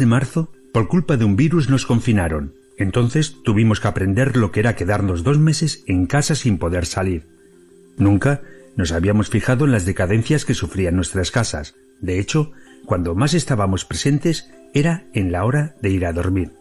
De 0.00 0.06
marzo, 0.06 0.50
por 0.72 0.88
culpa 0.88 1.16
de 1.16 1.24
un 1.24 1.36
virus 1.36 1.70
nos 1.70 1.86
confinaron. 1.86 2.54
Entonces 2.76 3.36
tuvimos 3.44 3.78
que 3.78 3.88
aprender 3.88 4.36
lo 4.36 4.50
que 4.50 4.60
era 4.60 4.74
quedarnos 4.74 5.22
dos 5.22 5.38
meses 5.38 5.84
en 5.86 6.06
casa 6.06 6.34
sin 6.34 6.58
poder 6.58 6.86
salir. 6.86 7.28
Nunca 7.96 8.42
nos 8.76 8.92
habíamos 8.92 9.28
fijado 9.28 9.66
en 9.66 9.72
las 9.72 9.84
decadencias 9.84 10.44
que 10.44 10.54
sufrían 10.54 10.96
nuestras 10.96 11.30
casas. 11.30 11.74
De 12.00 12.18
hecho, 12.18 12.52
cuando 12.86 13.14
más 13.14 13.34
estábamos 13.34 13.84
presentes 13.84 14.50
era 14.72 15.04
en 15.12 15.30
la 15.30 15.44
hora 15.44 15.76
de 15.82 15.90
ir 15.90 16.06
a 16.06 16.12
dormir. 16.12 16.52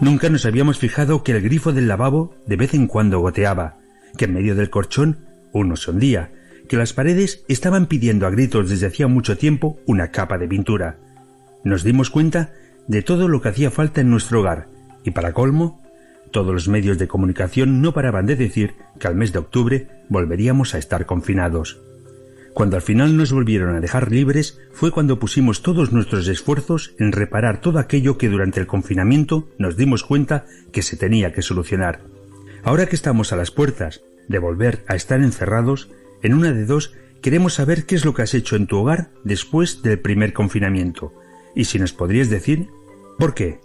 Nunca 0.00 0.28
nos 0.28 0.44
habíamos 0.44 0.78
fijado 0.78 1.22
que 1.22 1.32
el 1.32 1.42
grifo 1.42 1.72
del 1.72 1.88
lavabo 1.88 2.34
de 2.46 2.56
vez 2.56 2.74
en 2.74 2.86
cuando 2.86 3.20
goteaba, 3.20 3.78
que 4.18 4.26
en 4.26 4.34
medio 4.34 4.54
del 4.54 4.70
colchón 4.70 5.18
uno 5.52 5.76
se 5.76 5.90
hundía, 5.90 6.32
que 6.68 6.76
las 6.76 6.92
paredes 6.92 7.44
estaban 7.48 7.86
pidiendo 7.86 8.26
a 8.26 8.30
gritos 8.30 8.68
desde 8.68 8.88
hacía 8.88 9.06
mucho 9.06 9.38
tiempo 9.38 9.78
una 9.86 10.10
capa 10.10 10.36
de 10.38 10.48
pintura. 10.48 10.98
Nos 11.66 11.82
dimos 11.82 12.10
cuenta 12.10 12.52
de 12.86 13.02
todo 13.02 13.26
lo 13.26 13.42
que 13.42 13.48
hacía 13.48 13.72
falta 13.72 14.00
en 14.00 14.08
nuestro 14.08 14.38
hogar, 14.38 14.68
y 15.02 15.10
para 15.10 15.32
colmo, 15.32 15.82
todos 16.30 16.54
los 16.54 16.68
medios 16.68 16.96
de 16.96 17.08
comunicación 17.08 17.82
no 17.82 17.92
paraban 17.92 18.24
de 18.24 18.36
decir 18.36 18.76
que 19.00 19.08
al 19.08 19.16
mes 19.16 19.32
de 19.32 19.40
octubre 19.40 19.88
volveríamos 20.08 20.76
a 20.76 20.78
estar 20.78 21.06
confinados. 21.06 21.80
Cuando 22.54 22.76
al 22.76 22.82
final 22.82 23.16
nos 23.16 23.32
volvieron 23.32 23.74
a 23.74 23.80
dejar 23.80 24.12
libres 24.12 24.60
fue 24.74 24.92
cuando 24.92 25.18
pusimos 25.18 25.62
todos 25.62 25.92
nuestros 25.92 26.28
esfuerzos 26.28 26.94
en 27.00 27.10
reparar 27.10 27.60
todo 27.60 27.80
aquello 27.80 28.16
que 28.16 28.28
durante 28.28 28.60
el 28.60 28.68
confinamiento 28.68 29.48
nos 29.58 29.76
dimos 29.76 30.04
cuenta 30.04 30.44
que 30.70 30.82
se 30.82 30.96
tenía 30.96 31.32
que 31.32 31.42
solucionar. 31.42 32.02
Ahora 32.62 32.86
que 32.86 32.94
estamos 32.94 33.32
a 33.32 33.36
las 33.36 33.50
puertas 33.50 34.02
de 34.28 34.38
volver 34.38 34.84
a 34.86 34.94
estar 34.94 35.20
encerrados, 35.20 35.90
en 36.22 36.34
una 36.34 36.52
de 36.52 36.64
dos 36.64 36.94
queremos 37.22 37.54
saber 37.54 37.86
qué 37.86 37.96
es 37.96 38.04
lo 38.04 38.14
que 38.14 38.22
has 38.22 38.34
hecho 38.34 38.54
en 38.54 38.68
tu 38.68 38.76
hogar 38.76 39.10
después 39.24 39.82
del 39.82 39.98
primer 39.98 40.32
confinamiento. 40.32 41.12
Y 41.56 41.64
si 41.64 41.78
nos 41.78 41.94
podrías 41.94 42.28
decir 42.28 42.68
por 43.18 43.32
qué. 43.34 43.60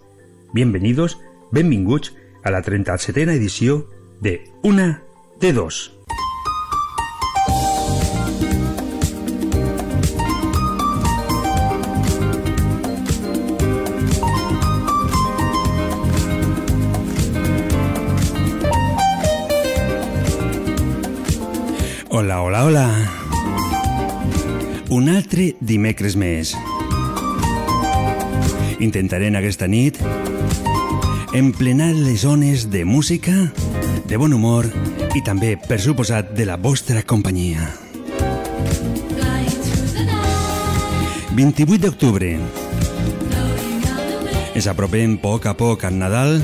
Bienvenidos, 0.54 1.20
benvinguts 1.50 2.14
a 2.42 2.50
la 2.50 2.62
37a 2.62 3.34
edició 3.34 3.90
de 4.18 4.50
Una 4.62 5.02
de 5.38 5.52
Dos. 5.52 5.98
Hola, 22.08 22.40
hola, 22.40 22.64
hola. 22.64 23.10
Un 24.88 25.08
altre 25.08 25.56
dimecres 25.60 26.16
més. 26.16 26.56
Intentaré 28.82 29.28
en 29.30 29.38
aquesta 29.38 29.68
nit 29.70 30.00
emplenar 31.32 31.94
les 31.94 32.26
zones 32.26 32.66
de 32.70 32.84
música, 32.84 33.32
de 34.04 34.16
bon 34.20 34.34
humor 34.34 34.66
i 35.16 35.22
també, 35.24 35.54
per 35.56 35.78
suposat, 35.80 36.34
de 36.36 36.44
la 36.44 36.58
vostra 36.60 37.00
companyia. 37.06 37.70
28 41.32 41.78
d'octubre. 41.86 42.34
Ens 44.52 44.68
apropem 44.68 45.16
poc 45.22 45.46
a 45.48 45.54
poc 45.56 45.86
al 45.88 45.96
Nadal, 45.96 46.42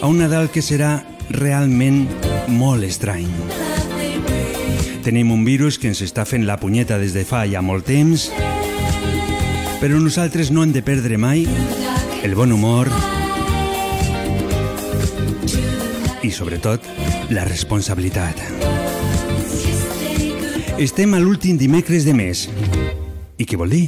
a 0.00 0.08
un 0.08 0.18
Nadal 0.18 0.50
que 0.50 0.64
serà 0.64 0.98
realment 1.30 2.08
molt 2.48 2.82
estrany. 2.88 3.28
Tenim 5.06 5.30
un 5.30 5.44
virus 5.46 5.78
que 5.78 5.92
ens 5.92 6.02
està 6.02 6.24
fent 6.26 6.48
la 6.48 6.58
punyeta 6.58 6.98
des 6.98 7.14
de 7.14 7.22
fa 7.28 7.44
ja 7.46 7.62
molt 7.62 7.86
temps, 7.86 8.32
però 9.80 9.98
nosaltres 10.00 10.50
no 10.50 10.62
hem 10.64 10.72
de 10.72 10.82
perdre 10.82 11.18
mai 11.20 11.44
el 12.24 12.34
bon 12.34 12.52
humor 12.52 12.88
i, 16.26 16.30
sobretot, 16.32 16.82
la 17.30 17.44
responsabilitat. 17.46 18.40
Estem 20.82 21.14
a 21.14 21.20
l'últim 21.22 21.56
dimecres 21.60 22.04
de 22.04 22.14
mes. 22.16 22.46
I 23.38 23.46
què 23.46 23.58
vol 23.60 23.70
dir? 23.72 23.84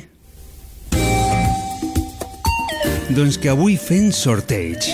Doncs 3.12 3.40
que 3.40 3.50
avui 3.50 3.78
fem 3.80 4.12
sorteig. 4.14 4.92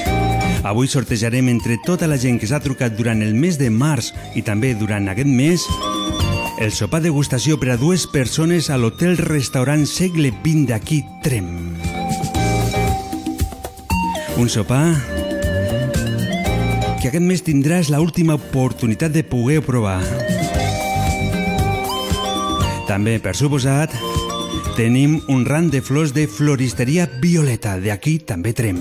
Avui 0.65 0.88
sortejarem 0.88 1.50
entre 1.53 1.77
tota 1.84 2.09
la 2.09 2.16
gent 2.16 2.41
que 2.41 2.49
s'ha 2.49 2.62
trucat 2.65 2.97
durant 2.97 3.21
el 3.22 3.34
mes 3.37 3.60
de 3.60 3.69
març 3.69 4.15
i 4.34 4.43
també 4.47 4.72
durant 4.78 5.10
aquest 5.12 5.28
mes 5.28 5.69
el 6.59 6.70
sopar 6.70 7.00
degustació 7.03 7.56
per 7.59 7.72
a 7.75 7.76
dues 7.81 8.04
persones 8.06 8.69
a 8.70 8.76
l'hotel-restaurant 8.78 9.82
Segle 9.91 10.31
XX 10.31 10.69
d'aquí 10.70 11.00
Trem. 11.25 11.48
Un 14.38 14.50
sopar 14.50 14.87
que 17.00 17.10
aquest 17.10 17.26
mes 17.26 17.42
tindràs 17.44 17.91
la 17.91 18.00
última 18.00 18.38
oportunitat 18.38 19.12
de 19.12 19.25
poder 19.26 19.60
provar. 19.66 19.98
També, 22.88 23.19
per 23.19 23.34
suposat, 23.34 23.92
tenim 24.78 25.19
un 25.32 25.44
ram 25.48 25.71
de 25.72 25.82
flors 25.82 26.15
de 26.15 26.28
floristeria 26.31 27.09
violeta, 27.21 27.78
d'aquí 27.82 28.21
també 28.22 28.54
Trem. 28.54 28.78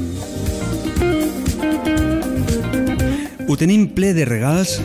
Ho 3.47 3.57
tenim 3.59 3.90
ple 3.94 4.13
de 4.13 4.25
regals, 4.29 4.79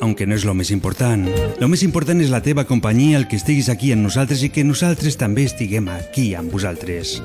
aunque 0.00 0.26
no 0.26 0.34
és 0.34 0.44
lo 0.44 0.54
més 0.56 0.70
important. 0.74 1.26
Lo 1.60 1.68
més 1.68 1.84
important 1.86 2.20
és 2.20 2.32
la 2.32 2.42
teva 2.42 2.66
companyia, 2.68 3.18
el 3.18 3.28
que 3.28 3.38
estiguis 3.40 3.68
aquí 3.68 3.92
amb 3.92 4.08
nosaltres 4.08 4.42
i 4.42 4.50
que 4.50 4.64
nosaltres 4.64 5.20
també 5.20 5.44
estiguem 5.48 5.88
aquí 5.92 6.32
amb 6.34 6.52
vosaltres. 6.52 7.20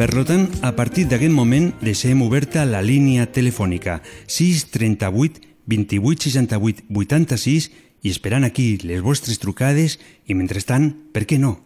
Per 0.00 0.08
tant, 0.24 0.46
a 0.64 0.72
partir 0.72 1.04
d'aquest 1.10 1.34
moment 1.36 1.74
deixem 1.84 2.22
oberta 2.24 2.64
la 2.64 2.80
línia 2.80 3.26
telefònica 3.28 3.98
638 4.24 5.44
28 5.68 6.30
68 6.30 6.88
86 6.88 7.68
i 8.00 8.08
esperant 8.08 8.48
aquí 8.48 8.78
les 8.80 9.04
vostres 9.04 9.36
trucades 9.42 9.98
i 10.24 10.32
mentrestant, 10.32 10.88
per 11.12 11.28
què 11.28 11.36
no? 11.36 11.58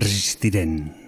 Resistirem. 0.00 1.01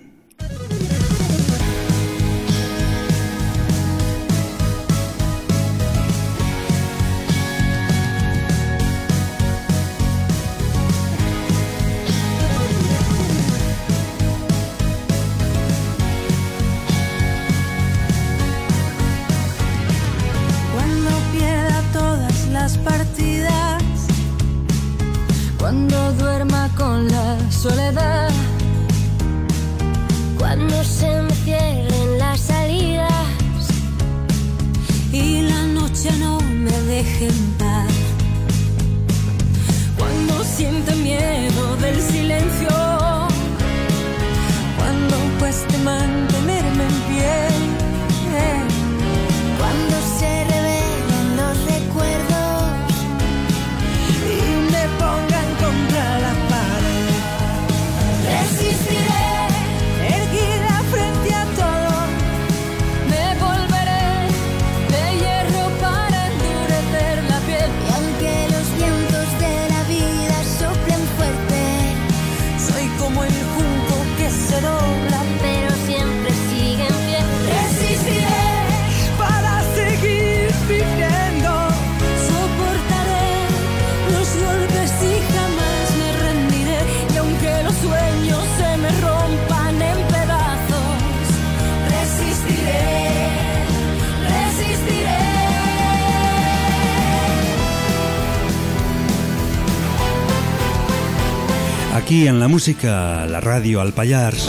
Aquí 102.15 102.29
en 102.29 102.39
la 102.39 102.47
música, 102.47 103.27
la 103.27 103.41
ràdio 103.43 103.81
al 103.83 103.91
Pallars. 103.91 104.45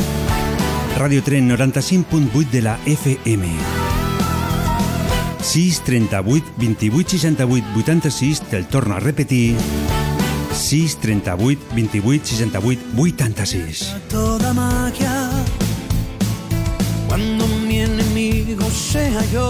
Ràdio 1.00 1.24
Tren 1.26 1.48
95.8 1.50 2.52
de 2.52 2.60
la 2.62 2.76
FM. 2.86 3.50
6 5.42 5.80
38 5.82 6.46
28 6.62 7.18
68 7.18 7.66
86 7.82 8.44
te'l 8.52 8.68
torno 8.70 8.94
a 8.94 9.00
repetir 9.00 9.58
6 10.54 11.00
38 11.02 11.74
28 11.74 12.28
68 12.36 12.82
86 13.00 13.96
toda 14.10 14.54
magia 14.54 15.32
cuando 17.08 17.48
mi 17.66 17.80
enemigo 17.80 18.70
sea 18.70 19.26
yo 19.34 19.50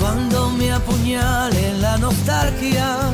cuando 0.00 0.50
me 0.52 0.72
apuñale 0.72 1.76
la 1.80 1.98
nostalgia 1.98 3.12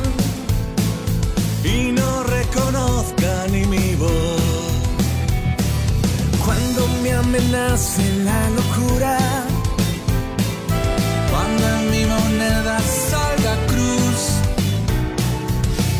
y 1.65 1.91
no 1.91 2.23
reconozca 2.43 3.47
ni 3.51 3.65
mi 3.65 3.95
voz 3.95 4.41
cuando 6.45 6.87
me 7.01 7.11
amenace 7.13 8.03
la 8.23 8.49
locura 8.49 9.17
cuando 11.31 11.63
en 11.67 11.91
mi 11.91 12.05
moneda 12.05 12.79
salga 12.79 13.55
cruz 13.67 14.21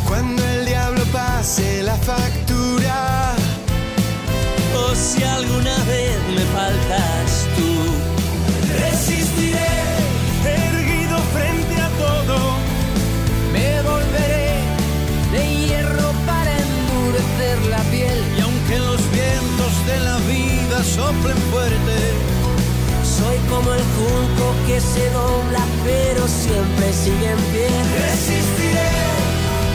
Cuando 0.07 0.43
el 0.47 0.65
diablo 0.65 1.03
pase 1.11 1.81
la 1.81 1.95
factura, 1.95 3.33
o 4.75 4.95
si 4.95 5.23
alguna 5.23 5.75
vez 5.85 6.17
me 6.35 6.45
faltas 6.57 7.47
tú. 7.57 7.71
Resistiré, 8.83 9.73
erguido 10.45 11.17
frente 11.35 11.75
a 11.81 11.89
todo. 12.03 12.37
Me 13.53 13.81
volveré 13.89 14.42
la 17.69 17.81
piel. 17.91 18.19
Y 18.37 18.41
aunque 18.41 18.79
los 18.79 19.01
vientos 19.11 19.73
de 19.85 19.99
la 19.99 20.17
vida 20.19 20.83
soplen 20.83 21.37
fuerte, 21.51 21.97
soy 23.17 23.37
como 23.49 23.73
el 23.73 23.83
junco 23.97 24.45
que 24.67 24.79
se 24.79 25.09
dobla 25.11 25.63
pero 25.83 26.27
siempre 26.27 26.93
sigue 26.93 27.29
en 27.31 27.41
pie. 27.51 27.69
Resistiré 28.07 28.91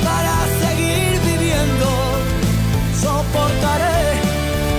para 0.05 0.35
seguir 0.63 1.21
viviendo. 1.31 1.89
Soportaré 3.01 4.05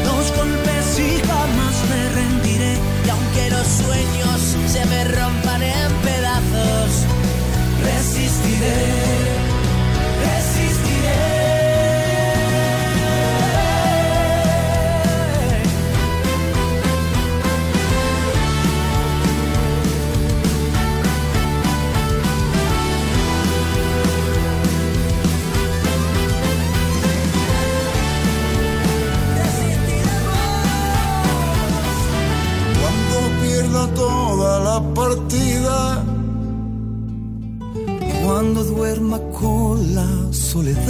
los 0.07 0.23
golpes 0.37 0.85
y 0.99 1.21
jamás 1.27 1.75
me 1.91 2.01
rendiré. 2.19 2.73
Y 3.05 3.09
aunque 3.09 3.49
los 3.55 3.67
sueños 3.67 4.39
se 4.73 4.85
me 4.85 5.03
rompan 5.05 5.61
en 5.63 5.91
pedazos, 6.07 6.89
resistiré. 7.83 8.49
Resistiré. 8.59 9.18
Soledad. 40.59 40.88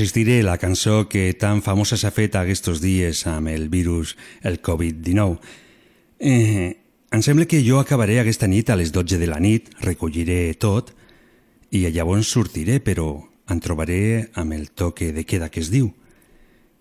Resistiré 0.00 0.42
la 0.42 0.56
cançó 0.56 1.10
que 1.10 1.34
tan 1.36 1.58
famosa 1.60 1.98
s'ha 2.00 2.08
fet 2.08 2.32
aquests 2.38 2.78
dies 2.80 3.18
amb 3.28 3.50
el 3.52 3.66
virus, 3.68 4.14
el 4.40 4.56
Covid-19. 4.64 5.36
Eh, 6.16 6.80
em 7.12 7.20
sembla 7.20 7.44
que 7.44 7.60
jo 7.60 7.76
acabaré 7.76 8.16
aquesta 8.16 8.48
nit 8.48 8.72
a 8.72 8.78
les 8.80 8.94
12 8.96 9.18
de 9.20 9.28
la 9.28 9.36
nit, 9.44 9.68
recolliré 9.84 10.54
tot 10.56 10.94
i 11.68 11.84
llavors 11.84 12.32
sortiré, 12.32 12.80
però 12.80 13.10
em 13.52 13.60
trobaré 13.60 14.30
amb 14.40 14.56
el 14.56 14.70
toque 14.72 15.12
de 15.12 15.28
queda 15.28 15.52
que 15.52 15.60
es 15.60 15.68
diu. 15.68 15.92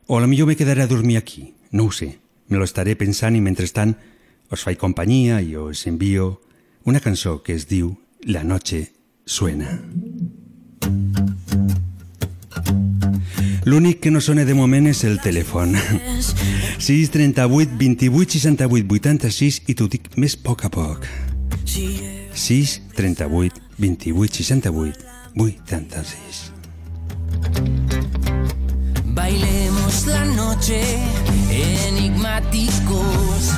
O 0.08 0.16
a 0.16 0.24
la 0.24 0.32
millor 0.32 0.48
me 0.48 0.56
quedaré 0.56 0.88
a 0.88 0.88
dormir 0.88 1.20
aquí, 1.20 1.56
no 1.72 1.92
ho 1.92 1.92
sé. 1.92 2.22
Me 2.48 2.56
lo 2.56 2.64
estaré 2.64 2.96
pensant 2.96 3.36
i 3.36 3.44
mentrestant 3.44 3.98
us 4.48 4.64
faig 4.64 4.80
companyia 4.80 5.44
i 5.44 5.58
us 5.60 5.88
envio 5.92 6.38
una 6.88 7.04
cançó 7.04 7.42
que 7.44 7.52
es 7.52 7.68
diu 7.68 7.98
La 8.24 8.46
noche 8.48 8.94
suena. 9.26 9.76
L'únic 13.70 14.00
que 14.02 14.10
no 14.10 14.18
sona 14.18 14.50
de 14.50 14.56
moment 14.58 14.88
és 14.90 15.04
el 15.06 15.20
telèfon. 15.22 15.76
6 16.82 17.12
38 17.14 17.78
28 17.78 18.42
68 18.42 18.96
86 18.98 19.60
i 19.70 19.76
t'ho 19.78 19.86
dic 19.94 20.10
més 20.18 20.34
a 20.40 20.42
poc 20.48 20.64
a 20.66 20.72
poc. 20.74 21.06
6 21.70 22.74
38 22.98 23.62
28 23.78 24.42
68 24.42 25.06
86. 25.38 26.50
Bailemos 29.14 30.02
la 30.08 30.26
noche 30.34 30.82
enigmáticos, 31.54 33.54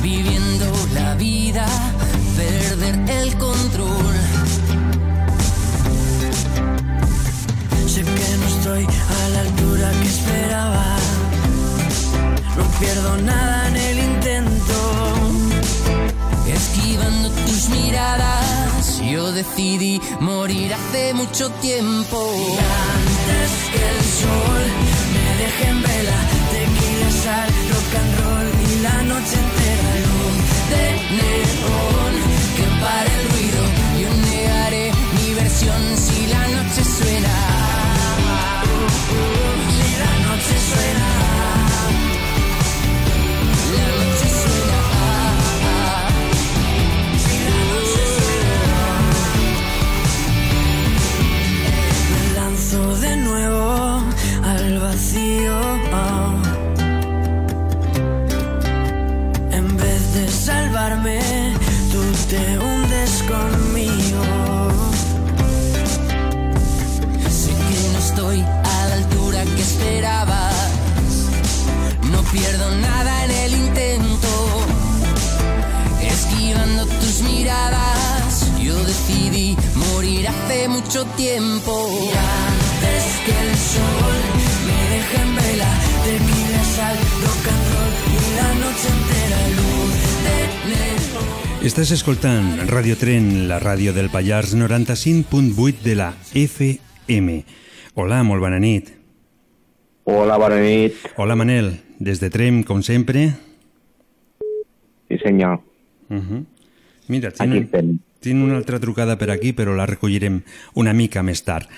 viviendo 0.00 0.70
la 0.94 1.16
vida, 1.16 1.66
perder 2.38 2.94
el 3.18 3.34
control. 3.34 4.09
Estoy 8.70 8.86
a 8.86 9.28
la 9.30 9.40
altura 9.40 9.90
que 9.90 10.08
esperaba, 10.08 10.96
no 12.56 12.64
pierdo 12.78 13.16
nada 13.22 13.68
en 13.68 13.76
el 13.76 13.98
intento. 13.98 14.78
Esquivando 16.46 17.30
tus 17.30 17.68
miradas, 17.70 19.00
yo 19.00 19.32
decidí 19.32 20.00
morir 20.20 20.72
hace 20.74 21.14
mucho 21.14 21.50
tiempo. 21.60 22.32
Y 22.36 22.58
antes 22.98 23.50
que 23.72 23.82
el 23.94 24.04
sol 24.22 24.64
me 25.14 25.26
deje 25.42 25.68
en 25.68 25.82
vela, 25.82 26.18
tequila, 26.52 27.10
sal, 27.24 27.50
rock 27.70 27.92
and 28.00 28.12
roll 28.20 28.48
y 28.68 28.82
la 28.82 29.02
noche 29.02 29.36
entera 29.44 29.90
luz 30.04 30.36
de 30.70 31.16
neón 31.16 31.89
tú 60.90 62.02
te 62.28 62.58
hundes 62.58 63.22
conmigo. 63.22 64.22
Sé 67.30 67.50
que 67.50 67.92
no 67.92 67.98
estoy 67.98 68.40
a 68.40 68.86
la 68.88 68.94
altura 68.94 69.44
que 69.44 69.62
esperabas, 69.62 70.54
no 72.10 72.20
pierdo 72.32 72.74
nada 72.76 73.24
en 73.24 73.30
el 73.30 73.54
intento, 73.54 74.28
esquivando 76.02 76.86
tus 76.86 77.20
miradas. 77.22 78.46
Yo 78.60 78.74
decidí 78.84 79.56
morir 79.74 80.26
hace 80.26 80.68
mucho 80.68 81.04
tiempo. 81.16 81.88
Y 82.02 82.08
antes 82.08 83.04
que 83.24 83.34
el 83.46 83.56
sol 83.56 84.18
me 84.66 84.78
deje 84.92 85.22
en 85.22 85.36
vela, 85.36 85.70
tequila, 86.04 86.64
sal, 86.74 86.96
rock 87.22 87.46
and 87.54 87.64
roll 87.70 87.92
y 88.10 88.36
la 88.36 88.54
noche 88.66 88.89
Estàs 91.60 91.90
escoltant 91.92 92.56
Radio 92.70 92.96
Tren, 92.96 93.46
la 93.48 93.58
ràdio 93.60 93.92
del 93.92 94.08
Pallars 94.08 94.54
95.8 94.56 95.82
de 95.84 95.94
la 95.94 96.08
FM. 96.32 97.34
Hola, 98.00 98.22
molt 98.24 98.40
bona 98.40 98.58
nit. 98.62 98.88
Hola, 100.08 100.38
bona 100.40 100.56
nit. 100.62 100.96
Hola, 101.20 101.36
Manel. 101.36 101.74
Des 102.00 102.20
de 102.20 102.30
Trem, 102.32 102.62
com 102.64 102.80
sempre. 102.82 103.26
Sí, 105.08 105.18
senyor. 105.22 105.60
Uh 106.08 106.16
-huh. 106.16 106.44
Mira, 107.08 107.28
Aquí 107.38 107.64
tinc, 107.64 108.00
tinc 108.20 108.42
una 108.42 108.56
altra 108.56 108.80
trucada 108.80 109.18
per 109.18 109.30
aquí, 109.30 109.52
però 109.52 109.74
la 109.76 109.86
recollirem 109.86 110.42
una 110.74 110.92
mica 110.92 111.22
més 111.22 111.44
tard. 111.44 111.68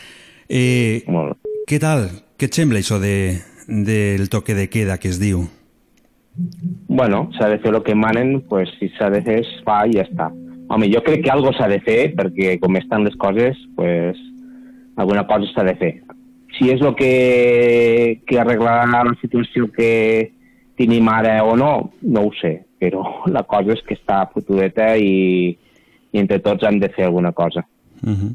Eh, 0.48 1.02
Molt 1.06 1.38
què 1.66 1.78
tal? 1.80 2.10
Què 2.36 2.50
et 2.50 2.54
sembla 2.54 2.80
això 2.82 2.98
de, 3.00 3.40
del 3.66 4.28
toque 4.28 4.54
de 4.54 4.68
queda 4.68 4.98
que 4.98 5.08
es 5.08 5.20
diu? 5.22 5.46
Bueno, 6.34 7.30
s'ha 7.36 7.48
de 7.48 7.58
fer 7.60 7.74
el 7.74 7.82
que 7.82 7.94
manen, 7.94 8.40
pues, 8.48 8.70
si 8.78 8.88
s'ha 8.96 9.10
de 9.10 9.20
fer, 9.22 9.40
es 9.42 9.50
fa 9.66 9.82
i 9.86 9.96
ja 9.98 10.06
està. 10.06 10.30
Home, 10.72 10.88
jo 10.88 11.02
crec 11.04 11.24
que 11.24 11.32
algo 11.32 11.52
s'ha 11.52 11.68
de 11.68 11.80
fer, 11.84 12.14
perquè 12.16 12.56
com 12.60 12.76
estan 12.80 13.04
les 13.04 13.16
coses, 13.20 13.58
pues, 13.76 14.18
alguna 14.96 15.26
cosa 15.26 15.50
s'ha 15.52 15.66
de 15.68 15.76
fer. 15.76 15.92
Si 16.56 16.70
és 16.72 16.80
el 16.80 16.94
que, 16.96 18.22
que 18.28 18.38
arreglarà 18.40 19.04
la 19.04 19.16
situació 19.20 19.68
que 19.72 20.32
tenim 20.80 21.08
ara 21.12 21.42
o 21.44 21.56
no, 21.56 21.72
no 22.02 22.26
ho 22.28 22.32
sé, 22.40 22.62
però 22.80 23.04
la 23.36 23.44
cosa 23.48 23.76
és 23.76 23.84
que 23.86 23.96
està 23.98 24.24
fotudeta 24.32 24.94
i, 24.96 25.52
i 26.12 26.22
entre 26.22 26.40
tots 26.44 26.64
hem 26.68 26.80
de 26.80 26.90
fer 26.92 27.08
alguna 27.08 27.32
cosa. 27.32 27.66
Uh 28.02 28.10
-huh. 28.10 28.34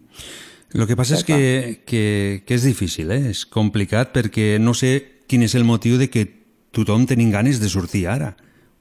Lo 0.74 0.86
que 0.86 0.96
passa 0.96 1.16
és 1.16 1.24
que, 1.24 1.80
que, 1.86 2.44
que 2.46 2.54
és 2.54 2.64
difícil, 2.64 3.12
eh? 3.12 3.30
és 3.30 3.46
complicat 3.46 4.14
perquè 4.14 4.60
no 4.60 4.74
sé 4.74 5.24
quin 5.28 5.42
és 5.44 5.56
el 5.56 5.64
motiu 5.64 5.98
de 5.98 6.10
que 6.10 6.28
tothom 6.72 7.06
tenim 7.06 7.32
ganes 7.32 7.60
de 7.62 7.70
sortir 7.70 8.08
ara. 8.08 8.36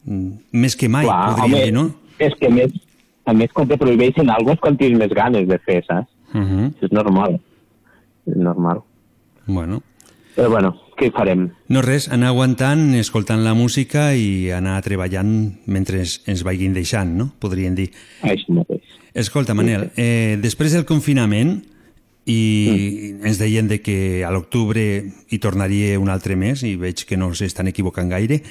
Mm, 0.05 0.33
Més 0.53 0.77
que 0.77 0.89
mai, 0.89 1.05
Clar, 1.07 1.35
podríem 1.35 1.55
home, 1.55 1.65
dir, 1.65 1.73
no? 1.75 1.87
És 2.19 2.35
que 2.41 2.49
més, 2.51 2.73
a 3.27 3.33
més 3.35 3.51
quan 3.53 3.69
te 3.69 3.77
prohibeixen 3.77 4.31
alguna 4.31 4.55
cosa 4.55 4.57
és 4.57 4.61
quan 4.61 4.77
tens 4.79 4.99
més 4.99 5.13
ganes 5.15 5.49
de 5.49 5.59
fer, 5.59 5.83
saps? 5.87 6.09
Uh 6.35 6.41
-huh. 6.43 6.73
És 6.83 6.93
normal. 6.93 7.41
És 8.27 8.37
normal. 8.37 8.83
Bueno, 9.47 9.83
Però 10.37 10.51
bueno, 10.51 10.75
què 10.97 11.11
farem? 11.13 11.51
no 11.69 11.81
res, 11.83 12.09
anar 12.09 12.29
aguantant, 12.29 12.95
escoltant 12.95 13.43
la 13.45 13.55
música 13.55 14.15
i 14.15 14.51
anar 14.51 14.83
treballant 14.83 15.55
mentre 15.67 15.99
ens 16.27 16.43
vagin 16.43 16.73
deixant, 16.75 17.17
no? 17.17 17.31
Podríem 17.39 17.75
dir. 17.75 17.91
Així 18.23 18.53
mateix. 18.53 18.83
Escolta, 19.15 19.55
Manel, 19.55 19.91
eh, 19.97 20.37
després 20.43 20.73
del 20.73 20.85
confinament 20.85 21.63
i 22.27 23.17
Mm. 23.17 23.27
ens 23.27 23.39
deien 23.39 23.69
de 23.69 23.81
que 23.81 24.25
a 24.27 24.31
l'octubre 24.35 24.83
hi 25.31 25.39
tornaria 25.39 25.99
un 26.01 26.11
altre 26.11 26.37
mes 26.37 26.63
i 26.67 26.75
veig 26.77 27.07
que 27.07 27.17
no 27.17 27.33
s'estan 27.35 27.69
equivocant 27.71 28.11
gaire. 28.11 28.43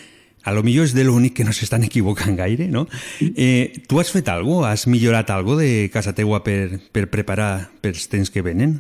A 0.46 0.54
lo 0.54 0.62
millor 0.64 0.86
és 0.86 0.94
de 0.94 1.04
l'únic 1.04 1.34
que 1.34 1.44
no 1.44 1.52
s'estan 1.52 1.84
equivocant 1.90 2.38
gaire, 2.38 2.68
no? 2.72 2.88
Eh, 3.20 3.74
tu 3.88 4.00
has 4.00 4.12
fet 4.14 4.30
alguna 4.30 4.62
cosa? 4.62 4.72
Has 4.72 4.88
millorat 4.88 5.30
alguna 5.30 5.64
de 5.64 5.90
casa 5.92 6.14
teua 6.16 6.44
per, 6.44 6.80
per 6.92 7.10
preparar 7.12 7.70
pels 7.82 8.08
temps 8.08 8.30
que 8.32 8.42
venen? 8.46 8.80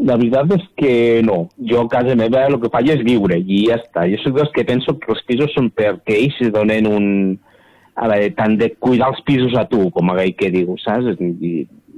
La 0.00 0.16
veritat 0.16 0.52
és 0.56 0.62
que 0.80 1.20
no. 1.26 1.50
Jo 1.58 1.82
a 1.82 1.88
casa 1.92 2.14
meva 2.16 2.46
el 2.46 2.56
que 2.60 2.70
faig 2.72 2.88
és 2.94 3.02
viure 3.04 3.36
i 3.36 3.66
ja 3.66 3.76
està. 3.80 4.06
Jo 4.08 4.20
soc 4.22 4.36
dels 4.38 4.52
que 4.54 4.64
penso 4.64 4.94
que 4.98 5.10
els 5.12 5.24
pisos 5.26 5.52
són 5.56 5.72
perquè 5.74 6.16
ells 6.16 6.38
es 6.40 6.52
donen 6.54 6.86
un... 6.88 7.06
A 8.00 8.06
veure, 8.08 8.30
tant 8.32 8.54
de 8.56 8.70
cuidar 8.80 9.10
els 9.12 9.20
pisos 9.26 9.52
a 9.58 9.66
tu, 9.68 9.90
com 9.92 10.08
aquell 10.08 10.32
que 10.38 10.48
diu, 10.54 10.72
saps? 10.80 11.18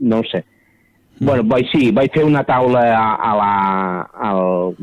No 0.00 0.18
ho 0.18 0.24
sé. 0.26 0.40
Bueno, 1.22 1.46
vaig, 1.46 1.70
sí, 1.70 1.90
vaig 1.94 2.10
fer 2.14 2.24
una 2.26 2.44
taula 2.44 2.82
a, 2.96 3.06
a 3.14 3.36
la... 3.38 3.52
Al, 4.30 4.76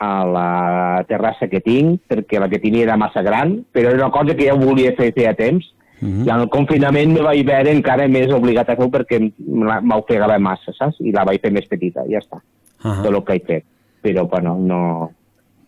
a 0.00 0.24
la 0.24 1.04
terrassa 1.04 1.44
que 1.52 1.58
tinc, 1.60 2.06
perquè 2.08 2.38
la 2.40 2.46
que 2.48 2.56
tenia 2.56 2.86
era 2.86 2.94
massa 2.96 3.20
gran, 3.20 3.58
però 3.68 3.90
era 3.90 4.06
una 4.06 4.14
cosa 4.14 4.32
que 4.32 4.46
ja 4.46 4.54
volia 4.56 4.94
fer 4.96 5.10
feia 5.12 5.34
temps, 5.36 5.66
Uh 6.00 6.24
I 6.24 6.30
en 6.30 6.40
el 6.40 6.48
confinament 6.48 7.12
me 7.12 7.20
vaig 7.24 7.42
veure 7.44 7.72
encara 7.76 8.06
més 8.08 8.30
obligat 8.32 8.70
a 8.72 8.76
fer 8.78 8.88
perquè 8.92 9.18
m'ofegava 9.20 10.38
massa, 10.40 10.72
saps? 10.76 11.00
I 11.04 11.12
la 11.12 11.26
vaig 11.28 11.42
fer 11.42 11.52
més 11.52 11.66
petita, 11.68 12.06
ja 12.08 12.22
està. 12.22 12.40
Uh 12.40 12.88
-huh. 12.88 13.02
Tot 13.04 13.14
el 13.14 13.24
que 13.24 13.34
he 13.34 13.40
fet. 13.46 13.64
Però, 14.02 14.26
bueno, 14.28 14.56
no, 14.58 15.10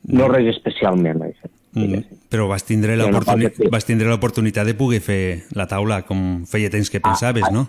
no 0.08 0.28
res 0.28 0.48
especialment 0.56 1.18
vaig 1.18 1.36
fer. 1.36 1.50
Mm, 1.74 2.04
però 2.28 2.48
vas 2.48 2.64
tindre 2.64 2.96
l'oportunitat 2.96 4.66
de 4.66 4.74
poder 4.74 5.00
fer 5.00 5.44
la 5.52 5.66
taula 5.66 6.02
com 6.02 6.44
feia 6.44 6.70
temps 6.70 6.90
que 6.90 7.00
pensaves, 7.00 7.50
no? 7.50 7.68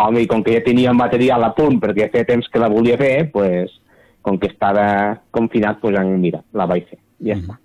Home, 0.00 0.22
i 0.24 0.28
com 0.30 0.42
que 0.44 0.54
ja 0.54 0.64
tenia 0.64 0.94
material 0.96 1.44
a 1.44 1.52
punt 1.56 1.76
perquè 1.82 2.08
feia 2.12 2.28
temps 2.28 2.48
que 2.48 2.60
la 2.62 2.70
volia 2.72 2.96
fer, 3.00 3.30
pues, 3.32 3.74
com 4.24 4.38
que 4.40 4.48
estava 4.48 5.20
confinat, 5.30 5.80
pues, 5.80 5.98
mira, 6.16 6.40
la 6.56 6.66
vaig 6.70 6.88
fer. 6.88 7.00
Ja 7.20 7.36
està. 7.36 7.58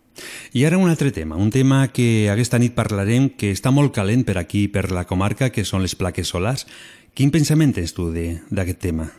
I 0.56 0.64
ara 0.64 0.78
un 0.80 0.90
altre 0.90 1.12
tema, 1.12 1.36
un 1.36 1.50
tema 1.52 1.82
que 1.92 2.30
aquesta 2.32 2.60
nit 2.60 2.76
parlarem 2.76 3.30
que 3.36 3.52
està 3.52 3.72
molt 3.76 3.92
calent 3.96 4.24
per 4.28 4.38
aquí, 4.40 4.68
per 4.72 4.90
la 4.96 5.04
comarca, 5.04 5.50
que 5.52 5.66
són 5.68 5.84
les 5.84 5.96
plaques 5.96 6.32
solars. 6.32 6.64
Quin 7.16 7.32
pensament 7.32 7.74
tens 7.76 7.96
tu 7.96 8.10
d'aquest 8.12 8.80
tema? 8.80 9.10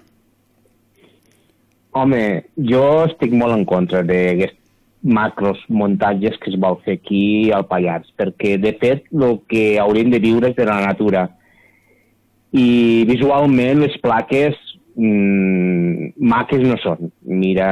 Home, 1.96 2.22
jo 2.56 2.84
estic 3.06 3.32
molt 3.32 3.56
en 3.56 3.64
contra 3.68 4.02
d'aquests 4.04 4.60
macros 5.06 5.60
muntatges 5.68 6.36
que 6.42 6.50
es 6.50 6.58
vol 6.60 6.80
fer 6.84 6.98
aquí 6.98 7.52
al 7.54 7.66
Pallars, 7.68 8.08
perquè 8.18 8.56
de 8.60 8.72
fet 8.80 9.04
el 9.12 9.38
que 9.48 9.78
hauríem 9.80 10.10
de 10.12 10.20
viure 10.20 10.50
és 10.50 10.56
de 10.56 10.66
la 10.68 10.80
natura. 10.82 11.28
I 12.52 13.04
visualment 13.08 13.82
les 13.82 13.96
plaques 14.02 14.56
mmm, 14.96 16.12
maques 16.18 16.62
no 16.64 16.78
són. 16.82 17.10
Mira 17.26 17.70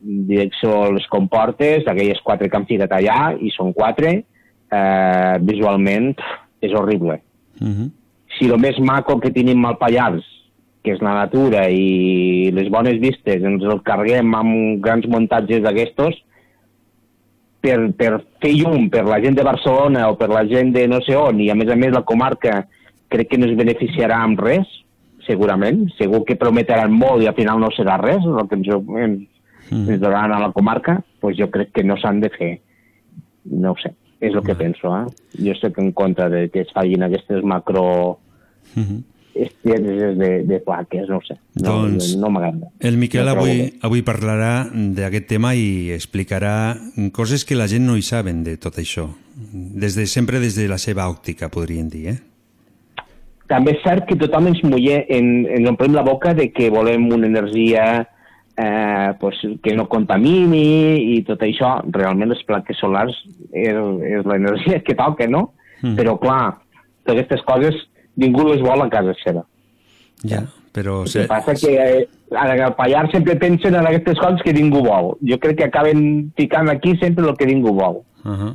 direcció 0.00 0.92
les 0.94 1.06
comportes, 1.12 1.86
aquelles 1.86 2.20
quatre 2.24 2.48
que 2.48 2.56
han 2.58 2.68
ficat 2.68 2.94
allà, 2.96 3.34
i 3.40 3.52
són 3.54 3.74
quatre, 3.76 4.22
eh, 4.72 5.34
visualment 5.40 6.14
és 6.62 6.72
horrible. 6.72 7.20
Uh 7.60 7.68
-huh. 7.68 7.90
Si 8.38 8.46
el 8.48 8.58
més 8.58 8.78
maco 8.80 9.20
que 9.20 9.30
tenim 9.30 9.64
al 9.66 9.78
Pallars 9.78 10.24
que 10.82 10.96
és 10.96 11.02
la 11.02 11.14
natura 11.14 11.68
i 11.70 12.50
les 12.54 12.68
bones 12.68 12.98
vistes, 13.02 13.42
ens 13.42 13.64
el 13.64 13.82
carreguem 13.86 14.34
amb 14.34 14.82
grans 14.82 15.06
muntatges 15.06 15.62
d'aquestos, 15.62 16.16
per, 17.62 17.78
per 17.94 18.16
fer 18.42 18.52
llum 18.58 18.88
per 18.90 19.04
la 19.06 19.20
gent 19.22 19.38
de 19.38 19.46
Barcelona 19.46 20.08
o 20.10 20.16
per 20.18 20.28
la 20.32 20.42
gent 20.50 20.72
de 20.74 20.88
no 20.90 20.98
sé 21.06 21.14
on, 21.14 21.38
i 21.40 21.48
a 21.52 21.54
més 21.54 21.70
a 21.70 21.78
més 21.78 21.94
la 21.94 22.02
comarca 22.02 22.64
crec 23.12 23.28
que 23.30 23.38
no 23.38 23.46
es 23.50 23.56
beneficiarà 23.58 24.22
amb 24.24 24.40
res, 24.40 24.66
segurament. 25.26 25.84
Segur 25.98 26.24
que 26.26 26.34
prometran 26.40 26.92
molt 26.96 27.22
i 27.22 27.28
al 27.30 27.36
final 27.36 27.60
no 27.62 27.68
serà 27.76 27.98
res, 28.00 28.24
el 28.24 28.48
que 28.48 28.58
ens, 28.58 28.72
ens, 29.04 29.28
Mm. 29.70 29.88
ens 29.88 30.00
donaran 30.02 30.32
a 30.34 30.40
la 30.42 30.50
comarca, 30.52 30.98
doncs 31.22 31.38
jo 31.38 31.46
crec 31.48 31.70
que 31.72 31.84
no 31.86 31.94
s'han 31.96 32.18
de 32.20 32.28
fer. 32.34 32.50
No 33.44 33.72
sé, 33.80 33.92
és 34.20 34.34
el 34.34 34.42
que 34.44 34.54
penso. 34.58 34.90
Eh? 34.98 35.06
Jo 35.46 35.52
estic 35.54 35.78
en 35.78 35.92
contra 35.96 36.28
de 36.28 36.48
que 36.50 36.60
es 36.66 36.72
facin 36.74 37.02
aquestes 37.06 37.42
macro 37.44 38.18
Uh 38.76 38.80
-huh. 38.80 39.02
estieses 39.34 40.18
de, 40.18 40.44
de 40.44 40.60
plaques, 40.60 41.08
no 41.08 41.20
sé. 41.26 41.34
No, 41.54 41.82
Doncs 41.82 42.16
no 42.16 42.28
m'agrada. 42.30 42.68
El 42.80 42.96
Miquel 42.98 43.24
No 43.24 43.30
avui, 43.32 43.72
avui 43.80 44.02
parlarà 44.02 44.68
d'aquest 44.72 45.26
tema 45.26 45.54
i 45.54 45.90
explicarà 45.90 46.76
coses 47.12 47.44
que 47.44 47.54
la 47.54 47.66
gent 47.66 47.86
no 47.86 47.96
hi 47.96 48.02
saben 48.02 48.44
de 48.44 48.56
tot 48.56 48.76
això. 48.76 49.08
Des 49.52 49.94
de, 49.94 50.06
sempre 50.06 50.38
des 50.38 50.54
de 50.54 50.68
la 50.68 50.78
seva 50.78 51.08
òptica, 51.08 51.48
podríem 51.48 51.88
dir, 51.88 52.06
eh? 52.08 52.18
També 53.52 53.74
és 53.76 53.82
cert 53.84 54.06
que 54.08 54.16
tothom 54.16 54.48
ens 54.48 54.62
mulle, 54.64 55.02
en, 55.12 55.30
ens 55.44 55.68
omplem 55.68 55.92
la 55.92 56.04
boca 56.06 56.32
de 56.32 56.48
que 56.54 56.70
volem 56.72 57.10
una 57.12 57.28
energia 57.28 57.84
eh, 58.56 59.12
pues, 59.20 59.42
que 59.62 59.74
no 59.76 59.88
contamini 59.92 61.18
i 61.18 61.20
tot 61.28 61.44
això. 61.44 61.74
Realment 61.92 62.32
les 62.32 62.40
plaques 62.48 62.80
solars 62.80 63.18
és, 63.50 63.76
és 64.08 64.24
l'energia 64.24 64.80
que 64.86 64.96
toca, 64.96 65.28
no? 65.28 65.50
Mm. 65.82 65.98
Però 65.98 66.16
clar, 66.22 66.42
totes 67.04 67.18
aquestes 67.18 67.44
coses 67.44 67.78
ningú 68.22 68.48
les 68.48 68.64
vol 68.64 68.84
a 68.84 68.90
casa 68.92 69.14
seva. 69.20 69.44
Ja, 70.28 70.44
però... 70.72 71.02
El 71.04 71.12
que 71.12 71.28
passa 71.28 71.56
que 71.58 71.76
eh, 71.76 72.08
al 72.38 72.74
Pallar 72.78 73.08
sempre 73.12 73.36
pensen 73.36 73.76
en 73.76 73.88
aquestes 73.88 74.20
coses 74.20 74.40
que 74.46 74.56
ningú 74.56 74.80
vol. 74.86 75.16
Jo 75.28 75.38
crec 75.42 75.60
que 75.60 75.68
acaben 75.68 76.32
ficant 76.38 76.70
aquí 76.72 76.96
sempre 77.02 77.28
el 77.28 77.36
que 77.36 77.48
ningú 77.52 77.74
vol. 77.76 78.00
Uh 78.24 78.36
-huh. 78.36 78.52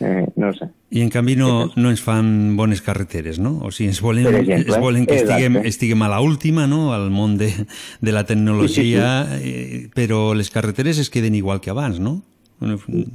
Eh, 0.00 0.26
no 0.36 0.52
sé. 0.52 0.66
I 0.94 1.02
en 1.02 1.08
canvi 1.10 1.34
no, 1.34 1.72
no 1.74 1.90
ens 1.90 2.02
fan 2.04 2.54
bones 2.54 2.78
carreteres, 2.86 3.40
no? 3.42 3.56
O 3.66 3.72
sigui, 3.74 3.88
ens 3.90 3.98
volen, 4.04 4.28
exemple, 4.30 4.60
ens 4.62 4.78
volen 4.78 5.08
que 5.10 5.16
estiguem, 5.18 5.56
exacte. 5.58 5.72
estiguem 5.72 6.04
a 6.06 6.10
la 6.12 6.20
última, 6.22 6.68
no?, 6.70 6.92
al 6.94 7.08
món 7.10 7.34
de, 7.40 7.48
de 8.00 8.14
la 8.14 8.22
tecnologia, 8.28 9.26
eh, 9.40 9.88
però 9.94 10.28
les 10.38 10.52
carreteres 10.54 11.02
es 11.02 11.10
queden 11.10 11.34
igual 11.34 11.60
que 11.60 11.74
abans, 11.74 11.98
no? 11.98 12.20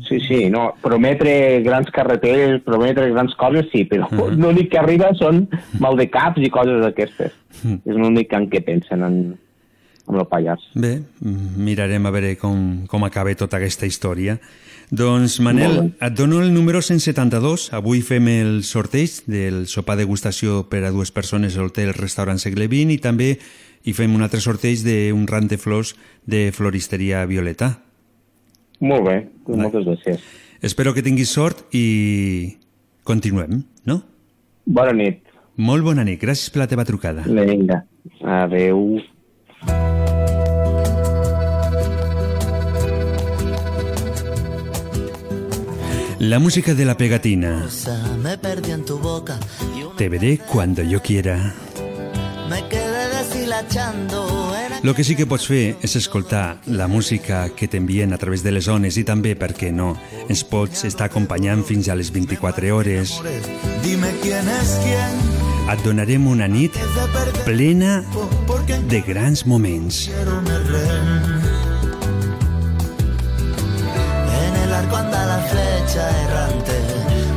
Sí, 0.07 0.19
sí, 0.27 0.49
no, 0.49 0.73
prometre 0.81 1.61
grans 1.63 1.89
carreteres, 1.95 2.61
prometre 2.61 3.09
grans 3.09 3.33
coses, 3.39 3.69
sí, 3.71 3.85
però 3.85 4.07
uh 4.11 4.15
-huh. 4.19 4.35
l'únic 4.35 4.71
que 4.71 4.79
arriba 4.79 5.13
són 5.15 5.47
mal 5.79 5.95
de 5.95 6.09
caps 6.09 6.41
i 6.41 6.49
coses 6.49 6.81
d'aquestes. 6.81 7.31
És 7.63 7.95
l'únic 7.95 8.33
en 8.33 8.49
què 8.49 8.63
pensen 8.63 9.03
en, 9.03 9.37
en 10.07 10.15
el 10.15 10.27
Pallars. 10.27 10.67
Bé, 10.73 11.01
mirarem 11.21 12.05
a 12.05 12.11
veure 12.11 12.35
com, 12.37 12.85
com 12.87 13.03
acaba 13.03 13.33
tota 13.35 13.57
aquesta 13.57 13.85
història. 13.85 14.39
Doncs, 14.89 15.39
Manel, 15.39 15.93
et 16.01 16.13
dono 16.17 16.41
el 16.41 16.51
número 16.51 16.81
172. 16.81 17.69
Avui 17.77 18.01
fem 18.01 18.25
el 18.31 18.63
sorteig 18.65 19.19
del 19.29 19.67
sopar 19.69 19.99
degustació 19.99 20.63
per 20.65 20.81
a 20.81 20.89
dues 20.89 21.11
persones 21.13 21.57
al 21.57 21.69
hotel 21.69 21.93
restaurant 21.93 22.41
segle 22.41 22.65
XX 22.65 22.95
i 22.95 22.97
també 23.03 23.27
hi 23.85 23.93
fem 23.93 24.15
un 24.17 24.25
altre 24.25 24.41
sorteig 24.41 24.81
d'un 24.81 25.27
ram 25.29 25.45
de 25.45 25.59
flors 25.61 25.93
de 26.25 26.49
floristeria 26.57 27.21
Violeta. 27.29 27.75
Molt 28.81 29.05
bé, 29.05 29.17
moltes 29.45 29.85
gràcies. 29.85 30.25
Espero 30.65 30.95
que 30.97 31.05
tinguis 31.05 31.29
sort 31.29 31.67
i 31.69 32.57
continuem, 33.05 33.61
no? 33.85 34.01
Bona 34.65 34.95
nit. 34.97 35.21
Molt 35.59 35.85
bona 35.85 36.01
nit. 36.07 36.17
Gràcies 36.17 36.49
per 36.49 36.63
la 36.63 36.69
teva 36.71 36.87
trucada. 36.87 37.27
Vinga, 37.29 37.83
adeu. 38.25 38.97
La 46.19 46.37
música 46.39 46.73
de 46.73 46.85
la 46.85 46.97
pegatina. 46.97 47.65
Me 48.21 48.37
perdí 48.37 48.71
en 48.71 48.83
tu 48.83 48.99
boca 48.99 49.39
Te 49.97 50.09
veré 50.09 50.37
cuando 50.37 50.83
yo 50.83 51.01
quiera. 51.01 51.53
me 52.49 52.67
quedé 52.67 53.09
deshilachando 53.09 54.53
Lo 54.83 54.93
que 54.95 55.03
sí 55.03 55.15
que 55.15 55.25
pots 55.25 55.47
fer 55.47 55.77
és 55.83 55.95
escoltar 55.95 56.59
la 56.65 56.87
música 56.87 57.49
que 57.55 57.67
t'envien 57.67 58.13
a 58.13 58.17
través 58.17 58.43
de 58.43 58.51
les 58.51 58.65
zones 58.65 58.97
i 58.97 59.03
també, 59.03 59.35
per 59.35 59.51
què 59.53 59.73
no, 59.75 59.97
ens 60.29 60.43
pots 60.47 60.85
estar 60.87 61.09
acompanyant 61.09 61.65
fins 61.67 61.89
a 61.89 61.95
les 61.99 62.11
24 62.15 62.71
hores. 62.75 63.19
Et 65.69 65.83
donarem 65.83 66.27
una 66.27 66.47
nit 66.47 66.79
plena 67.45 68.03
de 68.87 69.03
grans 69.05 69.45
moments. 69.45 70.07
Flecha 75.89 76.09
errante, 76.23 76.77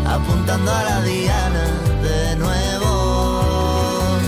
apuntando 0.06 0.70
a 0.70 0.82
la 0.84 1.02
diana 1.02 1.64
de 2.02 2.36
nuevo. 2.36 4.18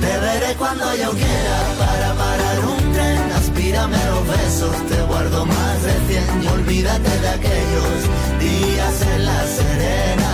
Te 0.00 0.18
veré 0.18 0.54
cuando 0.56 0.84
yo 0.96 1.10
quiera 1.10 1.58
para 1.78 2.14
parar 2.14 2.58
un 2.64 2.92
tren. 2.92 3.32
Aspírame 3.32 3.96
los 3.96 4.28
besos, 4.28 4.76
te 4.88 5.02
guardo 5.02 5.46
más 5.46 5.82
de 5.82 5.92
cien 6.08 6.42
y 6.42 6.46
olvídate 6.48 7.20
de 7.20 7.28
aquellos 7.28 7.98
días 8.40 9.02
en 9.14 9.26
la 9.26 9.40
serena. 9.58 10.32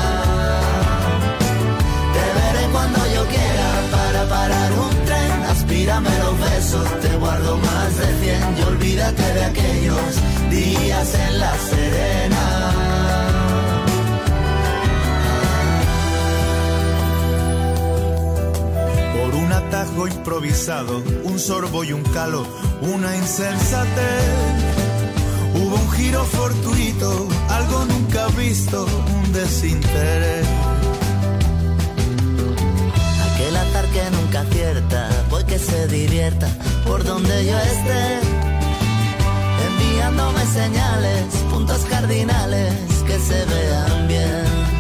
Te 2.15 2.25
veré 2.39 2.73
cuando 2.73 2.99
yo 3.15 3.27
quiera 3.27 3.69
para 3.93 4.29
parar 4.29 4.73
un 4.73 5.05
tren. 5.05 5.33
Aspírame 5.51 6.11
los 6.19 6.41
besos, 6.51 7.01
te 7.01 7.17
guardo 7.17 7.59
más 7.59 7.97
de 7.99 8.07
cien 8.21 8.57
y 8.59 8.63
olvídate 8.63 9.35
de 9.35 9.45
aquellos 9.45 10.13
días 10.51 11.15
en 11.15 11.39
la 11.39 11.55
serena. 11.71 12.86
Atajo 19.97 20.09
improvisado, 20.09 21.03
un 21.25 21.39
sorbo 21.39 21.83
y 21.85 21.93
un 21.93 22.03
calo, 22.03 22.47
una 22.83 23.17
insensatez. 23.17 24.25
Hubo 25.55 25.75
un 25.75 25.91
giro 25.93 26.23
fortuito, 26.25 27.29
algo 27.49 27.85
nunca 27.87 28.27
visto, 28.29 28.87
un 29.15 29.33
desinterés. 29.33 30.47
Aquel 33.33 33.57
azar 33.57 33.87
que 33.87 34.11
nunca 34.11 34.41
acierta, 34.41 35.09
voy 35.31 35.45
que 35.45 35.59
se 35.59 35.89
divierta 35.89 36.49
por 36.87 37.03
donde 37.03 37.47
yo 37.47 37.59
esté. 37.59 38.21
Enviándome 39.67 40.45
señales, 40.47 41.25
puntos 41.51 41.81
cardinales 41.89 42.75
que 43.07 43.19
se 43.19 43.45
vean 43.47 44.09
bien. 44.09 44.76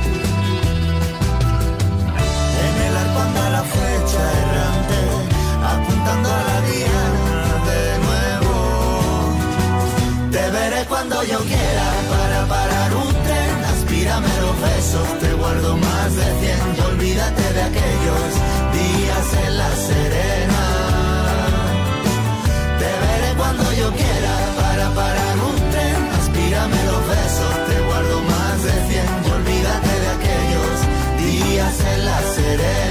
Cuando 11.08 11.22
yo 11.24 11.38
quiera 11.38 11.86
para 12.10 12.46
parar 12.46 12.94
un 12.94 13.12
tren. 13.24 13.64
Aspírame 13.74 14.28
los 14.40 14.60
besos, 14.60 15.18
te 15.20 15.32
guardo 15.34 15.76
más 15.76 16.16
de 16.16 16.24
cien 16.40 16.62
y 16.76 16.80
olvídate 16.80 17.52
de 17.52 17.62
aquellos 17.62 18.28
días 18.78 19.26
en 19.46 19.56
la 19.56 19.70
serena. 19.88 20.62
Te 22.80 22.90
veré 23.04 23.30
cuando 23.36 23.72
yo 23.72 23.92
quiera 23.92 24.34
para 24.60 24.90
parar 24.90 25.36
un 25.48 25.56
tren. 25.70 26.00
Aspírame 26.20 26.84
los 26.90 27.02
besos, 27.14 27.52
te 27.68 27.76
guardo 27.86 28.20
más 28.22 28.62
de 28.64 28.74
cien 28.88 29.10
y 29.26 29.30
olvídate 29.30 29.92
de 30.02 30.08
aquellos 30.18 30.74
días 31.22 31.80
en 31.92 32.04
la 32.04 32.20
serena. 32.34 32.85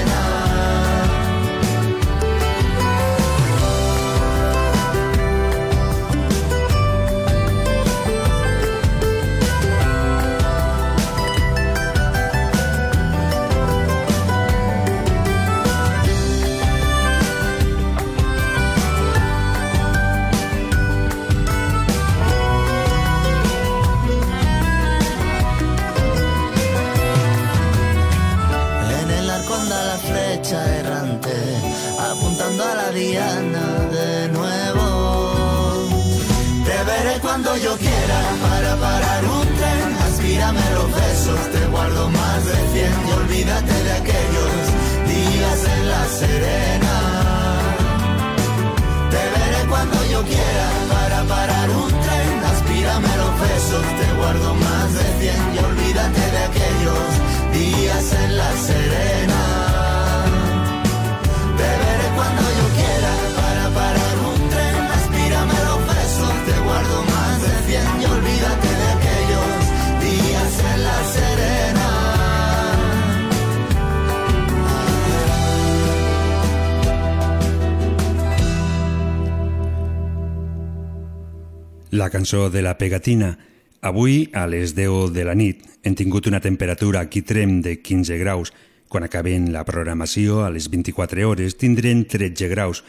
La 82.06 82.10
cançó 82.10 82.50
de 82.50 82.62
la 82.62 82.78
pegatina. 82.78 83.36
Avui, 83.82 84.30
a 84.32 84.46
les 84.46 84.76
10 84.76 85.10
de 85.10 85.24
la 85.26 85.32
nit, 85.34 85.64
hem 85.82 85.96
tingut 85.98 86.28
una 86.30 86.38
temperatura 86.38 87.00
aquí 87.02 87.18
trem 87.26 87.56
de 87.64 87.80
15 87.82 88.18
graus. 88.20 88.52
Quan 88.86 89.02
acabem 89.02 89.48
la 89.50 89.64
programació, 89.66 90.44
a 90.46 90.50
les 90.54 90.68
24 90.70 91.24
hores, 91.26 91.56
tindrem 91.58 92.04
13 92.06 92.46
graus. 92.46 92.84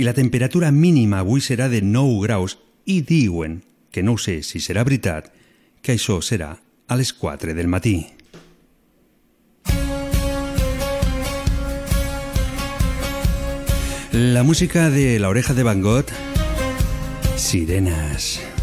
I 0.00 0.06
la 0.08 0.14
temperatura 0.16 0.70
mínima 0.72 1.20
avui 1.20 1.44
serà 1.44 1.68
de 1.68 1.82
9 1.84 2.22
graus. 2.22 2.56
I 2.86 3.02
diuen, 3.04 3.60
que 3.92 4.00
no 4.00 4.16
sé 4.16 4.38
si 4.40 4.64
serà 4.64 4.80
veritat, 4.88 5.28
que 5.84 5.98
això 5.98 6.16
serà 6.24 6.54
a 6.88 6.96
les 6.96 7.12
4 7.12 7.52
del 7.52 7.68
matí. 7.68 7.98
La 14.10 14.42
música 14.42 14.88
de 14.88 15.18
La 15.20 15.28
Oreja 15.28 15.52
de 15.52 15.68
Van 15.68 15.82
Gogh, 15.82 16.08
Sirenas. 17.36 18.53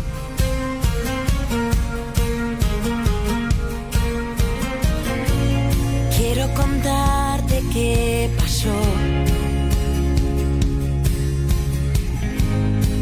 Qué 7.74 8.30
pasó. 8.38 8.76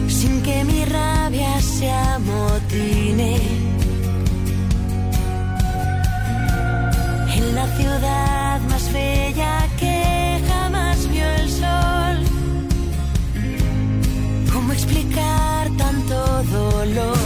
Sin 0.08 0.42
que 0.42 0.64
mi 0.64 0.86
rabia 0.86 1.62
se 1.62 1.90
amotine. 1.92 3.36
En 7.36 7.56
la 7.56 7.68
ciudad 7.78 8.62
más 8.70 8.94
bella 8.94 9.68
que 9.80 10.40
jamás 10.48 10.98
vio 11.10 11.28
el 11.42 11.50
sol. 11.50 12.18
¿Cómo 14.54 14.74
explicar 14.74 15.70
tanto 15.78 16.16
dolor? 16.44 17.19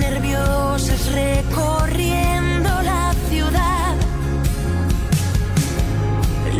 nerviosas 0.00 1.12
recorriendo 1.12 2.82
la 2.82 3.14
ciudad. 3.28 3.94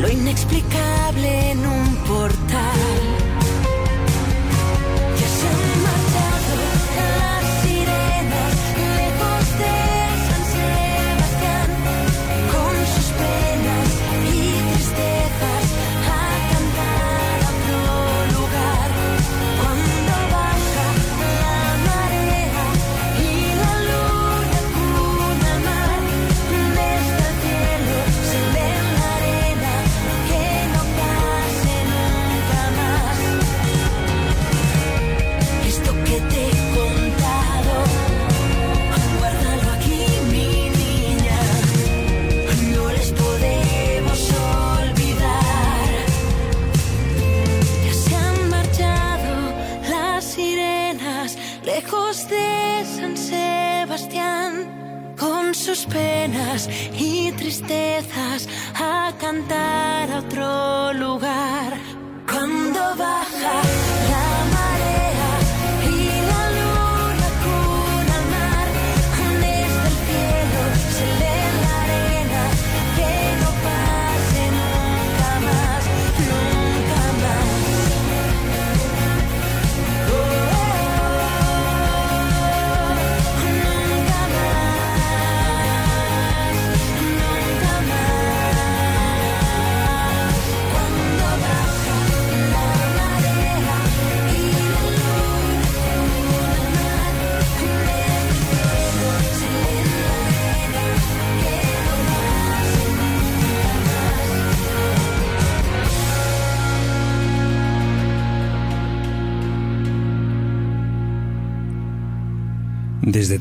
Lo 0.01 0.09
inexplicable 0.09 1.51
en 1.53 1.67
un 1.67 1.97
portal. 2.07 2.54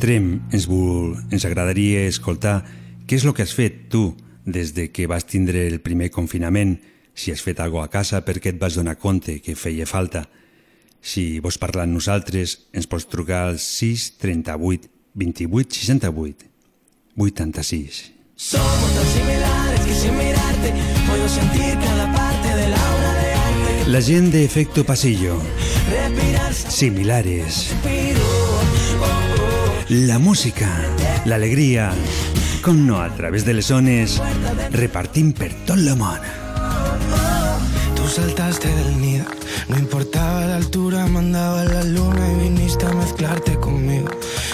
Trem 0.04 0.42
ens, 0.52 0.66
vol, 0.68 1.14
ens 1.32 1.46
agradaria 1.48 2.02
escoltar 2.10 2.58
què 3.08 3.16
és 3.16 3.24
el 3.24 3.32
que 3.32 3.46
has 3.46 3.54
fet 3.56 3.86
tu 3.88 4.10
des 4.44 4.74
de 4.76 4.90
que 4.92 5.06
vas 5.08 5.24
tindre 5.24 5.62
el 5.70 5.78
primer 5.80 6.10
confinament, 6.12 6.74
si 7.16 7.32
has 7.32 7.40
fet 7.40 7.62
alguna 7.64 7.86
a 7.88 7.92
casa 7.94 8.20
perquè 8.28 8.52
et 8.52 8.60
vas 8.60 8.76
donar 8.76 8.98
compte 9.00 9.38
que 9.40 9.56
feia 9.56 9.88
falta. 9.88 10.26
Si 11.00 11.40
vols 11.40 11.56
parlar 11.62 11.86
amb 11.88 11.96
nosaltres, 11.96 12.58
ens 12.76 12.90
pots 12.92 13.08
trucar 13.08 13.46
al 13.54 13.62
6 13.64 14.10
38 14.20 14.92
28 15.24 15.80
68 15.80 16.52
86. 17.16 18.04
Somos 18.36 18.92
tan 18.98 19.08
similares 19.14 19.88
que 19.88 19.96
sin 20.02 20.18
mirarte 20.20 20.74
puedo 21.08 21.30
sentir 21.30 21.80
cada 21.80 22.12
parte 22.12 22.50
de 22.60 22.68
la 22.76 22.84
obra 22.92 23.14
de 23.22 23.34
arte. 23.48 23.92
La 23.96 24.02
gent 24.02 24.34
de 24.36 24.44
Efecto 24.44 24.84
Pasillo. 24.84 25.40
Similares. 26.52 27.72
Respiro 27.72 28.23
la 29.90 30.18
música, 30.20 30.70
l'alegria, 31.26 31.92
com 32.64 32.86
no 32.88 33.02
a 33.02 33.10
través 33.16 33.46
de 33.46 33.54
les 33.54 33.68
zones, 33.68 34.20
repartim 34.72 35.34
per 35.36 35.52
tot 35.68 35.80
la 35.84 35.96
món. 36.00 36.20
Tú 37.96 38.08
saltaste 38.08 38.70
del 38.70 39.02
nido, 39.02 39.26
no 39.68 39.78
importaba 39.78 40.46
la 40.46 40.58
altura, 40.58 41.06
mandaba 41.08 41.64
la 41.64 41.84
luna 41.84 42.32
y 42.32 42.50
viniste 42.50 42.86
a 42.86 42.94
mezclarte 42.94 43.56
conmigo. 43.60 44.10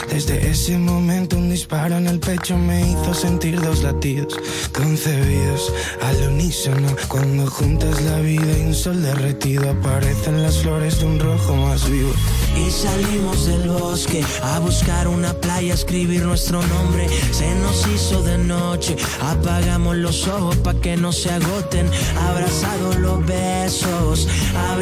Desde 0.10 0.50
ese 0.50 0.78
momento 0.78 1.38
un 1.38 1.50
disparo 1.50 1.98
en 1.98 2.08
el 2.08 2.20
pecho 2.20 2.58
me 2.58 2.92
hizo 2.92 3.14
sentir 3.14 3.62
dos 3.62 3.84
latidos 3.84 4.36
concebidos 4.74 5.72
al 6.02 6.30
unísono. 6.30 6.96
Cuando 7.08 7.50
juntas 7.50 8.02
la 8.02 8.20
vida 8.20 8.58
y 8.58 8.62
un 8.68 8.74
sol 8.74 9.02
derretido 9.02 9.70
aparecen 9.70 10.42
las 10.42 10.58
flores 10.60 11.00
de 11.00 11.06
un 11.06 11.20
rojo 11.20 11.56
más 11.56 11.90
vivo. 11.90 12.12
Y 12.58 12.72
salimos 12.72 13.46
del 13.46 13.70
bosque 13.70 14.24
a 14.44 14.60
buscar 14.60 15.08
una 15.08 15.34
playa, 15.34 15.74
escribir 15.74 16.24
nuestro 16.24 16.62
nombre. 16.62 17.08
Se 17.32 17.54
nos 17.56 17.88
hizo 17.88 18.24
de 18.24 18.38
noche, 18.38 18.96
apagamos 19.22 19.96
los 19.98 20.28
ojos 20.28 20.58
para 20.58 20.80
que 20.80 20.98
no 20.98 21.12
se 21.12 21.30
agoten. 21.32 21.90
Abrazados 22.28 22.98
los 22.98 23.26
besos, 23.26 24.28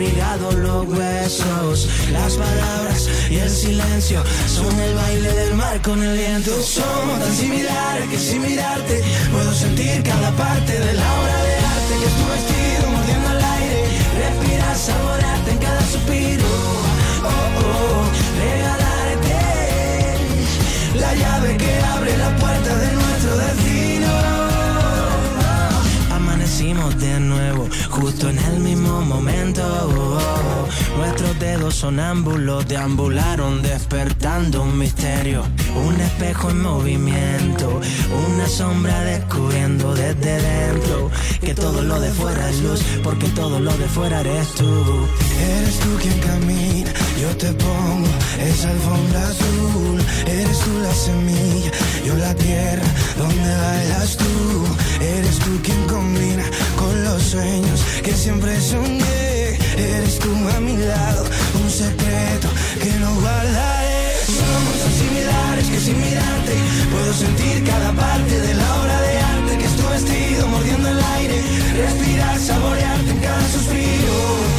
abrigados 0.08 0.56
los 0.56 0.88
huesos. 0.88 1.88
Las 2.12 2.34
palabras 2.34 3.10
y 3.30 3.36
el 3.38 3.50
silencio 3.50 4.24
son 4.48 4.80
el 4.80 4.96
baile 4.96 5.34
del 5.34 5.54
mar 5.56 5.82
con 5.82 6.02
el 6.02 6.18
viento. 6.18 6.52
Somos 6.62 7.20
tan 7.20 7.34
similares 7.34 8.08
que 8.10 8.18
sin 8.18 8.42
mirarte 8.42 9.04
puedo 9.32 9.54
sentir 9.54 10.02
cada 10.04 10.32
parte 10.32 10.72
de 10.72 10.94
la 10.94 11.20
obra 11.20 11.44
de 11.44 11.56
arte 11.56 11.94
que 12.00 12.06
es 12.06 12.14
tu 12.20 12.26
vestido 12.36 12.92
mordiendo 12.92 13.32
el 13.32 13.44
aire. 13.44 13.84
Respirar, 14.18 14.78
saborearte 14.78 15.52
en 15.52 15.58
cada 15.58 15.82
suspiro. 15.92 16.48
Oh, 17.24 17.30
oh, 17.66 18.06
regalarte 18.40 19.40
la 20.96 21.14
llave 21.16 21.58
que 21.58 21.80
abre 21.96 22.18
la 22.18 22.36
puerta 22.38 22.76
de 22.78 22.92
nuestro 22.94 23.38
destino. 23.38 24.07
Amanecimos 26.58 27.00
de 27.00 27.20
nuevo, 27.20 27.70
justo 27.92 28.30
en 28.30 28.40
el 28.40 28.60
mismo 28.62 29.02
momento. 29.02 29.62
Nuestros 30.98 31.40
dedos 31.40 31.76
sonámbulos 31.76 32.68
deambularon 32.68 33.62
despertando 33.62 34.64
un 34.64 34.76
misterio. 34.76 35.44
Un 35.76 36.02
espejo 36.02 36.50
en 36.50 36.62
movimiento, 36.64 37.80
una 38.28 38.48
sombra 38.48 39.02
descubriendo 39.02 39.94
desde 39.94 40.42
dentro 40.42 41.12
que 41.42 41.54
todo 41.54 41.84
lo 41.84 42.00
de 42.00 42.10
fuera 42.10 42.50
es 42.50 42.60
luz, 42.62 42.82
porque 43.04 43.28
todo 43.30 43.60
lo 43.60 43.78
de 43.78 43.88
fuera 43.90 44.22
eres 44.22 44.52
tú. 44.56 45.08
Eres 45.40 45.78
tú 45.78 45.90
quien 46.02 46.20
camina, 46.22 46.92
yo 47.22 47.38
te 47.38 47.54
pongo 47.54 48.08
esa 48.44 48.72
alfombra 48.72 49.28
azul. 49.28 50.02
Eres 50.26 50.60
tú 50.60 50.80
la 50.82 50.94
semilla, 50.94 51.72
yo 52.04 52.16
la 52.16 52.34
tierra 52.34 52.88
donde 53.16 53.58
bailas 53.58 54.18
tú. 54.18 54.26
Eres 55.00 55.38
tú 55.38 55.52
quien 55.62 55.84
combina 55.84 56.47
con 56.78 57.04
los 57.04 57.22
sueños 57.22 57.80
que 58.04 58.14
siempre 58.14 58.60
soñé 58.62 59.28
Eres 59.78 60.18
tú 60.18 60.32
a 60.56 60.60
mi 60.60 60.76
lado, 60.76 61.24
un 61.64 61.70
secreto 61.70 62.50
que 62.82 62.92
no 63.00 63.14
guardaré. 63.22 64.14
Somos 64.26 64.76
similares 64.98 65.68
que 65.70 65.80
sin 65.80 66.00
mirarte 66.02 66.54
puedo 66.92 67.14
sentir 67.14 67.64
cada 67.64 67.92
parte 67.94 68.42
de 68.42 68.54
la 68.56 68.76
obra 68.82 69.02
de 69.02 69.20
arte 69.20 69.58
que 69.60 69.66
es 69.66 69.76
tu 69.76 69.88
vestido 69.88 70.48
mordiendo 70.48 70.90
el 70.90 71.00
aire. 71.00 71.44
Respirar, 71.78 72.40
saborearte 72.40 73.12
en 73.12 73.20
cada 73.20 73.48
suspiro. 73.50 74.57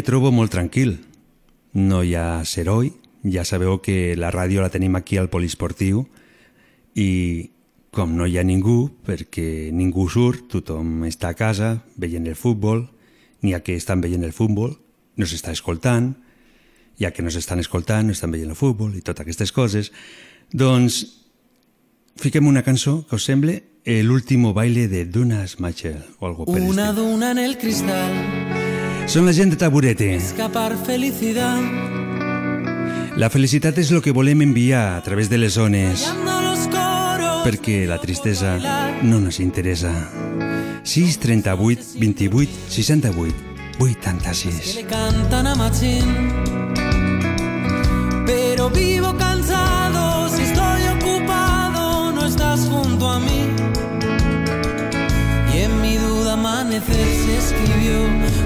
Me 0.00 0.04
trobo 0.06 0.30
molt 0.32 0.48
tranquil. 0.48 0.94
No 1.76 2.00
hi 2.00 2.14
ha 2.16 2.40
seroi, 2.48 2.88
ja 3.28 3.44
sabeu 3.44 3.82
que 3.84 4.16
la 4.16 4.30
ràdio 4.32 4.62
la 4.64 4.72
tenim 4.72 4.96
aquí 4.96 5.18
al 5.20 5.28
poliesportiu 5.28 6.06
i 6.96 7.50
com 7.92 8.14
no 8.16 8.24
hi 8.24 8.38
ha 8.40 8.44
ningú, 8.46 8.88
perquè 9.04 9.68
ningú 9.76 10.06
surt, 10.08 10.46
tothom 10.54 11.04
està 11.04 11.34
a 11.34 11.36
casa 11.36 11.82
veient 12.00 12.30
el 12.30 12.38
futbol, 12.38 12.86
n'hi 13.44 13.52
ha 13.52 13.60
que 13.60 13.76
estan 13.76 14.00
veient 14.00 14.24
el 14.24 14.32
futbol, 14.32 14.72
no 15.20 15.28
s'està 15.28 15.52
escoltant, 15.52 16.14
ha 17.04 17.12
que 17.12 17.20
no 17.20 17.28
s'estan 17.28 17.60
escoltant, 17.60 18.08
no 18.08 18.16
estan 18.16 18.32
veient 18.32 18.48
el 18.48 18.56
futbol 18.56 18.96
i 18.96 19.04
totes 19.04 19.26
aquestes 19.26 19.52
coses, 19.52 19.92
doncs 20.48 21.02
fiquem 22.16 22.48
una 22.48 22.64
cançó 22.64 23.02
que 23.04 23.20
us 23.20 23.28
sembla 23.28 23.60
l'último 23.84 24.54
baile 24.56 24.88
de 24.88 25.04
Duna 25.04 25.44
Smachel 25.44 26.00
o 26.20 26.26
algo 26.26 26.48
per 26.48 26.56
el 26.56 26.68
Una 26.72 26.92
duna 26.92 27.32
en 27.32 27.44
el 27.44 27.58
cristal, 27.58 28.69
Són 29.10 29.26
la 29.26 29.32
gent 29.34 29.50
de 29.50 29.56
Taburete. 29.58 30.14
escapar 30.14 30.76
felicidad. 30.86 31.58
La 33.16 33.28
felicitat 33.28 33.76
és 33.82 33.90
el 33.90 33.98
que 34.04 34.12
volem 34.14 34.44
enviar 34.44 34.94
a 34.94 35.02
través 35.02 35.28
de 35.28 35.36
les 35.36 35.54
zones, 35.54 36.04
perquè 37.42 37.88
la 37.90 37.98
tristesa 37.98 38.54
no 39.02 39.18
ens 39.18 39.40
interessa. 39.40 39.90
6 40.84 41.18
38 41.18 41.98
28 41.98 42.52
68 42.68 43.34
que 43.78 43.82
86 43.82 44.74
le 44.76 44.84
cantan 44.84 45.46
a 45.48 45.54
Machín. 45.56 46.06
Pero 48.26 48.70
vivo 48.70 49.16
se 56.86 57.36
escribió 57.38 57.98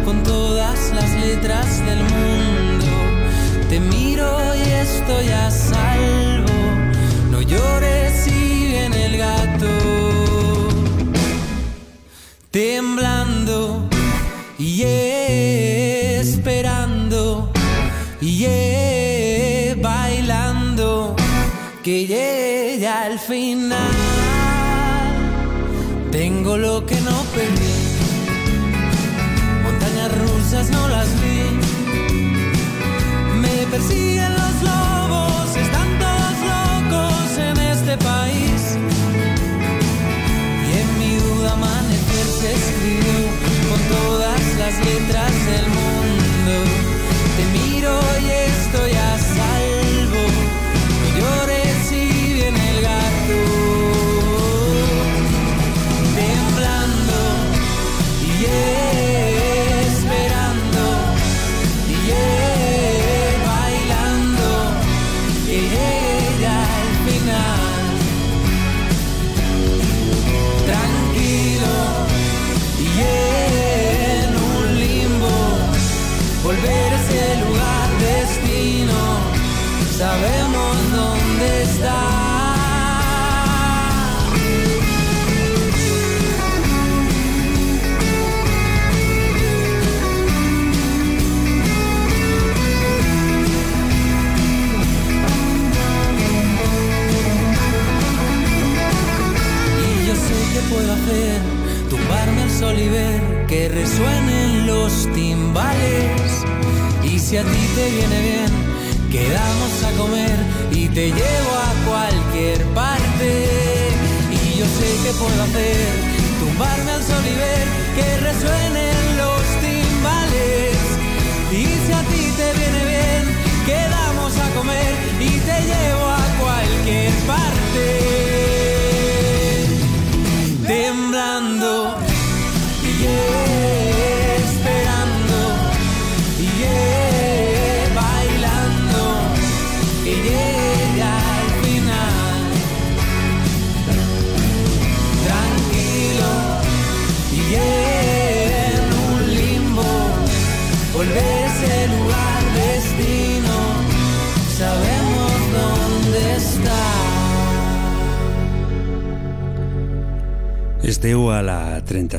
con 0.05 0.23
todas 0.23 0.93
las 0.93 1.11
letras 1.21 1.85
del 1.85 2.03
mundo. 2.03 2.87
Te 3.69 3.81
miro 3.81 4.55
y 4.57 4.61
estoy 4.61 5.29
a 5.29 5.51
salvo, 5.51 6.53
no 7.31 7.43
llores 7.43 8.27
y 8.27 8.67
viene 8.67 9.07
el 9.07 9.17
gato. 9.19 9.69
Temblando 12.51 13.89
y 14.59 14.83
esperando 16.23 17.51
y 18.21 18.47
bailando 19.81 21.17
que 21.83 22.07
llegue 22.07 22.87
al 22.89 23.19
final. 23.19 24.15
Tengo 26.11 26.57
lo 26.57 26.87
que 26.87 27.01
no 30.75 30.89
las 30.89 31.09
vi. 31.23 31.41
Me 33.43 33.57
persiguen 33.73 34.33
los 34.43 34.55
lobos, 34.71 35.57
están 35.65 35.89
todos 36.05 36.37
locos 36.55 37.27
en 37.49 37.57
este 37.73 37.95
país. 38.11 38.61
Y 40.67 40.71
en 40.83 40.89
mi 41.01 41.13
duda 41.25 41.53
amanecer 41.53 42.27
se 42.41 42.49
escribió 42.61 43.19
con 43.69 43.81
todas 43.97 44.43
las 44.61 44.75
letras 44.89 45.44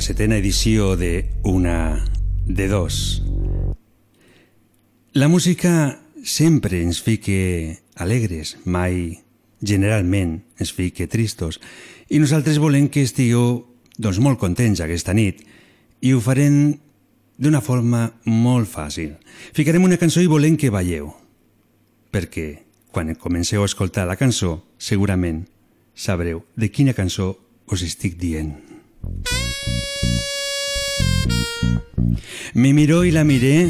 37a 0.06 0.38
edició 0.38 0.96
de 0.96 1.32
Una 1.41 2.06
de 2.46 2.68
Dos. 2.68 3.24
La 5.13 5.28
música 5.28 6.00
sempre 6.24 6.84
ens 6.84 7.02
fique 7.02 7.80
alegres, 7.96 8.58
mai 8.65 9.24
generalment 9.65 10.44
ens 10.62 10.76
fique 10.78 11.08
tristos, 11.10 11.58
i 12.06 12.22
nosaltres 12.22 12.62
volem 12.62 12.86
que 12.86 13.02
estigueu 13.02 13.65
doncs, 13.98 14.22
molt 14.22 14.38
contents 14.38 14.84
aquesta 14.86 15.15
nit 15.18 15.41
i 16.06 16.13
ho 16.13 16.22
farem 16.22 16.78
d'una 17.41 17.63
forma 17.65 18.12
molt 18.30 18.70
fàcil. 18.70 19.18
Ficarem 19.58 19.89
una 19.89 19.98
cançó 19.98 20.22
i 20.22 20.30
volem 20.30 20.54
que 20.54 20.70
balleu, 20.70 21.15
perquè 22.13 22.62
quan 22.94 23.10
comenceu 23.18 23.65
a 23.65 23.72
escoltar 23.74 24.06
la 24.06 24.22
cançó 24.22 24.60
segurament 24.78 25.48
sabreu 25.98 26.46
de 26.54 26.70
quina 26.70 26.94
cançó 26.94 27.34
us 27.74 27.82
estic 27.82 28.22
dient. 28.22 28.54
Me 32.54 32.71
miró 32.73 33.04
i 33.04 33.12
la 33.12 33.25
miré, 33.28 33.69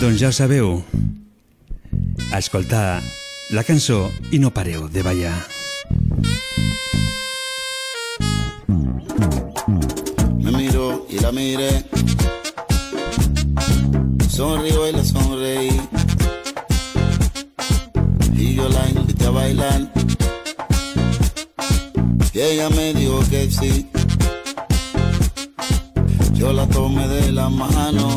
doncs 0.00 0.20
ja 0.20 0.28
ho 0.28 0.34
sabeu. 0.36 0.82
Escoltar 2.36 3.00
la 3.56 3.64
cançó 3.64 4.10
i 4.30 4.38
no 4.38 4.50
pareu 4.52 4.84
de 4.92 5.02
ballar. 5.02 5.38
Me 10.36 10.52
miró 10.52 11.06
y 11.08 11.18
la 11.20 11.32
miré. 11.32 11.84
Sonrió 14.28 14.86
y 14.86 14.92
la 14.92 15.04
sonreí. 15.04 15.80
Y 18.36 18.54
yo 18.56 18.68
la 18.68 18.88
invité 18.90 19.24
a 19.24 19.30
bailar. 19.30 19.92
Y 22.34 22.40
ella 22.40 22.68
me 22.68 22.92
dijo 22.92 23.20
que 23.30 23.50
sí. 23.50 23.88
Yo 26.38 26.52
la 26.52 26.66
tomé 26.68 27.08
de 27.08 27.32
la 27.32 27.48
mano 27.48 28.16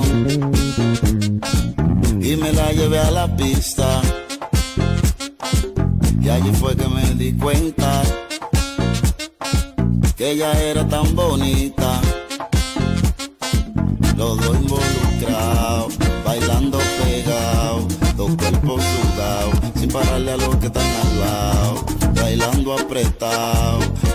y 2.22 2.36
me 2.36 2.54
la 2.54 2.72
llevé 2.72 3.00
a 3.00 3.10
la 3.10 3.36
pista. 3.36 4.00
Y 6.22 6.30
allí 6.30 6.52
fue 6.54 6.76
que 6.76 6.88
me 6.88 7.16
di 7.16 7.34
cuenta 7.34 8.04
que 10.16 10.32
ella 10.32 10.52
era 10.62 10.88
tan 10.88 11.16
bonita. 11.16 12.00
Los 14.16 14.38
dos 14.38 14.56
involucrados, 14.56 15.98
bailando 16.24 16.78
pegados, 17.04 17.86
dos 18.16 18.36
cuerpos 18.36 18.82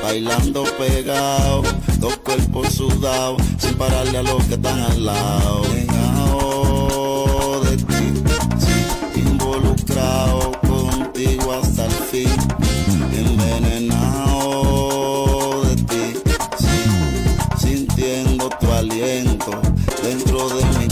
bailando 0.03 0.64
pegado, 0.79 1.62
dos 1.99 2.16
cuerpos 2.18 2.72
sudados, 2.75 3.40
sin 3.59 3.75
pararle 3.75 4.18
a 4.18 4.22
los 4.22 4.44
que 4.44 4.55
están 4.55 4.79
al 4.81 5.05
lado. 5.05 5.62
Pegado 5.62 7.61
de 7.64 7.77
ti, 7.77 8.14
sí, 8.59 9.20
involucrado 9.20 10.53
contigo 10.62 11.53
hasta 11.53 11.87
el 11.87 11.92
fin, 11.92 12.31
envenenado 13.12 14.42
de 15.64 15.77
ti, 15.77 16.14
sí, 16.59 16.79
sintiendo 17.59 18.49
tu 18.61 18.72
aliento 18.72 19.51
dentro 20.03 20.49
de 20.51 20.64
mi 20.79 20.87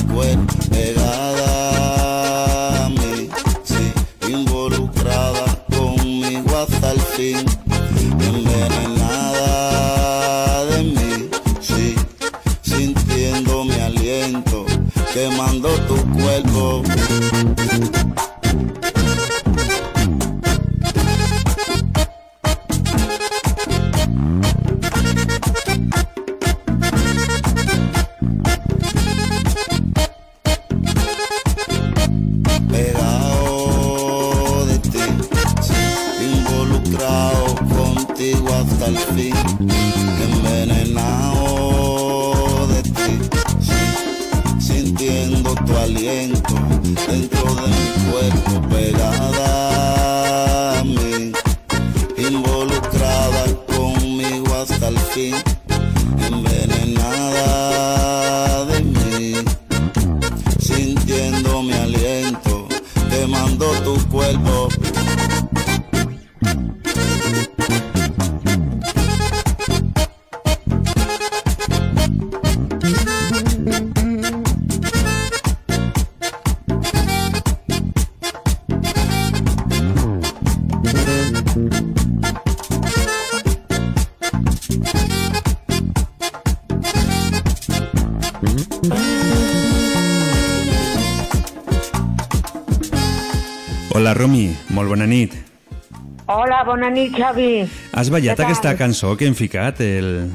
bona 96.74 96.90
nit, 96.90 97.14
Xavi. 97.14 97.50
Has 97.94 98.10
ballat 98.10 98.34
Què 98.34 98.40
tal? 98.42 98.48
aquesta 98.50 98.74
cançó 98.78 99.14
que 99.16 99.28
hem 99.30 99.34
ficat, 99.38 99.80
el 99.80 100.30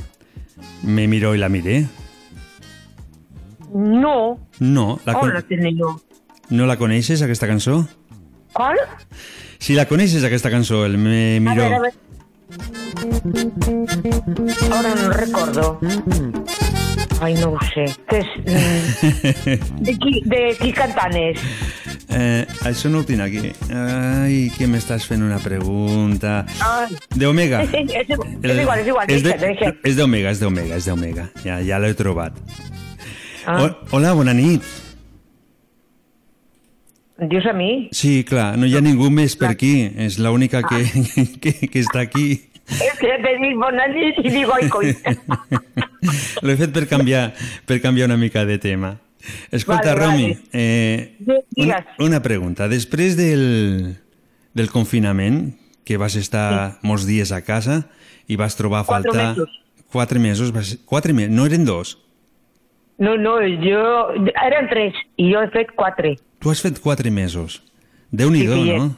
Me 0.84 1.08
miró 1.12 1.34
i 1.36 1.40
la 1.42 1.50
miré? 1.52 1.82
No. 3.74 4.40
No, 4.60 4.86
la, 5.06 5.14
On 5.14 5.20
con... 5.20 5.34
la 5.36 5.42
tenia 5.44 5.72
jo? 5.76 5.92
no 6.50 6.66
la 6.66 6.78
coneixes, 6.80 7.22
aquesta 7.22 7.46
cançó? 7.48 7.84
Qual? 8.54 8.80
Si 9.60 9.76
la 9.78 9.86
coneixes, 9.86 10.24
aquesta 10.26 10.50
cançó, 10.50 10.86
el 10.88 10.98
Me 10.98 11.38
A 11.38 11.40
miró... 11.44 11.64
ver, 11.64 11.74
a 11.74 11.80
ver. 11.82 11.94
Ahora 14.72 14.96
no 14.96 15.10
recuerdo. 15.12 15.80
Ay, 17.22 17.34
no 17.36 17.50
ho 17.52 17.60
sé. 17.76 17.86
¿Qué 18.10 18.18
es? 18.20 18.28
mm, 18.46 19.84
¿De 19.84 19.98
qui, 20.00 20.22
de 20.26 20.56
qui 20.60 20.72
cantant 20.74 21.14
és? 21.20 21.40
Eh, 22.12 22.46
això 22.66 22.90
no 22.90 23.00
ho 23.00 23.06
tinc 23.06 23.22
aquí. 23.22 23.52
Ai, 23.70 24.50
que 24.58 24.66
m'estàs 24.68 25.06
fent 25.06 25.22
una 25.22 25.38
pregunta. 25.44 26.40
Ai. 26.66 26.96
De 27.14 27.28
Omega. 27.30 27.62
és, 27.64 27.70
és, 27.74 28.10
és 28.10 28.60
igual, 28.64 28.80
és 28.80 28.88
igual. 28.88 29.06
És 29.14 29.24
de- 29.24 29.76
és 29.84 29.96
d'Omega, 29.96 30.32
és 30.32 30.40
d'Omega, 30.42 30.76
és 30.82 30.86
d'Omega. 30.90 31.30
Ja, 31.46 31.60
ja 31.62 31.78
l'he 31.80 31.94
trobat. 31.94 32.34
Ah. 33.46 33.62
O- 33.64 33.76
Hola, 33.98 34.14
bona 34.14 34.34
nit. 34.34 34.64
Dius 37.20 37.46
a 37.46 37.54
mi? 37.54 37.90
Sí, 37.92 38.24
clar, 38.24 38.58
no 38.58 38.66
hi 38.66 38.76
ha 38.78 38.82
ningú 38.82 39.10
més 39.12 39.36
per 39.36 39.50
aquí. 39.52 39.92
És 39.98 40.18
l'única 40.20 40.62
que, 40.64 40.80
que, 41.44 41.54
que 41.70 41.82
està 41.84 42.00
aquí. 42.06 42.46
És 42.70 42.98
que 43.02 43.12
te 43.22 43.34
dic 43.42 43.58
bona 43.60 43.88
nit 43.92 44.18
i 44.24 44.30
dic, 44.32 44.48
ai, 44.56 44.70
coi. 44.72 44.94
L'he 46.46 46.56
fet 46.58 46.72
per 46.74 46.86
canviar, 46.88 47.34
per 47.68 47.80
canviar 47.84 48.08
una 48.08 48.18
mica 48.18 48.46
de 48.46 48.58
tema. 48.62 48.96
Escolta, 49.52 49.94
Vale, 49.96 50.06
Romi, 50.06 50.28
vale. 50.34 50.42
eh, 50.54 51.18
una, 51.58 51.86
una 52.00 52.22
pregunta. 52.22 52.68
Després 52.72 53.18
del, 53.18 53.98
del 54.54 54.70
confinament, 54.72 55.56
que 55.84 55.98
vas 55.98 56.16
estar 56.16 56.78
molts 56.86 57.08
dies 57.10 57.32
a 57.34 57.42
casa 57.42 57.84
i 58.30 58.38
vas 58.38 58.56
trobar 58.56 58.84
a 58.84 58.86
Quatre 58.86 59.12
faltar... 59.12 59.30
mesos. 59.34 59.56
Quatre 59.90 60.20
mesos. 60.20 60.52
Vas, 60.54 60.76
quatre 60.86 61.14
mesos, 61.14 61.34
no 61.34 61.48
eren 61.50 61.66
dos. 61.66 61.98
No, 63.00 63.16
no, 63.18 63.40
jo... 63.42 63.84
Eren 64.46 64.68
tres 64.70 64.94
i 65.18 65.32
jo 65.34 65.42
he 65.42 65.50
fet 65.50 65.72
quatre. 65.76 66.18
Tu 66.40 66.52
has 66.52 66.62
fet 66.62 66.78
quatre 66.80 67.10
mesos. 67.12 67.64
Déu-n'hi-do, 68.12 68.56
Sí, 68.56 68.64
sí, 68.70 68.78
no? 68.78 68.96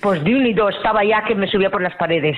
Pues 0.00 0.20
y 0.26 0.52
dos 0.52 0.74
estaba 0.76 1.04
ya 1.04 1.24
que 1.26 1.34
me 1.34 1.46
subía 1.48 1.70
por 1.70 1.82
las 1.82 1.94
paredes. 1.96 2.36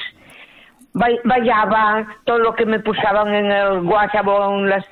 Va- 1.00 1.20
Vallaba 1.24 2.06
todo 2.24 2.38
lo 2.38 2.54
que 2.54 2.66
me 2.66 2.80
pusaban 2.80 3.34
en 3.34 3.50
el 3.52 3.80
en 4.60 4.68
las... 4.68 4.84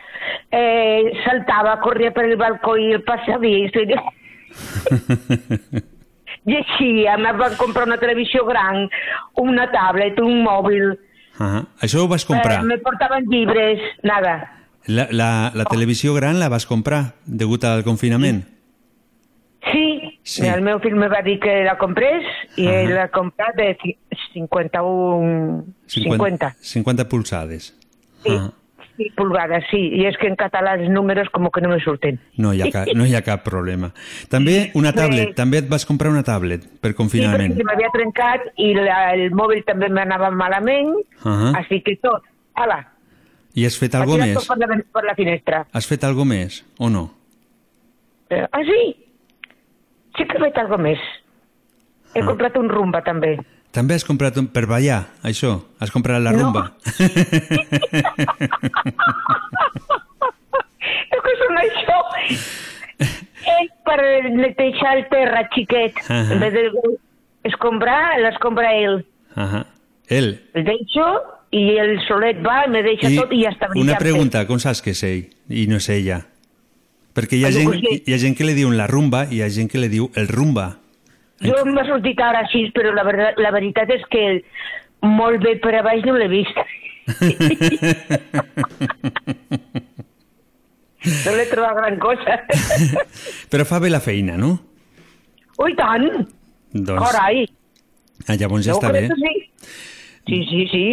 eh, 0.51 1.13
saltaba, 1.25 1.81
corría 1.81 2.13
por 2.13 2.25
el 2.25 2.37
balcón 2.37 2.81
y 2.81 2.93
el 2.93 3.03
pasadís. 3.03 3.73
Llegía, 6.45 7.17
me 7.17 7.33
van 7.33 7.57
comprar 7.57 7.87
una 7.87 7.99
televisión 7.99 8.47
gran, 8.47 8.89
una 9.35 9.71
tablet, 9.71 10.19
un 10.21 10.43
móvil. 10.45 10.97
Ah, 11.39 11.65
això 11.83 12.05
ho 12.05 12.09
vas 12.09 12.23
eh, 12.23 12.27
comprar. 12.29 12.63
me 12.63 12.79
portaban 12.79 13.25
libres, 13.29 13.81
nada. 14.03 14.53
La, 14.87 15.09
la, 15.11 15.51
la 15.55 15.65
televisió 15.65 16.15
gran 16.15 16.39
la 16.39 16.49
vas 16.49 16.65
comprar 16.67 17.15
degut 17.27 17.65
al 17.65 17.83
confinament? 17.83 18.45
Sí, 19.73 19.96
Sí. 20.27 20.43
el 20.51 20.59
meu 20.67 20.81
fill 20.83 20.97
me 20.99 21.07
va 21.07 21.21
dir 21.23 21.37
que 21.39 21.53
la 21.63 21.77
comprés 21.79 22.25
i 22.59 22.65
ell 22.67 22.89
la 22.97 23.05
ha 23.07 23.11
comprat 23.15 23.55
de 23.55 23.69
ci- 23.79 23.93
51... 24.35 25.65
50. 25.87 26.57
50 26.61 27.09
pulsades. 27.09 27.75
Sí. 28.25 28.31
Ah, 28.35 28.51
Sí, 28.97 29.11
pulgadas, 29.15 29.63
sí. 29.71 29.77
I 29.93 30.07
és 30.09 30.17
que 30.17 30.25
en 30.27 30.39
català 30.41 30.71
els 30.79 30.89
números 30.89 31.29
com 31.29 31.51
que 31.53 31.61
no 31.61 31.69
me 31.69 31.77
surten. 31.85 32.17
no, 32.41 32.55
hi 32.57 32.63
ha 32.65 32.71
cap, 32.73 32.87
no 32.97 33.05
hi 33.05 33.13
ha 33.15 33.21
cap 33.21 33.43
problema. 33.45 33.91
També 34.33 34.71
una 34.73 34.95
tablet. 34.97 35.35
També 35.37 35.59
et 35.61 35.69
vas 35.69 35.85
comprar 35.85 36.09
una 36.11 36.23
tablet 36.25 36.63
per 36.65 36.71
Sí, 36.71 36.79
perquè 36.81 36.97
confinament. 36.97 37.57
se 37.59 37.67
m'havia 37.69 37.91
trencat 37.93 38.47
i 38.57 38.71
la, 38.73 39.13
el 39.13 39.31
mòbil 39.37 39.61
també 39.69 39.91
m'anava 39.93 40.31
malament, 40.33 40.95
Ah, 41.29 41.53
així 41.61 41.83
que 41.85 41.99
tot. 42.01 42.25
Ala, 42.55 42.79
I 43.55 43.67
has 43.67 43.77
fet 43.77 43.93
tirat 43.93 44.09
més? 44.41 44.49
per 44.49 44.57
la, 44.65 44.81
per 44.97 45.05
la 45.05 45.15
finestra. 45.15 45.67
Has 45.77 45.87
fet 45.87 46.03
algo 46.03 46.25
més 46.25 46.65
o 46.79 46.89
no? 46.89 47.11
Eh, 48.31 48.47
ah, 48.51 48.63
sí? 48.65 48.97
Sí 50.17 50.25
que 50.25 50.37
he 50.39 50.41
fet 50.41 50.59
alguna 50.59 50.83
més. 50.91 50.99
He 52.15 52.21
Ah. 52.23 52.27
comprat 52.27 52.57
un 52.57 52.69
rumba 52.69 53.03
també. 53.05 53.37
També 53.73 53.95
has 53.95 54.05
comprat 54.09 54.37
un... 54.41 54.47
per 54.49 54.65
ballar, 54.67 55.03
això? 55.23 55.59
Has 55.81 55.91
comprat 55.93 56.23
la 56.23 56.33
No. 56.33 56.39
rumba? 56.47 56.73
És 61.11 61.21
que 61.25 61.35
són 61.43 61.59
això. 61.61 61.99
És 62.99 63.71
per 63.87 63.99
netejar 64.33 64.97
el 64.97 65.05
terra, 65.13 65.45
xiquet. 65.55 66.01
Ahà. 66.09 66.33
En 66.35 66.41
vez 66.41 66.53
de 66.57 66.65
escombrar, 67.51 68.19
l'escombra 68.23 68.73
ell. 68.75 69.03
Ahà. 69.37 69.65
Ell. 70.09 70.33
El 70.55 70.65
deixo 70.65 71.07
i 71.57 71.77
el 71.83 71.99
solet 72.07 72.41
va, 72.45 72.65
me 72.71 72.83
deixa 72.87 73.11
tot 73.17 73.33
i 73.35 73.43
ja 73.45 73.51
està 73.53 73.69
brillant. 73.71 73.91
una 73.91 73.99
pregunta, 73.99 74.47
com 74.47 74.59
saps 74.63 74.81
que 74.83 74.91
és 74.97 75.03
ell 75.07 75.25
i 75.51 75.67
no 75.71 75.77
és 75.83 75.89
ella? 75.91 76.21
Perquè 77.17 77.39
hi 77.41 77.45
ha, 77.49 77.51
gent, 77.55 77.71
hi 78.07 78.13
ha 78.13 78.19
gent 78.21 78.35
que 78.37 78.45
li 78.45 78.53
diu 78.59 78.71
la 78.77 78.87
rumba 78.91 79.25
i 79.31 79.39
hi 79.39 79.43
ha 79.43 79.49
gent 79.49 79.71
que 79.73 79.79
li 79.81 79.89
diu 79.89 80.11
el 80.21 80.29
rumba. 80.29 80.67
Jo 81.41 81.63
m'ha 81.69 81.85
sortit 81.89 82.21
ara 82.21 82.43
així, 82.45 82.67
però 82.77 82.93
la, 82.97 83.05
veritat, 83.09 83.39
la 83.45 83.51
veritat 83.55 83.91
és 83.93 84.05
que 84.13 84.25
molt 85.05 85.41
bé 85.45 85.57
per 85.65 85.75
a 85.79 85.83
baix 85.85 86.05
no 86.05 86.15
l'he 86.17 86.29
vist. 86.29 86.57
no 91.27 91.35
l'he 91.37 91.47
trobat 91.51 91.77
gran 91.79 91.99
cosa. 92.03 92.39
Però 93.53 93.65
fa 93.69 93.79
bé 93.83 93.91
la 93.93 94.01
feina, 94.03 94.37
no? 94.41 94.57
Ui, 95.63 95.75
tant! 95.79 96.09
Doncs, 96.77 97.01
Carai! 97.05 97.45
ah, 98.27 98.35
llavors 98.41 98.65
ja 98.67 98.75
Jo 98.75 98.81
està 98.81 98.91
bé. 98.93 99.07
sí. 99.09 99.35
Sí, 100.27 100.41
sí, 100.51 100.65
sí. 100.73 100.85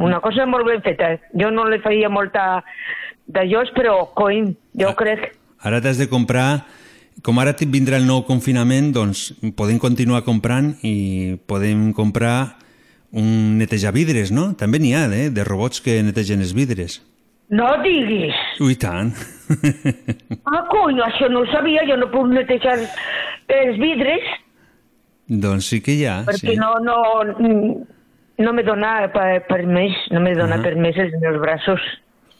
Una 0.00 0.20
cosa 0.24 0.46
molt 0.48 0.64
ben 0.66 0.80
feta. 0.82 1.12
Jo 1.36 1.50
no 1.52 1.66
li 1.68 1.78
feia 1.84 2.08
molta 2.08 2.62
d'allòs, 3.28 3.74
però, 3.76 3.98
coi, 4.16 4.40
jo 4.80 4.88
Ah. 4.88 4.96
crec... 4.96 5.36
Ara 5.62 5.82
t'has 5.84 6.00
de 6.00 6.08
comprar... 6.10 6.66
Com 7.26 7.36
ara 7.42 7.52
vindrà 7.68 7.98
el 8.00 8.06
nou 8.08 8.22
confinament, 8.24 8.94
doncs 8.96 9.26
podem 9.58 9.76
continuar 9.82 10.22
comprant 10.24 10.70
i 10.86 11.36
podem 11.50 11.90
comprar 11.92 12.56
un 13.12 13.58
netejavidres, 13.58 14.30
no? 14.32 14.54
També 14.56 14.78
n'hi 14.80 14.94
ha, 14.96 15.02
eh, 15.12 15.28
de 15.28 15.44
robots 15.44 15.82
que 15.84 15.98
netegen 16.06 16.40
els 16.40 16.54
vidres. 16.56 17.02
No 17.52 17.68
diguis! 17.84 18.38
Ui, 18.64 18.78
tant. 18.80 19.12
Ah, 20.48 20.62
coi, 20.70 20.96
això 21.04 21.28
no 21.28 21.42
ho 21.42 21.46
sabia, 21.50 21.82
jo 21.86 21.98
no 21.98 22.08
puc 22.08 22.30
netejar 22.30 22.78
els 22.80 23.76
vidres 23.82 24.24
doncs 25.30 25.68
sí 25.70 25.78
que 25.78 25.94
hi 25.94 26.06
ha, 26.10 26.20
perquè 26.26 26.56
sí. 26.56 26.58
no, 26.58 26.72
no, 26.82 26.96
no 28.42 28.52
me 28.56 28.62
dona 28.66 28.94
per, 29.14 29.44
permís, 29.46 29.94
no 30.10 30.22
me 30.24 30.32
dona 30.34 30.56
Ahà. 30.58 30.64
permís 30.64 30.98
els 30.98 31.14
meus 31.22 31.38
braços. 31.38 31.84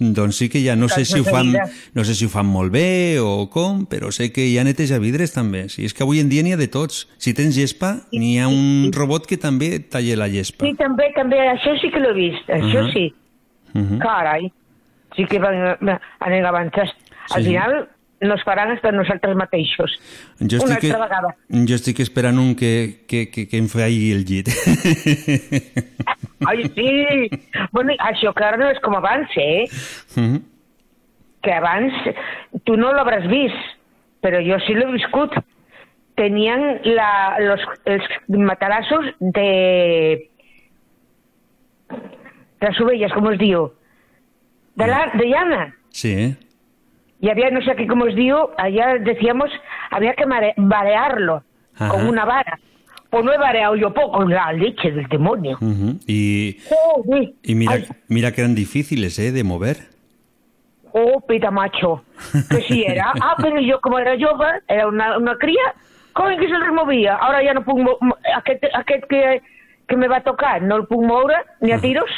Doncs 0.01 0.39
sí 0.41 0.49
que 0.49 0.63
ha. 0.71 0.77
No 0.81 0.89
sé, 0.89 1.03
Casos 1.03 1.09
si 1.13 1.21
ho 1.21 1.25
fan, 1.25 1.53
no 1.93 2.05
sé 2.09 2.15
si 2.17 2.25
ho 2.25 2.31
fan 2.33 2.47
molt 2.49 2.73
bé 2.73 3.19
o 3.21 3.51
com, 3.53 3.83
però 3.87 4.09
sé 4.11 4.31
que 4.33 4.47
hi 4.49 4.57
ha 4.57 4.65
netejavidres 4.65 5.35
també. 5.35 5.67
Sí, 5.69 5.85
és 5.85 5.93
que 5.93 6.03
avui 6.07 6.21
en 6.23 6.31
dia 6.33 6.43
n'hi 6.43 6.55
ha 6.55 6.57
de 6.57 6.69
tots. 6.73 7.03
Si 7.21 7.35
tens 7.37 7.55
gespa, 7.55 7.99
n'hi 8.13 8.39
ha 8.41 8.49
un 8.49 8.89
robot 8.97 9.27
que 9.29 9.37
també 9.37 9.79
talla 9.79 10.17
la 10.17 10.31
gespa. 10.33 10.65
Sí, 10.65 10.73
també, 10.81 11.11
també, 11.15 11.37
això 11.53 11.77
sí 11.83 11.91
que 11.93 12.01
l'he 12.01 12.15
vist, 12.17 12.49
això 12.49 12.87
Ahà. 12.87 12.93
sí. 12.95 13.07
Mhm. 13.75 13.99
Carai, 14.01 14.49
sí 15.17 15.27
que 15.29 15.39
van, 15.39 15.77
anem 16.21 16.45
avançats. 16.49 16.97
Al 17.31 17.43
Sí. 17.45 17.51
final 17.51 17.89
nos 18.21 18.43
faran 18.45 18.71
hasta 18.71 18.93
nosaltres 18.93 19.35
mateixos. 19.37 19.95
Jo 20.41 20.61
Una 20.65 20.75
estic, 20.77 20.91
altra 20.93 21.05
vegada. 21.07 21.31
jo 21.49 21.75
estic 21.79 22.01
esperant 22.05 22.39
un 22.39 22.55
que, 22.55 23.05
que, 23.09 23.31
que, 23.31 23.47
que 23.49 23.57
em 23.59 23.69
faci 23.73 24.11
el 24.13 24.25
llit. 24.29 24.49
Ai, 26.47 26.65
sí! 26.75 27.31
Bueno, 27.73 27.95
això 28.01 28.33
que 28.37 28.45
ara 28.45 28.57
no 28.61 28.69
és 28.73 28.81
com 28.85 28.95
abans, 28.97 29.29
eh? 29.37 29.67
Mhm. 30.17 30.41
Que 31.45 31.53
abans 31.57 31.93
tu 32.69 32.77
no 32.77 32.93
l'hauràs 32.93 33.25
vist, 33.33 33.57
però 34.21 34.41
jo 34.45 34.59
sí 34.67 34.75
l'he 34.77 34.89
viscut. 34.93 35.33
Tenien 36.21 36.83
la, 36.85 37.39
los, 37.41 37.63
els 37.89 38.05
matalassos 38.29 39.07
de... 39.21 40.29
de 42.61 42.67
las 42.69 42.81
ovelles, 42.85 43.13
com 43.17 43.31
es 43.33 43.39
diu? 43.41 43.71
De, 44.77 44.87
la, 44.87 45.07
de 45.15 45.27
llana. 45.31 45.63
sí, 45.91 46.13
eh? 46.13 46.37
Y 47.21 47.29
había, 47.29 47.51
no 47.51 47.61
sé 47.63 47.75
qué 47.77 47.87
cómo 47.87 48.05
os 48.07 48.15
digo, 48.15 48.53
allá 48.57 48.95
decíamos, 49.01 49.51
había 49.91 50.15
que 50.15 50.25
varearlo 50.57 51.43
Ajá. 51.77 51.89
con 51.91 52.07
una 52.07 52.25
vara. 52.25 52.59
Pues 53.11 53.25
no 53.25 53.33
he 53.33 53.39
vareado 53.39 53.75
yo 53.77 53.93
poco, 53.93 54.25
la 54.25 54.53
leche 54.53 54.91
del 54.93 55.07
demonio. 55.09 55.59
Mhm. 55.61 55.99
I, 56.07 56.59
Joder, 56.69 57.33
i 57.43 57.55
mira, 57.55 57.73
Ay, 57.75 57.85
mira 58.09 58.33
que 58.33 58.41
eren 58.41 58.55
difíciles, 58.55 59.19
eh, 59.19 59.33
de 59.33 59.45
mover. 59.45 59.77
oh, 60.93 61.21
pita 61.27 61.51
macho. 61.51 62.05
Que 62.49 62.63
sí 62.63 62.85
era. 62.87 63.13
Ah, 63.23 63.35
pero 63.41 63.61
yo 63.61 63.81
como 63.81 63.99
era 63.99 64.13
jove, 64.13 64.47
era 64.69 64.87
una, 64.89 65.19
una 65.19 65.37
cría, 65.37 65.75
com 66.15 66.27
que 66.39 66.47
se 66.49 66.59
les 66.59 66.73
movia? 66.73 67.17
Ahora 67.17 67.41
ja 67.45 67.53
no 67.55 67.63
mo- 67.63 67.99
aquest, 68.37 68.65
aquest 68.75 69.05
que, 69.09 69.43
que 69.89 69.97
me 69.97 70.09
va 70.09 70.21
tocar, 70.23 70.63
no 70.63 70.77
el 70.77 70.87
puc 70.87 71.03
moure 71.05 71.35
ni 71.61 71.73
a 71.73 71.79
tiros. 71.81 72.11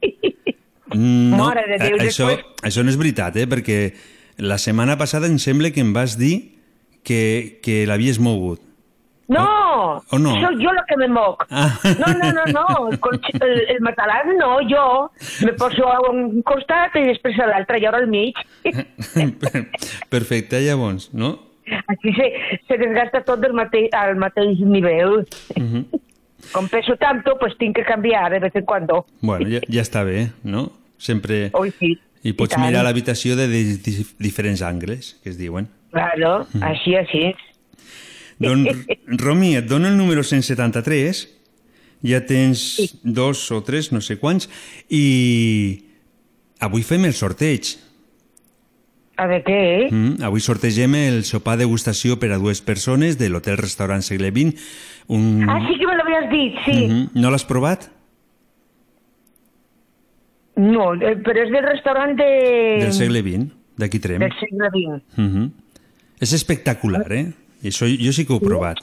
No, 0.94 1.38
Mare 1.46 1.62
de 1.66 1.78
Déu, 1.78 1.96
a- 1.96 2.02
això, 2.04 2.26
després- 2.28 2.44
això 2.68 2.82
no 2.84 2.90
és 2.90 2.98
veritat, 3.00 3.36
eh? 3.36 3.46
perquè 3.48 3.94
la 4.42 4.58
setmana 4.58 4.98
passada 4.98 5.30
em 5.30 5.38
sembla 5.38 5.70
que 5.70 5.80
em 5.84 5.92
vas 5.94 6.16
dir 6.18 6.58
que, 7.06 7.60
que 7.62 7.84
l'havies 7.86 8.18
mogut. 8.18 8.60
No, 9.32 10.02
O 10.10 10.18
no? 10.18 10.32
soy 10.40 10.58
yo 10.62 10.72
la 10.72 10.82
que 10.86 10.96
me 10.98 11.06
moc. 11.08 11.46
Ah. 11.48 11.78
No, 11.98 12.08
no, 12.18 12.32
no, 12.36 12.44
no, 12.52 12.66
el, 12.90 13.52
el, 13.70 13.78
matalàs 13.80 14.26
no, 14.36 14.58
jo. 14.68 14.84
Me 15.46 15.54
poso 15.56 15.86
a 15.88 16.00
un 16.10 16.42
costat 16.42 16.98
i 17.00 17.06
després 17.06 17.38
a 17.40 17.46
l'altre, 17.48 17.78
i 17.80 17.86
ara 17.88 18.02
al 18.02 18.10
mig. 18.10 18.36
Perfecte, 20.12 20.60
llavors, 20.66 21.08
no? 21.14 21.32
Així 21.88 22.12
se, 22.18 22.28
se 22.68 22.78
desgasta 22.82 23.22
tot 23.24 23.40
del 23.40 23.54
mate 23.56 23.86
al 23.96 24.16
mateix 24.20 24.60
nivell. 24.66 25.22
Mhm. 25.56 25.86
Com 26.52 26.66
peso 26.68 26.96
tanto, 26.98 27.36
pues 27.38 27.54
tinc 27.56 27.76
que 27.78 27.84
canviar 27.86 28.32
de 28.34 28.40
vez 28.42 28.54
en 28.58 28.64
cuando. 28.66 29.04
Bueno, 29.22 29.46
ja, 29.48 29.60
ja 29.70 29.84
està 29.86 30.02
bé, 30.04 30.32
no? 30.42 30.72
Sempre... 30.98 31.50
Oi, 31.54 31.70
sí. 31.78 31.94
I 32.22 32.32
pots 32.32 32.52
I 32.52 32.56
tant. 32.56 32.66
mirar 32.68 32.84
l'habitació 32.86 33.34
de 33.36 33.48
di 33.50 33.62
di 33.82 34.06
diferents 34.18 34.62
angles, 34.62 35.16
que 35.22 35.30
es 35.30 35.38
diuen. 35.38 35.68
Claro, 35.90 36.46
Mhm. 36.52 36.62
així, 36.62 36.94
així. 36.96 37.34
Doncs, 38.38 38.68
Romi, 39.22 39.56
et 39.56 39.66
dono 39.66 39.88
el 39.88 39.96
número 39.96 40.22
173, 40.22 41.28
ja 42.02 42.24
tens 42.26 42.96
dos 43.02 43.50
o 43.52 43.62
tres, 43.62 43.92
no 43.92 44.00
sé 44.00 44.16
quants, 44.18 44.48
i 44.88 45.84
avui 46.60 46.82
fem 46.82 47.04
el 47.04 47.14
sorteig. 47.14 47.76
A 49.16 49.26
de 49.28 49.42
què? 49.44 49.88
Mm, 49.92 50.22
avui 50.24 50.40
sortegem 50.40 50.94
el 50.96 51.24
sopar 51.28 51.58
degustació 51.60 52.16
per 52.18 52.32
a 52.32 52.38
dues 52.38 52.62
persones 52.64 53.18
de 53.20 53.28
l'hotel-restaurant 53.28 54.02
Segle 54.02 54.30
XX. 54.32 54.56
Un... 55.12 55.44
Ah, 55.48 55.60
sí 55.68 55.76
que 55.78 55.86
me 55.86 55.94
l'havies 55.98 56.30
dit, 56.32 56.54
sí. 56.64 56.78
Mhm. 56.88 57.10
No 57.20 57.30
l'has 57.30 57.44
provat? 57.44 57.90
No, 60.56 60.92
eh, 60.94 61.16
però 61.16 61.42
és 61.46 61.50
del 61.50 61.64
restaurant 61.64 62.16
de... 62.18 62.30
Del 62.82 62.92
segle 62.92 63.22
XX. 63.24 63.46
d'aquí 63.80 63.98
Trem. 64.04 64.20
del 64.20 64.32
segle 64.38 64.68
XX. 64.68 65.18
Uh 65.18 65.24
-huh. 65.24 65.50
És 66.20 66.32
espectacular, 66.32 67.10
eh? 67.12 67.32
Això 67.64 67.86
jo 67.88 68.12
sí 68.12 68.26
que 68.26 68.32
ho 68.32 68.36
he 68.36 68.40
provat. 68.40 68.78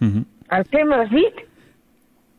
Uh 0.00 0.06
-huh. 0.08 0.24
El 0.50 0.64
què 0.70 0.84
m'has 0.84 1.10
dit? 1.10 1.34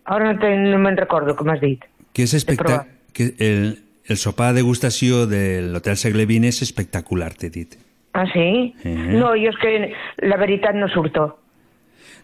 Ara 0.06 0.34
no, 0.34 0.40
te, 0.40 0.56
no 0.58 0.78
me'n 0.80 0.98
recordo 0.98 1.36
com 1.36 1.50
has 1.50 1.62
dit. 1.62 1.80
Que 2.14 2.24
és 2.24 2.34
espectacular. 2.34 2.88
Que 3.14 3.34
el, 3.40 3.80
el 4.06 4.18
sopar 4.18 4.54
de 4.54 4.62
degustació 4.62 5.26
de 5.28 5.62
l'Hotel 5.62 5.96
Segle 5.98 6.26
XX 6.26 6.46
és 6.46 6.62
espectacular, 6.62 7.34
t'he 7.34 7.50
dit. 7.50 7.78
Ah, 8.14 8.26
sí? 8.34 8.74
Eh. 8.84 8.96
No, 9.18 9.30
jo 9.34 9.50
és 9.50 9.56
que 9.62 9.94
la 10.28 10.38
veritat 10.38 10.76
no 10.76 10.88
surto. 10.90 11.40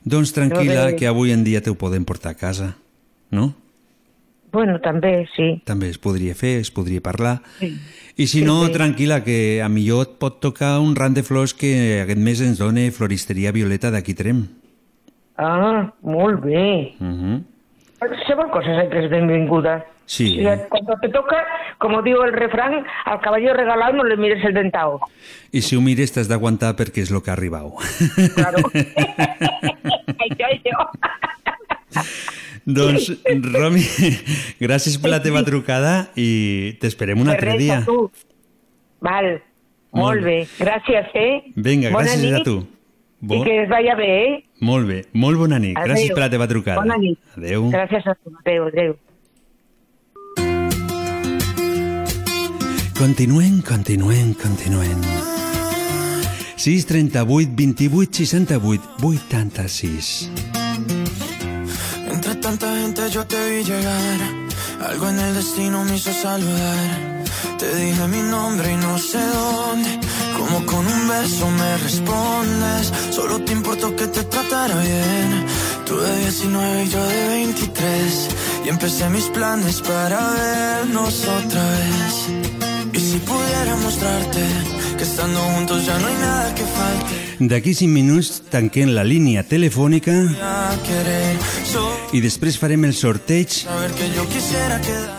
Doncs 0.03 0.33
tranquil·la, 0.33 0.83
No, 0.83 0.85
de- 0.87 0.95
que 0.95 1.07
avui 1.07 1.31
en 1.31 1.43
dia 1.43 1.61
te 1.61 1.69
ho 1.69 1.75
podem 1.75 2.05
portar 2.05 2.31
a 2.31 2.35
casa, 2.35 2.75
no? 3.31 3.55
Bueno, 4.51 4.79
també, 4.81 5.27
sí. 5.35 5.61
També 5.65 5.89
es 5.89 5.97
podria 6.01 6.33
fer, 6.35 6.57
es 6.59 6.71
podria 6.71 7.01
parlar. 7.01 7.41
sí. 7.59 7.77
I 8.19 8.25
si 8.27 8.39
Sí, 8.39 8.45
no, 8.45 8.65
sí. 8.65 8.73
tranquil·la, 8.73 9.23
que 9.23 9.61
a 9.63 9.69
millor 9.69 10.01
et 10.03 10.09
pot 10.19 10.41
tocar 10.41 10.79
un 10.83 10.93
ram 10.97 11.13
de 11.13 11.23
flors 11.23 11.53
que 11.53 12.01
aquest 12.03 12.19
mes 12.19 12.41
ens 12.41 12.57
dona 12.59 12.81
Floristeria 12.91 13.53
Violeta 13.55 13.91
d'aquí 13.91 14.13
Trem. 14.13 14.41
Ah, 15.37 15.93
molt 16.01 16.41
bé. 16.43 16.95
Uh 16.99 17.05
-huh. 17.07 17.43
Qualsevol 17.99 18.51
cosa 18.51 18.75
sempre 18.81 19.05
és 19.05 19.09
benvinguda. 19.09 19.85
Sí. 20.05 20.35
Si 20.35 20.45
et- 20.45 20.67
Cuando 20.67 20.95
te 21.01 21.07
toca, 21.09 21.37
como 21.77 22.01
digo 22.01 22.25
el 22.25 22.33
refrán, 22.33 22.83
al 23.05 23.21
caballo 23.21 23.53
regalado 23.53 23.93
no 23.93 24.03
le 24.03 24.17
mires 24.17 24.43
el 24.43 24.53
dentado. 24.53 24.99
I 25.53 25.61
si 25.61 25.77
ho 25.77 25.81
mires 25.81 26.11
t'has 26.11 26.27
d'aguantar 26.27 26.75
perquè 26.75 27.03
és 27.03 27.11
el 27.11 27.21
que 27.21 27.29
ha 27.29 27.33
arribat. 27.33 27.63
Claro. 28.35 28.57
Això, 30.25 30.45
això. 30.49 30.75
Doncs, 32.65 33.11
Romi, 33.53 33.83
gràcies 34.63 34.97
per 35.01 35.13
la 35.13 35.21
teva 35.23 35.43
trucada 35.47 36.09
i 36.19 36.77
t'esperem 36.81 37.21
un 37.21 37.31
altre 37.33 37.57
dia. 37.61 37.81
a. 37.83 37.99
Val, 39.05 39.29
molt 39.93 40.03
Molt 40.03 40.25
bé. 40.27 40.37
Gràcies, 40.59 41.15
eh? 41.17 41.31
Vinga, 41.55 41.89
Bona 41.95 42.05
gràcies 42.05 42.33
a 42.33 42.37
nit 42.37 42.45
tu. 42.45 42.59
I 43.19 43.41
que 43.43 43.55
es 43.63 43.69
vaya 43.69 43.95
bé, 43.99 44.07
eh? 44.07 44.35
Molt 44.63 44.87
bé, 44.87 45.01
molt 45.13 45.39
bona 45.39 45.59
nit. 45.59 45.75
Adéu. 45.75 45.91
Gràcies 45.91 46.13
per 46.15 46.23
la 46.23 46.29
teva 46.31 46.47
trucada. 46.47 46.79
Bona 46.79 46.97
nit. 47.01 47.19
Adéu. 47.35 47.69
Gràcies 47.73 48.07
a 48.07 48.15
tu. 48.15 48.35
Adéu, 48.43 48.67
adéu. 48.71 48.95
Continuem, 52.99 53.61
continuem, 53.63 54.33
continuem. 54.35 55.03
6, 56.59 56.85
38, 56.85 57.55
28, 57.55 58.13
68, 58.13 58.81
86. 58.99 60.58
Tanta 62.41 62.73
gente 62.77 63.09
yo 63.09 63.25
te 63.25 63.49
vi 63.49 63.63
llegar. 63.63 64.19
Algo 64.87 65.09
en 65.09 65.19
el 65.19 65.35
destino 65.35 65.83
me 65.83 65.95
hizo 65.97 66.13
saludar. 66.13 67.23
Te 67.57 67.75
dije 67.75 68.07
mi 68.07 68.21
nombre 68.21 68.71
y 68.71 68.77
no 68.77 68.97
sé 68.97 69.19
dónde. 69.19 69.99
Como 70.37 70.65
con 70.65 70.87
un 70.87 71.07
beso 71.09 71.49
me 71.49 71.77
respondes. 71.77 72.93
Solo 73.11 73.39
te 73.43 73.51
importó 73.51 73.93
que 73.95 74.07
te 74.07 74.23
tratara 74.23 74.79
bien. 74.79 75.45
Tú 75.85 75.99
de 75.99 76.17
19 76.19 76.83
y 76.85 76.89
yo 76.89 77.03
de 77.05 77.27
23. 77.27 78.29
Y 78.65 78.69
empecé 78.69 79.09
mis 79.09 79.25
planes 79.25 79.81
para 79.81 80.19
vernos 80.31 81.27
otra 81.27 81.63
vez. 81.71 82.58
Si 83.09 83.17
pudiera 83.17 83.75
mostrarte 83.77 84.39
que 84.95 85.03
estando 85.03 85.39
juntos 85.39 85.83
ya 85.83 85.97
no 85.97 86.05
hay 86.05 86.13
nada 86.13 86.53
que 86.53 86.61
falte. 86.61 87.15
D'aquí 87.39 87.73
5 87.73 87.89
minuts 87.89 88.43
tanquem 88.53 88.91
la 88.93 89.01
línia 89.01 89.41
telefònica 89.49 90.13
i 92.13 92.21
després 92.21 92.59
farem 92.61 92.85
el 92.85 92.93
sorteig 92.93 93.63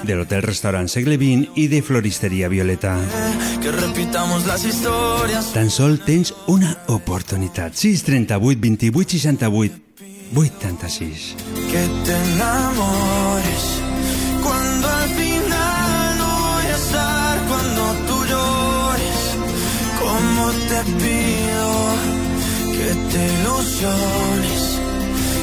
de 0.07 0.15
l'Hotel 0.15 0.43
Restaurant 0.47 0.87
Segle 0.87 1.19
XX 1.19 1.59
i 1.59 1.67
de 1.73 1.83
Floristeria 1.83 2.47
Violeta. 2.53 2.95
Tan 5.51 5.71
sol 5.75 5.99
tens 6.07 6.31
una 6.47 6.77
oportunitat. 6.95 7.75
6, 7.75 8.05
38, 8.07 8.61
28, 8.61 9.19
68, 9.19 9.75
86. 10.37 11.35
Que 11.73 11.89
te 12.07 12.15
enamores. 12.35 13.40
Te 20.85 20.93
pido 20.93 21.71
que 22.73 22.89
te 23.13 23.23
ilusiones. 23.41 24.63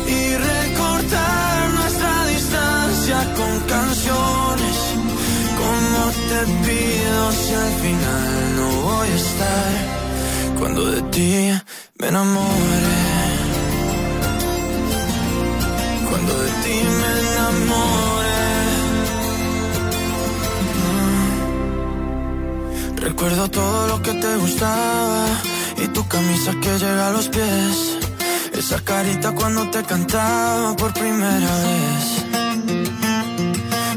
Y 0.07 0.35
recortar 0.35 1.69
nuestra 1.79 2.27
distancia 2.27 3.17
con 3.35 3.59
canciones. 3.75 4.77
Como 5.61 5.99
te 6.29 6.41
pido 6.65 7.31
si 7.31 7.53
al 7.53 7.73
final 7.83 8.55
no 8.57 8.81
voy 8.87 9.07
a 9.07 9.15
estar. 9.15 9.71
Cuando 10.59 10.85
de 10.91 11.01
ti 11.13 11.51
me 11.99 12.07
enamore. 12.07 12.95
Cuando 16.09 16.33
de 16.43 16.51
ti 16.63 16.77
me 16.99 17.09
enamore. 17.19 18.06
Recuerdo 23.09 23.49
todo 23.49 23.87
lo 23.87 24.01
que 24.01 24.13
te 24.15 24.35
gustaba 24.35 25.27
y 25.81 25.87
tu 25.95 26.05
camisa 26.09 26.51
que 26.61 26.77
llega 26.77 27.07
a 27.07 27.11
los 27.13 27.29
pies. 27.29 27.97
Esa 28.51 28.81
carita 28.81 29.31
cuando 29.31 29.69
te 29.69 29.81
cantaba 29.83 30.75
por 30.75 30.91
primera 30.91 31.53
vez. 31.67 32.03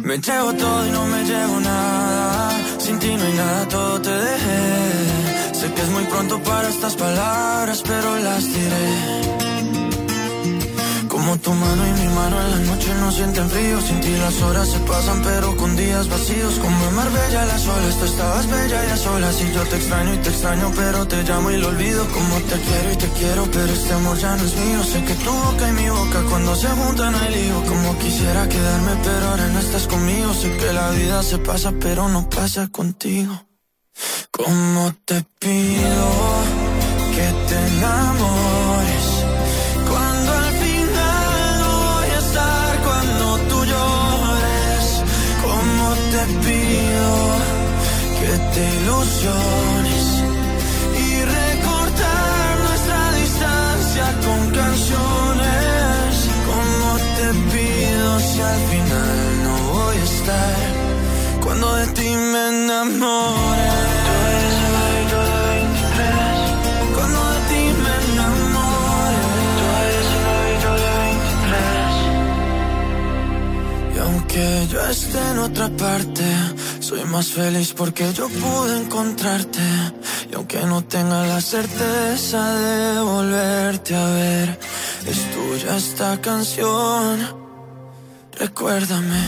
Me 0.04 0.16
llevo 0.16 0.52
todo 0.52 0.86
y 0.86 0.90
no 0.92 1.04
me 1.06 1.24
llevo 1.24 1.58
nada. 1.58 2.50
Sin 2.78 3.00
ti 3.00 3.08
no 3.16 3.24
hay 3.24 3.32
nada, 3.32 3.68
todo 3.68 4.00
te 4.00 4.10
dejé. 4.10 5.54
Sé 5.58 5.72
que 5.74 5.82
es 5.82 5.88
muy 5.88 6.04
pronto 6.04 6.40
para 6.44 6.68
estas 6.68 6.94
palabras, 6.94 7.82
pero 7.84 8.16
las 8.16 8.44
diré. 8.44 9.79
Como 11.20 11.36
tu 11.36 11.52
mano 11.52 11.86
y 11.86 11.92
mi 12.00 12.08
mano 12.14 12.40
en 12.40 12.50
la 12.50 12.58
noche 12.72 12.94
no 12.94 13.12
sienten 13.12 13.50
frío. 13.50 13.78
Sin 13.82 14.00
ti 14.00 14.10
las 14.16 14.40
horas 14.40 14.66
se 14.70 14.78
pasan, 14.80 15.20
pero 15.22 15.54
con 15.54 15.76
días 15.76 16.08
vacíos. 16.08 16.54
Como 16.58 16.88
en 16.88 16.94
Marbella 16.94 17.44
las 17.44 17.66
olas, 17.68 17.94
tú 17.98 18.04
estabas 18.06 18.46
bella 18.48 18.86
y 18.86 18.90
a 18.90 18.96
solas. 18.96 19.36
Y 19.42 19.52
yo 19.52 19.62
te 19.64 19.76
extraño 19.76 20.14
y 20.14 20.16
te 20.16 20.30
extraño, 20.30 20.72
pero 20.74 21.06
te 21.06 21.22
llamo 21.22 21.50
y 21.50 21.58
lo 21.58 21.68
olvido. 21.68 22.08
Como 22.08 22.36
te 22.50 22.56
quiero 22.66 22.92
y 22.94 22.96
te 22.96 23.08
quiero, 23.18 23.44
pero 23.52 23.70
este 23.70 23.92
amor 23.92 24.16
ya 24.16 24.34
no 24.34 24.44
es 24.44 24.56
mío. 24.56 24.82
Sé 24.82 25.04
que 25.04 25.14
tu 25.14 25.30
boca 25.30 25.68
y 25.68 25.72
mi 25.72 25.90
boca 25.90 26.22
cuando 26.30 26.56
se 26.56 26.68
juntan 26.68 27.14
hay 27.14 27.34
lío. 27.34 27.64
Como 27.68 27.98
quisiera 27.98 28.48
quedarme, 28.48 28.92
pero 29.04 29.28
ahora 29.28 29.46
no 29.48 29.58
estás 29.58 29.86
conmigo. 29.88 30.32
Sé 30.32 30.56
que 30.56 30.72
la 30.72 30.88
vida 30.92 31.22
se 31.22 31.36
pasa, 31.36 31.70
pero 31.78 32.08
no 32.08 32.30
pasa 32.30 32.68
contigo. 32.68 33.44
Como 34.30 34.94
te 35.04 35.22
pido 35.38 36.06
que 37.14 37.26
te 37.46 37.66
enamores. 37.76 38.39
Que 48.60 48.76
ilusiones 48.82 50.04
y 51.04 51.08
recortar 51.38 52.58
nuestra 52.66 53.02
distancia 53.20 54.06
con 54.24 54.40
canciones. 54.60 56.10
Como 56.50 56.88
te 57.16 57.28
pido 57.52 58.08
si 58.28 58.40
al 58.52 58.60
final 58.72 59.18
no 59.44 59.54
voy 59.72 59.96
a 59.96 60.04
estar, 60.14 60.58
cuando 61.42 61.66
de 61.76 61.86
ti 61.96 62.10
me 62.32 62.42
enamore. 62.48 63.70
Aunque 74.02 74.66
yo 74.72 74.80
esté 74.86 75.18
en 75.32 75.38
otra 75.38 75.68
parte, 75.68 76.24
soy 76.90 77.04
más 77.04 77.30
feliz 77.30 77.72
porque 77.72 78.04
yo 78.12 78.28
pude 78.28 78.76
encontrarte. 78.82 79.62
Y 80.28 80.34
aunque 80.34 80.58
no 80.66 80.82
tenga 80.82 81.24
la 81.24 81.40
certeza 81.40 82.40
de 82.58 83.00
volverte 83.00 83.94
a 83.94 84.06
ver, 84.10 84.58
es 85.06 85.20
tuya 85.30 85.76
esta 85.76 86.20
canción. 86.20 87.20
Recuérdame. 88.36 89.22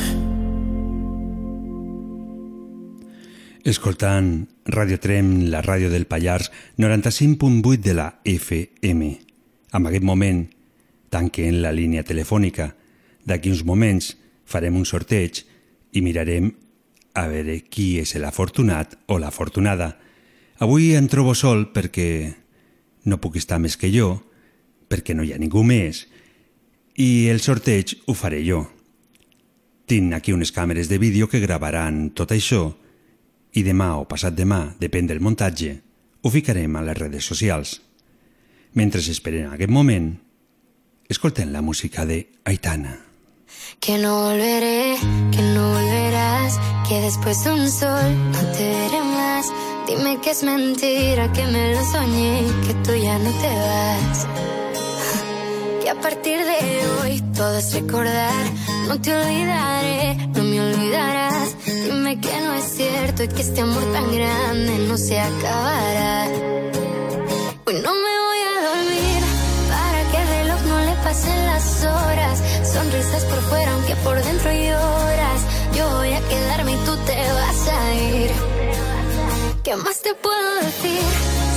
Escoltant 3.63 4.49
Radio 4.65 4.99
Trem, 4.99 5.47
la 5.47 5.63
ràdio 5.63 5.89
del 5.89 6.07
Pallars, 6.07 6.51
95.8 6.79 7.79
de 7.79 7.95
la 7.95 8.09
FM. 8.25 9.21
En 9.73 9.87
aquest 9.87 10.03
moment 10.03 10.49
tanquem 11.15 11.63
la 11.63 11.71
línia 11.71 12.03
telefònica. 12.03 12.73
D'aquí 13.23 13.55
uns 13.55 13.63
moments 13.63 14.17
farem 14.51 14.75
un 14.75 14.89
sorteig 14.89 15.45
i 15.95 16.03
mirarem 16.03 16.51
a 17.15 17.27
veure 17.29 17.61
qui 17.69 17.99
és 18.01 18.15
l'afortunat 18.17 18.97
o 19.07 19.19
l'afortunada. 19.19 19.97
Avui 20.63 20.93
em 20.97 21.09
trobo 21.09 21.35
sol 21.35 21.69
perquè 21.75 22.33
no 23.05 23.19
puc 23.21 23.37
estar 23.41 23.59
més 23.59 23.77
que 23.77 23.91
jo, 23.93 24.15
perquè 24.89 25.15
no 25.17 25.25
hi 25.25 25.33
ha 25.33 25.41
ningú 25.41 25.65
més, 25.67 26.07
i 26.97 27.29
el 27.33 27.41
sorteig 27.41 27.97
ho 28.07 28.15
faré 28.15 28.43
jo. 28.45 28.67
Tinc 29.89 30.15
aquí 30.15 30.33
unes 30.33 30.53
càmeres 30.53 30.89
de 30.89 30.99
vídeo 30.99 31.29
que 31.29 31.43
gravaran 31.43 32.11
tot 32.17 32.33
això 32.33 32.69
i 33.53 33.65
demà 33.65 33.97
o 34.01 34.05
passat 34.09 34.37
demà, 34.37 34.75
depèn 34.81 35.09
del 35.09 35.21
muntatge, 35.21 35.73
ho 36.23 36.31
ficarem 36.31 36.77
a 36.77 36.85
les 36.87 36.97
redes 36.97 37.27
socials. 37.27 37.81
Mentre 38.79 39.03
esperen 39.03 39.51
aquest 39.53 39.71
moment, 39.71 40.15
escolten 41.09 41.53
la 41.53 41.61
música 41.61 42.07
de 42.07 42.29
Aitana. 42.45 42.97
Que 43.81 43.99
no 43.99 44.15
volveré, 44.31 44.97
que 45.35 45.43
no 45.53 45.67
volverás, 45.75 46.57
que 46.93 47.01
después 47.01 47.43
de 47.43 47.53
un 47.53 47.71
sol 47.71 48.33
no 48.33 48.41
te 48.55 48.65
veré 48.77 49.01
más. 49.03 49.47
Dime 49.87 50.21
que 50.21 50.31
es 50.31 50.43
mentira, 50.43 51.33
que 51.33 51.45
me 51.47 51.75
lo 51.75 51.83
soñé, 51.91 52.45
que 52.67 52.75
tú 52.85 52.93
ya 52.95 53.19
no 53.19 53.31
te 53.43 53.51
vas. 53.67 54.19
Que 55.83 55.89
a 55.89 55.99
partir 55.99 56.39
de 56.51 56.61
hoy 57.01 57.23
todo 57.35 57.57
es 57.57 57.73
recordar, 57.73 58.45
no 58.89 59.01
te 59.01 59.11
olvidaré, 59.17 60.17
no 60.35 60.43
me 60.45 60.61
olvidarás. 60.61 61.49
Dime 61.65 62.21
que 62.21 62.35
no 62.47 62.53
es 62.61 62.67
cierto 62.77 63.23
y 63.25 63.29
que 63.29 63.41
este 63.41 63.63
amor 63.63 63.85
tan 63.95 64.07
grande 64.15 64.73
no 64.87 64.99
se 64.99 65.19
acabará. 65.19 66.27
Hoy 67.67 67.77
no 67.87 67.93
me 68.05 68.13
voy 68.27 68.41
a 68.51 68.55
dormir 68.69 69.21
para 69.73 69.99
que 70.11 70.17
el 70.23 70.29
reloj 70.37 70.61
no 70.73 70.79
le 70.89 70.95
pasen 71.05 71.47
las 71.47 71.85
horas. 71.85 72.37
Sonrisas 72.71 73.25
por 73.25 73.41
fuera 73.49 73.73
aunque 73.73 73.97
por 74.05 74.23
dentro 74.23 74.53
lloras. 74.53 75.41
Yo 75.77 75.89
voy 75.97 76.13
a 76.13 76.21
quedarme 76.29 76.73
y 76.73 76.77
tú 76.85 76.97
te 77.07 77.17
vas 77.33 77.69
a 77.69 77.95
ir. 77.95 78.31
¿Qué 79.65 79.77
más 79.77 80.01
te 80.03 80.15
puedo 80.15 80.55
decir? 80.57 81.03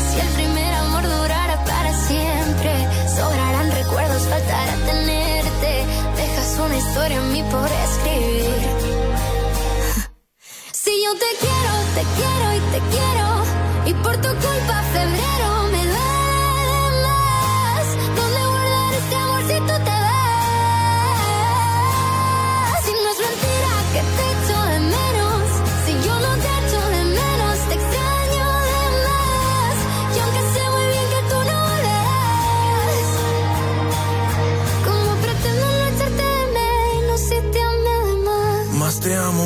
Si 0.10 0.20
el 0.20 0.28
primer 0.40 0.74
amor 0.74 1.04
durara 1.04 1.64
para 1.66 1.92
siempre, 2.08 2.72
sobrarán 3.18 3.72
recuerdos, 3.72 4.22
faltará 4.24 4.76
tenerte. 4.86 5.86
Dejas 6.18 6.60
una 6.66 6.78
historia 6.78 7.18
en 7.18 7.34
mí 7.34 7.44
por 7.52 7.70
escribir. 7.88 8.66
Si 10.72 10.92
yo 11.04 11.12
te 11.16 11.32
quiero, 11.44 11.74
te 11.98 12.04
quiero 12.18 12.48
y 12.54 12.60
te 12.74 12.80
quiero, 12.94 13.28
y 13.88 13.94
por 14.04 14.16
tu 14.18 14.30
culpa 14.30 14.84
febrero 14.94 15.65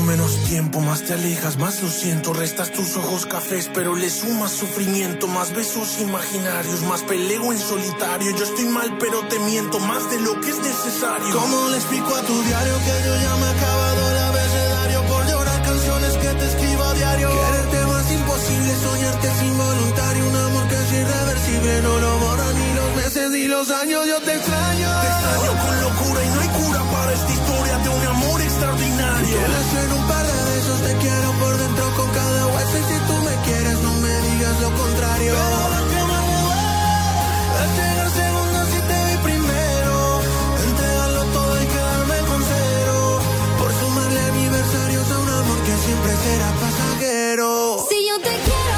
menos 0.09 0.43
tiempo, 0.45 0.79
más 0.79 1.03
te 1.03 1.13
alejas, 1.13 1.57
más 1.57 1.83
lo 1.83 1.89
siento. 1.89 2.33
Restas 2.33 2.71
tus 2.71 2.97
ojos 2.97 3.27
cafés, 3.27 3.69
pero 3.75 3.95
le 3.95 4.09
sumas 4.09 4.51
sufrimiento. 4.51 5.27
Más 5.27 5.53
besos 5.53 5.99
imaginarios, 5.99 6.81
más 6.81 7.03
peleo 7.03 7.51
en 7.53 7.59
solitario. 7.59 8.35
Yo 8.35 8.43
estoy 8.43 8.65
mal, 8.65 8.97
pero 8.97 9.19
te 9.27 9.37
miento 9.39 9.79
más 9.79 10.09
de 10.09 10.19
lo 10.21 10.41
que 10.41 10.49
es 10.49 10.57
necesario. 10.57 11.31
¿Cómo 11.31 11.69
le 11.69 11.77
explico 11.77 12.15
a 12.15 12.21
tu 12.23 12.41
diario 12.41 12.75
que 12.85 12.95
yo 13.05 13.13
ya 13.21 13.35
me 13.35 13.45
he 13.45 13.53
acabado 13.57 14.11
el 14.11 14.17
abecedario 14.17 14.99
por 15.05 15.27
llorar 15.29 15.61
canciones 15.61 16.13
que 16.17 16.29
te 16.39 16.45
escribo 16.47 16.83
a 16.83 16.93
diario? 16.95 17.29
Quererte 17.29 17.85
más 17.85 18.11
imposible, 18.11 18.71
soñarte 18.83 19.27
es 19.27 19.41
involuntario. 19.43 20.27
Un 20.27 20.35
amor 20.35 20.67
que 20.69 20.75
es 20.75 20.91
irreversible, 20.91 21.81
no 21.83 21.99
lo 21.99 22.19
borran 22.19 22.55
ni 22.59 22.73
los 22.73 22.95
meses 22.95 23.29
ni 23.29 23.43
los 23.45 23.69
años. 23.69 24.07
Yo 24.07 24.19
te 24.21 24.33
extraño. 24.33 24.89
Te 25.01 25.07
extraño 25.07 25.51
con 25.63 25.81
locura 25.85 26.19
y 26.25 26.29
no 26.29 26.39
hay 26.41 26.49
cura 26.59 26.81
para 26.91 27.13
un 27.13 27.48
amor 28.79 29.19
extraordinario. 29.19 29.37
Quieres 29.39 29.69
en 29.83 29.91
un 29.93 30.07
par 30.07 30.25
de 30.25 30.39
besos, 30.51 30.81
te 30.81 30.93
quiero 30.97 31.31
por 31.39 31.57
dentro 31.57 31.85
con 31.97 32.09
cada 32.11 32.47
hueso. 32.47 32.77
Y 32.77 32.83
si 32.83 32.97
tú 33.07 33.13
me 33.27 33.35
quieres, 33.45 33.81
no 33.81 33.93
me 33.93 34.13
digas 34.27 34.61
lo 34.61 34.69
contrario. 34.75 35.33
Pero 35.33 35.87
que 35.89 36.01
más 36.09 36.23
me 36.29 36.37
duele 36.45 36.79
es 37.61 37.71
llegar 37.77 38.09
segundo 38.21 38.59
si 38.71 38.79
te 38.89 38.97
vi 39.05 39.15
primero. 39.29 40.21
Entregarlo 40.67 41.23
todo 41.35 41.63
y 41.63 41.65
quedarme 41.65 42.17
con 42.29 42.41
cero. 42.53 43.19
Por 43.59 43.71
sumarle 43.79 44.19
aniversarios 44.31 45.11
a 45.11 45.19
un 45.19 45.29
amor 45.29 45.59
que 45.67 45.75
siempre 45.85 46.11
será 46.23 46.49
pasajero. 46.63 47.85
Si 47.89 47.97
yo 48.07 48.15
te 48.21 48.33
quiero 48.45 48.68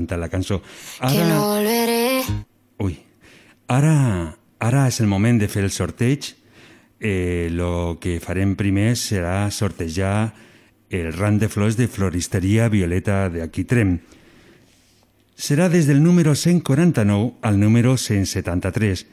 adelantat 0.00 0.18
la 0.18 0.28
cançó. 0.28 0.62
Que 1.00 1.24
no 1.24 1.40
volveré. 1.46 2.22
Ui, 2.78 2.98
ara, 3.68 4.36
ara 4.58 4.86
és 4.88 5.00
el 5.00 5.06
moment 5.06 5.38
de 5.38 5.48
fer 5.48 5.64
el 5.64 5.70
sorteig. 5.70 6.36
Eh, 7.00 7.48
lo 7.50 7.98
que 8.00 8.20
farem 8.20 8.56
primer 8.56 8.92
serà 8.96 9.50
sortejar 9.50 10.34
el 10.90 11.12
ram 11.14 11.38
de 11.38 11.48
flors 11.48 11.76
de 11.76 11.88
floristeria 11.88 12.68
Violeta 12.68 13.30
de 13.30 13.42
Aquitrem. 13.42 14.00
Serà 15.36 15.70
des 15.70 15.86
del 15.86 16.02
número 16.02 16.34
149 16.34 17.38
al 17.40 17.58
número 17.60 17.96
173. 17.96 19.06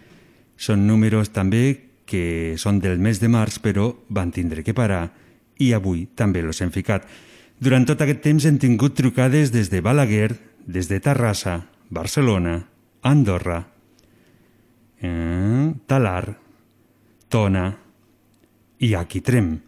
Són 0.57 0.87
números 0.87 1.31
també 1.31 1.87
que 2.07 2.55
són 2.57 2.79
del 2.79 2.99
mes 2.99 3.21
de 3.21 3.29
març, 3.29 3.59
però 3.59 3.93
van 4.09 4.31
tindre 4.31 4.63
que 4.63 4.73
parar 4.75 5.11
i 5.59 5.71
avui 5.73 6.07
també 6.15 6.41
los 6.41 6.59
hem 6.61 6.71
ficat. 6.71 7.07
Durant 7.59 7.87
tot 7.87 8.01
aquest 8.03 8.21
temps 8.21 8.45
hem 8.45 8.59
tingut 8.61 8.93
trucades 8.97 9.51
des 9.51 9.71
de 9.71 9.81
Balaguer, 9.81 10.35
des 10.67 10.89
de 10.91 10.99
Terrassa, 10.99 11.65
Barcelona, 11.89 12.67
Andorra, 13.01 13.65
eh, 14.99 15.73
Talar, 15.87 16.37
Tona 17.29 17.79
i 18.79 18.93
Aquitrem. 18.93 19.61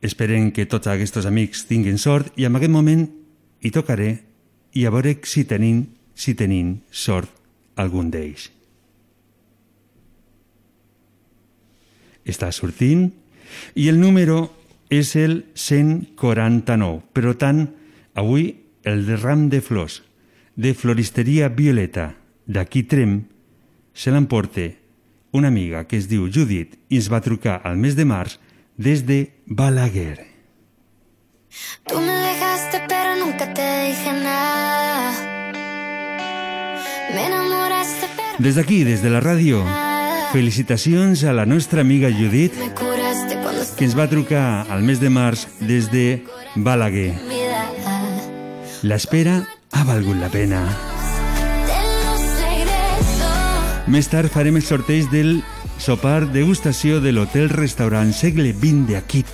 Esperem 0.00 0.52
que 0.54 0.68
tots 0.70 0.86
aquests 0.86 1.26
amics 1.26 1.66
tinguin 1.66 1.98
sort 1.98 2.30
i 2.38 2.46
en 2.46 2.54
aquest 2.54 2.72
moment 2.72 3.02
hi 3.58 3.72
tocaré 3.74 4.12
i 4.78 4.86
a 4.86 4.92
veure 4.94 5.16
si 5.26 5.42
tenim, 5.44 5.82
si 6.14 6.36
tenim 6.38 6.78
sort 6.90 7.34
algun 7.74 8.12
d'ells. 8.14 8.52
Està 12.28 12.52
sortint 12.54 13.08
i 13.74 13.88
el 13.90 13.98
número 13.98 14.52
és 14.88 15.16
el 15.16 15.40
149. 15.54 17.02
Per 17.12 17.34
tant, 17.40 17.64
avui 18.14 18.52
el 18.84 19.06
ram 19.20 19.48
de 19.48 19.60
flors 19.60 20.02
de 20.56 20.74
floristeria 20.74 21.48
Violeta 21.48 22.16
d'aquí 22.46 22.82
Trem 22.82 23.28
se 23.94 24.10
l'emporta 24.10 24.66
una 25.30 25.48
amiga 25.48 25.84
que 25.86 25.98
es 26.00 26.08
diu 26.10 26.26
Judit 26.32 26.74
i 26.88 26.98
ens 26.98 27.08
va 27.12 27.22
trucar 27.22 27.60
al 27.64 27.76
mes 27.76 27.94
de 27.94 28.06
març 28.08 28.38
des 28.76 29.04
de 29.06 29.34
Balaguer. 29.46 30.26
Tú 31.86 32.00
me 32.00 32.16
dejaste 32.26 32.82
pero 32.88 33.16
nunca 33.24 33.52
te 33.54 33.66
dije 33.86 34.12
nada. 34.12 35.12
Me 37.14 37.26
enamoraste 37.26 38.06
pero 38.16 38.38
Des 38.38 38.54
d'aquí, 38.54 38.84
des 38.84 39.02
de 39.02 39.10
la 39.10 39.20
ràdio, 39.20 39.64
felicitacions 40.32 41.24
a 41.24 41.32
la 41.32 41.46
nostra 41.46 41.80
amiga 41.80 42.10
Judit 42.10 42.52
que 43.76 43.84
ens 43.86 43.94
va 43.94 44.08
trucar 44.10 44.66
al 44.70 44.82
mes 44.82 44.98
de 44.98 45.10
març 45.10 45.46
des 45.60 45.90
de 45.90 46.24
Balaguer. 46.56 47.14
L'espera 48.86 49.40
ha 49.74 49.82
valgut 49.82 50.20
la 50.20 50.28
pena. 50.30 50.60
Més 53.90 54.06
tard 54.12 54.30
farem 54.30 54.60
el 54.60 54.62
sorteig 54.62 55.08
del 55.10 55.40
sopar 55.82 56.28
degustació 56.30 57.00
de 57.02 57.10
l'hotel-restaurant 57.16 58.12
Segle 58.14 58.52
XX 58.52 58.86
de 58.92 59.00
aquí 59.00 59.24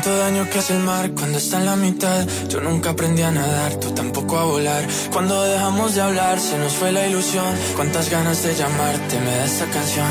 Tanto 0.00 0.16
daño 0.16 0.48
que 0.48 0.58
hace 0.58 0.74
el 0.78 0.82
mar 0.82 1.10
cuando 1.10 1.36
está 1.36 1.58
en 1.58 1.66
la 1.66 1.76
mitad. 1.76 2.26
Yo 2.48 2.58
nunca 2.62 2.88
aprendí 2.88 3.20
a 3.20 3.30
nadar, 3.30 3.74
tú 3.74 3.90
tampoco 3.90 4.38
a 4.38 4.44
volar. 4.44 4.82
Cuando 5.12 5.44
dejamos 5.44 5.94
de 5.94 6.00
hablar, 6.00 6.40
se 6.40 6.56
nos 6.56 6.72
fue 6.72 6.90
la 6.90 7.06
ilusión. 7.06 7.52
Cuántas 7.76 8.08
ganas 8.08 8.42
de 8.42 8.54
llamarte 8.54 9.20
me 9.20 9.36
da 9.36 9.44
esta 9.44 9.66
canción. 9.66 10.08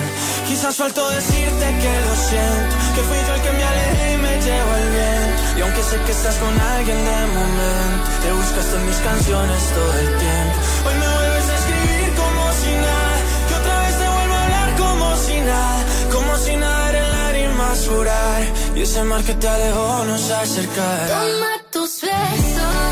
Quizás 0.48 0.76
suelto 0.76 1.10
decirte 1.10 1.66
que 1.82 1.94
lo 2.06 2.16
siento, 2.30 2.74
que 2.94 3.02
fui 3.02 3.18
yo 3.18 3.34
el 3.34 3.42
que 3.42 3.52
me 3.52 3.64
alejé 3.64 4.14
y 4.14 4.18
me 4.18 4.34
llevo 4.46 4.72
el 4.78 4.90
viento. 4.94 5.42
Y 5.58 5.62
aunque 5.64 5.82
sé 5.82 5.96
que 6.06 6.12
estás 6.12 6.36
con 6.36 6.54
alguien 6.78 6.98
de 7.10 7.20
momento, 7.34 8.06
te 8.22 8.32
buscaste 8.32 8.76
en 8.78 8.86
mis 8.86 9.00
canciones 9.10 9.60
todo 9.74 9.94
el 10.04 10.10
tiempo. 10.22 10.58
Hoy 10.86 10.96
me 11.02 11.08
vuelves 11.18 11.50
a 11.50 11.56
escribir 11.62 12.10
como 12.14 12.42
si 12.62 12.72
nada, 12.86 13.18
que 13.48 13.54
otra 13.58 13.76
vez 13.82 13.96
te 13.98 14.08
vuelvo 14.16 14.34
a 14.38 14.44
hablar 14.44 14.70
como 14.78 15.18
si 15.18 15.36
nada, 15.42 15.86
como 16.14 16.38
si 16.38 16.56
nada 16.58 16.89
llorar. 17.76 18.43
Y 18.76 18.82
ese 18.82 19.03
mar 19.03 19.24
que 19.24 19.34
te 19.34 19.47
alejó 19.47 20.05
nos 20.05 20.32
acercará. 20.32 21.07
Toma 21.07 21.53
tus 21.72 22.01
besos, 22.01 22.89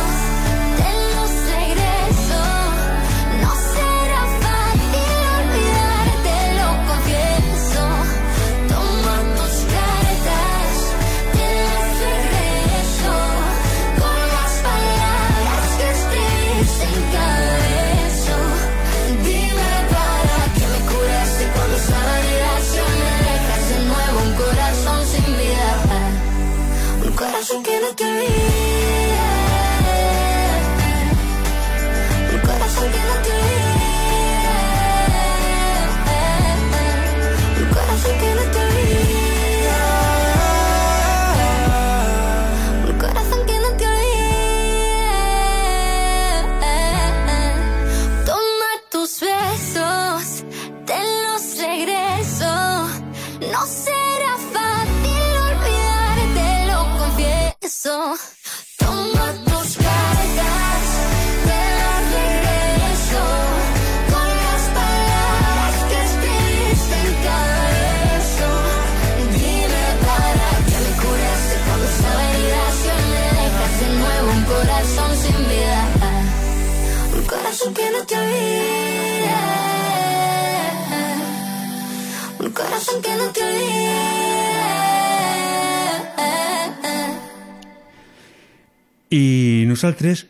nosaltres 89.87 90.27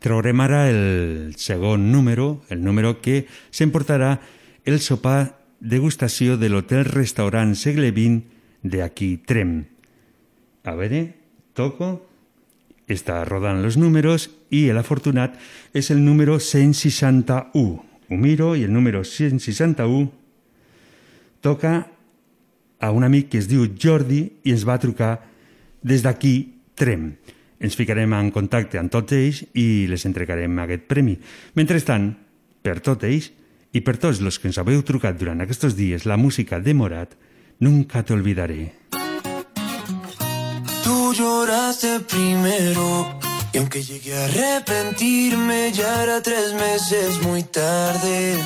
traurem 0.00 0.40
ara 0.40 0.70
el 0.70 1.34
segon 1.36 1.92
número, 1.92 2.40
el 2.48 2.64
número 2.64 3.02
que 3.04 3.26
s'emportarà 3.52 4.14
el 4.64 4.80
sopar 4.80 5.36
degustació 5.60 6.38
de 6.40 6.48
l'hotel-restaurant 6.48 7.52
segle 7.60 7.90
XX 7.92 8.24
de 8.64 8.80
aquí 8.80 9.18
Trem. 9.20 9.66
A 10.64 10.72
veure, 10.80 11.12
toco, 11.52 11.90
està 12.88 13.20
rodant 13.28 13.60
els 13.60 13.76
números 13.76 14.30
i 14.48 14.72
l'afortunat 14.72 15.36
és 15.76 15.92
el 15.92 16.00
número 16.00 16.40
161. 16.40 17.52
Ho 17.52 18.16
miro 18.16 18.54
i 18.56 18.64
el 18.64 18.72
número 18.72 19.04
161 19.04 20.08
toca 21.44 21.92
a 22.80 22.90
un 22.96 23.04
amic 23.04 23.28
que 23.28 23.44
es 23.44 23.48
diu 23.48 23.68
Jordi 23.76 24.24
i 24.40 24.56
ens 24.56 24.64
va 24.64 24.80
trucar 24.80 25.18
des 25.84 26.00
d'aquí 26.00 26.56
Trem. 26.80 27.19
Ens 27.60 27.76
ficarem 27.76 28.12
en 28.16 28.30
contacte 28.32 28.80
amb 28.80 28.90
tots 28.92 29.12
ells 29.12 29.42
i 29.54 29.86
les 29.90 30.06
entregarem 30.08 30.58
aquest 30.64 30.86
premi. 30.88 31.18
Mentrestant, 31.54 32.14
per 32.62 32.80
tots 32.80 33.04
ells 33.04 33.30
i 33.72 33.82
per 33.84 33.98
tots 34.00 34.20
els 34.20 34.38
que 34.40 34.48
ens 34.48 34.58
haveu 34.58 34.80
trucat 34.82 35.18
durant 35.20 35.44
aquests 35.44 35.76
dies 35.76 36.08
la 36.08 36.16
música 36.16 36.58
de 36.60 36.74
Morat, 36.74 37.14
Nunca 37.60 38.02
te 38.02 38.14
olvidaré. 38.14 38.72
Tú 40.82 41.12
lloraste 41.12 42.00
primero 42.00 43.20
y 43.52 43.58
aunque 43.58 43.82
llegué 43.82 44.16
a 44.16 44.24
arrepentirme 44.24 45.70
ya 45.72 46.02
era 46.02 46.22
tres 46.22 46.54
meses 46.54 47.20
muy 47.22 47.42
tarde. 47.42 48.38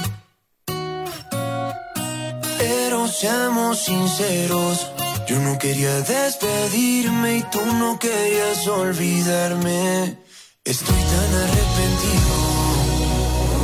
Pero 2.59 3.07
seamos 3.07 3.85
sinceros, 3.85 4.91
yo 5.27 5.39
no 5.39 5.59
quería 5.59 6.01
despedirme 6.01 7.39
y 7.39 7.43
tú 7.45 7.61
no 7.79 7.99
querías 7.99 8.67
olvidarme. 8.67 10.19
Estoy 10.65 11.03
tan 11.13 11.35
arrepentido, 11.45 12.37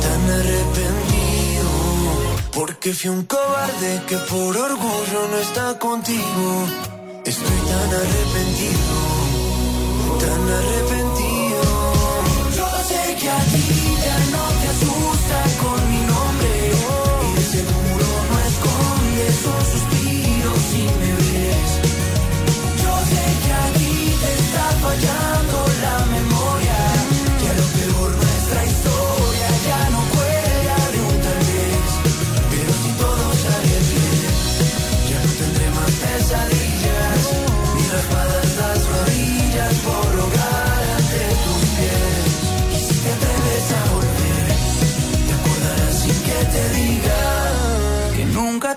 tan 0.01 0.29
arrepentido, 0.39 1.69
porque 2.53 2.93
fui 2.93 3.09
un 3.09 3.23
cobarde 3.25 4.01
que 4.07 4.17
por 4.17 4.57
orgullo 4.57 5.27
no 5.31 5.37
está 5.37 5.77
contigo. 5.77 6.67
Estoy 7.25 7.59
tan 7.71 7.89
arrepentido, 8.01 8.95
tan 10.19 10.41
arrepentido. 10.49 11.10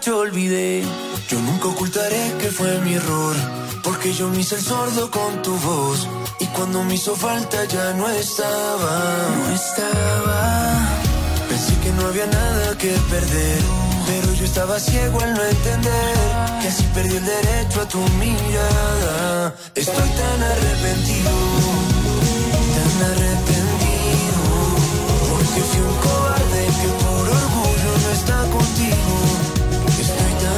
Te 0.05 0.11
olvidé. 0.13 0.83
Yo 1.29 1.41
nunca 1.41 1.69
ocultaré 1.69 2.35
que 2.39 2.49
fue 2.51 2.79
mi 2.81 2.95
error, 2.95 3.35
porque 3.83 4.13
yo 4.13 4.29
me 4.29 4.41
hice 4.41 4.57
el 4.57 4.63
sordo 4.63 5.11
con 5.11 5.41
tu 5.43 5.57
voz. 5.57 6.07
Y 6.41 6.47
cuando 6.49 6.85
me 6.85 6.95
hizo 6.95 7.17
falta 7.17 7.65
ya 7.65 7.95
no 7.95 8.09
estaba. 8.11 8.95
No 9.39 9.55
estaba. 9.55 10.89
Pensé 11.49 11.75
que 11.83 11.91
no 11.93 12.07
había 12.09 12.27
nada 12.27 12.77
que 12.77 12.93
perder. 13.11 13.61
Pero 14.07 14.35
yo 14.35 14.45
estaba 14.45 14.79
ciego 14.79 15.19
al 15.21 15.33
no 15.33 15.43
entender 15.43 16.15
que 16.61 16.69
así 16.69 16.83
perdí 16.95 17.17
el 17.17 17.25
derecho 17.25 17.81
a 17.81 17.89
tu 17.89 17.99
mirada. 18.25 19.55
Estoy 19.75 20.09
tan 20.21 20.43
arrepentido, 20.53 21.31
tan 22.77 22.97
arrepentido, 23.13 24.43
porque 25.31 25.61
fui 25.71 25.81
un 25.81 25.97
cobarde 26.07 26.63
que 26.81 26.89
por 27.03 27.27
orgullo 27.41 27.91
no 28.05 28.11
está 28.13 28.37
contigo. 28.53 29.34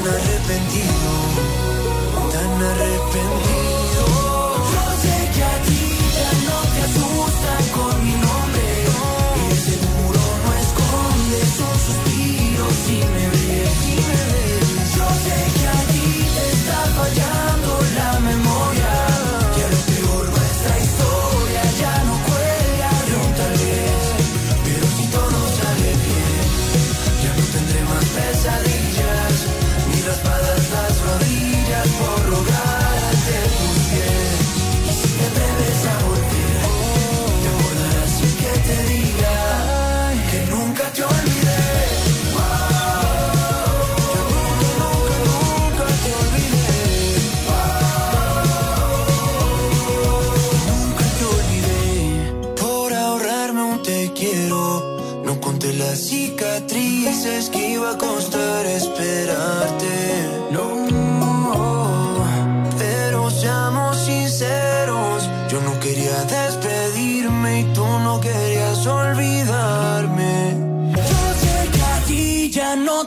Arrepentido, 0.08 1.10
tan 2.30 2.62
arrepentido. 2.62 3.55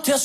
Ya 0.10 0.18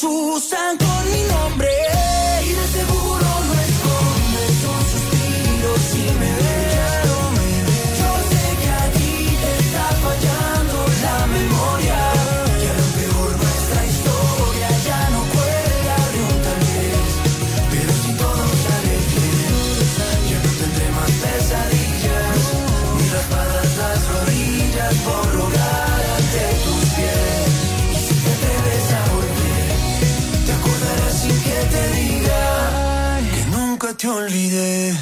olvidé. 34.14 34.94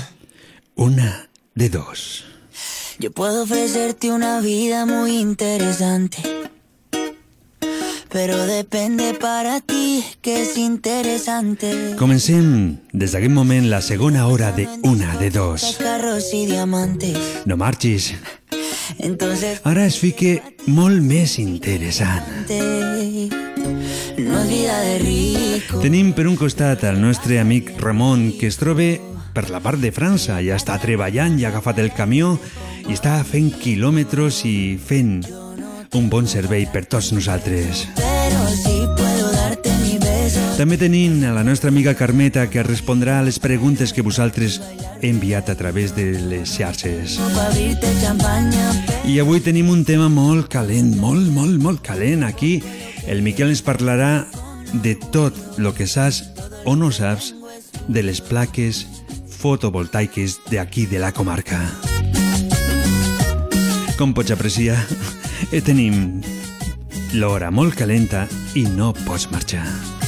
Una 0.75 1.29
de 1.55 1.69
dos. 1.69 2.25
Yo 2.99 3.11
puedo 3.11 3.43
ofrecerte 3.43 4.13
una 4.13 4.41
vida 4.41 4.87
muy 4.87 5.19
interesante. 5.19 6.19
Pero 8.09 8.37
depende 8.47 9.15
para 9.15 9.61
ti 9.61 10.05
que 10.21 10.43
es 10.43 10.59
interesante. 10.59 11.97
Comencem 11.97 12.79
des 12.93 13.13
d'aquest 13.13 13.33
moment 13.33 13.71
la 13.71 13.81
segona 13.81 14.27
hora 14.27 14.53
de 14.53 14.69
Una 14.83 15.17
de 15.17 15.31
dos. 15.31 15.79
Carros 15.79 16.33
y 16.35 16.45
diamantes. 16.45 17.17
No 17.47 17.57
marxis. 17.57 18.15
Entonces, 18.99 19.61
Ara 19.65 19.87
es 19.87 19.99
fique 19.99 20.43
molt 20.67 21.03
més 21.03 21.39
interessant. 21.39 22.25
no 24.19 24.45
vida 24.45 24.81
de 24.81 24.99
rico. 24.99 25.81
Tenim 25.81 26.13
per 26.13 26.27
un 26.29 26.37
costat 26.37 26.85
el 26.85 27.01
nostre 27.01 27.41
amic 27.41 27.73
Ramon, 27.81 28.33
que 28.39 28.47
es 28.47 28.59
troba 28.61 28.97
per 29.33 29.49
la 29.51 29.61
part 29.61 29.81
de 29.81 29.93
França. 29.93 30.41
Ja 30.45 30.57
està 30.61 30.79
treballant, 30.83 31.39
ja 31.41 31.49
ha 31.49 31.53
agafat 31.53 31.79
el 31.83 31.93
camió 31.97 32.39
i 32.89 32.93
està 32.93 33.21
fent 33.25 33.53
quilòmetres 33.63 34.45
i 34.49 34.57
fent 34.77 35.23
un 35.95 36.09
bon 36.09 36.29
servei 36.29 36.67
per 36.73 36.87
tots 36.87 37.13
nosaltres. 37.13 37.87
Pero 37.97 38.47
sí 38.63 38.72
També 40.57 40.77
tenim 40.77 41.23
a 41.25 41.33
la 41.33 41.43
nostra 41.43 41.71
amiga 41.73 41.95
Carmeta, 41.97 42.45
que 42.51 42.63
respondrà 42.63 43.19
a 43.19 43.25
les 43.25 43.39
preguntes 43.41 43.93
que 43.93 44.05
vosaltres 44.05 44.61
he 45.01 45.09
enviat 45.09 45.49
a 45.49 45.57
través 45.57 45.95
de 45.97 46.13
les 46.29 46.53
xarxes. 46.59 47.17
I 49.09 49.19
avui 49.21 49.41
tenim 49.41 49.71
un 49.73 49.85
tema 49.89 50.11
molt 50.13 50.51
calent, 50.53 50.93
molt, 51.01 51.31
molt, 51.33 51.57
molt 51.63 51.81
calent. 51.83 52.23
Aquí 52.29 52.61
el 53.09 53.23
Miquel 53.25 53.55
ens 53.55 53.65
parlarà 53.65 54.27
de 54.73 54.95
tot 55.11 55.37
el 55.59 55.73
que 55.75 55.89
saps 55.89 56.23
o 56.65 56.77
no 56.77 56.93
saps 56.93 57.33
de 57.89 58.05
les 58.05 58.21
plaques 58.21 58.85
fotovoltaiques 59.43 60.39
d'aquí 60.53 60.87
de 60.87 61.01
la 61.03 61.13
comarca. 61.17 61.59
Com 63.97 64.15
pots 64.15 64.37
apreciar, 64.37 64.79
eh, 65.51 65.65
tenim 65.65 66.21
l'hora 67.17 67.51
molt 67.51 67.77
calenta 67.77 68.29
i 68.55 68.69
no 68.69 68.93
pots 69.05 69.31
marxar. 69.33 70.02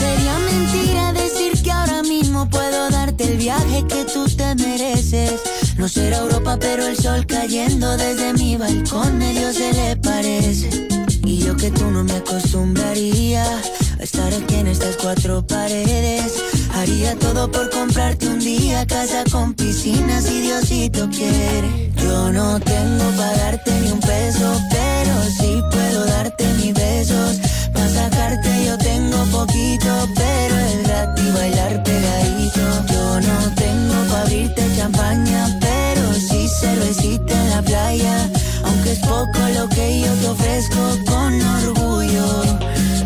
Sería 0.00 0.38
mentira 0.38 1.12
decir 1.12 1.62
que 1.62 1.70
ahora 1.70 2.02
mismo 2.02 2.48
puedo 2.48 2.90
darte 2.90 3.24
el 3.24 3.38
viaje 3.38 3.84
que 3.88 4.04
tú 4.04 4.26
te 4.26 4.54
mereces. 4.54 5.40
No 5.76 5.88
será 5.88 6.18
Europa, 6.18 6.56
pero 6.58 6.86
el 6.86 6.96
sol 6.96 7.24
cayendo 7.26 7.96
desde 7.96 8.32
mi 8.34 8.56
balcón 8.56 9.18
medio 9.18 9.52
se 9.52 9.72
le 9.72 9.96
parece. 9.96 10.88
Y 11.24 11.38
yo 11.38 11.56
que 11.56 11.70
tú 11.70 11.90
no 11.90 12.04
me 12.04 12.14
acostumbraría 12.14 13.44
a 13.44 14.02
estar 14.02 14.32
aquí 14.32 14.56
en 14.56 14.66
estas 14.66 14.96
cuatro 14.96 15.46
paredes. 15.46 16.57
Haría 16.78 17.16
todo 17.16 17.50
por 17.50 17.68
comprarte 17.70 18.28
un 18.28 18.38
día 18.38 18.86
casa 18.86 19.24
con 19.32 19.52
piscina 19.54 20.20
si 20.22 20.42
Diosito 20.42 21.08
quiere. 21.10 21.90
Yo 21.96 22.30
no 22.30 22.60
tengo 22.60 23.04
para 23.16 23.36
darte 23.36 23.72
ni 23.80 23.90
un 23.90 23.98
peso, 23.98 24.62
pero 24.70 25.12
sí 25.40 25.60
puedo 25.72 26.06
darte 26.06 26.44
mis 26.54 26.72
besos. 26.72 27.40
Para 27.72 27.88
sacarte 27.88 28.64
yo 28.64 28.78
tengo 28.78 29.18
poquito, 29.24 30.08
pero 30.14 30.54
es 30.56 30.82
gratis 30.84 31.34
bailar 31.34 31.82
pegadito. 31.82 32.60
Yo 32.92 33.20
no 33.22 33.54
tengo 33.56 33.94
para 34.08 34.22
abrirte 34.22 34.62
champaña, 34.76 35.58
pero 35.60 36.14
sí 36.14 36.48
cervecita 36.60 37.34
en 37.42 37.50
la 37.50 37.62
playa. 37.62 38.30
Aunque 38.62 38.92
es 38.92 39.00
poco 39.00 39.40
lo 39.52 39.68
que 39.70 40.00
yo 40.00 40.12
te 40.12 40.28
ofrezco 40.28 40.98
con 41.06 41.42
orgullo. 41.42 42.26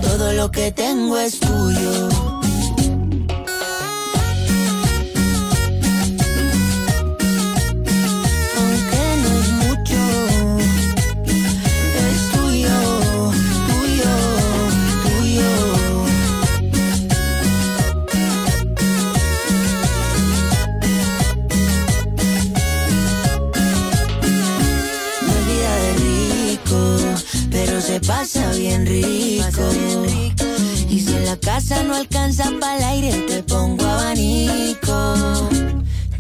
Todo 0.02 0.32
lo 0.34 0.50
que 0.50 0.70
tengo 0.72 1.16
es 1.18 1.40
tuyo. 1.40 2.31
Bien 28.72 28.86
rico. 28.86 29.62
Y 30.88 31.00
si 31.00 31.12
en 31.14 31.26
la 31.26 31.36
casa 31.36 31.82
no 31.82 31.94
alcanza 31.94 32.50
para 32.60 32.78
el 32.78 32.84
aire, 32.84 33.12
te 33.28 33.42
pongo 33.42 33.84
abanico. 33.84 35.71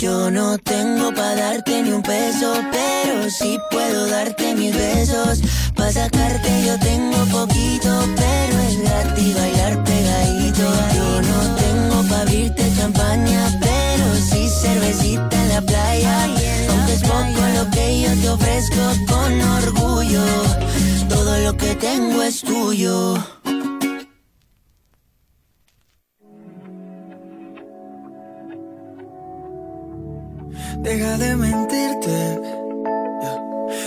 Yo 0.02 0.32
no 0.32 0.58
tengo 0.58 1.14
para 1.14 1.36
darte 1.36 1.80
ni 1.80 1.92
un 1.92 2.02
peso, 2.02 2.52
pero 2.72 3.30
sí 3.30 3.56
puedo 3.70 4.08
darte 4.08 4.52
mis 4.56 4.74
besos. 4.74 5.40
Para 5.76 5.92
sacarte 5.92 6.50
yo 6.66 6.76
tengo 6.80 7.18
poquito, 7.26 7.88
pero 8.16 8.58
es 8.66 8.80
gratis 8.80 9.36
bailar 9.36 9.84
pegadito. 9.84 10.64
Yo 10.96 11.22
no 11.22 11.54
tengo 11.54 12.02
para 12.08 12.22
abrirte 12.22 12.64
champaña, 12.76 13.60
pero 13.60 14.16
sí 14.16 14.48
cervecita 14.48 15.40
en 15.40 15.48
la 15.50 15.62
playa. 15.62 16.24
Aunque 16.70 16.94
es 16.94 17.02
poco 17.02 17.40
lo 17.54 17.70
que 17.70 18.00
yo 18.02 18.22
te 18.22 18.28
ofrezco 18.28 18.82
con 19.06 19.40
orgullo, 19.40 20.24
todo 21.08 21.38
lo 21.38 21.56
que 21.56 21.76
tengo 21.76 22.24
es 22.24 22.40
tuyo. 22.40 23.14
Deja 30.82 31.16
de 31.16 31.36
mentirte. 31.36 32.40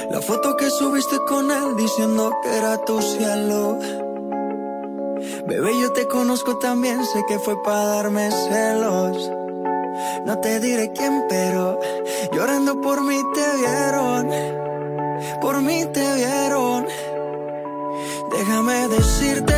La 0.09 0.21
foto 0.21 0.55
que 0.55 0.69
subiste 0.69 1.17
con 1.27 1.51
él 1.51 1.75
diciendo 1.75 2.31
que 2.41 2.57
era 2.57 2.77
tu 2.85 3.01
cielo. 3.01 3.77
Bebé, 5.45 5.71
yo 5.81 5.91
te 5.91 6.07
conozco 6.07 6.57
también, 6.57 7.05
sé 7.05 7.23
que 7.27 7.37
fue 7.37 7.61
para 7.63 7.85
darme 7.85 8.31
celos. 8.31 9.29
No 10.25 10.39
te 10.39 10.61
diré 10.61 10.93
quién, 10.93 11.25
pero 11.27 11.77
llorando 12.31 12.79
por 12.79 13.01
mí 13.03 13.19
te 13.33 13.57
vieron. 13.57 14.29
Por 15.41 15.61
mí 15.61 15.85
te 15.91 16.13
vieron. 16.15 16.87
Déjame 18.31 18.87
decirte 18.87 19.53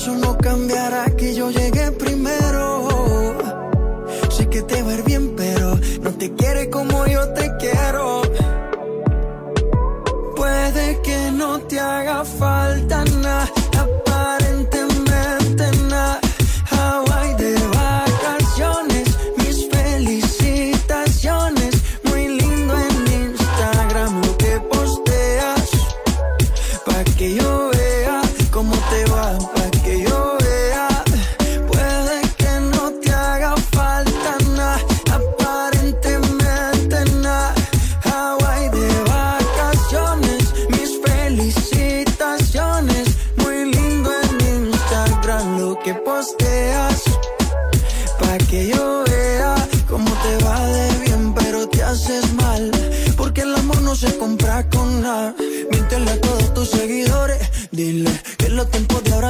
eso 0.00 0.14
no 0.16 0.38
cambiará 0.38 1.04
que 1.14 1.34
yo 1.34 1.50
llegué 1.50 1.92
primero. 1.92 2.88
Sé 4.30 4.48
que 4.48 4.62
te 4.62 4.82
va 4.82 4.92
a 4.92 4.94
ir 4.94 5.04
bien 5.04 5.29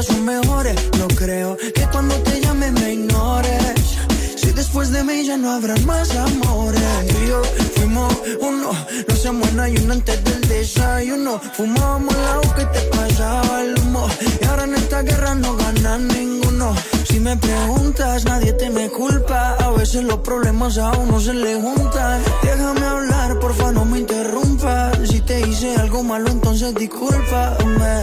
son 0.03 0.25
mejores. 0.25 0.77
No 0.99 1.09
creo 1.09 1.57
que 1.57 1.87
cuando 1.93 2.15
te 2.23 2.41
llame 2.41 2.71
me 2.73 2.93
ignores. 2.95 3.99
Si 4.37 4.53
después 4.53 4.91
de 4.91 5.05
mí 5.05 5.25
ya 5.25 5.37
no 5.37 5.51
habrá 5.51 5.77
más 5.87 6.15
amores. 6.17 6.83
Tú 7.09 7.17
y 7.25 7.29
yo 7.29 7.43
fuimos 7.77 8.15
uno, 8.41 8.73
no 9.09 9.17
se 9.17 9.31
muera 9.31 9.69
y 9.69 9.77
uno 9.77 9.93
antes 9.95 10.23
del 10.25 10.41
desayuno. 10.49 11.41
Fumábamos 11.57 12.15
la 12.15 12.55
que 12.55 12.65
te 12.67 12.81
pasaba 12.97 13.63
el 13.63 13.79
humo. 13.79 14.09
Y 14.41 14.45
ahora 14.47 14.65
en 14.65 14.75
esta 14.75 15.03
guerra 15.03 15.35
no 15.35 15.57
gana 15.57 15.99
ninguno 15.99 16.75
si 17.11 17.19
me 17.19 17.37
preguntas, 17.37 18.25
nadie 18.25 18.53
te 18.53 18.71
me 18.71 18.89
culpa. 18.89 19.57
A 19.59 19.71
veces 19.71 20.05
los 20.05 20.19
problemas 20.19 20.79
a 20.79 20.93
uno 20.93 21.19
se 21.19 21.35
le 21.35 21.61
juntan. 21.61 22.23
Déjame 22.41 22.87
hablar, 22.87 23.39
porfa, 23.41 23.73
no 23.73 23.85
me 23.85 23.99
interrumpas. 23.99 24.97
Si 25.09 25.21
te 25.21 25.41
hice 25.41 25.75
algo 25.75 26.05
malo, 26.05 26.31
entonces 26.31 26.73
discúlpame. 26.77 27.95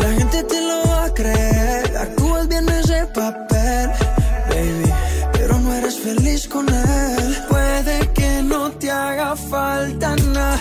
La 0.00 0.12
gente 0.18 0.42
te 0.42 0.60
lo 0.60 0.88
va 0.88 1.04
a 1.04 1.14
creer. 1.14 1.96
Actúas 1.96 2.48
bien 2.48 2.68
ese 2.68 3.06
papel, 3.14 3.90
baby. 4.50 4.92
Pero 5.34 5.60
no 5.60 5.72
eres 5.74 5.96
feliz 6.00 6.48
con 6.48 6.68
él. 6.68 7.36
Puede 7.48 8.12
que 8.14 8.42
no 8.42 8.72
te 8.72 8.90
haga 8.90 9.36
falta 9.36 10.16
nada 10.16 10.60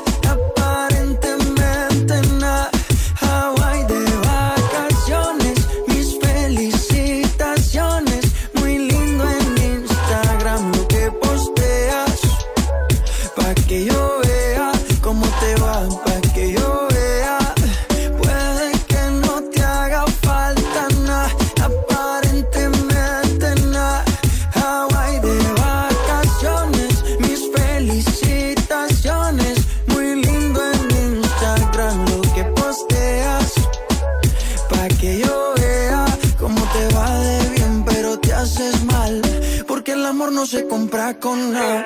con. 41.19 41.53
La 41.53 41.85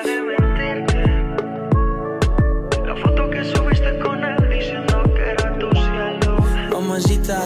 foto 2.96 3.30
que 3.30 3.44
subiste 3.44 3.98
con 3.98 4.22
él 4.24 4.36
diciendo 4.50 5.02
que 5.14 5.22
era 5.30 5.58
tu 5.58 5.70
cielo. 5.70 6.36
Mamacita. 6.70 7.40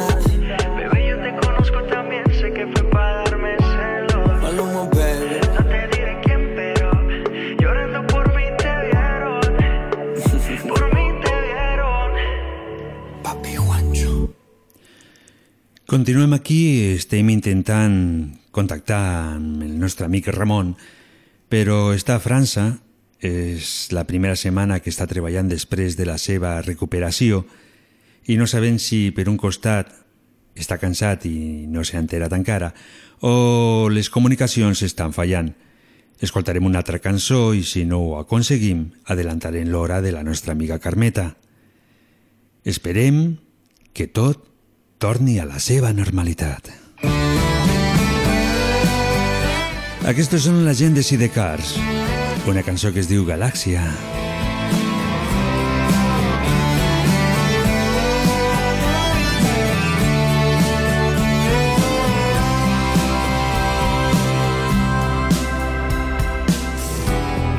Bebé, 0.76 1.08
yo 1.08 1.20
te 1.20 1.36
conozco 1.46 1.82
también, 1.84 2.24
sé 2.32 2.52
que 2.52 2.66
fue 2.66 2.82
para 2.90 3.22
darme 3.24 3.56
celos. 3.58 4.42
Maluma, 4.42 4.84
baby. 4.90 5.40
No 5.54 5.64
te 5.64 5.88
diré 5.96 6.20
quién, 6.24 6.52
pero 6.56 6.90
llorando 7.58 8.06
por 8.06 8.34
mí 8.34 8.44
te 8.58 8.72
vieron. 8.86 9.40
por 10.68 10.94
mí 10.94 11.06
te 11.22 11.34
vieron. 11.42 12.10
Papi 13.22 13.56
Juancho. 13.56 14.30
Continuem 15.86 16.32
aquí, 16.34 16.94
estem 16.96 17.30
intentant 17.30 18.40
contactar 18.50 19.36
amb 19.36 19.62
el 19.62 19.78
nostre 19.78 20.06
amic 20.06 20.28
Ramon 20.32 20.74
però 21.48 21.94
està 21.94 22.16
a 22.16 22.22
França, 22.22 22.78
és 23.20 23.88
la 23.96 24.04
primera 24.04 24.36
setmana 24.36 24.80
que 24.80 24.90
està 24.92 25.06
treballant 25.08 25.48
després 25.48 25.96
de 25.96 26.04
la 26.04 26.18
seva 26.20 26.60
recuperació 26.62 27.46
i 28.28 28.36
no 28.36 28.46
sabem 28.46 28.76
si 28.82 29.10
per 29.16 29.28
un 29.30 29.38
costat 29.40 29.88
està 30.56 30.76
cansat 30.80 31.24
i 31.28 31.66
no 31.70 31.84
s'ha 31.84 32.00
enterat 32.02 32.32
encara 32.36 32.72
o 33.20 33.88
les 33.88 34.10
comunicacions 34.10 34.82
estan 34.84 35.14
fallant. 35.16 35.54
Escoltarem 36.20 36.64
una 36.64 36.80
altra 36.80 37.00
cançó 37.00 37.52
i 37.54 37.62
si 37.64 37.84
no 37.84 38.00
ho 38.00 38.14
aconseguim, 38.20 38.90
adelantarem 39.04 39.68
l'hora 39.68 40.00
de 40.00 40.12
la 40.12 40.24
nostra 40.24 40.52
amiga 40.52 40.78
Carmeta. 40.78 41.36
Esperem 42.64 43.38
que 43.92 44.08
tot 44.08 44.44
torni 44.98 45.38
a 45.38 45.44
la 45.48 45.60
seva 45.60 45.92
normalitat. 45.92 46.72
Aquests 50.06 50.36
són 50.44 50.60
la 50.62 50.70
gent 50.78 50.94
de 50.94 51.02
Sidecars, 51.02 51.72
una 52.46 52.62
cançó 52.62 52.92
que 52.94 53.02
es 53.02 53.08
diu 53.10 53.24
Galàxia. 53.26 53.82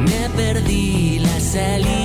Me 0.08 0.24
perdí 0.40 1.20
la 1.28 1.40
salida 1.52 1.97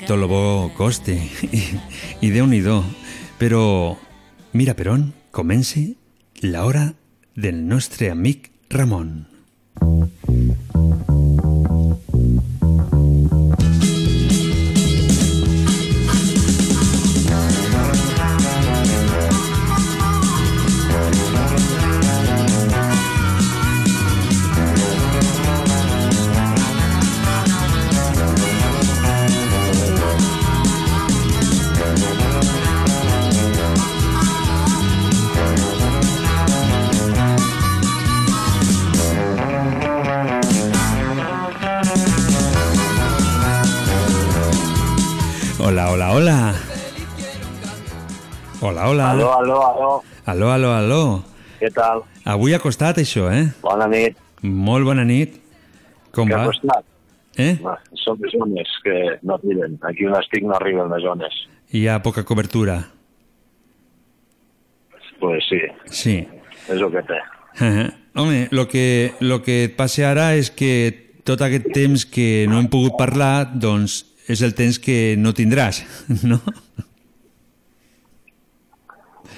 que 0.00 0.06
tot 0.08 0.18
lo 0.18 0.28
bo 0.28 0.70
coste, 0.76 1.12
i, 1.52 1.60
i 2.24 2.30
Déu-n'hi-do. 2.32 2.80
Però, 3.40 3.96
mira 4.56 4.74
per 4.76 4.88
on 4.92 5.10
comença 5.30 5.82
l'hora 6.40 6.86
del 7.36 7.60
nostre 7.68 8.10
amic 8.10 8.50
Ramon. 8.72 9.26
Hola. 49.00 49.10
Aló, 49.10 49.32
aló, 49.38 49.58
aló. 49.66 49.90
Aló, 50.26 50.50
aló, 50.52 50.72
aló. 50.74 51.02
Què 51.60 51.70
tal? 51.74 52.02
Avui 52.24 52.54
ha 52.54 52.60
costat 52.62 52.98
això, 53.02 53.26
eh? 53.32 53.46
Bona 53.64 53.86
nit. 53.88 54.16
Molt 54.42 54.84
bona 54.88 55.04
nit. 55.04 55.38
Com 56.14 56.28
Què 56.28 56.36
va? 56.36 56.42
ha 56.44 56.50
costat? 56.52 56.84
Eh? 57.40 57.54
Va, 57.64 57.76
Són 58.04 58.18
les 58.20 58.32
zones 58.34 58.70
que 58.84 58.94
no 59.22 59.36
arriben. 59.38 59.78
Aquí 59.88 60.06
on 60.08 60.16
estic 60.18 60.44
no 60.44 60.54
arriben 60.56 60.90
les 60.92 61.02
zones. 61.04 61.36
Hi 61.72 61.86
ha 61.88 62.00
poca 62.02 62.24
cobertura. 62.24 62.80
Pues 65.20 65.44
sí, 65.48 65.60
Sí. 65.90 66.26
és 66.68 66.80
el 66.80 66.90
que 66.90 67.02
té. 67.02 67.18
Uh 67.60 67.88
Home, 68.12 68.48
el 68.50 68.66
que, 68.66 69.12
lo 69.20 69.40
que 69.42 69.64
et 69.68 69.76
passa 69.76 70.08
ara 70.10 70.34
és 70.34 70.48
que 70.50 71.20
tot 71.24 71.40
aquest 71.46 71.68
temps 71.72 72.02
que 72.10 72.46
no 72.50 72.58
hem 72.58 72.66
pogut 72.66 72.96
parlar, 72.98 73.52
doncs 73.54 74.00
és 74.26 74.42
el 74.42 74.54
temps 74.58 74.80
que 74.82 75.14
no 75.16 75.30
tindràs, 75.32 75.84
no? 76.26 76.40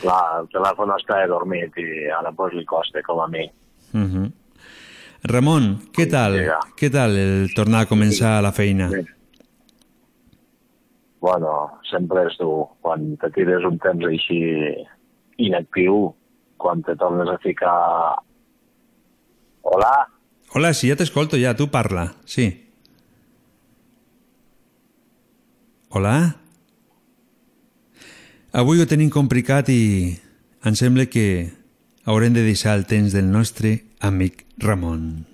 Clar, 0.02 0.22
el 0.42 0.48
telèfon 0.50 0.90
està 0.96 1.20
dormit 1.30 1.76
i 1.78 2.08
ara 2.10 2.32
pues 2.34 2.54
li 2.58 2.64
costa, 2.66 3.02
com 3.06 3.20
a 3.22 3.28
mi. 3.30 3.46
Uh 3.94 4.00
-huh. 4.00 4.30
Ramon, 5.24 5.76
què 5.94 6.08
tal? 6.10 6.34
Què 6.74 6.90
tal 6.90 7.16
el 7.16 7.54
tornar 7.54 7.82
a 7.82 7.86
començar 7.86 8.42
la 8.42 8.50
feina? 8.50 8.88
Bueno, 11.20 11.78
sempre 11.86 12.26
és 12.26 12.36
dur. 12.38 12.66
Quan 12.82 13.16
te 13.16 13.30
tires 13.30 13.62
un 13.64 13.78
temps 13.78 14.04
així 14.04 14.40
inactiu, 15.38 16.14
quan 16.56 16.82
te 16.82 16.96
tornes 16.96 17.28
a 17.28 17.38
ficar... 17.38 18.18
Hola? 19.62 20.08
Hola, 20.54 20.74
sí, 20.74 20.88
ja 20.90 20.96
t'escolto, 20.96 21.38
ja, 21.38 21.54
tu 21.54 21.68
parla, 21.70 22.08
sí. 22.26 22.50
Hola? 25.90 26.41
Avui 28.52 28.82
ho 28.82 28.84
tenim 28.84 29.08
complicat 29.08 29.70
i 29.72 30.12
em 30.68 30.74
sembla 30.76 31.06
que 31.08 31.48
haurem 32.04 32.34
de 32.36 32.42
deixar 32.44 32.74
el 32.76 32.84
temps 32.84 33.14
del 33.16 33.30
nostre 33.32 33.70
amic 33.98 34.44
Ramon. 34.60 35.24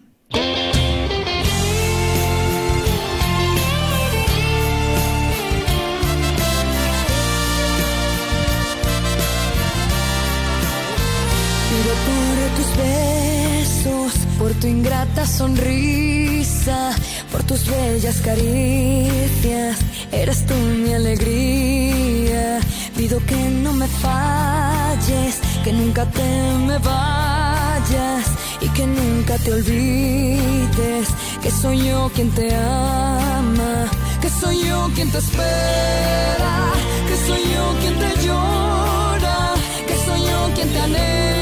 Pido 11.68 11.94
por 12.06 12.36
tus 12.54 12.70
besos, 12.78 14.12
por 14.38 14.54
tu 14.60 14.68
ingrata 14.68 15.26
sonrisa, 15.26 16.94
por 17.32 17.42
tus 17.42 17.66
bellas 17.66 18.20
caricias. 18.20 19.76
Eres 20.12 20.46
tú 20.46 20.54
mi 20.54 20.94
alegría. 20.94 22.60
Pido 22.98 23.24
que 23.26 23.36
no 23.36 23.72
me 23.74 23.86
falles, 23.86 25.40
que 25.62 25.72
nunca 25.72 26.04
te 26.04 26.28
me 26.66 26.78
vayas 26.78 28.26
y 28.60 28.68
que 28.70 28.84
nunca 28.88 29.38
te 29.38 29.52
olvides 29.52 31.06
que 31.40 31.48
soy 31.48 31.78
yo 31.88 32.10
quien 32.12 32.28
te 32.32 32.52
ama, 32.52 33.86
que 34.20 34.28
soy 34.28 34.64
yo 34.64 34.90
quien 34.96 35.12
te 35.12 35.18
espera, 35.18 36.72
que 37.08 37.16
soy 37.24 37.42
yo 37.54 37.64
quien 37.80 37.98
te 38.00 38.26
llora, 38.26 39.54
que 39.86 39.96
soy 40.04 40.20
yo 40.30 40.50
quien 40.56 40.68
te 40.72 40.80
anhela 40.80 41.37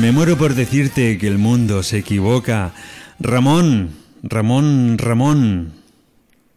Me 0.00 0.12
muero 0.12 0.36
por 0.38 0.54
decirte 0.54 1.18
que 1.18 1.26
el 1.28 1.36
mundo 1.36 1.82
se 1.82 1.98
equivoca. 1.98 2.72
Ramon, 3.18 3.90
Ramon, 4.22 4.96
Ramon. 4.96 5.72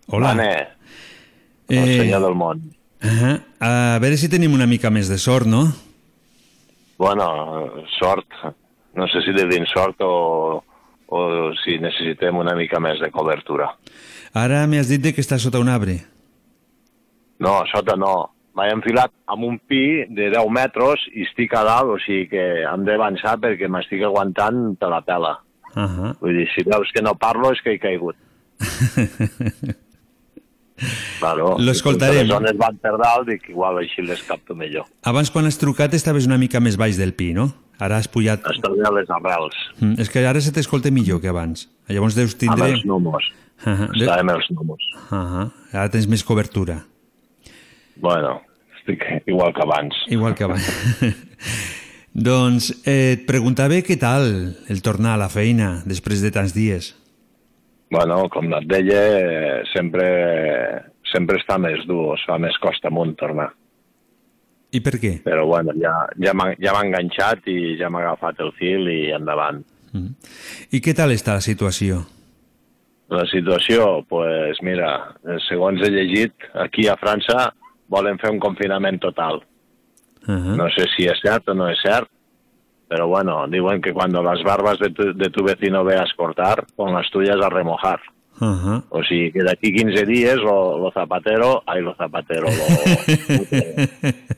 Hola. 0.08 0.70
El 1.68 2.00
senyor 2.00 2.22
del 2.22 2.36
món. 2.36 2.62
Uh 3.04 3.40
A 3.60 4.00
veure 4.00 4.16
si 4.16 4.30
tenim 4.32 4.54
una 4.56 4.68
mica 4.68 4.90
més 4.92 5.10
de 5.12 5.18
sort, 5.20 5.48
no? 5.48 5.66
Bueno, 6.98 7.84
sort. 8.00 8.28
No 8.96 9.08
sé 9.08 9.22
si 9.24 9.32
de 9.36 9.46
dins 9.48 9.72
sort 9.72 10.00
o, 10.04 10.64
o 11.08 11.52
si 11.64 11.78
necessitem 11.80 12.36
una 12.40 12.56
mica 12.56 12.80
més 12.80 13.00
de 13.00 13.12
cobertura. 13.12 13.74
Ara 14.34 14.66
m'has 14.68 14.88
dit 14.92 15.04
que 15.12 15.24
està 15.24 15.40
sota 15.40 15.60
un 15.60 15.72
arbre. 15.72 16.02
No, 17.40 17.60
sota 17.72 17.96
no. 18.00 18.33
M'he 18.54 18.70
enfilat 18.70 19.12
amb 19.34 19.48
un 19.48 19.58
pi 19.58 20.06
de 20.14 20.30
10 20.30 20.50
metres 20.54 21.08
i 21.14 21.26
estic 21.26 21.56
a 21.58 21.64
dalt, 21.66 21.96
o 21.96 21.98
sigui 22.04 22.28
que 22.30 22.44
hem 22.70 22.84
d'avançar 22.86 23.40
perquè 23.42 23.70
m'estic 23.70 24.04
aguantant 24.06 24.76
te 24.78 24.90
la 24.90 25.02
pela. 25.02 25.40
Uh 25.74 25.82
-huh. 25.82 26.12
Vull 26.20 26.38
dir, 26.38 26.48
si 26.54 26.64
veus 26.64 26.92
que 26.94 27.02
no 27.02 27.16
parlo 27.16 27.52
és 27.52 27.62
que 27.62 27.74
he 27.74 27.80
caigut. 27.80 28.16
Claro, 31.20 31.56
L'escoltarem. 31.60 32.14
Si 32.14 32.28
les 32.28 32.32
zones 32.34 32.58
van 32.60 32.78
per 32.82 32.94
dalt, 33.00 33.28
dic, 33.30 33.50
igual 33.50 33.78
així 33.78 34.04
les 34.06 34.22
capto 34.28 34.56
millor. 34.56 34.86
Abans, 35.04 35.32
quan 35.32 35.46
has 35.46 35.58
trucat, 35.62 35.94
estaves 35.94 36.28
una 36.30 36.38
mica 36.38 36.60
més 36.60 36.78
baix 36.78 36.98
del 37.00 37.14
pi, 37.14 37.34
no? 37.34 37.52
Ara 37.80 37.98
has 37.98 38.10
pujat... 38.12 38.44
Estan 38.52 38.76
bé 38.78 38.92
les 38.98 39.10
arrels. 39.10 39.60
Mm, 39.80 40.00
és 40.04 40.10
que 40.10 40.26
ara 40.28 40.42
se 40.44 40.54
t'escolta 40.56 40.92
millor 40.94 41.22
que 41.24 41.32
abans. 41.32 41.68
Llavors 41.90 42.16
deus 42.16 42.36
tindre... 42.36 42.70
Amb 42.70 42.78
els 42.78 42.86
números. 42.86 43.30
Uh 43.64 43.70
-huh. 43.70 43.90
Estàvem 43.96 44.30
els 44.30 44.50
números. 44.52 44.90
Uh 45.10 45.18
-huh. 45.18 45.52
Ara 45.72 45.90
tens 45.90 46.08
més 46.08 46.24
cobertura. 46.24 46.84
Bueno, 47.96 48.42
estic 48.78 49.06
igual 49.26 49.54
que 49.54 49.62
abans. 49.62 49.96
Igual 50.08 50.36
que 50.36 50.44
abans. 50.44 50.68
doncs 52.14 52.70
eh, 52.86 53.16
et 53.18 53.26
preguntava 53.26 53.80
què 53.82 53.98
tal 53.98 54.28
el 54.70 54.84
tornar 54.86 55.16
a 55.16 55.24
la 55.24 55.32
feina 55.34 55.82
després 55.90 56.22
de 56.22 56.32
tants 56.34 56.54
dies. 56.54 56.94
Bueno, 57.94 58.24
com 58.34 58.50
et 58.58 58.70
deia, 58.70 59.02
eh, 59.18 59.58
sempre, 59.74 60.06
sempre 61.12 61.38
està 61.38 61.60
més 61.62 61.84
dur, 61.86 62.16
es 62.18 62.24
fa 62.26 62.40
més 62.42 62.58
costa 62.62 62.90
amunt 62.90 63.14
tornar. 63.20 63.52
I 64.74 64.82
per 64.82 64.98
què? 64.98 65.20
Però 65.22 65.46
bueno, 65.46 65.76
ja, 65.78 65.94
ja 66.18 66.34
m'ha 66.34 66.56
ja 66.58 66.74
enganxat 66.80 67.46
i 67.54 67.76
ja 67.78 67.92
m'ha 67.94 68.02
agafat 68.02 68.42
el 68.42 68.50
fil 68.58 68.90
i 68.90 69.00
endavant. 69.14 69.62
Mm. 69.94 70.16
I 70.74 70.82
què 70.82 70.96
tal 70.98 71.14
està 71.14 71.38
la 71.38 71.46
situació? 71.46 72.02
La 73.14 73.28
situació, 73.30 74.02
pues 74.10 74.58
mira, 74.66 74.90
segons 75.46 75.84
he 75.86 75.92
llegit, 75.94 76.34
aquí 76.58 76.88
a 76.90 76.98
França 76.98 77.52
volen 77.94 78.18
fer 78.22 78.32
un 78.34 78.40
confinament 78.42 79.00
total. 79.02 79.42
Uh 80.28 80.34
-huh. 80.34 80.56
No 80.58 80.68
sé 80.76 80.88
si 80.96 81.06
és 81.06 81.20
cert 81.22 81.50
o 81.50 81.54
no 81.54 81.70
és 81.70 81.80
cert, 81.84 82.10
pero 82.88 83.08
bueno, 83.08 83.48
diuen 83.48 83.82
que 83.82 83.94
cuando 83.94 84.22
las 84.24 84.42
barbas 84.44 84.80
de 84.80 84.90
tu, 84.92 85.14
de 85.14 85.30
tu 85.30 85.44
vecino 85.44 85.84
veas 85.84 86.14
cortar, 86.16 86.66
pon 86.76 86.94
las 86.94 87.10
tuyas 87.12 87.38
a 87.42 87.50
remojar. 87.50 88.00
Uh 88.40 88.48
-huh. 88.48 88.84
O 88.90 89.04
sigui 89.04 89.32
que 89.32 89.44
d'aquí 89.44 89.72
15 89.74 90.06
dies 90.06 90.38
lo, 90.38 90.78
lo 90.78 90.92
zapatero, 90.92 91.64
ai, 91.66 91.82
lo 91.82 91.94
zapatero, 91.96 92.48
lo... 92.60 92.66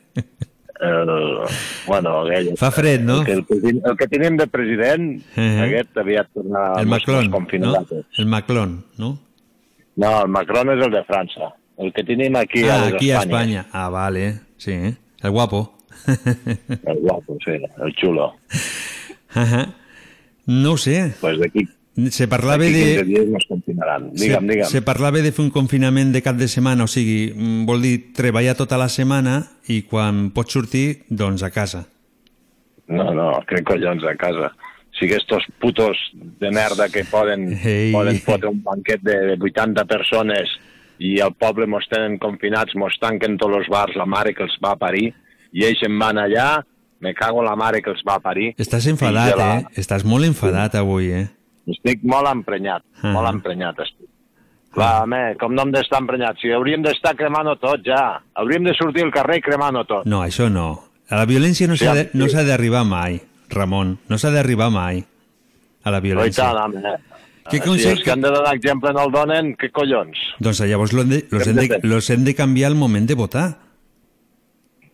el, 0.80 1.40
bueno, 1.88 2.10
aquell, 2.22 2.57
Fa 2.57 2.72
fred, 2.72 3.02
no? 3.02 3.19
El 3.19 3.26
que, 3.26 3.32
el, 3.34 3.45
que- 3.45 3.82
el 3.90 3.98
que 3.98 4.07
tenim 4.07 4.38
de 4.38 4.48
president, 4.48 5.22
uh. 5.22 5.40
-huh. 5.40 5.64
aquest 5.65 5.98
aviat 5.98 6.27
tornarà 6.34 6.80
El 6.82 6.88
Macron, 6.88 7.32
no? 7.60 7.86
El 8.18 8.26
Macron, 8.26 8.86
no? 8.98 9.19
No, 9.95 10.22
el 10.22 10.27
Macron 10.27 10.69
és 10.77 10.86
el 10.86 10.91
de 10.91 11.03
França. 11.07 11.53
El 11.77 11.91
que 11.93 12.03
tenim 12.07 12.35
aquí, 12.39 12.64
ah, 12.64 12.88
és 12.88 12.93
aquí 12.93 13.11
a 13.11 13.19
Espanya. 13.19 13.61
España. 13.61 13.69
Ah, 13.72 13.89
vale, 13.89 14.39
sí. 14.57 14.73
El 15.22 15.31
guapo. 15.31 15.77
El 16.85 16.99
guapo, 17.02 17.38
sí, 17.43 17.52
el 17.52 17.95
xulo. 17.95 18.35
Ajá. 19.34 19.73
No 20.45 20.73
ho 20.73 20.77
sé. 20.77 21.14
Pues 21.19 21.39
d'aquí 21.39 21.65
Se 22.11 22.27
parlava 22.27 22.60
d'aquí 22.60 22.76
15 22.76 22.97
de... 22.97 23.03
dies 23.07 23.27
nos 23.31 23.45
confinaran. 23.47 24.10
Digue'm, 24.11 24.43
se, 24.43 24.52
digue'm. 24.52 24.68
se 24.68 24.81
parlava 24.84 25.22
de 25.23 25.31
fer 25.31 25.45
un 25.45 25.52
confinament 25.52 26.11
de 26.11 26.22
cap 26.22 26.35
de 26.35 26.49
setmana, 26.52 26.84
o 26.84 26.91
sigui, 26.91 27.31
mm, 27.31 27.64
vol 27.69 27.85
dir 27.88 28.11
treballar 28.14 28.57
tota 28.60 28.76
la 28.77 28.89
setmana 28.91 29.38
i 29.72 29.81
quan 29.88 30.30
pots 30.35 30.57
sortir, 30.57 31.06
doncs 31.07 31.45
a 31.47 31.53
casa. 31.56 31.85
No, 32.91 33.14
no, 33.15 33.30
què 33.47 33.64
collons 33.64 34.03
a 34.03 34.14
casa. 34.19 34.52
Si 34.99 35.07
estos 35.11 35.47
putos 35.60 35.97
de 36.14 36.52
merda 36.52 36.89
que 36.91 37.06
poden, 37.07 37.47
Ei. 37.64 37.93
poden 37.95 38.19
fotre 38.23 38.52
un 38.52 38.61
banquet 38.64 39.02
de 39.03 39.38
80 39.39 39.88
persones 39.88 40.52
i 40.99 41.19
el 41.19 41.34
poble 41.34 41.67
mos 41.67 41.85
tenen 41.89 42.17
confinats, 42.19 42.76
mos 42.76 42.97
tanquen 43.01 43.38
tots 43.38 43.55
els 43.57 43.67
bars, 43.69 43.95
la 43.95 44.05
mare 44.05 44.34
que 44.34 44.43
els 44.43 44.55
va 44.63 44.76
parir, 44.76 45.13
i 45.51 45.63
ells 45.65 45.80
se'n 45.80 45.97
van 45.99 46.17
allà, 46.17 46.63
me 46.99 47.13
cago 47.13 47.39
en 47.41 47.45
la 47.49 47.55
mare 47.55 47.81
que 47.81 47.89
els 47.91 48.01
va 48.07 48.19
parir. 48.19 48.53
Estàs 48.57 48.88
enfadat, 48.88 49.31
de 49.31 49.38
la- 49.38 49.57
eh? 49.59 49.65
Estàs 49.76 50.03
molt 50.05 50.26
enfadat 50.26 50.76
avui, 50.76 51.11
eh? 51.11 51.27
Estic 51.67 52.03
molt 52.03 52.27
emprenyat, 52.27 52.84
Ah. 53.01 53.11
molt 53.11 53.27
emprenyat 53.34 53.80
estic. 53.80 54.07
Clar, 54.72 55.03
home, 55.03 55.35
com 55.39 55.53
no 55.55 55.61
hem 55.63 55.72
d'estar 55.72 56.01
emprenyats? 56.01 56.41
Si 56.41 56.51
hauríem 56.51 56.81
d'estar 56.84 57.15
cremant-ho 57.15 57.55
tot, 57.55 57.80
ja. 57.85 58.22
Hauríem 58.35 58.63
de 58.65 58.73
sortir 58.76 59.03
al 59.03 59.11
carrer 59.11 59.38
i 59.38 59.41
cremant-ho 59.41 59.85
tot. 59.85 60.05
No, 60.05 60.22
això 60.22 60.49
no. 60.51 60.84
A 61.09 61.15
la 61.15 61.26
violència 61.26 61.67
no 61.67 61.77
Sí, 61.77 61.85
s'ha 61.85 61.93
de- 61.95 62.03
sí. 62.11 62.17
no 62.17 62.27
s'ha 62.27 62.43
d'arribar 62.43 62.84
mai, 62.84 63.22
Ramon. 63.49 63.99
No 64.09 64.17
s'ha 64.17 64.31
d'arribar 64.31 64.69
mai 64.72 65.05
a 65.84 65.91
la 65.91 65.97
Oh, 65.99 66.01
violència. 66.01 66.43
tant, 66.43 66.57
home. 66.76 66.81
Què 67.45 67.59
si 67.59 67.67
consell- 67.67 67.91
els 67.97 68.03
que 68.03 68.11
han 68.11 68.22
de 68.22 68.31
donar 68.34 68.55
exemple 68.55 68.91
no 68.93 69.03
el 69.05 69.11
donen, 69.13 69.53
què 69.57 69.69
collons? 69.72 70.17
Doncs 70.39 70.61
llavors 70.65 70.93
lo 70.93 71.01
hem 71.03 71.09
de, 71.09 71.19
los, 71.30 71.47
hem 71.47 71.55
de, 71.55 71.80
los 71.84 72.09
hem 72.09 72.23
de 72.26 72.34
canviar 72.35 72.72
al 72.72 72.76
moment 72.76 73.05
de 73.07 73.13
votar. 73.15 73.45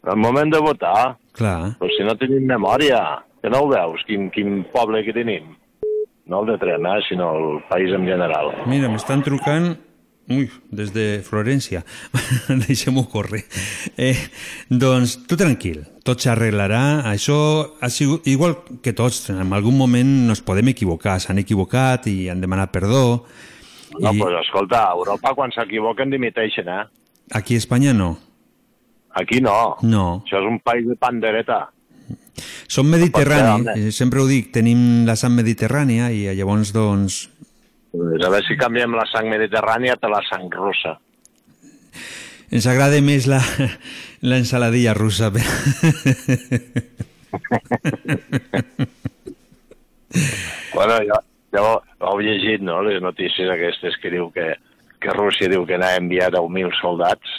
El 0.03 0.18
moment 0.18 0.52
de 0.52 0.60
votar, 0.60 1.18
Clar. 1.38 1.78
però 1.80 1.90
si 1.95 2.03
no 2.03 2.15
tenim 2.18 2.48
memòria, 2.49 2.99
que 3.41 3.49
no 3.49 3.61
ho 3.61 3.69
veus, 3.69 4.02
quin, 4.07 4.30
quin 4.34 4.64
poble 4.73 5.03
que 5.06 5.14
tenim. 5.14 5.56
No 6.26 6.41
el 6.41 6.48
de 6.53 6.57
Trem, 6.57 6.86
eh, 6.86 6.99
sinó 7.07 7.32
el 7.38 7.64
país 7.69 7.94
en 7.94 8.06
general. 8.06 8.52
Mira, 8.65 8.90
m'estan 8.90 9.23
trucant... 9.23 9.76
Ui, 10.32 10.48
des 10.72 10.94
de 10.95 11.06
Florència. 11.26 11.84
Deixem-ho 12.66 13.03
córrer. 13.12 13.44
Eh, 13.98 14.16
doncs 14.70 15.18
tu 15.28 15.38
tranquil, 15.40 15.84
tot 16.08 16.24
s'arreglarà. 16.24 17.03
Això 17.12 17.38
ha 17.82 17.90
sigut 17.91 18.28
igual 18.32 18.56
que 18.82 18.95
tots. 18.98 19.30
En 19.34 19.52
algun 19.52 19.78
moment 19.78 20.16
nos 20.30 20.44
podem 20.45 20.72
equivocar. 20.74 21.20
S'han 21.20 21.44
equivocat 21.44 22.08
i 22.12 22.30
han 22.32 22.41
demanat 22.41 22.72
perdó. 22.74 23.03
No, 23.99 24.14
I 24.16 24.20
pues 24.24 24.40
escolta, 24.40 24.86
a 24.88 24.95
Europa 24.95 25.34
quan 25.36 25.52
s'equivoquen 25.52 26.14
dimiteixen, 26.14 26.70
eh? 26.72 26.84
aquí 27.32 27.56
a 27.56 27.58
Espanya 27.58 27.94
no. 27.94 28.18
Aquí 29.14 29.41
no. 29.41 29.78
No. 29.84 30.24
Això 30.24 30.40
és 30.40 30.48
un 30.48 30.60
país 30.64 30.88
de 30.88 30.95
pandereta. 30.95 31.66
Som 32.72 32.88
home. 32.88 33.74
eh, 33.76 33.91
sempre 33.91 34.22
ho 34.22 34.28
dic, 34.28 34.52
tenim 34.52 35.06
la 35.06 35.18
sang 35.20 35.36
mediterrània 35.36 36.12
i 36.12 36.24
llavors, 36.36 36.72
doncs, 36.72 37.30
Pues 37.91 38.23
a 38.23 38.30
veure 38.31 38.45
si 38.47 38.55
canviem 38.59 38.95
la 38.95 39.05
sang 39.11 39.27
mediterrània 39.31 39.97
per 39.99 40.09
la 40.13 40.22
sang 40.30 40.47
russa. 40.53 40.97
ens 42.51 42.68
agrada 42.68 42.99
més 43.03 43.27
la, 43.31 43.39
la 44.30 44.38
ensaladilla 44.41 44.93
russa. 44.93 45.31
Però... 45.31 45.45
Bueno, 50.73 50.97
jo, 51.07 51.18
jo 51.55 51.63
heu 52.07 52.19
llegit, 52.19 52.63
no?, 52.65 52.81
les 52.84 52.99
notícies 53.03 53.49
aquestes 53.51 53.95
que 54.01 54.11
diu 54.11 54.27
que, 54.35 54.49
que 54.99 55.15
Rússia 55.15 55.47
diu 55.51 55.63
que 55.68 55.80
n'ha 55.80 55.93
enviat 55.99 56.35
10.000 56.35 56.76
soldats 56.81 57.38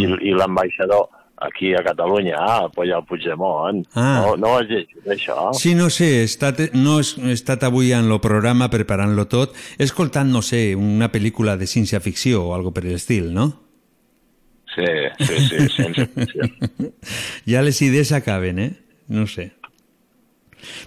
i, 0.00 0.08
i 0.30 0.34
l'ambaixador 0.34 1.06
aquí 1.36 1.74
a 1.74 1.82
Catalunya 1.82 2.36
a 2.38 2.64
apoyar 2.66 3.00
el 3.00 3.06
Puigdemont. 3.06 3.84
Ah. 3.94 4.22
No, 4.22 4.36
no 4.36 4.52
ho 4.52 4.58
has 4.58 4.68
llegit, 4.68 5.02
això? 5.06 5.50
Sí, 5.58 5.74
no 5.74 5.90
sé, 5.90 6.20
he 6.20 6.24
estat, 6.28 6.60
no 6.74 7.00
he 7.00 7.34
estat 7.34 7.66
avui 7.66 7.92
en 7.92 8.10
el 8.10 8.20
programa 8.24 8.70
preparant-lo 8.72 9.26
tot, 9.30 9.56
he 9.78 9.84
escoltat, 9.84 10.26
no 10.26 10.42
sé, 10.42 10.74
una 10.78 11.10
pel·lícula 11.12 11.58
de 11.60 11.68
ciència-ficció 11.70 12.46
o 12.48 12.54
algo 12.56 12.74
per 12.74 12.86
l'estil, 12.86 13.32
no? 13.34 13.50
Sí, 14.74 14.86
sí, 15.20 15.36
sí, 15.48 15.68
sense 15.76 16.08
ficció. 16.14 16.48
Ja 17.50 17.62
les 17.62 17.78
idees 17.84 18.10
s'acaben, 18.10 18.58
eh? 18.58 18.72
No 19.08 19.28
sé. 19.30 19.52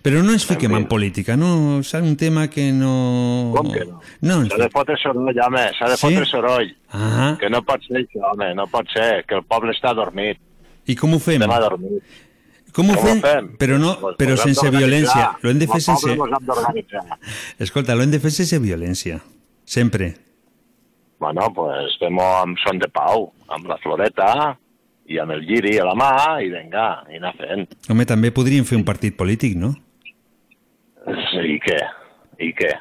Però 0.04 0.22
no 0.24 0.32
ens 0.36 0.46
fiquem 0.46 0.74
en 0.78 0.86
política, 0.88 1.36
no? 1.38 1.80
És 1.80 1.94
un 2.00 2.16
tema 2.18 2.48
que 2.50 2.72
no... 2.72 3.52
Com 3.56 3.72
que 3.72 3.86
no? 3.86 4.02
No, 4.22 4.38
S'ha 4.50 4.58
de 4.62 4.70
fotre 4.74 4.98
soroll, 5.02 5.32
home, 5.48 5.66
s'ha 5.78 5.90
de 5.90 5.98
Sí? 5.98 6.06
fotre 6.06 6.26
soroll. 6.30 6.72
Ah, 6.92 7.36
Que 7.40 7.50
no 7.50 7.62
pot 7.64 7.82
ser 7.88 8.04
això, 8.04 8.24
home, 8.34 8.54
no 8.56 8.68
pot 8.68 8.88
ser, 8.94 9.24
que 9.28 9.36
el 9.36 9.44
poble 9.44 9.72
està 9.76 9.94
dormit. 9.96 10.38
i 10.88 10.96
com 10.96 11.14
ho 11.14 11.20
fem? 11.20 11.42
Estem 11.42 11.52
adormits. 11.52 12.24
Com 12.74 12.92
ho 12.92 12.94
Com 12.96 13.04
ho 13.04 13.08
fem? 13.08 13.22
fem? 13.22 13.48
Però, 13.58 13.78
no, 13.82 13.96
Pues 14.00 14.16
però 14.20 14.36
sense 14.38 14.70
violència. 14.70 15.32
Lo 15.42 15.50
hem 15.50 15.58
de 15.60 15.68
fer 15.68 15.82
sense... 15.82 16.14
Escolta, 17.60 17.96
lo 17.96 18.04
hem 18.04 18.12
de 18.12 18.20
fer 18.20 18.32
sense 18.32 18.60
violència. 18.60 19.20
Sempre. 19.66 20.14
Bueno, 21.20 21.48
pues 21.56 21.96
fem 22.00 22.20
amb 22.22 22.58
son 22.62 22.78
de 22.80 22.88
pau, 22.94 23.32
amb 23.50 23.66
la 23.68 23.78
floreta 23.82 24.58
i 25.08 25.18
amb 25.24 25.32
el 25.32 25.42
lliri 25.48 25.78
a 25.80 25.86
la 25.88 25.94
mà 25.96 26.12
i 26.44 26.50
vinga, 26.52 26.88
i 27.12 27.18
anar 27.22 27.34
fent. 27.38 27.68
Home, 27.90 28.06
també 28.06 28.32
podríem 28.36 28.66
fer 28.68 28.76
un 28.78 28.84
partit 28.88 29.16
polític, 29.16 29.56
no? 29.56 29.74
Sí, 31.08 31.44
I 31.56 31.60
què? 31.64 31.78
I 32.44 32.52
què? 32.58 32.72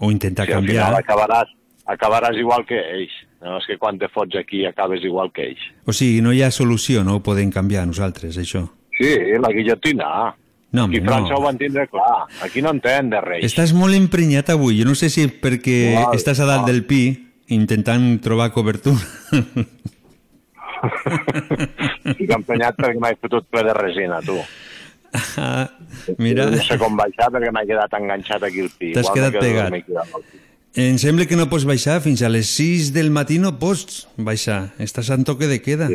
O 0.00 0.10
intentar 0.10 0.46
Si 0.46 0.52
al 0.52 0.60
canviar. 0.62 0.86
final 0.86 1.00
acabaràs, 1.02 1.50
acabaràs 1.86 2.36
igual 2.40 2.64
que 2.66 2.78
ells. 2.78 3.12
No 3.42 3.58
és 3.60 3.66
que 3.68 3.76
quan 3.78 3.98
te 3.98 4.08
fots 4.08 4.34
aquí 4.36 4.64
acabes 4.66 5.04
igual 5.04 5.30
que 5.32 5.44
ells. 5.50 5.60
O 5.86 5.92
sigui, 5.92 6.20
no 6.22 6.32
hi 6.32 6.42
ha 6.42 6.50
solució, 6.50 7.04
no 7.04 7.16
ho 7.18 7.22
podem 7.22 7.50
canviar 7.54 7.84
nosaltres, 7.86 8.38
això. 8.38 8.64
Sí, 8.98 9.12
la 9.38 9.52
guillotina. 9.54 10.34
No, 10.72 10.84
Aquí 10.84 10.98
home, 10.98 11.06
a 11.06 11.12
França 11.12 11.32
no. 11.32 11.38
ho 11.38 11.42
van 11.42 11.56
tindre 11.58 11.86
clar. 11.88 12.26
Aquí 12.44 12.60
no 12.60 12.70
entén 12.74 13.08
de 13.10 13.20
res. 13.24 13.44
Estàs 13.46 13.70
molt 13.72 13.94
emprenyat 13.96 14.50
avui. 14.52 14.76
Jo 14.80 14.84
no 14.88 14.94
sé 14.98 15.08
si 15.08 15.24
perquè 15.28 15.92
Igual, 15.94 16.16
estàs 16.18 16.40
a 16.40 16.44
dalt 16.48 16.66
igual. 16.68 16.72
del 16.74 16.84
pi 16.84 17.02
intentant 17.48 18.18
trobar 18.20 18.50
cobertura. 18.52 18.98
Estic 22.08 22.30
emprenyat 22.36 22.76
perquè 22.78 23.00
m'he 23.02 23.14
fotut 23.20 23.46
ple 23.50 23.62
de 23.66 23.74
resina, 23.76 24.20
tu. 24.24 24.36
Ah, 25.40 25.68
Mira, 26.20 26.46
No 26.52 26.60
sé 26.62 26.76
com 26.80 26.96
baixar 26.98 27.30
perquè 27.32 27.50
m'he 27.54 27.64
quedat 27.68 27.94
enganxat 27.96 28.42
aquí 28.48 28.60
al 28.66 28.70
pi. 28.78 28.92
T'has 28.96 29.08
quedat 29.14 29.38
pegat. 29.40 29.72
aquí 29.72 29.94
em 30.78 30.98
sembla 31.00 31.24
que 31.26 31.34
no 31.34 31.48
pots 31.50 31.64
baixar 31.66 31.96
fins 32.04 32.20
a 32.22 32.28
les 32.28 32.46
6 32.54 32.92
del 32.94 33.08
matí 33.10 33.38
no 33.42 33.54
pots 33.58 34.04
baixar. 34.16 34.74
Estàs 34.78 35.08
en 35.10 35.24
toque 35.24 35.48
de 35.50 35.58
queda. 35.64 35.88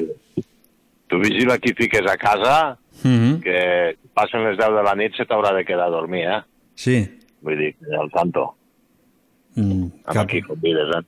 Tu 1.08 1.20
vigila 1.22 1.60
qui 1.62 1.74
fiques 1.78 2.06
a 2.10 2.18
casa, 2.18 2.78
Mhm. 3.04 3.40
que 3.44 3.98
passen 4.14 4.44
les 4.44 4.58
10 4.58 4.70
de 4.74 4.84
la 4.84 4.96
nit 4.96 5.14
se 5.16 5.26
t'haurà 5.26 5.54
de 5.56 5.64
quedar 5.66 5.88
a 5.88 5.92
dormir, 5.94 6.26
eh? 6.26 6.42
Sí. 6.76 6.98
Vull 7.42 7.58
dir, 7.58 7.76
al 8.00 8.10
tanto. 8.12 8.56
Mm, 9.56 9.84
Amb 10.06 10.14
cap, 10.16 10.28
qui 10.28 10.42
convides, 10.42 10.90
eh? 10.98 11.04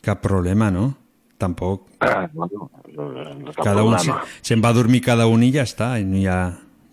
cap 0.00 0.20
problema, 0.22 0.70
no? 0.70 0.94
Tampoc. 1.38 1.88
Bueno, 1.98 2.70
no 2.96 3.52
cap 3.52 3.64
Cada 3.64 3.82
un 3.84 3.98
se- 3.98 4.06
problema. 4.10 4.24
se'n 4.42 4.62
va 4.64 4.68
a 4.68 4.72
dormir 4.76 5.00
cada 5.02 5.26
un 5.26 5.42
i 5.42 5.52
ja 5.52 5.62
està. 5.64 5.94
I 6.00 6.04
no 6.04 6.16
hi 6.20 6.26
ha... 6.26 6.40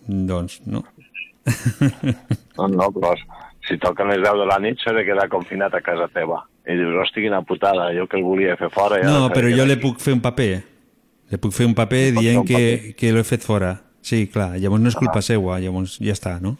Doncs, 0.06 0.60
no. 0.66 0.84
No, 2.58 2.66
no, 2.68 2.88
però 2.92 3.12
si 3.68 3.76
toquen 3.78 4.08
les 4.10 4.20
10 4.22 4.38
de 4.40 4.46
la 4.48 4.58
nit 4.62 4.78
s'ha 4.82 4.92
de 4.96 5.04
quedar 5.06 5.28
confinat 5.32 5.74
a 5.74 5.80
casa 5.84 6.08
teva. 6.12 6.42
I 6.66 6.74
dius, 6.76 6.94
hosti, 7.02 7.22
quina 7.24 7.40
putada, 7.42 7.88
jo 7.96 8.06
que 8.06 8.18
el 8.18 8.24
volia 8.24 8.56
fer 8.60 8.68
fora... 8.70 8.98
Ja 9.02 9.08
No, 9.08 9.28
de 9.28 9.34
però 9.34 9.50
jo 9.52 9.64
li 9.66 9.76
aquí." 9.76 9.82
puc 9.82 10.00
fer 10.02 10.14
un 10.16 10.20
paper. 10.24 10.50
Li 11.30 11.38
puc 11.38 11.52
fer 11.54 11.66
un 11.66 11.74
paper 11.78 12.00
fer 12.10 12.16
dient 12.18 12.40
un 12.42 12.46
que, 12.48 12.94
que 12.98 13.12
l'he 13.14 13.24
fet 13.24 13.42
fora. 13.46 13.76
Sí, 14.02 14.26
clar, 14.32 14.56
llavors 14.58 14.82
no 14.82 14.88
és 14.88 14.96
culpa 14.96 15.20
Ah. 15.20 15.22
seua, 15.22 15.58
llavors 15.60 15.98
ja 16.00 16.12
està, 16.16 16.38
no? 16.40 16.56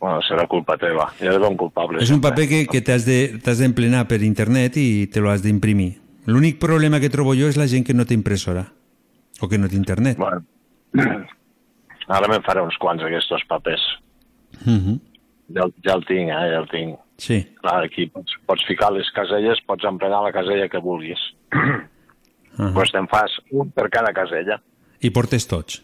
Bueno, 0.00 0.20
serà 0.22 0.46
culpa 0.46 0.76
teva. 0.78 1.08
Jo 1.20 1.32
de 1.32 1.38
bon 1.42 1.56
culpable. 1.56 2.02
És 2.02 2.10
un 2.12 2.20
paper 2.20 2.46
que, 2.48 2.66
que 2.70 2.80
t'has 2.84 3.06
de- 3.06 3.38
d'emplenar 3.42 4.06
per 4.08 4.22
internet 4.22 4.76
i 4.76 5.06
te 5.06 5.20
lo 5.20 5.30
has 5.30 5.42
d'imprimir. 5.42 5.96
L'únic 6.26 6.58
problema 6.58 6.98
que 7.00 7.10
trobo 7.10 7.34
jo 7.38 7.46
és 7.48 7.56
la 7.56 7.66
gent 7.70 7.84
que 7.86 7.94
no 7.94 8.04
té 8.04 8.14
impressora 8.14 8.66
o 9.40 9.48
que 9.48 9.58
no 9.58 9.68
té 9.68 9.76
internet. 9.76 10.16
Bueno, 10.18 10.42
ara 12.08 12.28
me'n 12.30 12.42
faré 12.46 12.62
uns 12.64 12.76
quants 12.82 13.02
aquests 13.04 13.44
papers. 13.48 13.82
Mhm. 14.64 14.98
Ja, 15.54 15.62
el- 15.64 15.74
ja 15.84 15.94
el 15.94 16.04
tinc, 16.06 16.30
eh? 16.30 16.46
Ja 16.52 16.58
el 16.58 16.68
tinc. 16.68 16.98
Sí. 17.18 17.38
Clar, 17.62 17.84
aquí 17.84 18.06
pots, 18.12 18.32
pots 18.46 18.64
ficar 18.66 18.90
les 18.92 19.08
caselles, 19.14 19.60
pots 19.66 19.84
emplenar 19.84 20.22
la 20.22 20.32
casella 20.32 20.68
que 20.68 20.78
vulguis. 20.78 21.18
Uh 22.58 22.72
Pues 22.72 22.90
te'n 22.90 23.06
fas 23.08 23.30
un 23.52 23.70
per 23.70 23.90
cada 23.90 24.12
casella. 24.16 24.60
I 25.00 25.10
portes 25.10 25.46
tots. 25.46 25.82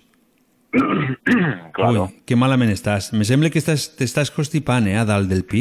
claro. 1.76 2.04
Ui, 2.08 2.22
que 2.26 2.34
malament 2.36 2.70
estàs. 2.72 3.12
Me 3.12 3.24
sembla 3.28 3.50
que 3.50 3.60
estàs- 3.60 3.90
t'estàs 3.96 4.30
constipant, 4.32 4.86
eh, 4.88 4.96
a 4.96 5.04
dalt 5.04 5.28
del 5.28 5.44
pi. 5.44 5.60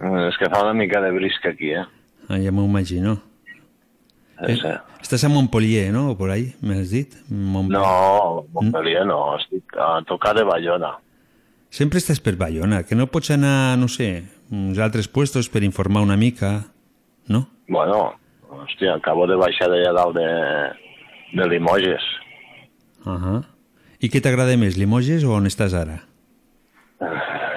Eh, 0.00 0.28
És 0.28 0.36
que 0.38 0.48
fa 0.50 0.62
una 0.62 0.74
mica 0.74 1.00
de 1.00 1.10
brisca 1.12 1.50
aquí, 1.50 1.70
eh? 1.72 1.84
Ah, 2.28 2.38
ja 2.38 2.52
m'ho 2.52 2.64
imagino. 2.64 3.20
Sí. 4.42 4.72
Estàs 5.02 5.24
a 5.24 5.28
Montpellier, 5.28 5.92
no? 5.92 6.12
O 6.12 6.16
por 6.18 6.30
ahí, 6.30 6.52
m'has 6.62 6.90
dit? 6.90 7.14
Mont... 7.28 7.70
No, 7.70 8.44
Montpellier 8.54 9.04
no, 9.06 9.36
estic 9.38 9.76
a 9.78 10.00
tocar 10.08 10.34
de 10.38 10.44
Bayona. 10.46 10.96
Sempre 11.72 12.02
estàs 12.02 12.20
per 12.20 12.34
Bayona, 12.40 12.82
que 12.84 12.98
no 12.98 13.08
pots 13.08 13.30
anar, 13.34 13.76
no 13.80 13.88
sé, 13.88 14.24
uns 14.52 14.80
altres 14.82 15.08
puestos 15.08 15.48
per 15.48 15.62
informar 15.64 16.02
una 16.04 16.18
mica, 16.20 16.52
no? 17.28 17.46
Bueno, 17.68 18.12
hòstia, 18.50 18.96
acabo 18.98 19.26
de 19.30 19.38
baixar 19.40 19.70
d'allà 19.72 19.92
dalt 19.96 20.18
de, 20.18 20.28
de 21.38 21.48
Limoges. 21.48 22.04
Uh 23.06 23.18
-huh. 23.18 23.40
I 24.00 24.10
què 24.10 24.20
t'agrada 24.20 24.56
més, 24.56 24.76
Limoges 24.76 25.24
o 25.24 25.32
on 25.32 25.46
estàs 25.46 25.74
ara? 25.74 26.02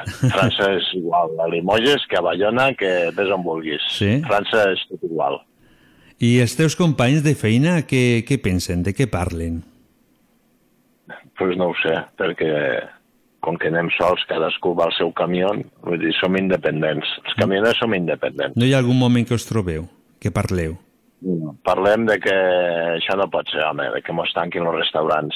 França 0.05 0.71
és 0.75 0.87
igual 0.93 1.39
a 1.39 1.47
Limoges 1.49 2.05
que 2.09 2.17
a 2.17 2.21
Bayona, 2.21 2.73
que 2.73 3.11
ves 3.15 3.31
on 3.33 3.43
vulguis. 3.43 3.81
Sí? 3.89 4.21
França 4.27 4.71
és 4.71 4.85
tot 4.89 5.03
igual. 5.03 5.41
I 6.23 6.39
els 6.39 6.55
teus 6.55 6.75
companys 6.79 7.23
de 7.25 7.35
feina, 7.35 7.81
què, 7.87 8.23
què 8.27 8.37
pensen? 8.41 8.83
De 8.83 8.93
què 8.95 9.07
parlen? 9.11 9.63
Doncs 11.07 11.31
pues 11.37 11.57
no 11.59 11.67
ho 11.69 11.75
sé, 11.81 11.91
perquè 12.17 12.51
com 13.45 13.57
que 13.61 13.67
anem 13.69 13.89
sols, 13.97 14.23
cadascú 14.29 14.71
va 14.77 14.87
al 14.87 14.93
seu 14.97 15.11
camió, 15.13 15.51
vull 15.85 15.99
dir, 16.01 16.13
som 16.17 16.33
independents. 16.39 17.05
Els 17.25 17.35
camioners 17.37 17.77
som 17.77 17.93
independents. 17.93 18.55
No 18.57 18.65
hi 18.65 18.71
ha 18.73 18.79
algun 18.81 18.97
moment 18.97 19.27
que 19.27 19.35
us 19.37 19.45
trobeu, 19.45 19.83
que 20.23 20.31
parleu? 20.33 20.77
Parlem 21.65 22.05
de 22.07 22.17
que 22.21 22.33
això 22.95 23.15
no 23.19 23.27
pot 23.33 23.47
ser, 23.51 23.61
home, 23.67 23.85
de 23.93 24.01
que 24.01 24.13
mos 24.15 24.31
tanquin 24.33 24.65
els 24.65 24.79
restaurants. 24.79 25.35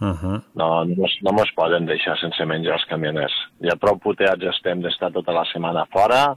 Uh 0.00 0.10
-huh. 0.14 0.38
No, 0.54 0.84
no, 0.84 0.94
mos- 0.96 1.18
no 1.22 1.32
mos 1.32 1.50
poden 1.56 1.86
deixar 1.86 2.16
sense 2.18 2.44
menjar 2.46 2.74
els 2.74 2.84
camioners. 2.88 3.32
Ja 3.60 3.76
prou 3.76 3.98
puteats 3.98 4.42
estem 4.44 4.80
d'estar 4.82 5.12
tota 5.12 5.32
la 5.32 5.44
setmana 5.52 5.86
fora, 5.92 6.36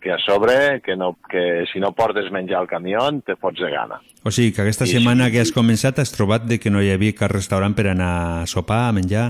que 0.00 0.12
a 0.12 0.18
sobre, 0.18 0.80
que, 0.82 0.96
no, 0.96 1.16
que 1.30 1.64
si 1.72 1.80
no 1.80 1.92
portes 1.92 2.30
menjar 2.32 2.60
al 2.60 2.68
camió, 2.68 3.02
te 3.24 3.36
fots 3.36 3.60
de 3.60 3.70
gana. 3.70 4.00
O 4.24 4.30
sigui, 4.30 4.52
que 4.52 4.64
aquesta 4.64 4.88
setmana 4.88 5.30
que 5.30 5.42
has 5.42 5.52
començat 5.54 6.00
has 6.00 6.12
trobat 6.16 6.48
de 6.48 6.58
que 6.58 6.72
no 6.72 6.82
hi 6.82 6.90
havia 6.94 7.16
cap 7.16 7.30
restaurant 7.32 7.76
per 7.76 7.90
anar 7.92 8.14
a 8.40 8.48
sopar, 8.50 8.88
a 8.88 8.96
menjar, 8.96 9.28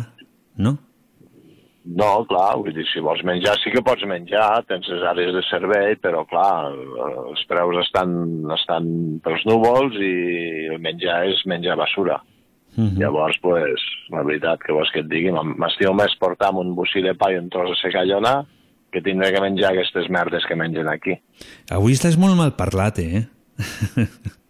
no? 0.56 0.78
No, 1.90 2.10
clar, 2.28 2.58
vull 2.60 2.74
dir, 2.76 2.84
si 2.90 3.00
vols 3.02 3.22
menjar 3.24 3.54
sí 3.58 3.72
que 3.72 3.82
pots 3.82 4.04
menjar, 4.06 4.62
tens 4.68 4.86
les 4.92 5.04
àrees 5.10 5.32
de 5.34 5.42
servei, 5.48 5.96
però 5.96 6.26
clar, 6.28 6.70
els 7.24 7.42
preus 7.48 7.80
estan, 7.86 8.12
estan 8.54 8.84
pels 9.24 9.46
núvols 9.48 9.96
i 9.96 10.12
el 10.74 10.78
menjar 10.84 11.24
és 11.30 11.40
menjar 11.50 11.78
basura. 11.80 12.20
Uh 12.76 12.84
-huh. 12.84 12.98
Llavors, 13.00 13.36
pues, 13.42 13.82
la 14.10 14.22
veritat, 14.22 14.60
que 14.62 14.72
vols 14.72 14.90
que 14.92 15.00
et 15.00 15.08
digui, 15.08 15.32
m'estimo 15.32 15.94
més 15.94 16.14
portar 16.20 16.48
amb 16.48 16.58
un 16.58 16.74
bocí 16.74 17.02
de 17.02 17.14
pa 17.14 17.32
i 17.32 17.38
un 17.38 17.48
tros 17.48 17.70
de 17.70 17.76
secallona 17.76 18.44
que 18.90 19.02
tindré 19.04 19.32
que 19.34 19.40
menjar 19.42 19.72
aquestes 19.72 20.10
merdes 20.10 20.46
que 20.48 20.56
mengen 20.58 20.88
aquí. 20.90 21.16
Avui 21.70 21.94
estàs 21.96 22.18
molt 22.20 22.36
mal 22.38 22.54
parlat, 22.58 22.98
eh? 23.02 23.24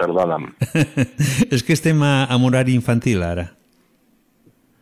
Perdona'm. 0.00 0.48
És 1.54 1.64
que 1.64 1.76
estem 1.76 2.00
a, 2.02 2.24
a 2.24 2.36
horari 2.40 2.72
infantil, 2.76 3.24
ara. 3.26 3.50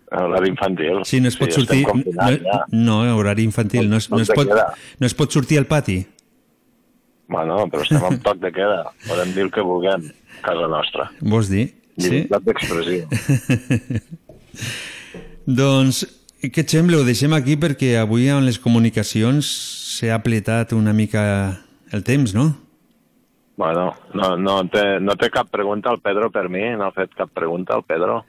L'hora 0.09 0.49
infantil. 0.49 1.03
Sí, 1.05 1.21
no 1.21 1.29
es 1.29 1.37
pot 1.37 1.51
estem 1.51 1.67
sortir... 1.67 1.83
confinats, 1.85 2.41
ja. 2.45 2.61
No, 2.73 3.03
no, 3.05 3.17
horari 3.19 3.45
infantil. 3.45 3.91
No 3.91 3.99
es, 3.99 4.09
no, 4.11 4.23
es 4.23 4.31
pot, 4.33 4.49
no 4.49 5.09
es 5.09 5.17
pot 5.19 5.35
sortir 5.35 5.59
al 5.61 5.67
pati. 5.69 5.99
Bueno, 7.29 7.59
però 7.69 7.85
estem 7.85 8.07
en 8.09 8.23
toc 8.25 8.41
de 8.41 8.53
queda. 8.55 8.87
Podem 9.05 9.35
dir 9.37 9.45
el 9.45 9.51
que 9.53 9.65
vulguem 9.67 10.07
a 10.09 10.41
casa 10.47 10.71
nostra. 10.73 11.11
Vols 11.21 11.51
dir? 11.53 11.67
Sí? 11.99 12.23
Llibertat 12.23 12.47
d'expressió. 12.47 13.05
Doncs, 15.61 16.05
què 16.43 16.63
et 16.63 16.71
sembla? 16.71 17.01
Ho 17.01 17.07
deixem 17.07 17.33
aquí 17.35 17.57
perquè 17.59 17.97
avui 17.99 18.29
amb 18.31 18.47
les 18.47 18.59
comunicacions 18.63 19.49
s'ha 19.99 20.15
apletat 20.15 20.73
una 20.77 20.93
mica 20.95 21.23
el 21.93 22.05
temps, 22.07 22.35
no? 22.37 22.53
Bueno, 23.59 23.89
no, 24.15 24.37
no, 24.39 24.61
té, 24.71 25.01
no 25.03 25.17
té 25.19 25.33
cap 25.35 25.49
pregunta 25.51 25.91
al 25.91 25.99
Pedro 25.99 26.31
per 26.31 26.47
mi? 26.49 26.63
No 26.79 26.87
ha 26.87 26.93
fet 26.95 27.11
cap 27.19 27.33
pregunta 27.35 27.75
al 27.75 27.83
Pedro? 27.83 28.21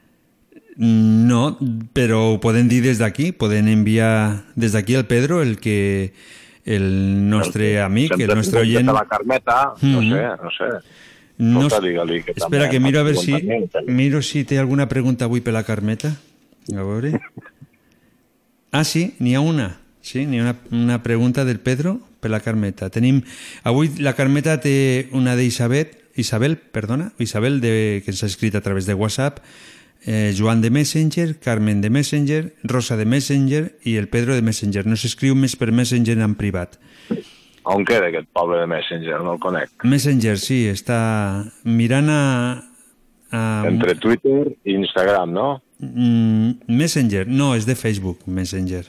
No, 0.79 1.57
però 1.93 2.21
ho 2.31 2.39
podem 2.41 2.69
dir 2.71 2.79
des 2.81 2.97
d'aquí, 2.97 3.29
podem 3.35 3.67
enviar 3.69 4.45
des 4.55 4.73
d'aquí 4.73 4.95
al 4.97 5.05
Pedro 5.05 5.41
el 5.43 5.59
que 5.59 6.13
el 6.65 7.29
nostre 7.29 7.81
amic, 7.83 8.15
el 8.17 8.33
nostre 8.33 8.63
oient... 8.63 8.89
la 8.89 9.05
Carmeta, 9.05 9.73
no 9.83 10.01
Mhm. 10.01 10.09
sé, 10.09 10.23
no 10.43 10.51
sé. 10.57 10.71
No, 11.39 11.67
Escolta, 11.67 12.05
que 12.25 12.33
espera, 12.35 12.69
que 12.69 12.79
miro 12.79 12.99
a 12.99 13.03
veure 13.03 13.17
si, 13.17 13.35
miro 13.87 14.21
si 14.21 14.43
té 14.43 14.57
alguna 14.59 14.89
pregunta 14.89 15.25
avui 15.25 15.39
per 15.41 15.53
la 15.53 15.63
Carmeta. 15.63 16.15
A 16.75 16.83
veure. 16.83 17.13
Ah, 18.71 18.83
sí, 18.83 19.15
n'hi 19.19 19.35
ha 19.35 19.41
una. 19.41 19.79
Sí, 20.01 20.25
n'hi 20.25 20.39
ha 20.39 20.43
una, 20.43 20.55
una 20.71 21.03
pregunta 21.03 21.45
del 21.45 21.59
Pedro 21.59 21.99
per 22.19 22.31
la 22.31 22.39
Carmeta. 22.39 22.89
Tenim... 22.89 23.23
Avui 23.63 23.89
la 23.99 24.13
Carmeta 24.13 24.59
té 24.61 25.09
una 25.15 25.35
d'Isabel, 25.35 25.95
Isabel, 26.19 26.57
perdona, 26.57 27.13
Isabel, 27.17 27.59
de, 27.61 28.01
que 28.03 28.11
ens 28.11 28.23
ha 28.23 28.29
escrit 28.29 28.55
a 28.55 28.61
través 28.61 28.85
de 28.85 28.93
WhatsApp, 28.93 29.39
eh, 30.05 30.33
Joan 30.37 30.61
de 30.61 30.69
Messenger, 30.69 31.37
Carmen 31.39 31.81
de 31.81 31.89
Messenger, 31.89 32.55
Rosa 32.63 32.97
de 32.97 33.05
Messenger 33.05 33.77
i 33.83 33.95
el 33.95 34.07
Pedro 34.07 34.35
de 34.35 34.41
Messenger. 34.41 34.85
No 34.87 34.99
s'escriu 34.99 35.35
més 35.35 35.55
per 35.59 35.71
Messenger 35.71 36.17
en 36.19 36.35
privat. 36.39 36.79
On 37.69 37.83
queda 37.85 38.07
aquest 38.09 38.29
poble 38.33 38.59
de 38.59 38.67
Messenger? 38.67 39.19
No 39.23 39.35
el 39.35 39.41
conec. 39.43 39.71
Messenger, 39.83 40.37
sí, 40.41 40.63
està 40.71 40.99
mirant 41.63 42.09
a... 42.09 42.21
a 43.31 43.41
Entre 43.67 43.95
Twitter 43.99 44.55
i 44.65 44.77
Instagram, 44.79 45.33
no? 45.35 45.49
Mm, 45.79 46.67
Messenger, 46.67 47.27
no, 47.27 47.53
és 47.55 47.65
de 47.65 47.75
Facebook, 47.75 48.25
Messenger. 48.27 48.85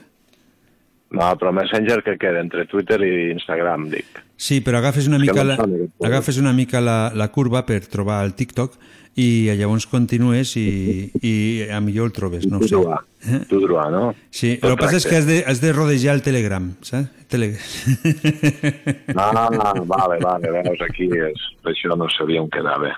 No, 1.11 1.27
però 1.35 1.51
Messenger 1.51 1.99
que 2.03 2.17
queda 2.19 2.39
entre 2.39 2.65
Twitter 2.71 3.01
i 3.03 3.31
Instagram, 3.33 3.89
dic. 3.91 4.21
Sí, 4.41 4.61
però 4.63 4.79
agafes 4.79 5.07
una 5.07 5.19
mica, 5.21 5.43
la, 5.45 5.57
agafes 6.07 6.39
una 6.41 6.53
mica 6.55 6.81
la, 6.81 7.11
la 7.13 7.27
curva 7.29 7.65
per 7.67 7.83
trobar 7.91 8.23
el 8.25 8.33
TikTok 8.33 8.79
i 9.19 9.51
llavors 9.59 9.85
continues 9.91 10.55
i, 10.55 11.11
i 11.19 11.33
a 11.67 11.81
millor 11.83 12.09
el 12.09 12.13
trobes, 12.15 12.47
no 12.47 12.61
ho 12.61 12.67
sé. 12.67 12.73
droit, 12.79 13.45
tu 13.51 13.59
droit, 13.59 13.91
no? 13.91 14.15
Sí, 14.31 14.55
el 14.55 14.71
que 14.71 14.77
passa 14.79 15.01
és 15.01 15.07
que 15.07 15.19
has 15.19 15.27
de, 15.27 15.41
has 15.45 15.59
de 15.61 15.73
rodejar 15.75 16.15
el 16.15 16.23
Telegram, 16.23 16.71
saps? 16.81 17.11
Tele... 17.31 17.53
Ah, 19.15 19.47
vale, 19.51 20.17
vale, 20.19 20.49
veus, 20.51 20.81
aquí 20.83 21.07
és, 21.07 21.43
això 21.67 21.95
no 21.95 22.09
sabia 22.11 22.41
on 22.43 22.49
quedava. 22.51 22.95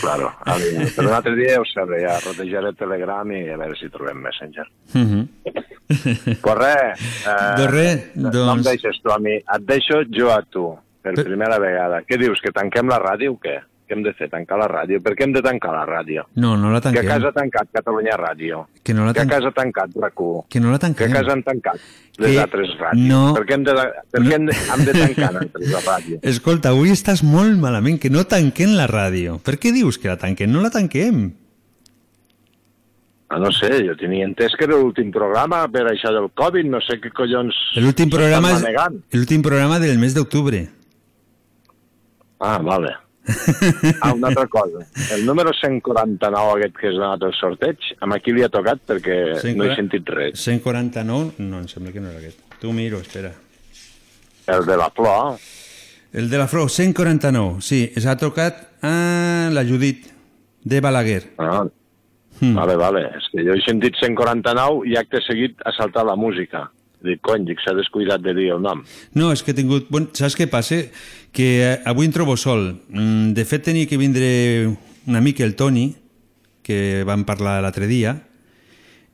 Claro. 0.00 0.32
A 0.44 0.56
mi, 0.58 0.84
per 0.96 1.04
un 1.06 1.12
altre 1.14 1.34
dia 1.38 1.60
ho 1.60 1.64
sabré, 1.68 2.02
ja 2.02 2.16
rodejaré 2.24 2.72
Telegram 2.78 3.30
i 3.32 3.42
a 3.48 3.56
veure 3.60 3.76
si 3.78 3.88
trobem 3.92 4.18
Messenger. 4.26 4.68
Mhm. 4.94 5.28
Pues 5.90 6.54
res, 6.54 7.00
eh, 7.26 7.54
Doncs 7.58 7.70
res, 7.72 8.02
no 8.14 8.28
em 8.30 8.34
doncs- 8.36 8.68
deixes 8.68 9.00
tu 9.02 9.10
a 9.10 9.16
mi, 9.18 9.32
et 9.34 9.64
deixo 9.66 10.04
jo 10.14 10.28
a 10.30 10.36
tu, 10.46 10.68
per 11.02 11.14
primera 11.18 11.56
vegada. 11.58 12.02
Què 12.06 12.14
dius, 12.20 12.38
que 12.44 12.52
tanquem 12.54 12.86
la 12.92 13.00
ràdio 13.02 13.32
o 13.34 13.38
què? 13.42 13.56
Què 13.90 13.96
hem 13.96 14.04
de 14.06 14.12
fer, 14.14 14.28
tancar 14.30 14.54
la 14.60 14.68
ràdio? 14.70 15.00
Per 15.02 15.16
què 15.18 15.24
hem 15.26 15.32
de 15.34 15.40
tancar 15.42 15.72
la 15.74 15.80
ràdio? 15.82 16.22
No, 16.38 16.52
no 16.56 16.68
la 16.70 16.78
Que 16.78 16.86
a 16.88 16.92
tanquem. 16.92 17.08
casa 17.08 17.26
ha 17.26 17.32
tancat 17.34 17.72
Catalunya 17.74 18.12
Ràdio. 18.20 18.60
Que 18.86 18.94
no 18.94 19.04
la 19.04 19.12
Que 19.12 19.18
a 19.18 19.22
tanquem. 19.24 19.36
casa 19.40 19.48
ha 19.48 19.56
tancat 19.56 19.90
RAC1. 19.96 20.44
Que 20.48 20.60
no 20.60 20.70
la 20.70 20.78
Que 20.78 20.84
tanquem. 20.84 21.10
a 21.10 21.14
casa 21.16 21.32
han 21.32 21.42
tancat 21.42 21.80
les 22.18 22.30
Que 22.30 22.38
altres 22.38 22.68
ràdios. 22.78 23.08
no- 23.08 23.34
Per 23.34 23.42
què 23.46 23.54
hem 23.56 23.64
de, 23.64 23.74
per 24.12 24.20
què 24.22 24.32
hem 24.36 24.46
de, 24.46 24.52
hem 24.54 24.84
de 24.86 24.92
tancar 24.92 25.32
nosaltres 25.34 25.72
la 25.74 25.80
ràdio? 25.80 26.20
Escolta, 26.22 26.68
avui 26.68 26.90
estàs 26.94 27.24
molt 27.24 27.58
malament, 27.58 27.98
que 27.98 28.10
no 28.10 28.22
tanquem 28.30 28.76
la 28.78 28.86
ràdio. 28.86 29.40
Per 29.42 29.58
què 29.58 29.72
dius 29.74 29.98
que 29.98 30.06
la 30.06 30.16
tanquem? 30.16 30.52
No 30.52 30.60
la 30.62 30.70
tanquem. 30.70 31.32
Ah, 33.32 33.38
no 33.38 33.50
sé, 33.50 33.72
jo 33.86 33.96
tenia 33.98 34.24
entès 34.26 34.54
que 34.58 34.64
era 34.70 34.74
l'últim 34.78 35.10
programa 35.10 35.66
per 35.68 35.84
això 35.90 36.14
del 36.14 36.30
Covid, 36.30 36.64
no 36.66 36.78
sé 36.80 37.00
què 37.00 37.10
collons... 37.10 37.54
L'últim 37.76 38.08
programa 38.10 38.50
és 38.54 38.62
programa 39.42 39.78
del 39.78 39.98
mes 39.98 40.14
d'octubre. 40.14 40.68
Ah, 42.38 42.58
vale. 42.58 42.94
Ah, 44.00 44.12
una 44.14 44.28
altra 44.28 44.46
cosa. 44.46 44.84
El 45.14 45.24
número 45.26 45.52
149 45.52 46.52
aquest 46.58 46.76
que 46.80 46.88
has 46.88 46.94
donat 46.98 47.22
al 47.28 47.34
sorteig, 47.38 47.78
amb 48.00 48.16
qui 48.24 48.32
li 48.36 48.42
ha 48.46 48.48
tocat 48.52 48.80
perquè 48.88 49.18
no 49.56 49.64
he 49.68 49.74
sentit 49.76 50.08
res. 50.08 50.38
149? 50.40 51.32
No, 51.38 51.60
em 51.62 51.68
sembla 51.68 51.92
que 51.92 52.00
no 52.00 52.10
era 52.10 52.18
aquest. 52.22 52.40
Tu 52.60 52.72
miro, 52.76 53.00
espera. 53.00 53.32
El 54.50 54.64
de 54.66 54.76
la 54.76 54.90
flor, 54.90 55.36
El 56.12 56.26
de 56.28 56.38
la 56.38 56.48
Flor, 56.50 56.66
149, 56.68 57.60
sí. 57.62 57.84
S'ha 58.02 58.16
tocat 58.18 58.64
a 58.82 59.48
la 59.54 59.62
Judit 59.64 60.08
de 60.64 60.80
Balaguer. 60.80 61.22
ah, 61.38 61.66
Hmm. 62.40 62.54
vale, 62.56 62.74
vale. 62.74 63.00
És 63.18 63.26
que 63.30 63.42
jo 63.44 63.52
he 63.52 63.60
sentit 63.60 63.94
149 64.00 64.86
i 64.88 64.94
acte 64.96 65.20
seguit 65.26 65.58
ha 65.66 65.72
saltat 65.76 66.06
la 66.08 66.14
música. 66.16 66.70
Dic, 67.04 67.20
cony, 67.20 67.44
dic, 67.44 67.58
s'ha 67.60 67.74
descuidat 67.76 68.22
de 68.24 68.32
dir 68.34 68.46
el 68.54 68.62
nom. 68.64 68.80
No, 69.14 69.30
és 69.32 69.42
que 69.42 69.50
he 69.52 69.54
tingut... 69.58 69.86
Bon, 69.92 70.06
saps 70.16 70.36
què 70.38 70.46
passa? 70.48 70.78
Que 71.32 71.50
eh, 71.62 71.76
avui 71.86 72.08
em 72.08 72.14
trobo 72.14 72.36
sol. 72.36 72.80
Mm, 72.88 73.32
De 73.36 73.44
fet, 73.44 73.64
tenia 73.68 73.86
que 73.86 73.98
vindre 74.00 74.70
un 75.06 75.16
amic, 75.16 75.40
el 75.40 75.54
Toni, 75.56 75.92
que 76.62 77.02
vam 77.06 77.24
parlar 77.24 77.60
l'altre 77.62 77.86
dia, 77.90 78.16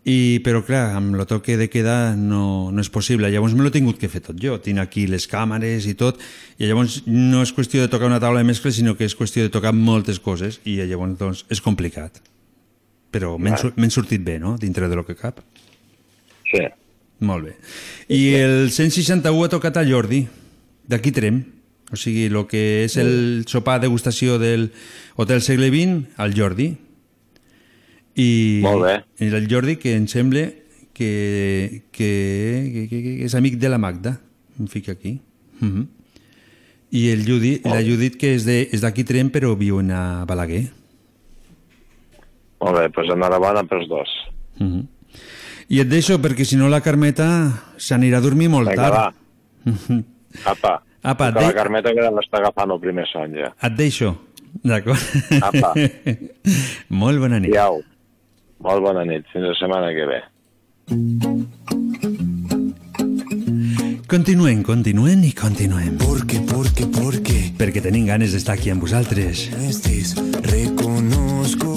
i, 0.06 0.38
però 0.46 0.60
clar, 0.62 0.92
amb 0.94 1.16
el 1.18 1.26
toque 1.26 1.56
de 1.58 1.66
queda 1.66 2.14
no, 2.14 2.70
no 2.70 2.82
és 2.84 2.90
possible. 2.94 3.26
Llavors 3.32 3.56
me 3.58 3.64
l'he 3.64 3.72
tingut 3.74 3.98
que 3.98 4.10
fer 4.10 4.20
tot 4.22 4.38
jo. 4.38 4.54
Tinc 4.62 4.78
aquí 4.78 5.08
les 5.10 5.26
càmeres 5.26 5.88
i 5.90 5.96
tot, 5.98 6.20
i 6.62 6.68
llavors 6.68 7.00
no 7.10 7.42
és 7.42 7.50
qüestió 7.56 7.82
de 7.82 7.90
tocar 7.90 8.06
una 8.06 8.20
taula 8.22 8.38
de 8.38 8.46
mescles, 8.46 8.78
sinó 8.78 8.94
que 8.94 9.08
és 9.08 9.16
qüestió 9.18 9.42
de 9.42 9.50
tocar 9.50 9.74
moltes 9.74 10.22
coses, 10.22 10.60
i 10.62 10.78
llavors 10.78 11.18
doncs, 11.18 11.42
és 11.50 11.62
complicat. 11.64 12.22
Però 13.10 13.34
m'he 13.38 13.90
sortit 13.90 14.22
bé, 14.22 14.38
no?, 14.38 14.54
dintre 14.62 14.86
de 14.86 14.94
lo 14.94 15.02
que 15.06 15.18
cap. 15.18 15.42
Sí. 16.52 16.62
Molt 17.26 17.48
bé. 17.48 17.56
I 18.12 18.22
el 18.38 18.70
161 18.70 19.42
ha 19.42 19.50
tocat 19.50 19.80
a 19.80 19.84
Jordi, 19.88 20.22
d'aquí 20.86 21.10
Trem. 21.16 21.42
O 21.92 21.96
sigui, 21.96 22.26
el 22.26 22.38
que 22.50 22.84
és 22.84 22.96
el 22.98 23.44
sopar 23.46 23.78
degustació 23.80 24.40
del 24.42 24.72
Hotel 25.14 25.42
Segle 25.42 25.68
XX, 25.70 26.16
al 26.18 26.34
Jordi. 26.34 26.72
I, 28.16 28.30
Molt 28.64 28.82
bé. 28.82 28.94
I 29.22 29.30
el 29.30 29.46
Jordi, 29.50 29.76
que 29.78 29.94
em 29.94 30.08
sembla 30.10 30.48
que, 30.96 31.84
que, 31.92 32.08
que, 32.72 32.86
que, 32.90 33.12
és 33.28 33.36
amic 33.38 33.60
de 33.62 33.70
la 33.70 33.78
Magda. 33.78 34.16
Em 34.58 34.66
fica 34.66 34.92
aquí. 34.92 35.20
Mm 35.60 35.70
-hmm. 35.70 35.86
I 36.90 37.08
el 37.10 37.24
Judit, 37.26 37.66
la 37.66 37.82
Judit, 37.82 38.16
que 38.16 38.34
és 38.34 38.80
d'aquí 38.80 39.04
Trem, 39.04 39.30
però 39.30 39.56
viu 39.56 39.78
a 39.78 40.24
Balaguer. 40.24 40.70
Molt 42.60 42.78
bé, 42.78 42.88
doncs 42.88 43.12
enhorabona 43.12 43.64
pels 43.64 43.88
dos. 43.88 44.08
Mm 44.58 44.66
-hmm. 44.72 44.86
I 45.68 45.80
et 45.80 45.88
deixo, 45.88 46.18
perquè 46.18 46.44
si 46.44 46.56
no 46.56 46.68
la 46.68 46.80
Carmeta 46.80 47.26
s'anirà 47.76 48.18
a 48.18 48.20
dormir 48.20 48.48
molt 48.48 48.68
Vinga, 48.68 48.82
tard. 48.82 48.94
va. 48.94 49.14
Mhm. 49.64 50.04
Apa, 50.44 50.82
Apa, 51.06 51.30
que 51.32 51.40
la 51.40 51.48
de- 51.48 51.54
Carmeta 51.54 51.92
que 51.94 52.06
l'està 52.18 52.40
agafant 52.42 52.72
el 52.74 52.80
primer 52.82 53.06
son 53.12 53.32
ja. 53.38 53.52
Et 53.62 53.76
deixo. 53.78 54.12
D'acord? 54.66 54.98
Apa. 55.42 55.74
Molt 57.02 57.20
bona 57.22 57.38
nit. 57.40 57.52
Iau. 57.54 57.80
Molt 58.66 58.82
bona 58.82 59.04
nit, 59.04 59.26
fins 59.32 59.44
la 59.46 59.54
setmana 59.58 59.92
que 59.94 60.06
ve. 60.08 60.20
Continuem, 64.08 64.62
continuem 64.62 65.24
i 65.26 65.32
continuem. 65.36 65.96
Porque, 65.98 66.38
porque, 66.46 66.86
porque 66.86 67.34
Perquè 67.56 67.80
tenim 67.82 68.04
ganes 68.06 68.34
d'estar 68.36 68.54
aquí 68.58 68.68
amb 68.70 68.82
vosaltres. 68.84 69.46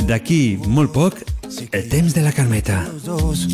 D'aquí 0.09 0.41
molt 0.67 0.91
poc, 0.91 1.21
el 1.71 1.85
temps 1.89 2.13
de 2.15 2.21
la 2.25 2.33
Carmeta. 2.35 2.83
los 2.91 3.05
dos. 3.05 3.47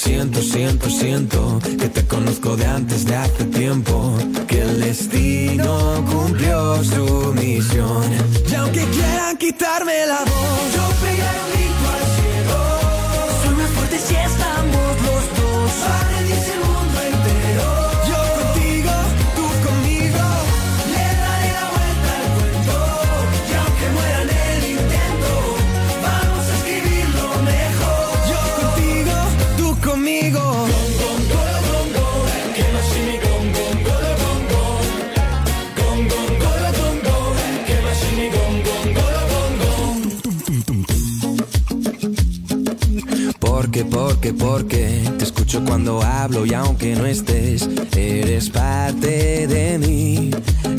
Siento, 0.00 0.40
siento, 0.40 0.88
siento 0.88 1.58
que 1.60 1.88
te 1.88 2.06
conozco 2.06 2.56
de 2.56 2.64
antes 2.66 3.04
de 3.04 3.16
hace 3.16 3.44
tiempo. 3.46 4.16
Que 4.46 4.62
el 4.62 4.80
destino 4.80 6.04
cumplió 6.08 6.84
su 6.84 7.34
misión. 7.34 8.04
Y 8.48 8.54
aunque 8.54 8.84
quieran 8.84 9.36
quitarme 9.36 10.06
la 10.06 10.20
voz, 10.20 10.74
yo 10.76 10.84
pegaré 11.02 11.38
un 11.42 11.50
grito 11.50 11.86
al 11.96 12.04
cielo. 12.14 12.58
Soy 13.42 13.54
más 13.56 13.70
fuerte 13.70 13.98
si 13.98 14.14
estamos 14.14 15.02
los 15.02 15.24
dos. 15.36 15.48
Porque, 43.68 43.84
porque, 43.84 44.32
porque 44.32 45.12
te 45.18 45.24
escucho 45.24 45.62
cuando 45.62 46.02
hablo 46.02 46.46
y 46.46 46.54
aunque 46.54 46.96
no 46.96 47.04
estés, 47.04 47.68
eres 47.94 48.48
parte 48.48 49.46
de 49.46 49.76
mí 49.76 50.30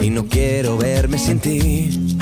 y 0.01 0.09
no 0.09 0.25
quiero 0.25 0.75
verme 0.75 1.19
sin 1.19 1.39
ti. 1.39 2.17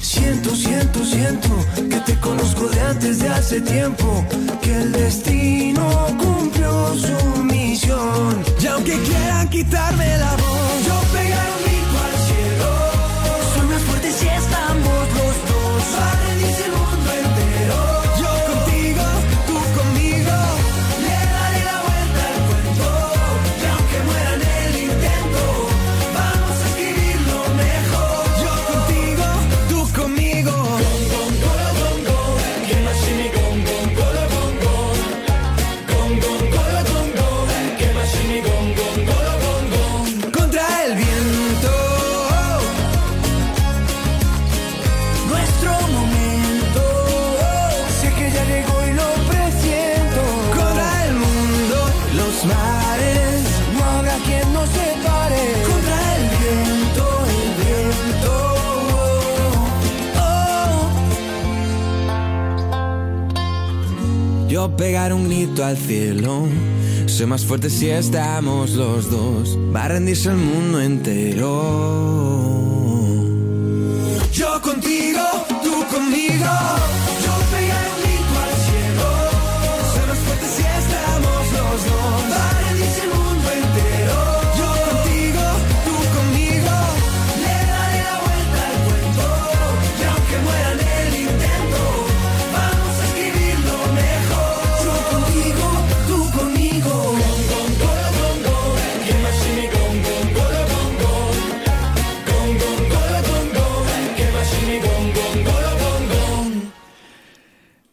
Siento, 0.00 0.56
siento, 0.56 1.04
siento 1.04 1.48
que 1.88 2.00
te 2.00 2.18
conozco 2.18 2.66
de 2.66 2.80
antes 2.80 3.20
de 3.20 3.28
hace 3.28 3.60
tiempo, 3.60 4.24
que 4.60 4.74
el 4.74 4.90
destino 4.90 5.88
cumplió 6.18 6.96
su 6.96 7.44
misión. 7.44 8.42
Y 8.60 8.66
aunque 8.66 9.00
quieran 9.00 9.48
quitarme 9.50 10.18
la 10.18 10.32
voz, 10.32 10.84
yo 10.84 11.07
Pegar 64.76 65.12
un 65.12 65.28
grito 65.28 65.64
al 65.64 65.76
cielo. 65.76 66.46
Soy 67.06 67.26
más 67.26 67.44
fuerte 67.44 67.70
si 67.70 67.88
estamos 67.88 68.70
los 68.72 69.10
dos. 69.10 69.58
Va 69.74 69.84
a 69.84 69.88
rendirse 69.88 70.28
el 70.30 70.36
mundo 70.36 70.80
entero. 70.80 71.48
Yo 74.32 74.60
contigo, 74.62 75.22
tú 75.62 75.84
conmigo. 75.90 76.97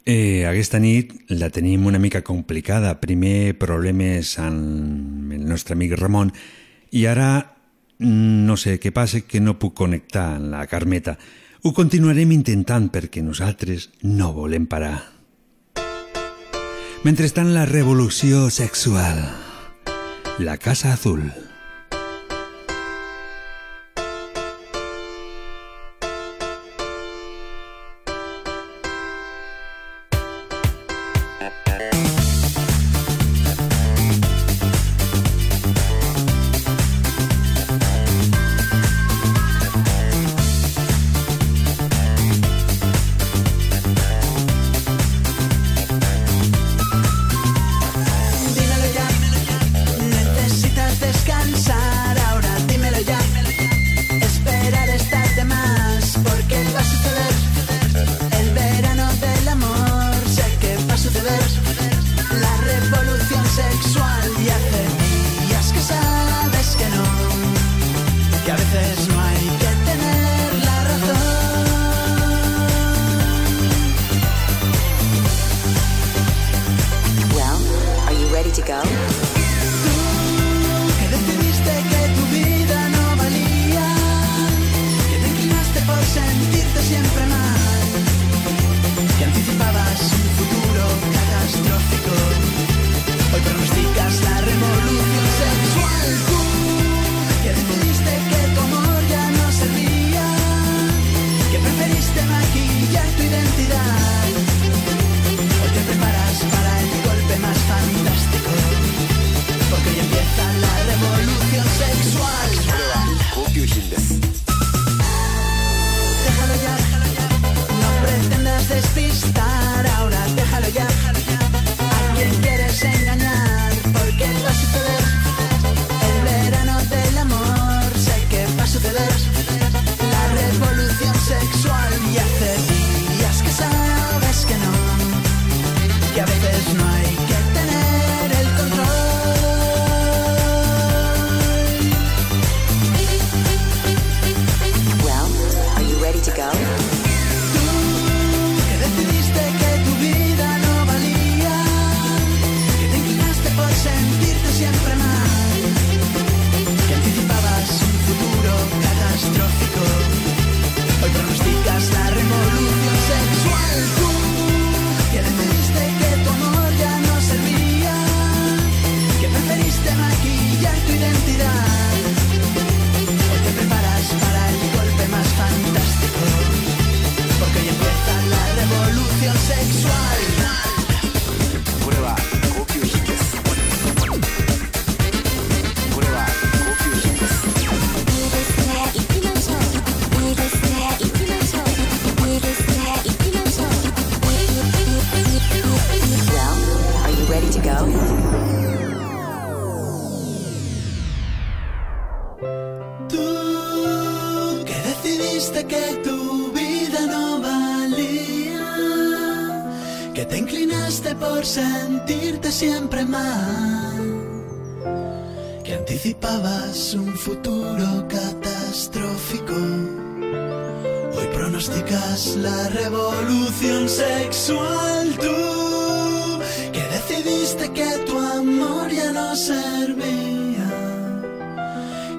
Eh, 0.06 0.46
aquesta 0.46 0.78
nit 0.78 1.16
la 1.34 1.50
tenim 1.50 1.88
una 1.90 1.98
mica 1.98 2.22
complicada. 2.22 3.00
Primer 3.02 3.58
problemes 3.58 4.36
amb 4.38 5.34
el 5.34 5.48
nostre 5.50 5.74
amic 5.74 5.96
Ramon 5.98 6.30
i 6.94 7.08
ara 7.10 7.30
no 8.06 8.54
sé 8.54 8.78
què 8.78 8.92
passa 8.94 9.24
que 9.26 9.42
no 9.42 9.58
puc 9.58 9.74
connectar 9.82 10.36
amb 10.36 10.52
la 10.54 10.68
Carmeta. 10.70 11.18
Ho 11.66 11.74
continuarem 11.74 12.36
intentant 12.38 12.92
perquè 12.94 13.26
nosaltres 13.26 13.90
no 14.06 14.30
volem 14.38 14.70
parar. 14.70 15.00
Mentrestant, 17.06 17.50
la 17.54 17.66
revolució 17.66 18.52
sexual. 18.54 19.26
La 20.38 20.58
Casa 20.62 20.94
Azul. 20.94 21.55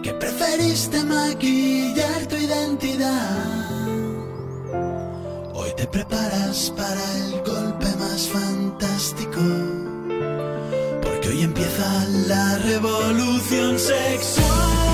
Que 0.03 0.13
preferiste 0.15 1.03
maquillar 1.05 2.27
tu 2.27 2.37
identidad. 2.37 3.67
Hoy 5.55 5.71
te 5.77 5.87
preparas 5.87 6.73
para 6.77 7.05
el 7.17 7.43
golpe 7.43 7.87
más 7.99 8.29
fantástico, 8.29 9.41
porque 11.03 11.29
hoy 11.29 11.43
empieza 11.43 12.07
la 12.29 12.59
revolución 12.59 13.79
sexual. 13.79 14.86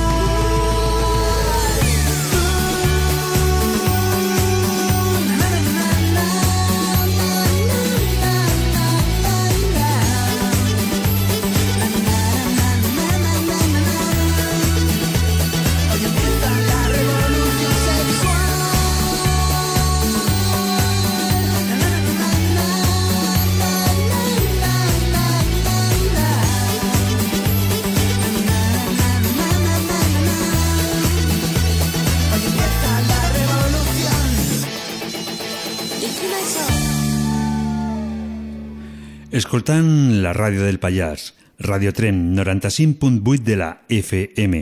Escoltant 39.33 40.21
la 40.21 40.35
ràdio 40.37 40.67
del 40.67 40.77
Pallars, 40.77 41.31
Radio 41.57 41.95
Tren 41.97 42.35
95.8 42.37 43.41
de 43.41 43.55
la 43.57 43.69
FM. 43.89 44.59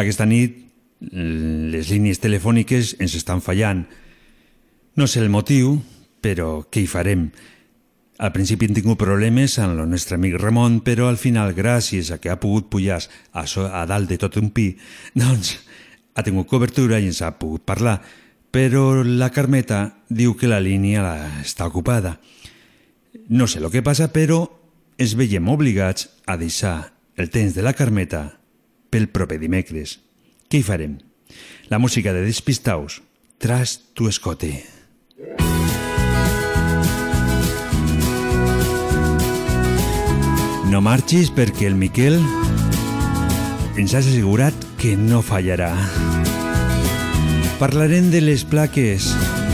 Aquesta 0.00 0.24
nit 0.24 0.54
les 1.12 1.90
línies 1.92 2.22
telefòniques 2.22 2.94
ens 3.04 3.12
estan 3.18 3.42
fallant. 3.44 3.82
No 4.96 5.04
sé 5.04 5.20
el 5.20 5.28
motiu, 5.28 5.74
però 6.24 6.62
què 6.64 6.80
hi 6.80 6.88
farem? 6.88 7.26
Al 8.24 8.32
principi 8.32 8.64
hem 8.64 8.78
tingut 8.78 9.02
problemes 9.02 9.58
amb 9.60 9.76
el 9.76 9.92
nostre 9.92 10.16
amic 10.16 10.38
Ramon, 10.40 10.80
però 10.80 11.10
al 11.12 11.20
final, 11.20 11.52
gràcies 11.52 12.08
a 12.08 12.16
que 12.16 12.32
ha 12.32 12.40
pogut 12.40 12.70
pujar 12.72 13.02
a, 13.04 13.44
so, 13.44 13.66
a 13.68 13.84
dalt 13.84 14.08
de 14.08 14.16
tot 14.16 14.40
un 14.40 14.48
pi, 14.48 14.70
doncs 15.20 15.58
ha 16.16 16.24
tingut 16.24 16.48
cobertura 16.48 17.02
i 17.04 17.10
ens 17.12 17.20
ha 17.20 17.34
pogut 17.36 17.68
parlar. 17.68 17.98
Però 18.48 19.04
la 19.04 19.28
Carmeta 19.28 19.90
diu 20.08 20.32
que 20.40 20.48
la 20.48 20.62
línia 20.64 21.04
està 21.44 21.68
ocupada. 21.68 22.16
No 23.28 23.46
sé 23.46 23.62
el 23.62 23.70
que 23.72 23.82
passa, 23.82 24.10
però 24.12 24.44
ens 24.98 25.14
veiem 25.18 25.48
obligats 25.48 26.08
a 26.26 26.36
deixar 26.40 26.92
el 27.16 27.30
temps 27.30 27.54
de 27.54 27.62
la 27.62 27.74
Carmeta 27.74 28.40
pel 28.90 29.08
proper 29.10 29.40
dimecres. 29.42 29.98
Què 30.50 30.60
hi 30.60 30.66
farem? 30.66 30.98
La 31.70 31.78
música 31.78 32.12
de 32.12 32.22
Despistaus, 32.26 33.02
Tras 33.38 33.92
tu 33.92 34.08
escote. 34.08 34.64
No 40.70 40.80
marxis 40.80 41.28
perquè 41.34 41.66
el 41.68 41.76
Miquel 41.76 42.16
ens 43.76 43.92
ha 43.92 44.00
assegurat 44.00 44.54
que 44.80 44.94
no 44.96 45.20
fallarà. 45.22 45.74
Parlarem 47.60 48.08
de 48.14 48.22
les 48.24 48.46
plaques 48.48 49.10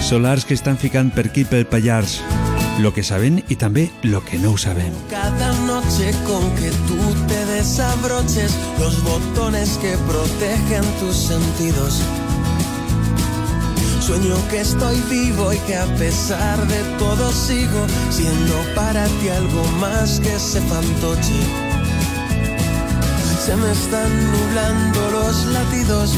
solars 0.07 0.47
que 0.47 0.55
estan 0.55 0.79
ficant 0.79 1.11
per 1.13 1.27
aquí 1.29 1.43
pel 1.45 1.67
Pallars, 1.69 2.21
lo 2.83 2.93
que 2.93 3.03
sabem 3.05 3.41
i 3.53 3.57
també 3.57 3.89
lo 4.03 4.21
que 4.25 4.39
no 4.39 4.53
ho 4.55 4.59
sabem. 4.59 4.95
Cada 5.11 5.53
noche 5.67 6.13
con 6.27 6.45
que 6.57 6.71
tú 6.89 6.99
te 7.29 7.45
desabroches 7.47 8.55
los 8.79 9.03
botones 9.05 9.77
que 9.83 9.97
protegen 10.09 10.85
tus 11.01 11.17
sentidos. 11.17 12.01
Sueño 14.01 14.37
que 14.51 14.61
estoy 14.61 14.97
vivo 15.11 15.53
y 15.53 15.59
que 15.67 15.77
a 15.77 15.87
pesar 15.97 16.67
de 16.67 16.83
todo 16.99 17.31
sigo 17.33 17.87
siendo 18.11 18.55
para 18.75 19.05
ti 19.07 19.29
algo 19.29 19.63
más 19.79 20.19
que 20.21 20.35
ese 20.35 20.61
fantoche. 20.63 21.41
Se 23.45 23.57
me 23.57 23.71
están 23.73 24.11
nublando 24.33 25.11
los 25.11 25.47
latidos, 25.47 26.15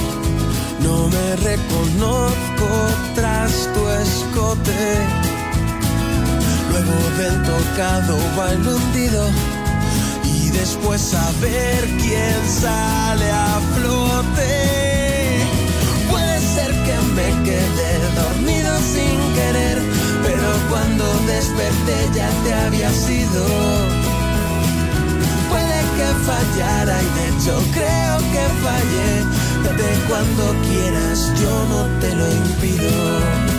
no 0.83 1.09
me 1.09 1.37
reconozco 1.37 2.69
tras 3.15 3.69
tu 3.75 3.89
escote. 3.89 5.32
Luego 6.73 6.99
del 7.19 7.43
tocado 7.43 8.17
va 8.39 8.51
el 8.51 8.67
hundido 8.67 9.29
y 10.25 10.49
después 10.49 11.13
a 11.15 11.31
ver 11.33 11.87
quién 12.01 12.49
sale 12.49 13.31
a 13.31 13.61
flote. 13.75 15.45
Puede 16.11 16.41
ser 16.41 16.71
que 16.87 16.97
me 17.15 17.45
quede 17.45 17.91
dormido 18.17 18.79
sin 18.95 19.35
querer, 19.35 19.83
pero 20.25 20.49
cuando 20.71 21.05
desperté 21.27 22.09
ya 22.15 22.31
te 22.43 22.55
había 22.55 22.91
sido. 22.91 23.45
Puede 25.51 25.79
que 25.97 26.09
fallara 26.25 27.03
y 27.03 27.09
de 27.19 27.29
hecho 27.29 27.55
creo 27.75 28.17
que 28.33 28.45
fallé. 28.65 29.13
Desde 29.63 30.09
cuando 30.09 30.45
quieras 30.67 31.33
yo 31.39 31.67
no 31.69 32.01
te 32.01 32.15
lo 32.15 32.33
impido. 32.33 33.52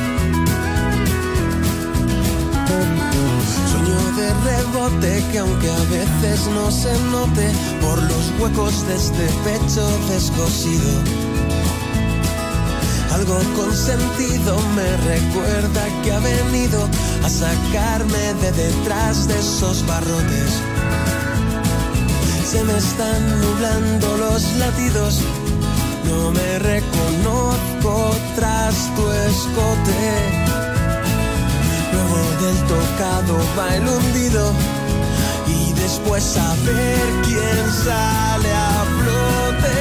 Sueño 3.72 3.99
de 4.15 4.34
rebote 4.45 5.23
que 5.31 5.40
aunque 5.40 5.69
a 5.69 5.84
veces 5.85 6.48
no 6.53 6.72
se 6.72 6.94
note 7.11 7.52
por 7.81 8.02
los 8.02 8.31
huecos 8.40 8.88
de 8.88 8.95
este 8.95 9.27
pecho 9.44 9.85
descosido. 10.10 10.91
Algo 13.14 13.38
con 13.56 13.72
sentido 13.76 14.57
me 14.76 14.98
recuerda 14.98 15.84
que 16.03 16.11
ha 16.11 16.19
venido 16.19 16.90
a 17.23 17.30
sacarme 17.30 18.34
de 18.41 18.52
detrás 18.52 19.27
de 19.27 19.40
esos 19.40 19.85
barrotes. 19.85 20.52
Se 22.44 22.64
me 22.64 22.77
están 22.77 23.41
nublando 23.41 24.18
los 24.18 24.44
latidos, 24.57 25.19
no 26.06 26.31
me 26.31 26.60
reconozco 26.60 28.15
tras 28.35 28.76
tu 28.95 29.11
escote. 29.11 30.73
Luego 31.94 32.20
del 32.41 32.57
tocado 32.74 33.38
va 33.57 33.76
el 33.76 33.88
hundido 33.88 34.52
y 35.48 35.74
después 35.74 36.38
a 36.38 36.56
ver 36.65 37.06
quién 37.24 37.64
sale 37.86 38.52
a 38.52 38.84
flote. 38.98 39.80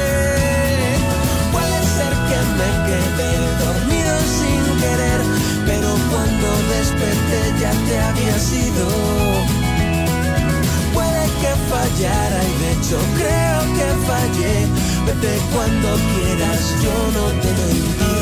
Puede 1.52 1.80
ser 1.97 2.12
que 2.28 2.39
me 2.59 2.70
quedé 2.89 3.32
dormido 3.64 4.14
sin 4.39 4.62
querer, 4.82 5.20
pero 5.64 5.89
cuando 6.10 6.48
desperté 6.76 7.40
ya 7.62 7.72
te 7.89 7.94
había 8.09 8.39
sido. 8.39 8.84
Puede 10.93 11.24
que 11.40 11.52
fallara 11.72 12.40
y 12.44 12.55
de 12.62 12.68
hecho 12.72 12.98
creo 13.20 13.60
que 13.76 13.89
fallé. 14.09 14.56
Vete 15.06 15.32
cuando 15.55 15.89
quieras, 16.12 16.62
yo 16.84 16.94
no 17.16 17.24
te 17.40 17.51
lo 17.59 17.64
impido. 17.80 18.12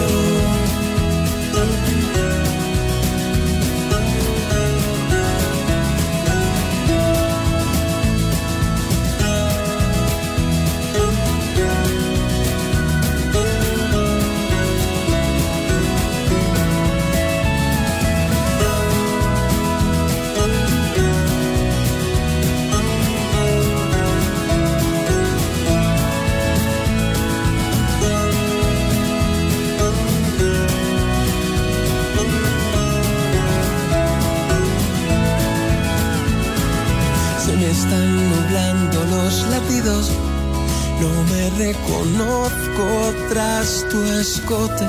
Reconozco 41.61 42.87
tras 43.29 43.85
tu 43.91 44.03
escote. 44.19 44.87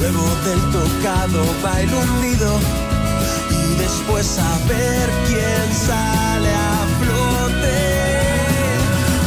Luego 0.00 0.24
del 0.46 0.60
tocado 0.76 1.44
va 1.62 1.80
el 1.82 1.92
hundido 1.92 2.50
y 3.50 3.74
después 3.84 4.38
a 4.38 4.52
ver 4.72 5.06
quién 5.26 5.66
sale 5.88 6.52
a 6.74 6.78
flote. 7.00 7.80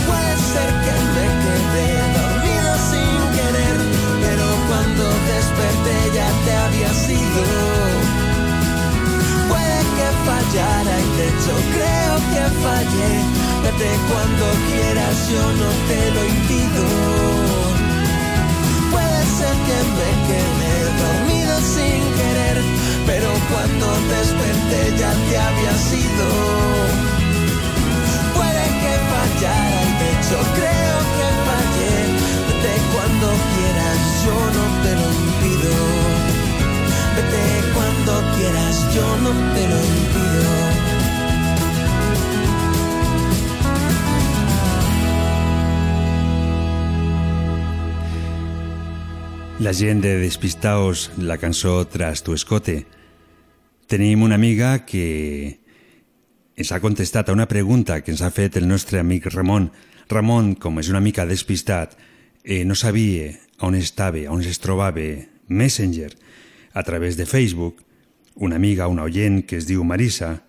Puede 0.08 0.36
ser 0.52 0.70
que 0.84 0.96
me 1.16 1.26
quedé 1.44 1.90
dormido 2.20 2.72
sin 2.92 3.18
querer, 3.38 3.78
pero 4.24 4.46
cuando 4.68 5.04
desperté 5.32 5.98
ya 6.18 6.30
te 6.46 6.52
había 6.66 6.92
sido. 7.06 7.75
Fallara 10.26 11.00
y 11.00 11.10
de 11.18 11.26
hecho 11.30 11.54
creo 11.76 12.16
que 12.32 12.44
fallé. 12.64 13.14
Vete 13.64 13.92
cuando 14.10 14.46
quieras, 14.70 15.16
yo 15.30 15.44
no 15.62 15.70
te 15.88 16.00
lo 16.16 16.22
impido. 16.26 16.84
Puede 18.92 19.22
ser 19.38 19.56
que 19.68 19.80
me 19.98 20.10
quedé 20.30 20.76
dormido 21.04 21.54
sin 21.74 22.02
querer, 22.20 22.58
pero 23.08 23.30
cuando 23.52 23.86
desperté 24.14 24.82
ya 25.00 25.12
te 25.28 25.38
había 25.38 25.74
sido. 25.90 26.26
Puede 28.36 28.66
que 28.82 28.94
fallara 29.12 29.80
y 29.90 29.94
de 30.02 30.08
hecho 30.14 30.38
creo 30.60 30.98
que 31.18 31.28
fallé. 31.48 31.96
Vete 32.48 32.74
cuando 32.94 33.28
quieras, 33.54 34.00
yo 34.26 34.38
no 34.58 34.66
te 34.84 34.92
lo 35.00 35.08
impido. 35.24 36.35
Cuando 37.74 38.36
quieras, 38.38 38.96
yo 38.96 39.18
no 39.24 39.32
te 39.54 39.68
lo 39.68 39.78
impido. 39.78 40.86
La 49.60 49.74
gent 49.74 50.02
de 50.04 50.18
Despistaos, 50.20 51.12
la 51.18 51.38
cançó 51.38 51.88
Tras 51.88 52.24
tu 52.24 52.34
escote. 52.34 52.86
Tenim 53.88 54.22
una 54.22 54.36
amiga 54.36 54.86
que 54.86 55.62
ens 56.56 56.72
ha 56.72 56.82
contestat 56.82 57.30
a 57.30 57.34
una 57.34 57.48
pregunta 57.48 58.02
que 58.02 58.12
ens 58.12 58.22
ha 58.22 58.32
fet 58.34 58.58
el 58.58 58.68
nostre 58.68 59.00
amic 59.00 59.30
Ramon. 59.32 59.72
Ramon, 60.10 60.56
com 60.60 60.80
és 60.80 60.90
una 60.92 61.02
mica 61.02 61.26
despistat, 61.26 61.96
eh, 62.44 62.66
no 62.66 62.76
sabia 62.76 63.32
on 63.64 63.76
estava, 63.76 64.28
on 64.30 64.44
es 64.44 64.60
trobava 64.60 65.08
Messenger. 65.48 66.25
A 66.76 66.84
través 66.84 67.16
de 67.16 67.26
Facebook, 67.26 67.82
una 68.36 68.58
amiga, 68.58 68.90
una 68.92 69.08
oient 69.08 69.46
que 69.48 69.56
es 69.58 69.66
diu 69.66 69.84
Marisa, 69.88 70.44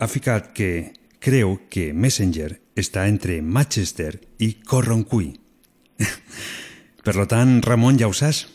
ha 0.00 0.08
ficat 0.08 0.50
que 0.56 0.96
creu 1.20 1.58
que 1.68 1.92
Messenger 1.92 2.56
està 2.76 3.06
entre 3.08 3.42
Manchester 3.44 4.16
i 4.40 4.56
Corroncui. 4.64 5.34
Per 7.04 7.14
lo 7.14 7.26
tant, 7.28 7.60
Ramon, 7.62 8.00
ja 8.00 8.08
ho 8.08 8.16
saps, 8.16 8.46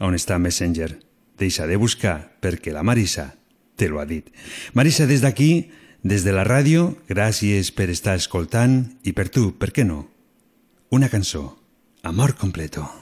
on 0.00 0.16
està 0.16 0.40
Messenger. 0.40 0.96
Deixa 1.40 1.68
de 1.68 1.76
buscar 1.80 2.16
perquè 2.40 2.72
la 2.72 2.82
Marisa 2.84 3.30
te 3.80 3.88
lo 3.88 4.00
ha 4.00 4.04
dit. 4.04 4.28
Marisa, 4.76 5.06
des 5.08 5.22
d'aquí, 5.24 5.70
des 6.02 6.24
de 6.24 6.32
la 6.36 6.44
ràdio, 6.44 6.96
gràcies 7.08 7.72
per 7.72 7.88
estar 7.88 8.16
escoltant 8.20 8.82
i 9.08 9.16
per 9.16 9.30
tu, 9.32 9.54
per 9.56 9.72
què 9.72 9.88
no? 9.88 10.02
Una 10.92 11.08
cançó, 11.08 11.56
Amor 12.02 12.36
Completo. 12.36 12.99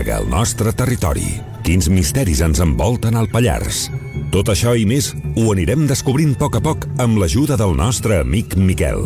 Amaga 0.00 0.22
el 0.22 0.30
nostre 0.32 0.72
territori? 0.72 1.26
Quins 1.60 1.90
misteris 1.92 2.40
ens 2.40 2.62
envolten 2.64 3.18
al 3.20 3.26
Pallars? 3.28 3.90
Tot 4.32 4.48
això 4.48 4.72
i 4.72 4.86
més 4.88 5.10
ho 5.36 5.50
anirem 5.52 5.82
descobrint 5.90 6.32
a 6.32 6.38
poc 6.40 6.56
a 6.56 6.60
poc 6.64 6.86
amb 7.04 7.20
l'ajuda 7.20 7.58
del 7.60 7.74
nostre 7.76 8.16
amic 8.22 8.56
Miquel. 8.56 9.02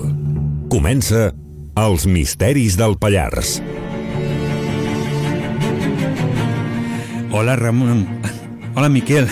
Comença 0.70 1.32
Els 1.74 2.06
misteris 2.06 2.76
del 2.78 2.94
Pallars. 2.94 3.56
Hola, 7.32 7.56
Ramon. 7.58 8.06
Hola, 8.76 8.88
Miquel. 8.88 9.26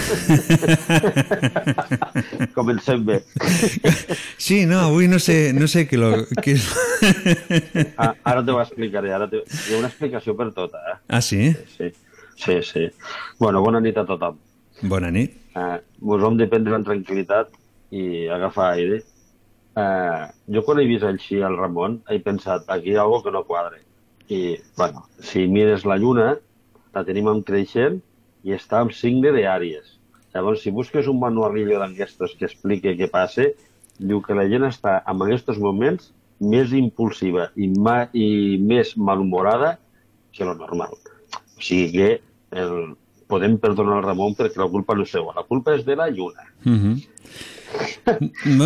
Comencem 2.58 3.06
bé. 3.06 3.22
Sí, 4.36 4.66
no, 4.66 4.80
avui 4.88 5.06
no 5.06 5.22
sé, 5.22 5.52
no 5.54 5.70
sé 5.70 5.86
què 5.86 6.02
lo... 6.02 6.24
Què... 6.42 6.58
Ah, 7.96 8.12
ara 8.24 8.42
t'ho 8.46 8.58
explicaré. 8.62 9.12
Ara 9.14 9.28
te... 9.30 9.42
Hi 9.42 9.74
ha 9.74 9.80
una 9.80 9.90
explicació 9.90 10.34
per 10.38 10.50
tot, 10.56 10.74
eh? 10.78 10.96
Ah, 11.08 11.20
sí? 11.24 11.52
Sí, 11.76 11.90
sí, 12.38 12.58
sí. 12.66 12.84
Bueno, 13.40 13.62
bona 13.64 13.80
nit 13.82 13.98
a 13.98 14.06
tothom. 14.08 14.38
Bona 14.90 15.10
nit. 15.14 15.34
Eh, 15.58 15.78
vos 16.00 16.22
hem 16.26 16.38
de 16.40 16.48
prendre 16.50 16.78
en 16.78 16.86
tranquil·litat 16.86 17.52
i 17.94 18.28
agafar 18.32 18.72
aire. 18.76 19.02
Eh, 19.78 20.22
jo 20.54 20.62
quan 20.66 20.80
he 20.82 20.86
vist 20.88 21.06
així 21.08 21.40
el 21.40 21.56
Ramon 21.56 22.00
he 22.12 22.20
pensat, 22.24 22.66
aquí 22.72 22.92
hi 22.92 22.98
ha 22.98 23.06
algo 23.06 23.22
que 23.24 23.34
no 23.34 23.44
quadre. 23.48 23.82
I, 24.28 24.56
bueno, 24.78 25.06
si 25.20 25.46
mires 25.48 25.84
la 25.88 25.98
lluna, 26.00 26.32
la 26.94 27.04
tenim 27.04 27.28
en 27.32 27.42
creixent 27.44 28.00
i 28.44 28.54
està 28.56 28.80
en 28.84 28.92
signe 28.96 29.32
d'àries. 29.34 29.98
Llavors, 30.32 30.62
si 30.64 30.72
busques 30.72 31.08
un 31.10 31.18
manualillo 31.20 31.78
d'aquestos 31.80 32.34
que 32.38 32.48
explique 32.48 32.94
què 32.96 33.08
passa, 33.12 33.50
diu 33.98 34.22
que 34.24 34.36
la 34.36 34.46
gent 34.48 34.64
està 34.64 35.02
en 35.08 35.20
aquests 35.26 35.60
moments 35.60 36.10
més 36.42 36.72
impulsiva 36.76 37.50
i, 37.56 37.68
ma 37.70 38.08
i 38.12 38.58
més 38.60 38.96
malhumorada 38.96 39.76
que 40.32 40.44
lo 40.44 40.54
normal. 40.58 40.96
O 41.56 41.62
sigui 41.62 41.90
que 41.92 42.10
el, 42.58 42.94
podem 43.32 43.56
perdonar 43.60 44.00
al 44.00 44.06
Ramon 44.06 44.36
perquè 44.36 44.60
la 44.60 44.68
culpa 44.72 44.96
no 44.96 45.06
és 45.06 45.12
seva, 45.14 45.34
la 45.36 45.46
culpa 45.48 45.76
és 45.76 45.86
de 45.86 45.96
la 45.96 46.10
lluna. 46.10 46.44
Uh 46.64 46.72
-huh. 46.72 46.96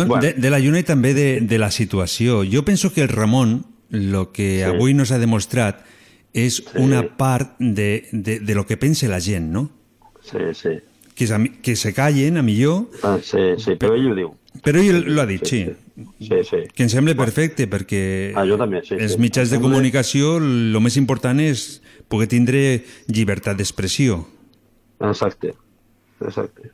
bueno, 0.07 0.21
de, 0.21 0.33
de 0.33 0.49
la 0.49 0.59
lluna 0.59 0.79
i 0.79 0.83
també 0.83 1.13
de, 1.13 1.41
de 1.41 1.57
la 1.57 1.71
situació. 1.71 2.43
Jo 2.43 2.63
penso 2.63 2.91
que 2.91 3.01
el 3.01 3.09
Ramon, 3.09 3.65
el 3.91 4.27
que 4.33 4.49
sí. 4.57 4.63
avui 4.63 4.93
nos 4.93 5.11
ha 5.11 5.19
demostrat, 5.19 5.85
és 6.33 6.57
sí. 6.57 6.63
una 6.75 7.17
part 7.17 7.55
de, 7.59 8.07
de, 8.11 8.39
de 8.39 8.55
lo 8.55 8.65
que 8.65 8.77
pensa 8.77 9.07
la 9.07 9.21
gent, 9.21 9.51
no? 9.51 9.69
Sí, 10.21 10.53
sí. 10.53 10.69
Que, 11.15 11.25
que 11.63 11.75
se 11.75 11.93
callen, 11.93 12.37
a 12.37 12.43
millor... 12.43 12.89
Ah, 13.01 13.17
sí, 13.23 13.55
sí, 13.57 13.73
però 13.75 13.95
ell 13.95 14.11
ho 14.11 14.15
diu. 14.15 14.35
Però 14.63 14.79
ell 14.79 15.03
l'ha 15.15 15.25
dit, 15.25 15.43
sí. 15.45 15.61
Sí, 16.19 16.39
sí. 16.45 16.59
Que 16.73 16.83
em 16.85 16.89
sembla 16.89 17.15
perfecte, 17.17 17.67
perquè 17.69 18.33
ah, 18.35 18.45
jo 18.45 18.57
també, 18.57 18.83
sí, 18.85 18.95
els 18.95 19.15
sí. 19.15 19.19
mitjans 19.21 19.49
de 19.49 19.55
Em 19.57 19.61
sembla- 19.61 19.75
comunicació 19.75 20.37
el 20.37 20.77
més 20.81 20.97
important 20.97 21.39
és 21.39 21.81
poder 22.07 22.27
tindre 22.27 22.83
llibertat 23.07 23.57
d'expressió. 23.57 24.21
Exacte, 24.99 25.53
exacte. 26.21 26.71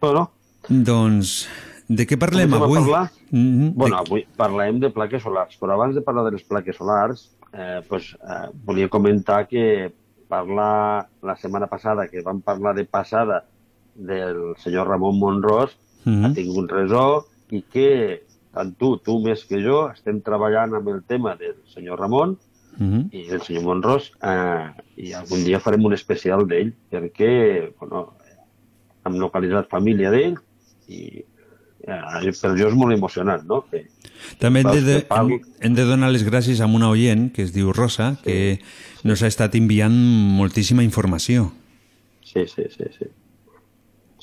Bueno, 0.00 0.30
Doncs, 0.68 1.46
de 1.88 2.06
què 2.06 2.18
parlem 2.18 2.52
avui? 2.54 2.78
parlar? 2.80 3.10
Mm 3.30 3.52
-hmm. 3.54 3.72
Bueno, 3.74 3.96
avui 3.96 4.26
parlem 4.36 4.80
de 4.80 4.90
plaques 4.90 5.22
solars, 5.22 5.56
però 5.60 5.72
abans 5.74 5.94
de 5.94 6.02
parlar 6.02 6.24
de 6.24 6.32
les 6.32 6.42
plaques 6.42 6.76
solars, 6.76 7.30
eh, 7.52 7.80
pues, 7.88 8.14
eh, 8.14 8.48
volia 8.64 8.88
comentar 8.88 9.46
que 9.46 9.92
parlar 10.28 11.08
la 11.22 11.36
setmana 11.36 11.66
passada, 11.66 12.08
que 12.08 12.20
vam 12.22 12.40
parlar 12.40 12.74
de 12.74 12.84
passada 12.84 13.44
del 13.94 14.54
senyor 14.58 14.88
Ramon 14.88 15.18
Monrós, 15.18 15.76
Mhm. 16.06 16.24
ha 16.24 16.32
tingut 16.34 16.72
resó 16.72 17.26
i 17.50 17.62
que 17.62 18.22
tant 18.54 18.72
tu, 18.80 18.96
tu 19.04 19.18
més 19.20 19.44
que 19.44 19.60
jo, 19.60 19.90
estem 19.92 20.22
treballant 20.24 20.72
amb 20.74 20.88
el 20.88 21.02
tema 21.04 21.36
del 21.36 21.56
senyor 21.74 22.00
Ramon 22.00 22.38
Mhm. 22.78 23.08
i 23.12 23.22
del 23.28 23.40
senyor 23.42 23.62
Monrós 23.64 24.10
eh, 24.22 24.68
i 24.96 25.12
algun 25.16 25.44
dia 25.44 25.60
farem 25.60 25.84
un 25.84 25.94
especial 25.96 26.46
d'ell 26.46 26.74
perquè 26.92 27.72
bueno, 27.80 28.14
hem 29.04 29.16
localitzat 29.20 29.70
família 29.70 30.10
d'ell 30.10 30.36
i 30.88 31.24
eh, 31.86 32.32
per 32.40 32.52
jo 32.58 32.68
és 32.68 32.74
molt 32.74 32.92
emocionant, 32.92 33.44
no? 33.46 33.64
Que, 33.70 33.86
També 34.38 34.60
hem 34.60 34.70
de, 34.72 34.80
de, 34.82 34.96
hem, 35.10 35.40
hem 35.60 35.74
de 35.74 35.84
donar 35.84 36.10
les 36.10 36.24
gràcies 36.26 36.60
a 36.60 36.66
una 36.66 36.88
oient 36.90 37.30
que 37.32 37.42
es 37.42 37.52
diu 37.52 37.72
Rosa, 37.72 38.16
que 38.24 38.58
nos 39.04 39.22
ha 39.22 39.28
estat 39.28 39.54
enviant 39.54 39.92
moltíssima 39.92 40.82
informació. 40.82 41.52
Sí, 42.24 42.46
sí, 42.46 42.64
sí, 42.76 42.84
sí. 42.98 43.06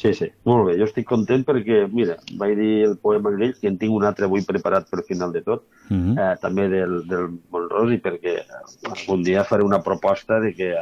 Sí, 0.03 0.11
sí, 0.17 0.25
molt 0.43 0.65
bé. 0.67 0.73
Jo 0.75 0.84
estic 0.89 1.05
content 1.07 1.45
perquè, 1.47 1.85
mira, 1.88 2.17
vaig 2.35 2.57
dir 2.59 2.71
el 2.89 2.97
poema 2.99 3.31
grell, 3.31 3.53
que 3.55 3.69
en 3.71 3.77
tinc 3.80 3.93
un 3.95 4.03
altre 4.03 4.27
avui 4.27 4.43
preparat 4.43 4.89
per 4.91 5.05
final 5.07 5.31
de 5.31 5.41
tot, 5.45 5.63
Mhm. 5.89 6.17
eh, 6.19 6.35
també 6.41 6.67
del, 6.67 6.97
del 7.07 7.30
Montrós, 7.53 7.91
i 7.93 8.01
perquè 8.03 8.34
algun 8.89 9.23
dia 9.23 9.45
faré 9.47 9.63
una 9.63 9.80
proposta 9.81 10.41
de 10.43 10.53
que, 10.53 10.73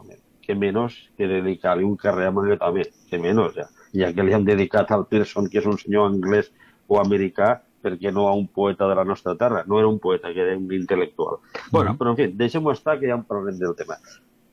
home, 0.00 0.16
que 0.40 0.54
menys 0.54 0.96
que 1.18 1.28
dedicar-li 1.28 1.84
un 1.84 1.96
carrer 2.00 2.26
a 2.26 2.30
aquest 2.32 2.62
home, 2.62 2.86
que 3.10 3.18
menys, 3.18 3.54
ja. 3.54 3.68
ja 3.92 4.12
que 4.14 4.22
li 4.22 4.32
hem 4.32 4.44
dedicat 4.46 4.90
al 4.92 5.04
Pearson, 5.06 5.48
que 5.50 5.58
és 5.58 5.66
un 5.66 5.76
senyor 5.76 6.08
anglès 6.08 6.50
o 6.88 6.98
americà, 6.98 7.60
perquè 7.82 8.12
no 8.12 8.28
a 8.28 8.34
un 8.34 8.46
poeta 8.48 8.88
de 8.88 8.94
la 8.94 9.04
nostra 9.04 9.34
terra. 9.36 9.64
No 9.66 9.78
era 9.78 9.88
un 9.88 9.98
poeta, 9.98 10.32
que 10.32 10.40
era 10.40 10.56
un 10.56 10.68
intel·lectual. 10.68 11.38
Bueno, 11.70 11.96
però 11.98 12.10
en 12.10 12.16
fi, 12.16 12.26
deixem-ho 12.28 12.72
estar, 12.72 12.98
que 12.98 13.08
ja 13.08 13.14
en 13.14 13.24
parlarem 13.24 13.58
del 13.58 13.74
tema. 13.74 13.96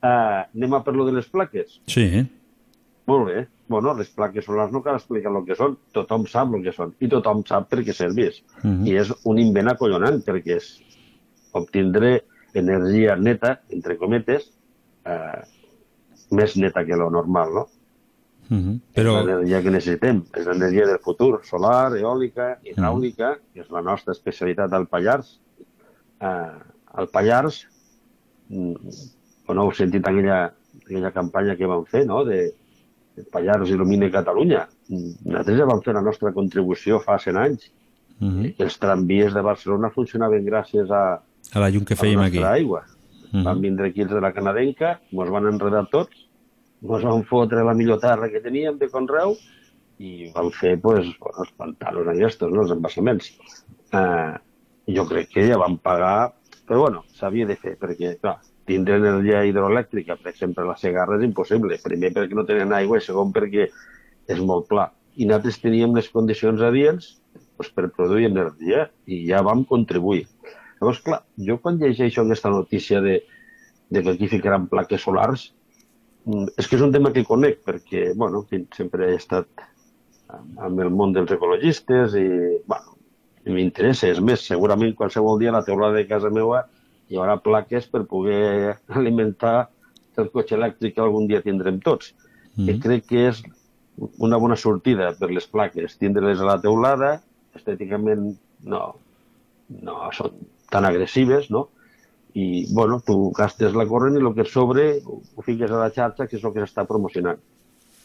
Uh, 0.02 0.44
anem 0.54 0.74
a 0.74 0.84
per 0.84 0.94
lo 0.94 1.04
de 1.06 1.12
les 1.12 1.26
plaques. 1.28 1.80
Sí? 1.86 2.26
Molt 3.06 3.26
bé. 3.26 3.46
Bueno, 3.68 3.92
les 3.94 4.08
plaques 4.08 4.46
solars 4.48 4.72
no 4.72 4.80
cal 4.82 4.96
explicar 4.96 5.30
el 5.34 5.44
que 5.44 5.56
són. 5.56 5.76
Tothom 5.92 6.24
sap 6.26 6.54
el 6.56 6.64
que 6.64 6.72
són. 6.72 6.94
I 7.04 7.10
tothom 7.12 7.44
sap 7.46 7.68
per 7.68 7.82
què 7.84 7.92
serveix. 7.92 8.40
Mhm. 8.62 8.86
I 8.88 8.96
és 9.02 9.12
un 9.28 9.38
invent 9.38 9.68
acollonant, 9.68 10.22
perquè 10.24 10.56
és 10.56 10.70
obtindre 11.52 12.22
energia 12.54 13.16
neta, 13.16 13.60
entre 13.68 13.98
cometes, 14.00 14.48
eh, 15.04 15.42
més 16.30 16.56
neta 16.56 16.84
que 16.84 16.96
lo 16.96 17.10
normal, 17.10 17.52
no? 17.54 17.68
Mhm. 18.48 18.80
Però, 18.94 19.18
L'energia 19.22 19.62
que 19.62 19.70
necessitem 19.70 20.22
és 20.34 20.46
l'energia 20.46 20.86
del 20.86 20.98
futur, 21.04 21.42
solar, 21.44 21.92
eòlica, 21.92 22.58
hidràulica, 22.64 23.38
que 23.52 23.60
és 23.60 23.70
la 23.70 23.82
nostra 23.82 24.12
especialitat 24.12 24.72
al 24.72 24.86
Pallars. 24.86 25.38
Eh, 26.20 26.58
al 26.94 27.08
Pallars, 27.08 27.66
mm, 28.48 28.72
bueno, 29.46 29.64
heu 29.64 29.72
sentit 29.72 30.06
aquella, 30.06 30.54
aquella 30.82 31.12
campanya 31.12 31.56
que 31.56 31.66
vam 31.66 31.84
fer, 31.84 32.06
no?, 32.06 32.24
de 32.24 32.54
Pallars 33.32 33.70
il·lumina 33.70 34.10
Catalunya. 34.12 34.66
Mm, 34.88 35.12
Nosaltres 35.26 35.58
ja 35.58 35.66
vam 35.68 35.82
fer 35.84 35.94
la 35.96 36.04
nostra 36.04 36.32
contribució 36.36 37.00
fa 37.04 37.18
100 37.18 37.40
anys. 37.42 37.70
Mhm. 38.18 38.54
Els 38.58 38.78
tramvies 38.82 39.34
de 39.34 39.42
Barcelona 39.42 39.92
funcionaven 39.94 40.44
gràcies 40.46 40.90
a, 40.90 41.02
a 41.54 41.60
la 41.62 41.68
llum 41.70 41.84
que 41.84 41.96
fèiem 41.96 42.20
aquí. 42.24 42.42
aigua. 42.42 42.84
Mhm. 43.32 43.44
Van 43.44 43.60
vindre 43.60 43.88
aquí 43.88 44.02
els 44.02 44.10
de 44.10 44.20
la 44.20 44.32
canadenca, 44.32 44.98
ens 45.12 45.30
van 45.30 45.46
enredar 45.46 45.86
tots, 45.92 46.26
ens 46.82 47.04
van 47.04 47.24
fotre 47.24 47.64
la 47.64 47.74
millor 47.74 48.00
terra 48.00 48.30
que 48.30 48.40
teníem 48.40 48.78
de 48.78 48.88
Conreu 48.88 49.36
i 49.98 50.30
van 50.34 50.50
fer 50.50 50.80
pues, 50.80 51.06
bueno, 51.18 51.44
els 51.44 51.52
pantanos 51.56 52.06
aquests, 52.08 52.42
no? 52.48 52.62
els 52.62 52.74
embassaments. 52.74 53.32
Eh, 53.92 54.34
jo 54.94 55.04
crec 55.08 55.28
que 55.34 55.46
ja 55.48 55.58
van 55.58 55.76
pagar, 55.78 56.32
però 56.66 56.86
bueno, 56.86 57.04
s'havia 57.18 57.46
de 57.46 57.56
fer, 57.56 57.76
perquè 57.80 58.16
clar, 58.20 58.38
tindre 58.68 58.98
energia 59.00 59.42
hidroelèctrica, 59.48 60.18
per 60.20 60.32
exemple, 60.32 60.66
la 60.68 60.76
Segarra 60.78 61.18
és 61.18 61.24
impossible. 61.26 61.78
Primer 61.82 62.12
perquè 62.16 62.36
no 62.36 62.44
tenen 62.48 62.74
aigua 62.76 63.00
i 63.00 63.04
segon 63.04 63.32
perquè 63.34 63.68
és 64.28 64.42
molt 64.44 64.68
pla. 64.70 64.90
I 65.18 65.26
nosaltres 65.26 65.58
teníem 65.62 65.96
les 65.96 66.10
condicions 66.14 66.62
adients 66.62 67.14
pues, 67.56 67.70
per 67.74 67.88
produir 67.96 68.28
energia 68.28 68.86
i 69.06 69.24
ja 69.26 69.42
vam 69.46 69.64
contribuir. 69.66 70.26
Llavors, 70.78 71.00
clar, 71.02 71.22
jo 71.42 71.58
quan 71.62 71.80
llegeixo 71.80 72.22
aquesta 72.22 72.52
notícia 72.54 73.00
de, 73.02 73.16
de 73.90 74.02
que 74.04 74.14
aquí 74.14 74.28
ficaran 74.30 74.68
plaques 74.70 75.02
solars, 75.02 75.48
mm, 76.28 76.54
és 76.60 76.68
que 76.68 76.78
és 76.78 76.84
un 76.86 76.94
tema 76.94 77.10
que 77.16 77.26
conec, 77.26 77.64
perquè, 77.66 78.12
bueno, 78.14 78.44
sempre 78.76 79.10
he 79.10 79.18
estat 79.18 79.48
amb- 80.28 80.84
el 80.84 80.92
món 80.94 81.16
dels 81.16 81.32
ecologistes 81.34 82.14
i, 82.14 82.28
bueno, 82.68 82.94
m'interessa. 83.48 84.12
És 84.12 84.20
més, 84.20 84.44
segurament 84.46 84.94
qualsevol 84.94 85.40
dia 85.40 85.54
la 85.54 85.64
teulada 85.66 85.98
de 85.98 86.06
casa 86.06 86.30
meva 86.30 86.66
hi 87.08 87.18
haurà 87.18 87.38
plaques 87.40 87.88
per 87.90 88.04
poder 88.08 88.76
alimentar 89.00 89.70
el 90.18 90.30
cotxe 90.34 90.56
elèctric 90.58 90.96
que 90.96 91.04
algun 91.04 91.28
dia 91.30 91.44
tindrem 91.44 91.78
tots. 91.84 92.12
Mm. 92.56 92.68
I 92.72 92.78
crec 92.82 93.08
que 93.12 93.24
és 93.30 93.42
una 94.24 94.38
bona 94.38 94.56
sortida 94.58 95.12
per 95.18 95.30
les 95.30 95.46
plaques, 95.46 95.96
tindre-les 95.98 96.42
a 96.42 96.48
la 96.48 96.58
teulada, 96.62 97.16
estèticament 97.54 98.32
no, 98.70 98.82
no 99.82 99.98
són 100.14 100.38
tan 100.72 100.86
agressives, 100.88 101.48
no? 101.54 101.68
I, 102.38 102.66
bueno, 102.74 103.00
tu 103.06 103.30
gastes 103.34 103.74
la 103.74 103.86
corrent 103.88 104.18
i 104.18 104.22
el 104.22 104.34
que 104.36 104.46
sobre 104.46 104.88
ho 105.06 105.42
fiques 105.46 105.70
a 105.70 105.80
la 105.80 105.90
xarxa, 105.94 106.28
que 106.28 106.36
és 106.38 106.44
el 106.44 106.54
que 106.54 106.62
s'està 106.62 106.84
promocionant. 106.86 107.40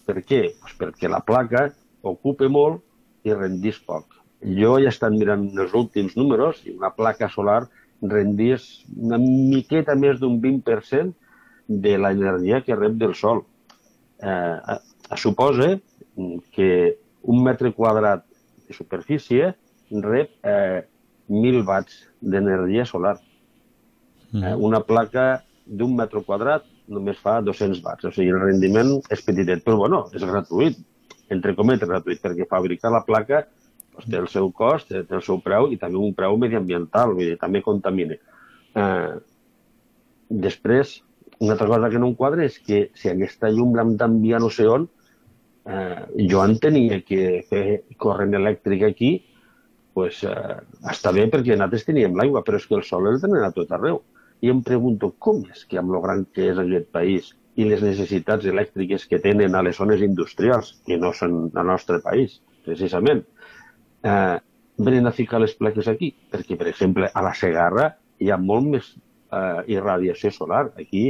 Per 0.08 0.18
què? 0.22 0.42
Pues 0.62 0.78
perquè 0.80 1.12
la 1.12 1.22
placa 1.26 1.68
ocupa 2.04 2.50
molt 2.50 2.82
i 3.28 3.36
rendís 3.36 3.80
poc. 3.84 4.20
Jo 4.44 4.76
ja 4.82 4.90
he 4.90 4.92
estat 4.92 5.14
mirant 5.16 5.46
els 5.60 5.76
últims 5.78 6.18
números 6.20 6.64
i 6.68 6.74
una 6.76 6.92
placa 6.96 7.30
solar 7.32 7.62
rendís 8.10 8.84
una 8.98 9.18
miqueta 9.22 9.96
més 9.96 10.20
d'un 10.20 10.40
20% 10.44 11.14
de 11.68 11.98
l'energia 11.98 12.62
que 12.64 12.76
rep 12.76 12.98
del 13.00 13.16
sol. 13.16 13.44
Eh, 14.20 14.78
suposa 15.20 15.78
que 16.56 16.70
un 17.24 17.44
metre 17.44 17.72
quadrat 17.74 18.26
de 18.68 18.76
superfície 18.76 19.54
rep 19.92 20.32
eh, 20.44 20.84
1.000 21.30 21.64
watts 21.68 22.04
d'energia 22.20 22.86
solar. 22.86 23.18
Mm. 24.32 24.44
Eh, 24.44 24.56
una 24.56 24.82
placa 24.84 25.44
d'un 25.66 25.96
metre 25.96 26.24
quadrat 26.26 26.66
només 26.92 27.20
fa 27.24 27.40
200 27.42 27.80
watts, 27.84 28.10
o 28.10 28.12
sigui, 28.12 28.34
el 28.34 28.42
rendiment 28.42 28.98
és 29.14 29.22
petitet, 29.24 29.64
però 29.64 29.78
bueno, 29.80 30.04
és 30.12 30.24
gratuït, 30.28 30.80
entre 31.32 31.56
cometes 31.56 31.88
gratuït, 31.88 32.20
perquè 32.20 32.48
fabricar 32.50 32.92
la 32.92 33.04
placa 33.08 33.46
doncs, 33.94 34.10
té 34.10 34.20
el 34.20 34.30
seu 34.32 34.52
cost, 34.52 34.92
té 34.92 35.16
el 35.16 35.24
seu 35.26 35.40
preu 35.42 35.72
i 35.72 35.80
també 35.82 36.02
un 36.02 36.14
preu 36.18 36.38
mediambiental, 36.38 37.14
vull 37.14 37.32
dir, 37.32 37.40
també 37.42 37.62
contamina. 37.66 38.18
Eh, 38.76 39.14
després, 40.30 41.02
una 41.40 41.54
altra 41.54 41.68
cosa 41.68 41.90
que 41.90 42.00
no 42.02 42.10
em 42.12 42.16
quadra 42.16 42.46
és 42.46 42.58
que 42.60 42.88
si 42.98 43.10
aquesta 43.10 43.52
llum 43.52 43.76
l'hem 43.78 43.96
d'enviar 44.00 44.42
no 44.42 44.50
sé 44.54 44.68
on, 44.70 44.88
eh, 45.66 46.02
jo 46.32 46.42
entenia 46.44 47.02
que 47.06 47.44
fer 47.50 47.84
corrent 47.98 48.34
elèctric 48.40 48.84
aquí 48.90 49.14
pues, 49.94 50.24
eh, 50.24 50.58
està 50.90 51.14
bé 51.14 51.28
perquè 51.30 51.56
nosaltres 51.56 51.86
teníem 51.86 52.18
l'aigua, 52.18 52.42
però 52.44 52.58
és 52.58 52.66
que 52.68 52.76
el 52.80 52.84
sol 52.88 53.08
el 53.08 53.22
tenen 53.22 53.46
a 53.46 53.54
tot 53.56 53.72
arreu. 53.72 54.02
I 54.44 54.50
em 54.52 54.64
pregunto 54.66 55.14
com 55.20 55.44
és 55.54 55.64
que 55.70 55.78
amb 55.80 55.94
lo 55.94 56.02
gran 56.04 56.26
que 56.36 56.50
és 56.52 56.58
aquest 56.60 56.90
país 56.92 57.30
i 57.56 57.68
les 57.70 57.84
necessitats 57.86 58.48
elèctriques 58.50 59.06
que 59.08 59.22
tenen 59.22 59.56
a 59.56 59.62
les 59.64 59.78
zones 59.78 60.02
industrials, 60.02 60.74
que 60.88 60.98
no 60.98 61.14
són 61.14 61.52
al 61.54 61.70
nostre 61.70 62.00
país, 62.02 62.40
precisament, 62.66 63.22
eh, 64.04 64.38
venen 64.78 65.08
a 65.08 65.12
ficar 65.12 65.42
les 65.42 65.54
plaques 65.56 65.88
aquí, 65.88 66.14
perquè, 66.32 66.58
per 66.60 66.70
exemple, 66.72 67.10
a 67.14 67.24
la 67.26 67.34
Segarra 67.38 67.90
hi 68.20 68.32
ha 68.32 68.38
molt 68.38 68.70
més 68.76 68.90
eh, 68.94 69.62
irradiació 69.76 70.32
solar. 70.32 70.66
Aquí, 70.80 71.10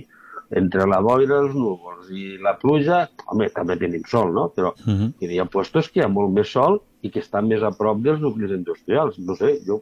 entre 0.53 0.85
la 0.89 0.99
boira, 1.01 1.39
els 1.41 1.55
núvols 1.57 2.09
i 2.13 2.37
la 2.43 2.55
pluja, 2.61 3.03
home, 3.31 3.49
també 3.55 3.77
tenim 3.81 4.03
sol, 4.09 4.33
no? 4.35 4.49
Però 4.55 4.73
uh 4.73 4.91
-huh. 4.91 5.13
hi 5.19 5.39
ha 5.39 5.45
puestos 5.45 5.89
que 5.89 5.99
hi 5.99 6.03
ha 6.03 6.11
molt 6.11 6.33
més 6.33 6.51
sol 6.51 6.81
i 7.01 7.09
que 7.09 7.19
estan 7.19 7.47
més 7.47 7.63
a 7.63 7.71
prop 7.71 8.01
dels 8.01 8.21
nuclis 8.21 8.51
industrials. 8.51 9.19
No 9.19 9.35
sé, 9.35 9.59
jo... 9.65 9.81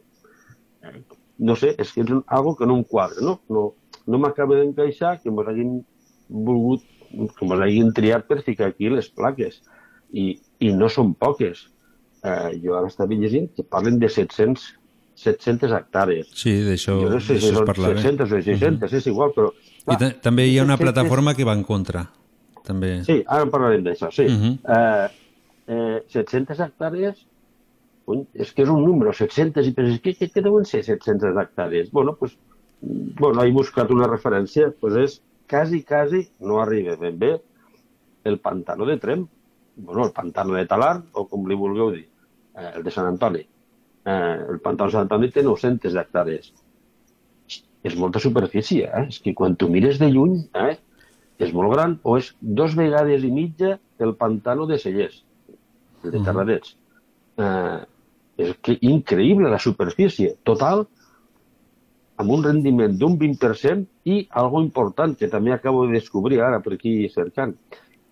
Eh, 0.82 1.02
no 1.38 1.56
sé, 1.56 1.74
és 1.78 1.92
que 1.92 2.02
és 2.02 2.10
algo 2.26 2.54
que 2.56 2.66
no 2.66 2.76
em 2.76 2.84
quadra, 2.84 3.20
no? 3.20 3.40
No, 3.48 3.74
no 4.06 4.18
m'acaba 4.18 4.56
d'encaixar 4.56 5.20
que 5.20 5.28
ens 5.28 5.48
hagin 5.48 5.84
volgut, 6.28 6.82
que 7.10 7.44
ens 7.44 7.60
hagin 7.60 7.92
triat 7.92 8.26
per 8.28 8.42
ficar 8.42 8.68
aquí 8.68 8.88
les 8.88 9.08
plaques. 9.08 9.62
I, 10.12 10.38
i 10.60 10.72
no 10.72 10.88
són 10.88 11.14
poques. 11.14 11.68
Eh, 12.22 12.60
jo 12.62 12.76
ara 12.78 12.86
estava 12.86 13.16
llegint 13.18 13.50
que 13.56 13.64
parlen 13.66 13.98
de 13.98 14.08
700 14.08 14.68
700 15.22 15.72
hectàrees. 15.76 16.30
Sí, 16.38 16.54
d'això 16.66 16.96
no 17.10 17.20
sé 17.20 17.36
si 17.36 17.50
es 17.50 17.56
són 17.56 17.66
parlava. 17.68 17.98
600 17.98 18.32
o 18.32 18.40
600, 18.40 18.88
uh 18.88 18.88
-huh. 18.88 18.98
és 18.98 19.06
igual, 19.06 19.32
però... 19.36 19.52
I 19.82 19.96
ta 19.98 20.10
també 20.28 20.46
hi 20.46 20.58
ha 20.58 20.64
una 20.64 20.76
700 20.76 20.84
plataforma 20.84 21.34
que 21.34 21.44
va 21.44 21.52
en 21.52 21.64
contra. 21.64 22.06
També. 22.64 23.04
Sí, 23.04 23.22
ara 23.26 23.42
en 23.42 23.50
parlarem 23.50 23.84
d'això, 23.84 24.10
sí. 24.10 24.24
Uh 24.24 24.38
-huh. 24.40 24.54
eh, 24.76 25.08
eh, 25.66 26.02
700 26.08 26.58
hectàrees, 26.60 27.26
és 28.34 28.52
que 28.52 28.62
és 28.62 28.68
un 28.68 28.84
número, 28.84 29.12
700, 29.12 29.66
i 29.66 29.72
penses, 29.72 30.00
què, 30.02 30.16
què, 30.18 30.30
què 30.32 30.42
deuen 30.42 30.64
ser 30.64 30.82
700 30.82 31.36
hectàrees? 31.36 31.90
Bueno, 31.90 32.16
pues, 32.16 32.36
bueno, 32.80 33.44
he 33.44 33.52
buscat 33.52 33.90
una 33.90 34.06
referència, 34.06 34.72
pues 34.80 34.96
és 34.96 35.22
quasi, 35.48 35.82
quasi, 35.82 36.28
no 36.40 36.60
arriba 36.60 36.96
ben 36.96 37.18
bé, 37.18 37.40
el 38.24 38.38
pantano 38.38 38.86
de 38.86 38.96
Trem, 38.98 39.26
bueno, 39.76 40.04
el 40.04 40.12
pantano 40.12 40.54
de 40.54 40.66
Talar, 40.66 41.02
o 41.12 41.26
com 41.28 41.46
li 41.46 41.54
vulgueu 41.54 41.90
dir, 41.90 42.08
eh, 42.56 42.70
el 42.76 42.82
de 42.82 42.90
Sant 42.94 43.08
Antoni. 43.08 43.42
Eh, 44.04 44.36
el 44.50 44.60
pantano 44.60 44.90
de 44.90 44.96
Sant 44.96 45.06
Antoni 45.06 45.30
té 45.30 45.42
900 45.42 45.94
hectàrees. 46.02 46.52
És 47.82 47.96
molta 47.98 48.20
superfície, 48.22 48.86
eh? 48.86 49.06
És 49.08 49.18
que 49.22 49.34
quan 49.34 49.56
tu 49.58 49.68
mires 49.68 49.98
de 49.98 50.08
lluny, 50.10 50.38
eh? 50.54 50.76
és 51.42 51.52
molt 51.56 51.72
gran, 51.72 51.96
o 52.06 52.16
és 52.20 52.28
dos 52.40 52.76
vegades 52.78 53.24
i 53.26 53.30
mitja 53.34 53.76
el 53.98 54.14
pantano 54.18 54.66
de 54.66 54.78
Cellers, 54.78 55.24
el 56.04 56.10
de 56.10 56.18
Mhm. 56.18 56.24
Terradets. 56.24 56.76
Eh, 57.38 57.80
és 58.38 58.56
que 58.62 58.78
increïble 58.80 59.50
la 59.50 59.58
superfície 59.58 60.36
total 60.42 60.86
amb 62.16 62.30
un 62.30 62.44
rendiment 62.44 62.96
d'un 62.98 63.16
20% 63.18 63.86
i 64.04 64.26
algo 64.30 64.62
important 64.62 65.16
que 65.18 65.28
també 65.28 65.52
acabo 65.52 65.86
de 65.86 65.92
descobrir 65.92 66.40
ara 66.40 66.60
per 66.60 66.74
aquí 66.74 67.08
cercant. 67.08 67.56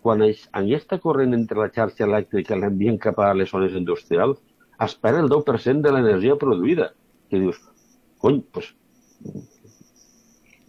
Quan 0.01 0.23
es- 0.23 0.49
aquesta 0.53 0.99
corrent 0.99 1.35
entre 1.37 1.59
la 1.59 1.69
xarxa 1.69 2.07
elèctrica 2.07 2.57
l'envien 2.57 2.97
cap 2.99 3.19
a 3.21 3.35
les 3.35 3.51
zones 3.51 3.73
industrials, 3.77 4.39
es 4.81 4.95
perd 4.97 5.19
el 5.19 5.29
10% 5.29 5.83
de 5.83 5.93
l'energia 5.93 6.37
produïda. 6.41 6.93
Que 7.29 7.39
dius, 7.39 7.61
cony, 8.19 8.43
doncs, 8.53 8.75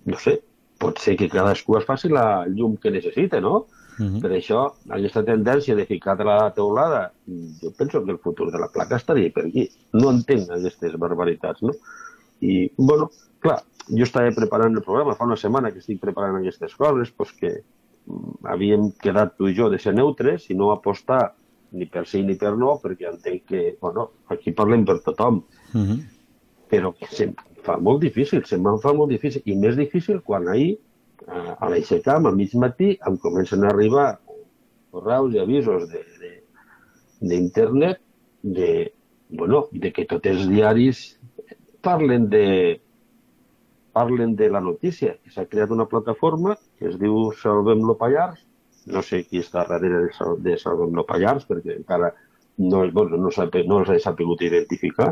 no 0.06 0.18
sé, 0.20 0.42
pot 0.82 0.98
ser 1.00 1.16
que 1.18 1.30
cadascú 1.30 1.78
es 1.78 1.86
faci 1.86 2.10
la 2.10 2.46
llum 2.48 2.76
que 2.78 2.92
necessita, 2.92 3.40
no? 3.40 3.68
Mhm. 4.00 4.22
Per 4.22 4.32
això, 4.32 4.74
aquesta 4.90 5.24
tendència 5.24 5.76
de 5.76 5.86
ficar-te 5.86 6.24
a 6.24 6.26
la 6.26 6.54
teulada, 6.54 7.14
jo 7.62 7.72
penso 7.78 8.04
que 8.04 8.12
el 8.12 8.20
futur 8.20 8.52
de 8.52 8.60
la 8.60 8.68
placa 8.68 8.96
estaria 8.96 9.32
per 9.32 9.46
aquí. 9.46 9.70
No 9.94 10.12
entenc 10.12 10.50
aquestes 10.50 10.98
barbaritats, 10.98 11.62
no? 11.62 11.72
I, 12.42 12.72
bueno, 12.78 13.12
clar, 13.40 13.62
jo 13.88 14.04
estava 14.04 14.32
preparant 14.32 14.76
el 14.76 14.82
programa, 14.84 15.16
fa 15.16 15.26
una 15.26 15.38
setmana 15.38 15.72
que 15.72 15.80
estic 15.80 16.00
preparant 16.02 16.40
aquestes 16.40 16.74
coses, 16.76 17.14
doncs 17.18 17.34
que 17.38 17.64
havíem 18.44 18.92
quedat 19.02 19.36
tu 19.38 19.48
i 19.48 19.56
jo 19.56 19.70
de 19.70 19.80
ser 19.80 19.94
neutres 19.94 20.50
i 20.50 20.56
no 20.58 20.72
apostar 20.72 21.34
ni 21.72 21.86
per 21.86 22.06
sí 22.08 22.22
ni 22.24 22.36
per 22.36 22.58
no, 22.58 22.80
perquè 22.84 23.08
entenc 23.12 23.46
que, 23.48 23.78
bueno, 23.82 24.10
aquí 24.28 24.52
parlem 24.52 24.84
per 24.86 25.00
tothom, 25.06 25.44
Mhm. 25.74 26.00
però 26.70 26.94
que 26.98 27.08
se'm 27.08 27.34
fa 27.64 27.78
molt 27.78 28.02
difícil, 28.02 28.44
se'm 28.46 28.64
fa 28.82 28.94
molt 28.94 29.10
difícil, 29.12 29.42
i 29.46 29.56
més 29.56 29.76
difícil 29.78 30.22
quan 30.22 30.48
ahir, 30.50 30.80
a 31.28 31.70
l'aixecam, 31.70 32.26
a 32.26 32.32
mig 32.32 32.54
matí, 32.56 32.98
em 33.08 33.18
comencen 33.18 33.64
a 33.64 33.70
arribar 33.70 34.20
correus 34.92 35.34
i 35.36 35.40
avisos 35.40 35.88
de- 35.90 36.04
de- 36.20 36.44
d'internet 37.22 38.00
de, 38.44 38.52
de, 38.56 38.94
bueno, 39.30 39.68
de 39.72 39.92
que 39.94 40.06
tots 40.06 40.26
els 40.26 40.48
diaris 40.50 41.20
parlen 41.82 42.28
de 42.30 42.82
parlen 43.94 44.36
de 44.36 44.50
la 44.50 44.62
notícia, 44.62 45.18
que 45.24 45.30
s'ha 45.30 45.46
creat 45.46 45.70
una 45.72 45.86
plataforma 45.86 46.58
que 46.82 46.90
es 46.90 46.98
diu 46.98 47.30
Salvem-lo 47.38 47.94
Pallars, 48.00 48.42
no 48.90 49.04
sé 49.06 49.20
qui 49.30 49.38
està 49.46 49.62
darrere 49.70 50.08
de, 50.08 50.14
Sal- 50.18 50.40
de 50.42 50.56
Salvem-lo 50.58 51.04
Pallars, 51.06 51.46
perquè 51.46 51.76
encara 51.78 52.10
no, 52.58 52.82
bueno, 52.90 53.18
no, 53.22 53.30
s'ha- 53.30 53.46
no 53.70 53.78
els 53.84 53.92
he 53.94 54.00
sabut 54.02 54.42
identificar, 54.42 55.12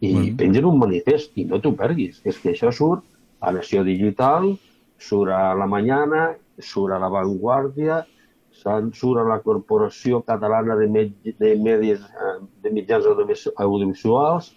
i 0.00 0.14
bueno. 0.14 0.36
pengen 0.40 0.64
un 0.64 0.78
manifest, 0.80 1.36
i 1.36 1.44
no 1.44 1.60
t'ho 1.60 1.74
perguis, 1.76 2.22
és 2.24 2.40
que 2.40 2.54
això 2.54 2.72
surt 2.72 3.04
a 3.44 3.52
Nació 3.52 3.84
Digital, 3.84 4.54
surt 4.96 5.30
a 5.36 5.52
La 5.54 5.66
Mañana, 5.68 6.30
surt 6.58 6.96
a 6.96 6.98
La 6.98 7.12
Vanguardia, 7.12 8.06
surt 8.54 9.20
a 9.20 9.24
la 9.28 9.40
Corporació 9.44 10.22
Catalana 10.24 10.76
de, 10.80 10.88
Med 10.88 11.12
de 11.38 11.54
Medis, 11.60 12.00
eh, 12.00 12.38
de 12.62 12.70
Mitjans 12.72 13.04
audiovisuals 13.06 14.54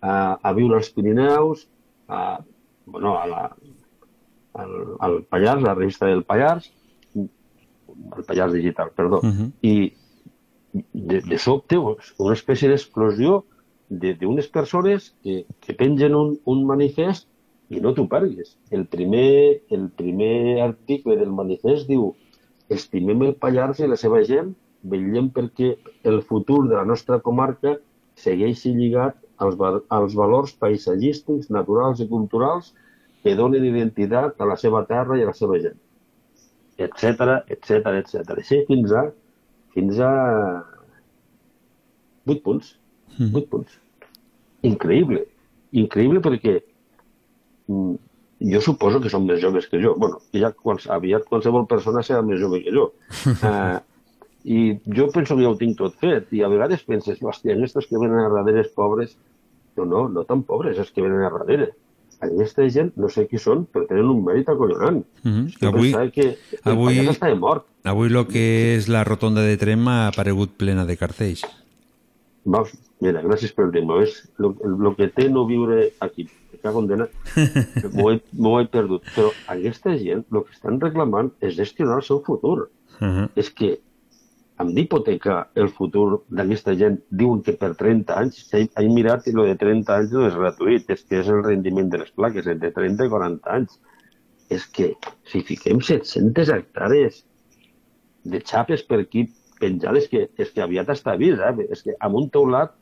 a, 0.00 0.38
a 0.40 0.52
Viure 0.56 0.76
als 0.80 0.88
Pirineus, 0.90 1.68
a, 2.08 2.40
bueno, 2.86 3.18
a 3.18 3.26
la, 3.26 3.42
al, 4.60 4.74
al 5.06 5.16
Pallars, 5.24 5.62
la 5.62 5.74
revista 5.74 6.06
del 6.06 6.22
Pallars, 6.24 6.70
el 7.16 8.24
Pallars 8.26 8.52
Digital, 8.52 8.90
perdó, 8.96 9.20
Mhm. 9.22 9.52
i 9.62 9.92
de, 10.72 11.20
de 11.20 11.38
sobte 11.38 11.76
una 11.78 12.34
espècie 12.34 12.68
d'explosió 12.70 13.44
de- 13.88 14.14
d'unes 14.14 14.46
persones 14.48 15.14
que, 15.22 15.44
que 15.60 15.74
pengen 15.74 16.14
un, 16.14 16.38
un 16.44 16.64
manifest 16.64 17.26
i 17.70 17.80
no 17.80 17.92
t'ho 17.94 18.06
perguis. 18.08 18.56
El 18.70 18.86
primer, 18.86 19.62
el 19.70 19.88
primer 19.90 20.60
article 20.62 21.16
del 21.16 21.32
manifest 21.32 21.88
diu 21.88 22.14
estimem 22.68 23.22
el 23.26 23.34
Pallars 23.34 23.80
i 23.80 23.88
la 23.90 23.96
seva 23.98 24.22
gent, 24.24 24.54
vetllem 24.82 25.30
perquè 25.34 25.76
el 26.04 26.22
futur 26.22 26.68
de 26.68 26.76
la 26.76 26.84
nostra 26.84 27.18
comarca 27.20 27.76
segueixi 28.14 28.72
lligat 28.74 29.16
als, 29.38 29.56
als 29.88 30.14
valors 30.14 30.54
paisatgístics, 30.54 31.50
naturals 31.50 32.00
i 32.00 32.06
culturals 32.08 32.74
que 33.22 33.36
donen 33.36 33.64
identitat 33.66 34.40
a 34.40 34.48
la 34.48 34.56
seva 34.60 34.82
terra 34.88 35.18
i 35.18 35.24
a 35.24 35.30
la 35.30 35.36
seva 35.36 35.58
gent, 35.62 35.78
etc 36.80 37.40
etc 37.52 37.94
etc. 38.00 38.36
Així 38.36 38.62
fins 38.68 38.94
a 38.96 39.06
fins 39.74 40.00
a 40.02 40.12
8 42.26 42.42
punts. 42.44 42.74
8 43.20 43.50
punts. 43.50 43.76
Increïble. 44.66 45.24
Increïble 45.82 46.22
perquè 46.24 46.56
mm, 47.68 47.94
jo 48.50 48.62
suposo 48.64 49.00
que 49.04 49.12
són 49.12 49.26
més 49.28 49.40
joves 49.42 49.68
que 49.70 49.80
jo. 49.82 49.94
bueno, 50.00 50.20
ja 50.32 50.52
quals, 50.56 50.88
aviat 50.90 51.28
qualsevol 51.28 51.68
persona 51.70 52.02
serà 52.06 52.24
més 52.26 52.40
jove 52.40 52.62
que 52.64 52.74
jo. 52.74 52.90
Uh, 53.36 53.78
I 54.40 54.60
jo 54.96 55.10
penso 55.12 55.36
que 55.36 55.44
ja 55.44 55.50
ho 55.52 55.58
tinc 55.60 55.76
tot 55.76 55.98
fet. 56.00 56.30
I 56.32 56.40
a 56.42 56.48
vegades 56.48 56.86
penses, 56.88 57.18
hòstia, 57.20 57.58
aquests 57.58 57.90
que 57.90 58.00
venen 58.00 58.24
a 58.24 58.30
darrere 58.32 58.64
pobres, 58.72 59.12
No, 59.76 59.84
no, 59.84 60.08
no 60.08 60.24
tan 60.28 60.42
pobres, 60.42 60.78
és 60.78 60.90
que 60.90 61.02
venen 61.04 61.24
a 61.24 61.30
darrere. 61.34 61.70
Aquesta 62.20 62.66
gent, 62.68 62.92
no 63.00 63.08
sé 63.08 63.26
qui 63.28 63.38
són, 63.40 63.64
però 63.72 63.86
tenen 63.88 64.10
un 64.12 64.20
mèrit 64.24 64.48
acollonant. 64.52 65.00
Mhm. 65.24 65.46
Jo 65.60 65.68
Avui, 65.68 65.92
que 66.12 66.26
el 66.26 66.72
avui, 66.72 66.98
Pallars 66.98 67.16
estava 67.16 67.34
mort. 67.34 67.64
avui 67.84 68.10
lo 68.10 68.26
que 68.28 68.76
és 68.76 68.88
la 68.88 69.04
rotonda 69.04 69.40
de 69.40 69.56
Trem 69.56 69.88
ha 69.88 70.08
aparegut 70.08 70.50
plena 70.56 70.84
de 70.84 70.96
cartells. 70.96 71.44
Veus? 72.44 72.76
Mira, 73.00 73.22
gràcies 73.24 73.54
per 73.56 73.70
dir-m'ho. 73.72 74.02
És 74.04 74.28
el 74.38 74.94
que 74.96 75.08
té 75.08 75.28
no 75.30 75.46
viure 75.48 75.92
aquí. 76.00 76.28
M'ho 77.96 78.10
he, 78.12 78.18
he 78.60 78.66
perdut. 78.68 79.06
Però 79.14 79.30
aquesta 79.48 79.94
gent 79.96 80.26
el 80.28 80.42
que 80.44 80.52
estan 80.52 80.80
reclamant 80.80 81.30
és 81.40 81.56
gestionar 81.56 81.96
el 81.96 82.02
seu 82.04 82.20
futur. 82.26 82.68
Uh 83.00 83.06
-huh. 83.06 83.28
És 83.36 83.48
que 83.48 83.80
amb 84.60 84.74
d'hipoteca 84.76 85.36
el 85.60 85.70
futur 85.72 86.22
d'aquesta 86.28 86.74
gent 86.76 86.98
diuen 87.22 87.40
que 87.46 87.54
per 87.56 87.72
30 87.78 88.16
anys, 88.20 88.42
he, 88.52 88.66
mirat 88.92 89.28
i 89.30 89.34
lo 89.36 89.46
de 89.48 89.56
30 89.56 89.94
anys 89.96 90.12
no 90.12 90.26
és 90.28 90.36
gratuït, 90.36 90.90
és 90.92 91.04
que 91.06 91.20
és 91.22 91.30
el 91.32 91.42
rendiment 91.46 91.88
de 91.92 92.02
les 92.02 92.12
plaques, 92.16 92.46
és 92.46 92.60
de 92.60 92.72
30 92.76 93.08
i 93.08 93.12
40 93.14 93.54
anys. 93.56 93.78
És 94.50 94.66
que 94.66 94.92
si 95.30 95.44
fiquem 95.46 95.80
700 95.80 96.50
hectàrees 96.56 97.22
de 98.28 98.40
xapes 98.44 98.82
per 98.84 99.00
aquí 99.04 99.28
penjades, 99.60 100.08
que, 100.10 100.26
és 100.36 100.50
que 100.52 100.64
aviat 100.64 100.90
està 100.92 101.16
vist, 101.20 101.40
eh? 101.40 101.68
és 101.70 101.84
que 101.86 101.96
amb 102.00 102.18
un 102.20 102.28
teulat 102.32 102.74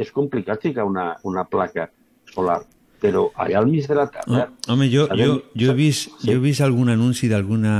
és 0.00 0.12
complicat 0.14 0.62
ficar 0.64 0.86
una, 0.88 1.12
una 1.28 1.44
placa 1.44 1.90
solar, 2.32 2.62
però 3.02 3.26
allà 3.36 3.60
al 3.60 3.68
mig 3.68 3.88
de 3.88 3.98
la 3.98 4.06
terra... 4.12 4.46
Home, 4.70 4.88
jo, 4.92 5.08
sabem- 5.10 5.26
jo, 5.26 5.40
jo, 5.58 5.72
he 5.72 5.76
vist, 5.76 6.12
jo 6.22 6.36
he 6.38 6.40
vist 6.40 6.64
algun 6.64 6.92
anunci 6.94 7.28
d'alguna 7.32 7.74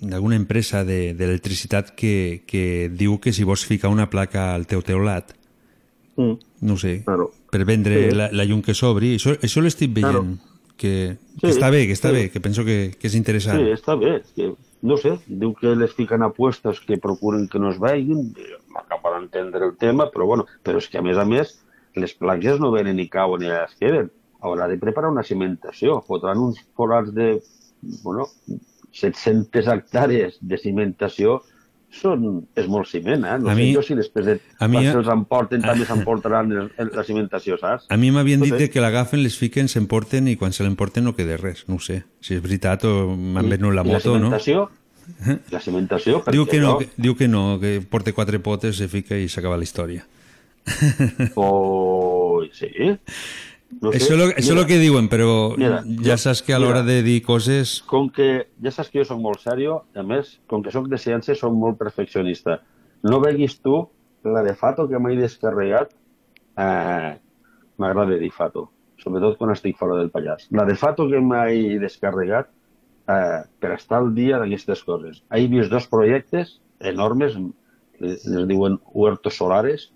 d'alguna 0.00 0.36
empresa 0.36 0.84
de- 0.84 1.14
d'electricitat 1.14 1.90
que, 1.94 2.42
que 2.46 2.90
diu 2.92 3.18
que 3.20 3.32
si 3.32 3.44
vols 3.44 3.64
ficar 3.64 3.88
una 3.90 4.10
placa 4.10 4.54
al 4.54 4.66
teu 4.66 4.82
teulat, 4.82 5.32
Mm. 6.16 6.32
no 6.62 6.76
sé, 6.78 7.02
Claro. 7.04 7.30
per 7.50 7.64
vendre 7.66 8.10
Sí. 8.10 8.16
la, 8.16 8.30
la 8.32 8.44
llum 8.44 8.62
que 8.62 8.72
s'obri, 8.74 9.16
això, 9.16 9.36
això 9.38 9.60
l'estic 9.62 9.92
veient, 9.92 10.10
Claro. 10.10 10.38
que, 10.76 11.16
que 11.40 11.52
Sí, 11.52 11.58
està 11.58 11.70
bé, 11.70 11.86
que 11.86 11.92
està 11.92 12.08
sí. 12.08 12.14
bé, 12.14 12.30
que 12.30 12.40
penso 12.40 12.64
que, 12.64 12.94
que 12.98 13.06
és 13.06 13.14
interessant. 13.14 13.58
Sí, 13.60 13.70
està 13.72 13.94
bé. 13.98 14.22
Que, 14.34 14.54
no 14.82 14.96
sé, 14.96 15.18
diu 15.26 15.52
que 15.54 15.74
les 15.76 15.92
fiquen 15.92 16.22
apuestes 16.22 16.80
que 16.80 16.96
procuren 16.96 17.48
que 17.48 17.58
no 17.58 17.70
es 17.70 17.78
veguin, 17.78 18.34
m'acaba 18.68 19.18
d'entendre 19.18 19.66
el 19.66 19.76
tema, 19.76 20.10
però 20.10 20.24
bueno, 20.26 20.46
però 20.64 20.78
és 20.78 20.88
que 20.88 20.98
a 20.98 21.02
més 21.02 21.16
a 21.18 21.24
més 21.24 21.58
les 21.94 22.12
plaques 22.14 22.60
no 22.60 22.70
venen 22.70 22.96
ni 22.96 23.08
cauen 23.08 23.40
ni 23.40 23.48
es 23.48 23.74
queden. 23.78 24.10
Haurà 24.40 24.68
de 24.68 24.76
preparar 24.78 25.10
una 25.10 25.22
cimentació, 25.22 26.02
fotran 26.06 26.38
uns 26.38 26.60
forats 26.74 27.12
de, 27.12 27.42
bueno, 28.02 28.28
700 28.96 29.66
hectàrees 29.68 30.38
de 30.40 30.58
cimentació 30.58 31.42
són, 31.96 32.42
és 32.58 32.66
molt 32.68 32.88
ciment, 32.90 33.22
eh? 33.24 33.36
No 33.40 33.48
A 33.48 33.54
sé 33.54 33.60
mi- 33.60 33.74
jo 33.74 33.82
si 33.84 33.94
després 33.96 34.26
de 34.26 34.34
a 34.58 34.66
mi- 34.68 34.82
se'ls 34.84 35.08
emporten 35.12 35.62
també 35.62 35.84
s'emportaran 35.88 36.50
la 36.76 37.04
cimentació, 37.06 37.56
saps? 37.60 37.86
A 37.88 37.96
mi 37.96 38.10
m'havien 38.10 38.40
dit 38.42 38.66
que 38.72 38.80
l'agafen, 38.82 39.22
les 39.22 39.36
fiquen, 39.38 39.68
s'emporten 39.68 40.28
i 40.28 40.34
quan 40.36 40.52
se 40.52 40.64
l'emporten 40.66 41.04
no 41.04 41.14
queda 41.16 41.36
res. 41.40 41.64
No 41.68 41.78
sé 41.78 42.02
si 42.20 42.34
és 42.34 42.42
veritat 42.42 42.84
o 42.84 43.14
m'han 43.16 43.48
venut 43.48 43.72
la 43.74 43.84
moto 43.86 44.12
o 44.14 44.18
no. 44.18 44.26
cimentació? 44.32 44.66
La 45.54 45.60
cimentació, 45.62 46.18
Diu 46.34 46.44
que 46.50 46.58
no, 46.58 46.72
no- 46.72 46.78
que, 46.82 46.88
diu 46.98 47.14
que 47.14 47.28
no, 47.30 47.60
que 47.62 47.78
porte 47.88 48.12
quatre 48.12 48.40
potes, 48.42 48.76
se 48.76 48.88
fica 48.90 49.14
i 49.16 49.28
s'acaba 49.30 49.56
la 49.56 49.62
història. 49.62 50.02
O... 51.36 52.42
Sí? 52.52 52.66
No 53.82 53.90
sé. 53.90 53.98
Això 53.98 54.14
és 54.14 54.20
lo, 54.20 54.26
això 54.30 54.52
Mira, 54.52 54.60
lo 54.60 54.66
que 54.68 54.78
diuen, 54.78 55.08
però 55.10 55.30
Mira, 55.58 55.80
ja 56.06 56.16
saps 56.20 56.42
que 56.46 56.54
a 56.54 56.60
l'hora 56.62 56.84
de 56.86 57.00
dir 57.02 57.18
coses... 57.26 57.80
Com 57.90 58.08
que 58.14 58.46
ja 58.62 58.72
saps 58.72 58.92
que 58.92 59.00
jo 59.00 59.06
soc 59.08 59.18
molt 59.22 59.42
sèrio, 59.42 59.80
a 59.98 60.04
més, 60.06 60.36
com 60.50 60.62
que 60.62 60.72
sóc 60.74 60.86
de 60.92 61.00
ciència, 61.02 61.34
soc 61.38 61.54
molt 61.54 61.78
perfeccionista. 61.80 62.60
No 63.06 63.18
veguis 63.24 63.58
tu 63.60 63.82
la 64.26 64.42
de 64.46 64.54
Fato 64.58 64.86
que 64.88 65.00
m'he 65.02 65.16
descarregat, 65.18 65.92
eh, 66.62 67.12
m'agrada 67.82 68.18
dir 68.22 68.30
Fato, 68.34 68.68
sobretot 69.02 69.36
quan 69.38 69.52
estic 69.54 69.76
fora 69.78 69.98
del 69.98 70.12
Pallars. 70.14 70.48
La 70.50 70.64
de 70.66 70.78
Fato 70.78 71.08
que 71.10 71.20
m'he 71.20 71.78
descarregat 71.82 72.48
eh, 73.10 73.42
per 73.60 73.74
estar 73.74 74.00
al 74.00 74.12
dia 74.14 74.40
d'aquestes 74.42 74.82
coses. 74.86 75.22
He 75.30 75.46
vist 75.50 75.74
dos 75.74 75.90
projectes 75.90 76.60
enormes, 76.80 77.36
les, 77.98 78.26
les 78.30 78.46
diuen 78.48 78.78
huertos 78.94 79.38
solares, 79.38 79.90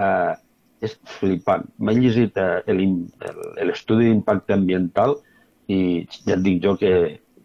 eh, 0.00 0.34
és 0.80 0.96
flipant. 1.18 1.66
M'he 1.78 1.94
llegit 1.98 2.36
eh, 2.40 2.62
l'estudi 3.66 4.08
d'impacte 4.08 4.54
ambiental 4.56 5.16
i 5.70 6.06
ja 6.26 6.36
et 6.36 6.42
dic 6.44 6.62
jo 6.64 6.76
que 6.80 6.92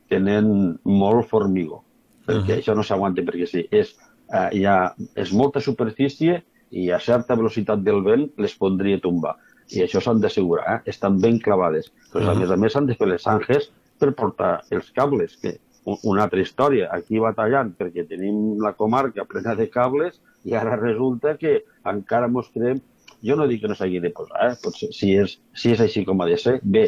tenen 0.10 0.78
molt 0.86 1.28
formigó, 1.30 1.82
perquè 2.26 2.60
això 2.60 2.76
no 2.78 2.84
s'aguanta 2.86 3.26
perquè 3.26 3.48
sí. 3.50 3.66
És, 3.72 3.96
eh, 4.32 4.50
hi 4.60 4.66
ha, 4.66 4.94
és 5.16 5.34
molta 5.34 5.62
superfície 5.62 6.42
i 6.72 6.90
a 6.92 7.00
certa 7.00 7.36
velocitat 7.38 7.84
del 7.86 8.02
vent 8.06 8.30
les 8.42 8.56
podria 8.58 9.00
tombar. 9.02 9.36
I 9.74 9.82
això 9.86 10.02
s'han 10.02 10.20
d'assegurar, 10.22 10.66
eh? 10.76 10.92
estan 10.92 11.20
ben 11.22 11.40
clavades. 11.42 11.92
Però 12.14 12.28
a 12.30 12.32
Ah. 12.32 12.36
més 12.40 12.52
a 12.52 12.58
més 12.58 12.74
s'han 12.74 12.86
de 12.86 12.96
fer 12.96 13.08
les 13.08 13.24
zanges 13.24 13.72
per 13.98 14.14
portar 14.14 14.62
els 14.72 14.92
cables, 14.92 15.38
que 15.42 15.58
una 15.86 16.24
altra 16.24 16.42
història, 16.42 16.90
aquí 16.92 17.20
batallant 17.22 17.76
perquè 17.78 18.08
tenim 18.10 18.58
la 18.62 18.74
comarca 18.74 19.26
plena 19.26 19.56
de 19.56 19.70
cables 19.70 20.20
i 20.44 20.54
ara 20.54 20.76
resulta 20.76 21.38
que 21.38 21.64
encara 21.86 22.28
mos 22.28 22.50
creem 22.54 22.82
jo 23.24 23.36
no 23.36 23.48
dic 23.48 23.62
que 23.62 23.72
no 23.72 23.76
s'hagi 23.78 24.02
de 24.04 24.12
posar, 24.16 24.52
eh? 24.52 24.56
Potser, 24.64 24.92
si, 24.96 25.14
és, 25.22 25.38
si 25.56 25.72
és 25.76 25.82
així 25.84 26.06
com 26.06 26.22
ha 26.22 26.28
de 26.30 26.38
ser, 26.42 26.60
bé, 26.64 26.88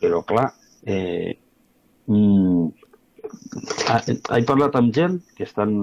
però 0.00 0.22
clar, 0.26 0.50
eh, 0.86 1.36
mm, 2.06 2.66
ah, 3.88 4.00
he 4.36 4.42
parlat 4.48 4.76
amb 4.80 4.94
gent 4.94 5.20
que 5.36 5.46
estan 5.46 5.76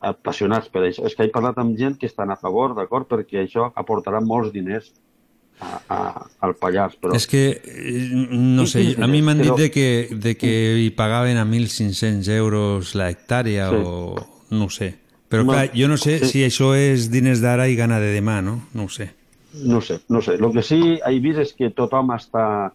apassionats 0.00 0.68
per 0.72 0.84
això, 0.84 1.06
és 1.08 1.16
que 1.16 1.26
he 1.26 1.32
parlat 1.34 1.58
amb 1.58 1.78
gent 1.78 1.96
que 1.98 2.06
estan 2.10 2.30
a 2.30 2.38
favor, 2.40 2.76
d'acord, 2.76 3.08
perquè 3.10 3.44
això 3.44 3.70
aportarà 3.74 4.20
molts 4.24 4.52
diners 4.54 4.92
a, 5.60 5.78
a, 5.88 5.98
al 6.40 6.56
Pallars, 6.58 6.96
però... 7.00 7.14
És 7.14 7.26
que, 7.30 7.44
eh, 7.54 8.08
no 8.12 8.66
sé, 8.66 8.94
a 8.98 9.08
mi 9.10 9.22
m'han 9.22 9.42
dit 9.42 9.54
de 9.58 9.70
que, 9.70 9.88
de 10.12 10.34
que 10.38 10.52
hi 10.82 10.90
pagaven 10.96 11.38
a 11.38 11.46
1.500 11.46 12.30
euros 12.36 12.94
la 12.98 13.10
hectàrea 13.10 13.70
Sí. 13.70 13.82
o 13.82 14.14
no 14.50 14.68
sé. 14.70 14.94
Però 15.30 15.42
clar, 15.48 15.70
jo 15.74 15.88
no 15.90 15.96
sé 15.98 16.20
si 16.28 16.44
això 16.46 16.74
és 16.78 17.08
diners 17.10 17.40
d'ara 17.42 17.66
i 17.66 17.74
gana 17.74 17.98
de 17.98 18.12
demà, 18.14 18.38
no? 18.44 18.60
No 18.76 18.86
ho 18.86 18.92
sé. 18.92 19.08
No 19.62 19.80
sé, 19.80 20.00
no 20.08 20.20
sé. 20.20 20.34
El 20.34 20.50
que 20.52 20.62
sí 20.66 20.80
he 20.98 21.18
vist 21.22 21.38
és 21.38 21.52
que 21.54 21.70
tothom 21.70 22.10
està... 22.16 22.72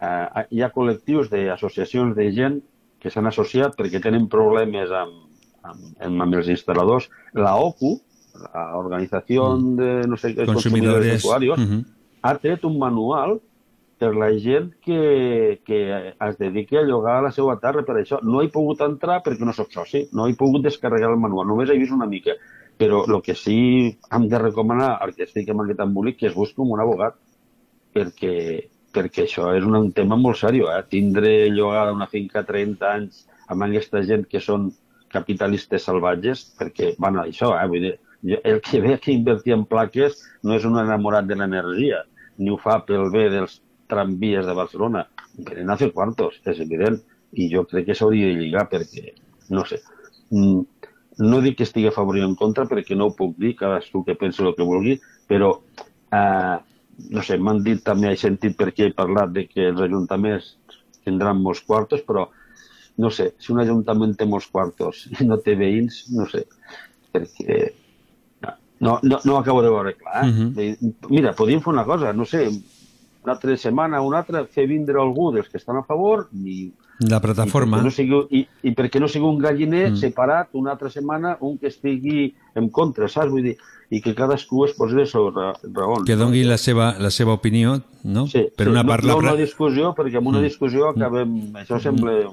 Eh, 0.00 0.44
hi 0.56 0.62
ha 0.64 0.70
col·lectius 0.72 1.28
d'associacions 1.32 2.14
de 2.16 2.30
gent 2.32 2.58
que 3.00 3.10
s'han 3.12 3.28
associat 3.28 3.76
perquè 3.76 4.00
tenen 4.02 4.26
problemes 4.32 4.90
amb, 4.90 5.18
amb, 5.62 5.82
amb, 6.00 6.22
amb 6.24 6.34
els 6.40 6.48
instal·ladors. 6.48 7.10
La 7.36 7.54
OCU, 7.60 7.98
la 8.54 8.64
Organizació 8.78 9.50
de, 9.76 9.90
no 10.08 10.16
sé, 10.16 10.34
consumidores 10.34 10.54
Consumidores. 10.54 11.24
usuarios, 11.24 11.58
Mhm. 11.60 11.84
ha 12.22 12.34
tret 12.38 12.64
un 12.64 12.78
manual 12.78 13.38
per 13.98 14.14
la 14.16 14.30
gent 14.38 14.72
que, 14.82 15.60
que 15.64 15.78
es 16.08 16.38
dediqui 16.38 16.76
a 16.76 16.82
llogar 16.82 17.22
la 17.22 17.30
seva 17.30 17.58
terra 17.60 17.84
per 17.84 17.96
això. 18.00 18.18
No 18.22 18.42
he 18.42 18.48
pogut 18.48 18.80
entrar 18.80 19.22
perquè 19.22 19.44
no 19.46 19.52
sóc 19.52 19.70
soci, 19.72 20.08
no 20.12 20.26
he 20.26 20.34
pogut 20.34 20.62
descarregar 20.64 21.10
el 21.12 21.16
manual, 21.20 21.46
només 21.46 21.70
he 21.70 21.78
vist 21.78 21.92
una 21.92 22.06
mica. 22.06 22.32
Però 22.80 23.04
el 23.06 23.20
que 23.22 23.36
sí 23.38 23.58
hem 24.10 24.28
de 24.30 24.38
recomanar 24.42 24.94
al 25.02 25.14
que 25.14 25.28
estic 25.28 25.50
amb 25.52 25.62
aquest 25.64 25.82
embolic 25.84 26.18
que 26.20 26.30
es 26.30 26.34
busqui 26.34 26.64
un 26.64 26.80
abogat, 26.82 27.18
perquè, 27.94 28.34
perquè 28.94 29.26
això 29.26 29.52
és 29.54 29.66
un 29.66 29.92
tema 29.94 30.18
molt 30.18 30.40
seriós. 30.40 30.72
Eh? 30.74 30.86
Tindre 30.90 31.34
llogada 31.54 31.94
una 31.94 32.10
finca 32.10 32.42
30 32.46 32.90
anys 32.90 33.22
amb 33.52 33.66
aquesta 33.66 34.02
gent 34.06 34.26
que 34.30 34.42
són 34.42 34.72
capitalistes 35.14 35.86
salvatges, 35.86 36.42
perquè, 36.58 36.94
bueno, 36.98 37.22
això, 37.22 37.52
eh? 37.54 37.66
Vull 37.70 37.86
dir, 37.86 37.94
el 38.42 38.60
que 38.64 38.80
ve 38.80 38.98
que 38.98 39.12
invertir 39.12 39.54
en 39.54 39.64
plaques 39.70 40.22
no 40.42 40.56
és 40.58 40.64
un 40.66 40.78
enamorat 40.80 41.28
de 41.28 41.38
l'energia, 41.38 42.02
ni 42.38 42.50
ho 42.50 42.58
fa 42.58 42.80
pel 42.86 43.10
bé 43.12 43.28
dels 43.30 43.60
tramvies 43.90 44.46
de 44.48 44.54
Barcelona. 44.56 45.04
Venen 45.36 45.70
a 45.70 45.76
fer 45.78 45.92
quartos, 45.92 46.40
és 46.50 46.60
evident, 46.64 46.98
i 47.34 47.50
jo 47.52 47.64
crec 47.68 47.90
que 47.90 47.98
s'hauria 47.98 48.30
de 48.30 48.40
lligar 48.40 48.66
perquè, 48.70 49.12
no 49.54 49.64
sé, 49.68 49.80
mm, 50.30 50.73
no 51.18 51.40
dic 51.44 51.58
que 51.58 51.66
estigui 51.68 51.88
a 51.90 51.94
favor 51.94 52.18
i 52.18 52.24
en 52.26 52.34
contra 52.38 52.66
perquè 52.70 52.96
no 52.98 53.10
ho 53.10 53.16
puc 53.16 53.36
dir, 53.38 53.54
cadascú 53.58 54.04
que 54.06 54.16
pensi 54.18 54.42
el 54.42 54.54
que 54.56 54.66
vulgui, 54.66 54.96
però 55.30 55.52
eh, 56.12 56.56
no 57.10 57.22
sé, 57.26 57.38
m'han 57.38 57.62
dit 57.66 57.82
també, 57.86 58.12
he 58.12 58.20
sentit 58.20 58.56
perquè 58.58 58.88
he 58.88 58.96
parlat 58.96 59.34
de 59.34 59.46
que 59.50 59.68
els 59.70 59.84
ajuntaments 59.86 60.54
tindran 61.04 61.42
molts 61.42 61.62
quartos, 61.66 62.02
però 62.06 62.28
no 62.98 63.10
sé, 63.10 63.32
si 63.42 63.52
un 63.52 63.60
ajuntament 63.62 64.14
té 64.18 64.26
molts 64.26 64.50
quartos 64.50 65.06
i 65.20 65.26
no 65.28 65.40
té 65.42 65.56
veïns, 65.58 66.04
no 66.14 66.28
sé, 66.30 66.46
perquè 67.14 67.64
no, 68.84 68.98
no, 69.02 69.18
no 69.24 69.34
ho 69.34 69.38
acabo 69.38 69.62
de 69.62 69.70
veure 69.70 69.94
clar. 69.96 70.24
Eh? 70.24 70.30
Mhm. 70.30 70.94
Mira, 71.08 71.32
podríem 71.32 71.62
fer 71.62 71.72
una 71.72 71.84
cosa, 71.84 72.12
no 72.12 72.26
sé, 72.28 72.46
una 73.22 73.32
altra 73.32 73.56
setmana, 73.56 74.02
una 74.02 74.18
altra, 74.20 74.44
fer 74.44 74.66
vindre 74.68 75.00
algú 75.00 75.30
dels 75.32 75.48
que 75.48 75.56
estan 75.56 75.78
a 75.80 75.86
favor 75.86 76.26
i 76.34 76.68
La 77.00 77.20
plataforma. 77.20 77.78
i 77.78 77.80
perquè 77.80 77.84
no 77.84 77.90
sigui, 77.90 78.18
i, 78.30 78.46
i 78.62 78.72
perquè 78.74 79.00
no 79.00 79.08
sigui 79.08 79.26
un 79.26 79.38
galliner 79.42 79.90
Mm. 79.90 79.94
mm. 79.94 79.96
separat 80.00 80.48
una 80.52 80.70
altra 80.72 80.90
setmana 80.90 81.36
un 81.40 81.58
que 81.58 81.66
estigui 81.68 82.34
en 82.54 82.68
contra, 82.70 83.08
saps? 83.08 83.30
Vull 83.32 83.42
dir, 83.42 83.56
i 83.90 84.00
que 84.00 84.14
cadascú 84.14 84.64
es 84.64 84.72
posi 84.74 84.94
seves 84.94 85.34
ra- 85.34 85.54
raons. 85.74 86.06
Que 86.06 86.14
doni 86.16 86.44
la 86.44 86.56
seva, 86.58 86.94
la 86.98 87.10
seva 87.10 87.32
opinió, 87.34 87.80
no? 88.04 88.26
Sí, 88.28 88.46
per 88.56 88.66
sí, 88.66 88.70
una 88.72 88.82
no, 88.82 88.88
part... 88.88 89.04
no 89.04 89.20
la... 89.20 89.32
una 89.32 89.34
discussió, 89.36 89.92
perquè 89.94 90.16
amb 90.18 90.28
una 90.28 90.38
Mm. 90.38 90.42
discussió 90.44 90.88
acabem... 90.88 91.34
Això 91.54 91.80
sembla 91.80 92.32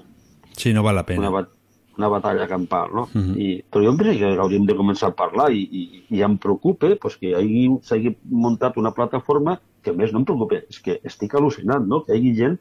Sí, 0.58 0.74
no 0.74 0.84
val 0.84 0.96
la 0.96 1.06
pena. 1.06 1.22
una, 1.22 1.30
bat, 1.32 1.50
una 1.98 2.08
batalla 2.08 2.48
campal, 2.48 2.90
no? 2.94 3.10
Mhm. 3.14 3.36
I, 3.40 3.64
però 3.72 3.84
jo 3.84 3.92
em 3.92 3.98
penso 3.98 4.18
que 4.20 4.38
hauríem 4.38 4.66
de 4.66 4.76
començar 4.76 5.10
a 5.10 5.16
parlar 5.16 5.52
i, 5.52 5.62
i, 5.72 6.04
i 6.18 6.22
em 6.22 6.38
preocupa 6.38 6.88
pues, 7.02 7.18
que 7.18 7.34
hagi, 7.36 7.68
s'hagi 7.82 8.16
muntat 8.30 8.78
una 8.78 8.92
plataforma 8.92 9.60
que 9.82 9.92
més 9.92 10.12
no 10.14 10.20
em 10.20 10.26
preocupa, 10.26 10.62
és 10.70 10.80
que 10.80 11.00
estic 11.04 11.34
al·lucinant, 11.34 11.88
no? 11.88 12.04
Que 12.06 12.14
hi 12.14 12.20
hagi 12.20 12.36
gent 12.36 12.60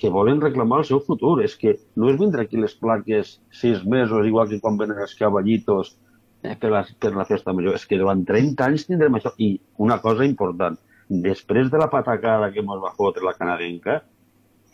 que 0.00 0.10
volen 0.12 0.40
reclamar 0.40 0.80
el 0.82 0.88
seu 0.88 1.00
futur. 1.04 1.38
És 1.44 1.56
que 1.60 1.76
no 2.00 2.10
és 2.10 2.18
vindre 2.20 2.46
aquí 2.46 2.60
les 2.60 2.74
plaques 2.74 3.36
sis 3.62 3.82
mesos, 3.84 4.26
igual 4.26 4.48
que 4.48 4.60
quan 4.62 4.78
venen 4.80 5.02
els 5.04 5.16
cavallitos 5.18 5.94
eh, 6.42 6.56
per, 6.56 6.70
la, 6.72 6.84
per 6.98 7.12
la 7.16 7.26
festa 7.28 7.54
major. 7.56 7.76
És 7.76 7.86
que 7.86 8.00
durant 8.00 8.24
30 8.26 8.70
anys 8.70 8.86
tindrem 8.88 9.18
això. 9.18 9.34
I 9.38 9.52
una 9.84 10.00
cosa 10.02 10.26
important, 10.28 10.78
després 11.10 11.70
de 11.70 11.82
la 11.82 11.90
patacada 11.92 12.50
que 12.54 12.64
ens 12.64 12.82
va 12.82 12.94
fotre 12.96 13.26
la 13.26 13.36
canadenca, 13.36 14.00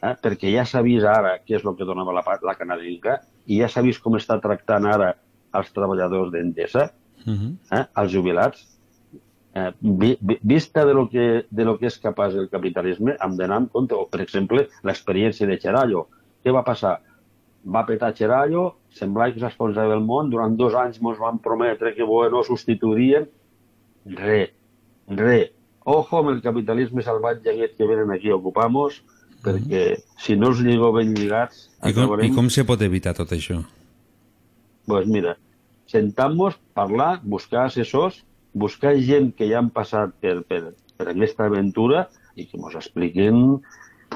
eh, 0.03 0.15
perquè 0.23 0.53
ja 0.55 0.67
s'ha 0.69 0.85
vist 0.87 1.09
ara 1.09 1.39
què 1.43 1.59
és 1.59 1.65
el 1.65 1.77
que 1.79 1.89
donava 1.89 2.15
la, 2.15 2.25
la 2.45 2.57
canadenca 2.59 3.21
i 3.47 3.61
ja 3.61 3.71
s'ha 3.71 3.85
vist 3.87 4.03
com 4.05 4.19
està 4.19 4.39
tractant 4.43 4.87
ara 4.91 5.15
els 5.57 5.73
treballadors 5.73 6.33
d'Endesa, 6.35 6.91
eh, 7.73 7.85
els 8.03 8.13
jubilats, 8.13 8.67
eh, 9.57 9.73
vi, 9.81 10.13
vi, 10.21 10.39
vista 10.43 10.85
de 10.85 10.95
lo, 10.95 11.09
que, 11.09 11.47
de 11.51 11.65
lo 11.65 11.77
que 11.81 11.89
és 11.89 11.99
capaç 12.03 12.37
el 12.37 12.51
capitalisme, 12.53 13.17
hem 13.17 13.37
d'anar 13.39 13.63
en 13.65 13.69
compte. 13.73 13.97
O, 13.97 14.05
per 14.13 14.21
exemple, 14.25 14.67
l'experiència 14.87 15.49
de 15.49 15.57
Xerallo. 15.63 16.07
Què 16.45 16.53
va 16.55 16.65
passar? 16.67 16.99
Va 17.67 17.87
petar 17.89 18.13
Xerallo, 18.19 18.67
semblava 18.95 19.35
que 19.35 19.43
s'esponsava 19.43 19.97
el 19.97 20.05
món, 20.05 20.29
durant 20.31 20.55
dos 20.61 20.77
anys 20.79 21.01
ens 21.01 21.23
van 21.23 21.41
prometre 21.43 21.95
que 21.97 22.07
bueno, 22.07 22.45
substituirien. 22.47 23.27
Re, 24.21 24.43
re. 25.09 25.41
Ojo 25.87 26.21
amb 26.21 26.35
el 26.35 26.43
capitalisme 26.43 27.03
salvatge 27.03 27.55
aquest 27.55 27.77
que 27.79 27.89
venen 27.89 28.13
aquí 28.15 28.31
a 28.31 28.37
ocupar-nos, 28.37 29.01
perquè 29.43 29.97
si 30.23 30.37
no 30.37 30.51
els 30.53 30.63
lligo 30.63 30.93
ben 30.95 31.15
lligats, 31.15 31.69
I 31.81 31.95
com, 31.95 32.05
acabarem... 32.05 32.31
I 32.31 32.35
com 32.35 32.51
se 32.51 32.67
pot 32.67 32.83
evitar 32.83 33.15
tot 33.19 33.35
això? 33.35 33.63
pues 34.87 35.07
mira, 35.11 35.37
sentar-nos, 35.91 36.55
parlar, 36.73 37.21
buscar 37.25 37.65
assessors, 37.67 38.23
buscar 38.57 38.95
gent 39.05 39.33
que 39.37 39.49
ja 39.51 39.61
han 39.61 39.71
passat 39.75 40.15
per, 40.23 40.39
per, 40.49 40.63
per 40.97 41.11
aquesta 41.13 41.47
aventura 41.51 42.07
i 42.37 42.47
que 42.49 42.59
ens 42.59 42.79
expliquin 42.81 43.61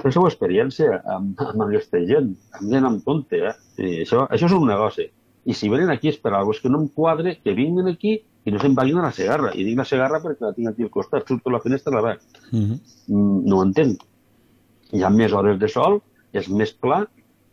la 0.00 0.12
seva 0.14 0.28
experiència 0.30 1.00
amb, 1.14 1.40
amb 1.44 1.64
aquesta 1.66 2.00
gent. 2.08 2.32
Hem 2.56 2.72
d'anar 2.72 2.94
amb 2.94 3.04
compte, 3.04 3.40
eh? 3.50 3.54
I 3.80 4.02
això, 4.04 4.24
això 4.30 4.48
és 4.48 4.56
un 4.56 4.68
negoci. 4.70 5.08
I 5.48 5.56
si 5.56 5.70
venen 5.72 5.90
aquí 5.92 6.10
és 6.10 6.18
per 6.20 6.32
alguna 6.32 6.52
cosa 6.52 6.64
que 6.64 6.72
no 6.72 6.82
em 6.82 6.90
quadre, 6.96 7.36
que 7.42 7.56
vinguin 7.56 7.88
aquí 7.90 8.18
i 8.20 8.52
no 8.52 8.60
se'n 8.60 8.76
vagin 8.76 9.00
a 9.00 9.06
la 9.08 9.14
Segarra. 9.16 9.52
I 9.52 9.64
dic 9.66 9.78
la 9.78 9.88
Segarra 9.88 10.20
perquè 10.24 10.46
la 10.46 10.54
tinc 10.56 10.72
aquí 10.72 10.86
al 10.86 10.92
costat, 10.94 11.26
surto 11.28 11.50
a 11.50 11.56
la 11.56 11.62
finestra 11.64 11.92
i 11.92 11.96
la 11.96 12.04
veig. 12.06 12.26
Mhm. 12.50 12.76
Mm, 13.08 13.40
no 13.48 13.58
ho 13.58 13.64
entenc. 13.66 14.04
Hi 14.96 15.02
ha 15.04 15.10
més 15.14 15.32
hores 15.36 15.58
de 15.60 15.68
sol, 15.68 16.00
és 16.32 16.48
més 16.48 16.72
pla 16.72 17.04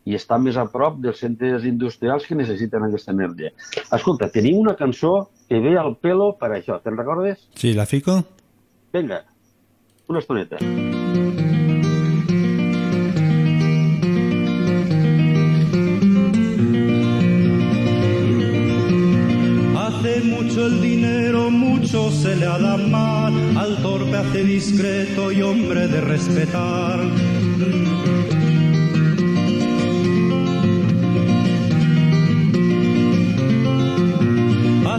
i 0.08 0.14
està 0.16 0.38
més 0.40 0.56
a 0.56 0.64
prop 0.72 1.00
dels 1.04 1.20
centres 1.20 1.64
industrials 1.68 2.24
que 2.26 2.38
necessiten 2.38 2.86
aquesta 2.86 3.12
energia. 3.12 3.50
Escolta, 3.92 4.30
tenim 4.32 4.56
una 4.62 4.76
cançó 4.78 5.28
que 5.48 5.60
ve 5.60 5.78
al 5.78 5.96
pelo 5.96 6.34
per 6.38 6.52
això. 6.52 6.78
Te'n 6.84 6.98
recordes? 6.98 7.48
Sí, 7.56 7.72
la 7.74 7.86
fico? 7.86 8.20
Vinga, 8.92 9.24
una 10.08 10.20
estoneta. 10.20 10.58
Hace 19.76 20.20
mucho 20.22 20.66
el 20.66 20.80
dinero, 20.80 21.50
mucho 21.50 22.10
se 22.10 22.36
le 22.36 22.46
ha 22.46 22.58
dado 22.58 22.88
mal, 22.88 23.56
al 23.56 23.82
torpe 23.82 24.16
hace 24.16 24.44
discreto 24.44 25.32
y 25.32 25.42
hombre 25.42 25.88
de 25.88 26.00
respetar. 26.00 27.00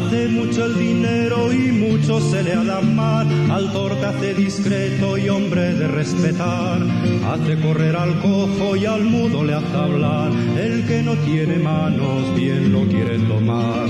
Hace 0.10 0.28
mucho 0.28 0.66
el 0.66 0.80
dinero 0.80 1.54
y 1.54 1.72
mucho 1.72 2.20
se 2.20 2.42
le 2.42 2.54
ha 2.54 2.64
dado 2.64 2.82
mal, 2.82 3.28
al 3.52 3.72
torpe 3.72 4.08
hace 4.08 4.34
discreto 4.34 5.20
y 5.20 5.30
hombre 5.30 5.76
de 5.76 5.88
respetar. 5.88 6.82
Hace 7.28 7.62
correr 7.62 7.96
al 7.96 8.20
cojo 8.20 8.76
y 8.76 8.88
al 8.88 9.04
mudo 9.04 9.44
le 9.44 9.54
hace 9.54 9.78
hablar, 9.78 10.32
el 10.58 10.88
que 10.88 11.04
no 11.04 11.16
tiene 11.18 11.58
manos 11.60 12.36
bien 12.36 12.74
lo 12.74 12.88
quiere 12.88 13.20
tomar. 13.20 13.88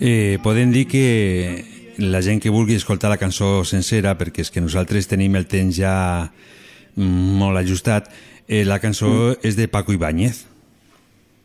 Eh, 0.00 0.40
podem 0.42 0.72
dir 0.72 0.88
que 0.88 1.94
la 1.98 2.22
gent 2.22 2.42
que 2.42 2.50
vulgui 2.50 2.74
escoltar 2.74 3.06
la 3.08 3.22
cançó 3.22 3.62
sencera, 3.62 4.18
perquè 4.18 4.42
és 4.42 4.50
que 4.50 4.58
nosaltres 4.58 5.06
tenim 5.06 5.38
el 5.38 5.46
temps 5.46 5.78
ja 5.78 6.26
mm, 6.26 7.38
molt 7.38 7.62
ajustat, 7.62 8.10
eh, 8.48 8.64
la 8.66 8.82
cançó 8.82 9.36
és 9.46 9.54
de 9.54 9.70
Paco 9.70 9.94
Ibáñez. 9.94 10.48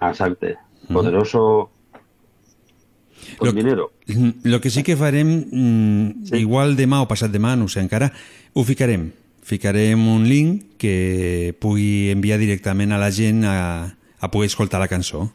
Exacte. 0.02 0.58
Poderoso 0.94 1.70
con 3.38 3.56
dinero. 3.56 3.92
Lo 4.44 4.62
que 4.62 4.70
sí 4.70 4.84
que 4.84 4.96
farem, 4.96 5.46
mm, 5.52 6.36
igual 6.40 6.76
demà 6.80 7.02
o 7.04 7.08
passat 7.10 7.32
demà, 7.32 7.56
no 7.60 7.68
sé 7.68 7.82
encara, 7.84 8.12
ho 8.54 8.64
ficarem. 8.64 9.12
Ficarem 9.48 10.00
un 10.12 10.26
link 10.28 10.78
que 10.80 11.56
pugui 11.60 12.10
enviar 12.12 12.40
directament 12.40 12.92
a 12.92 13.00
la 13.00 13.12
gent 13.12 13.46
a, 13.48 13.96
a 14.20 14.32
poder 14.32 14.48
escoltar 14.52 14.80
la 14.80 14.90
cançó. 14.92 15.28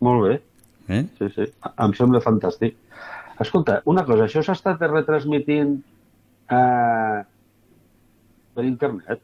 Molt 0.00 0.26
bé. 0.26 0.40
Eh? 0.88 1.04
Sí, 1.18 1.28
sí. 1.36 1.46
Em 1.78 1.94
sembla 1.96 2.20
fantàstic. 2.24 2.76
Escolta, 3.40 3.80
una 3.88 4.04
cosa, 4.04 4.26
això 4.26 4.42
s'ha 4.44 4.56
estat 4.56 4.82
retransmitint 4.82 5.78
eh, 6.52 7.22
per 8.54 8.66
internet? 8.68 9.22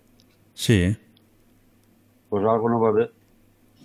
Sí, 0.54 0.96
Pues 2.28 2.44
algo 2.44 2.68
no 2.68 2.78
va 2.80 2.90
bé, 2.92 3.10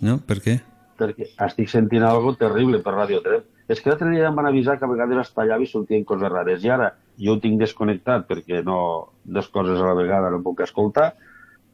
no? 0.04 0.18
Per 0.20 0.36
què? 0.44 0.58
Perquè 0.98 1.30
estic 1.46 1.70
sentint 1.70 2.04
algo 2.06 2.34
terrible 2.38 2.80
per 2.84 2.94
Radio 2.94 3.20
3. 3.24 3.42
És 3.68 3.80
que 3.80 3.90
l'altre 3.90 4.10
dia 4.12 4.28
em 4.28 4.36
van 4.36 4.48
avisar 4.50 4.76
que 4.78 4.84
a 4.84 4.90
vegades 4.90 5.22
es 5.22 5.34
tallava 5.34 5.64
i 5.64 5.68
sortien 5.70 6.04
coses 6.04 6.30
rares. 6.30 6.64
I 6.64 6.72
ara 6.74 6.90
jo 7.20 7.34
ho 7.34 7.40
tinc 7.40 7.60
desconnectat 7.62 8.26
perquè 8.28 8.62
no, 8.66 8.78
dues 9.24 9.48
coses 9.52 9.80
a 9.80 9.90
la 9.90 9.98
vegada 9.98 10.32
no 10.32 10.42
puc 10.44 10.64
escoltar. 10.66 11.12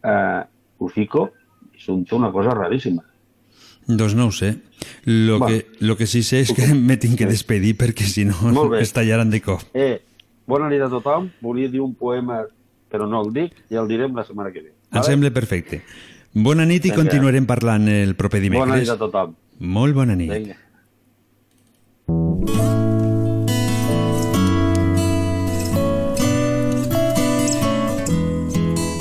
Eh, 0.02 0.40
ho 0.80 0.88
fico 0.88 1.30
i 1.74 1.82
sento 1.82 2.16
una 2.16 2.30
cosa 2.32 2.54
raríssima. 2.56 3.02
Doncs 3.86 4.14
no 4.14 4.28
ho 4.28 4.32
sé. 4.32 4.54
Lo, 5.04 5.40
que, 5.46 5.66
lo 5.80 5.96
que 5.96 6.06
sí 6.06 6.22
sé 6.22 6.44
és 6.44 6.52
que 6.54 6.70
me 6.74 6.96
tinc 7.00 7.18
que 7.18 7.28
despedir 7.28 7.74
perquè 7.80 8.06
si 8.06 8.24
no 8.28 8.70
es 8.78 8.94
tallaran 8.96 9.32
de 9.32 9.42
cop. 9.44 9.64
Eh, 9.74 9.98
bona 10.48 10.70
nit 10.70 10.84
a 10.84 10.90
tothom. 10.92 11.30
Volia 11.42 11.70
dir 11.72 11.82
un 11.84 11.96
poema, 11.98 12.44
però 12.90 13.08
no 13.10 13.24
el 13.24 13.34
dic, 13.34 13.56
i 13.70 13.80
el 13.80 13.90
direm 13.90 14.14
la 14.16 14.24
setmana 14.28 14.54
que 14.54 14.62
ve. 14.62 14.72
Em 14.90 15.04
sembla 15.06 15.30
perfecte. 15.34 15.82
Bona 16.32 16.64
nit 16.64 16.84
i 16.84 16.90
Vinga. 16.90 17.02
continuarem 17.02 17.46
parlant 17.46 17.88
el 17.90 18.14
proper 18.14 18.40
dimecres. 18.40 18.68
Bona 18.68 18.78
nit 18.78 18.90
a 18.90 18.96
tothom. 18.96 19.34
Molt 19.58 19.94
bona 19.94 20.14
nit. 20.14 20.30
Vinga. 20.30 20.56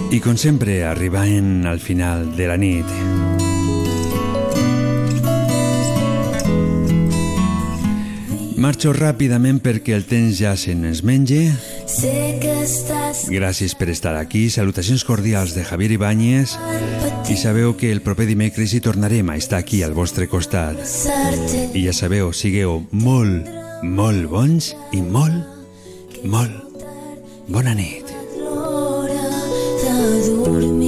I 0.09 0.19
com 0.25 0.35
sempre, 0.41 0.83
arribant 0.89 1.67
al 1.69 1.77
final 1.77 2.31
de 2.35 2.47
la 2.49 2.57
nit. 2.57 2.85
Marxo 8.57 8.91
ràpidament 8.91 9.61
perquè 9.61 9.93
el 9.95 10.09
temps 10.09 10.33
ja 10.41 10.57
se 10.57 10.73
ens 10.73 11.03
menja. 11.05 11.68
Sé 11.89 12.37
que 12.37 12.51
estàs 12.61 13.23
Gràcies 13.33 13.73
per 13.77 13.89
estar 13.89 14.13
aquí. 14.19 14.45
Salutacions 14.53 15.03
cordials 15.07 15.55
de 15.57 15.63
Javier 15.65 15.91
Ibáñez. 15.95 16.53
I 17.29 17.37
sabeu 17.37 17.75
que 17.77 17.91
el 17.91 18.03
proper 18.05 18.27
dimecres 18.29 18.73
hi 18.73 18.81
tornarem 18.85 19.29
a 19.29 19.37
estar 19.41 19.59
aquí 19.59 19.81
al 19.83 19.97
vostre 19.97 20.29
costat. 20.29 20.77
I 21.73 21.85
ja 21.87 21.93
sabeu, 21.93 22.29
sigueu 22.33 22.83
molt, 22.91 23.49
molt 23.83 24.29
bons 24.29 24.73
i 24.93 25.01
molt, 25.01 26.21
molt 26.23 26.85
bona 27.49 27.73
nit. 27.73 28.05
l'hora 28.37 29.25
de 29.81 30.29
dormir. 30.45 30.78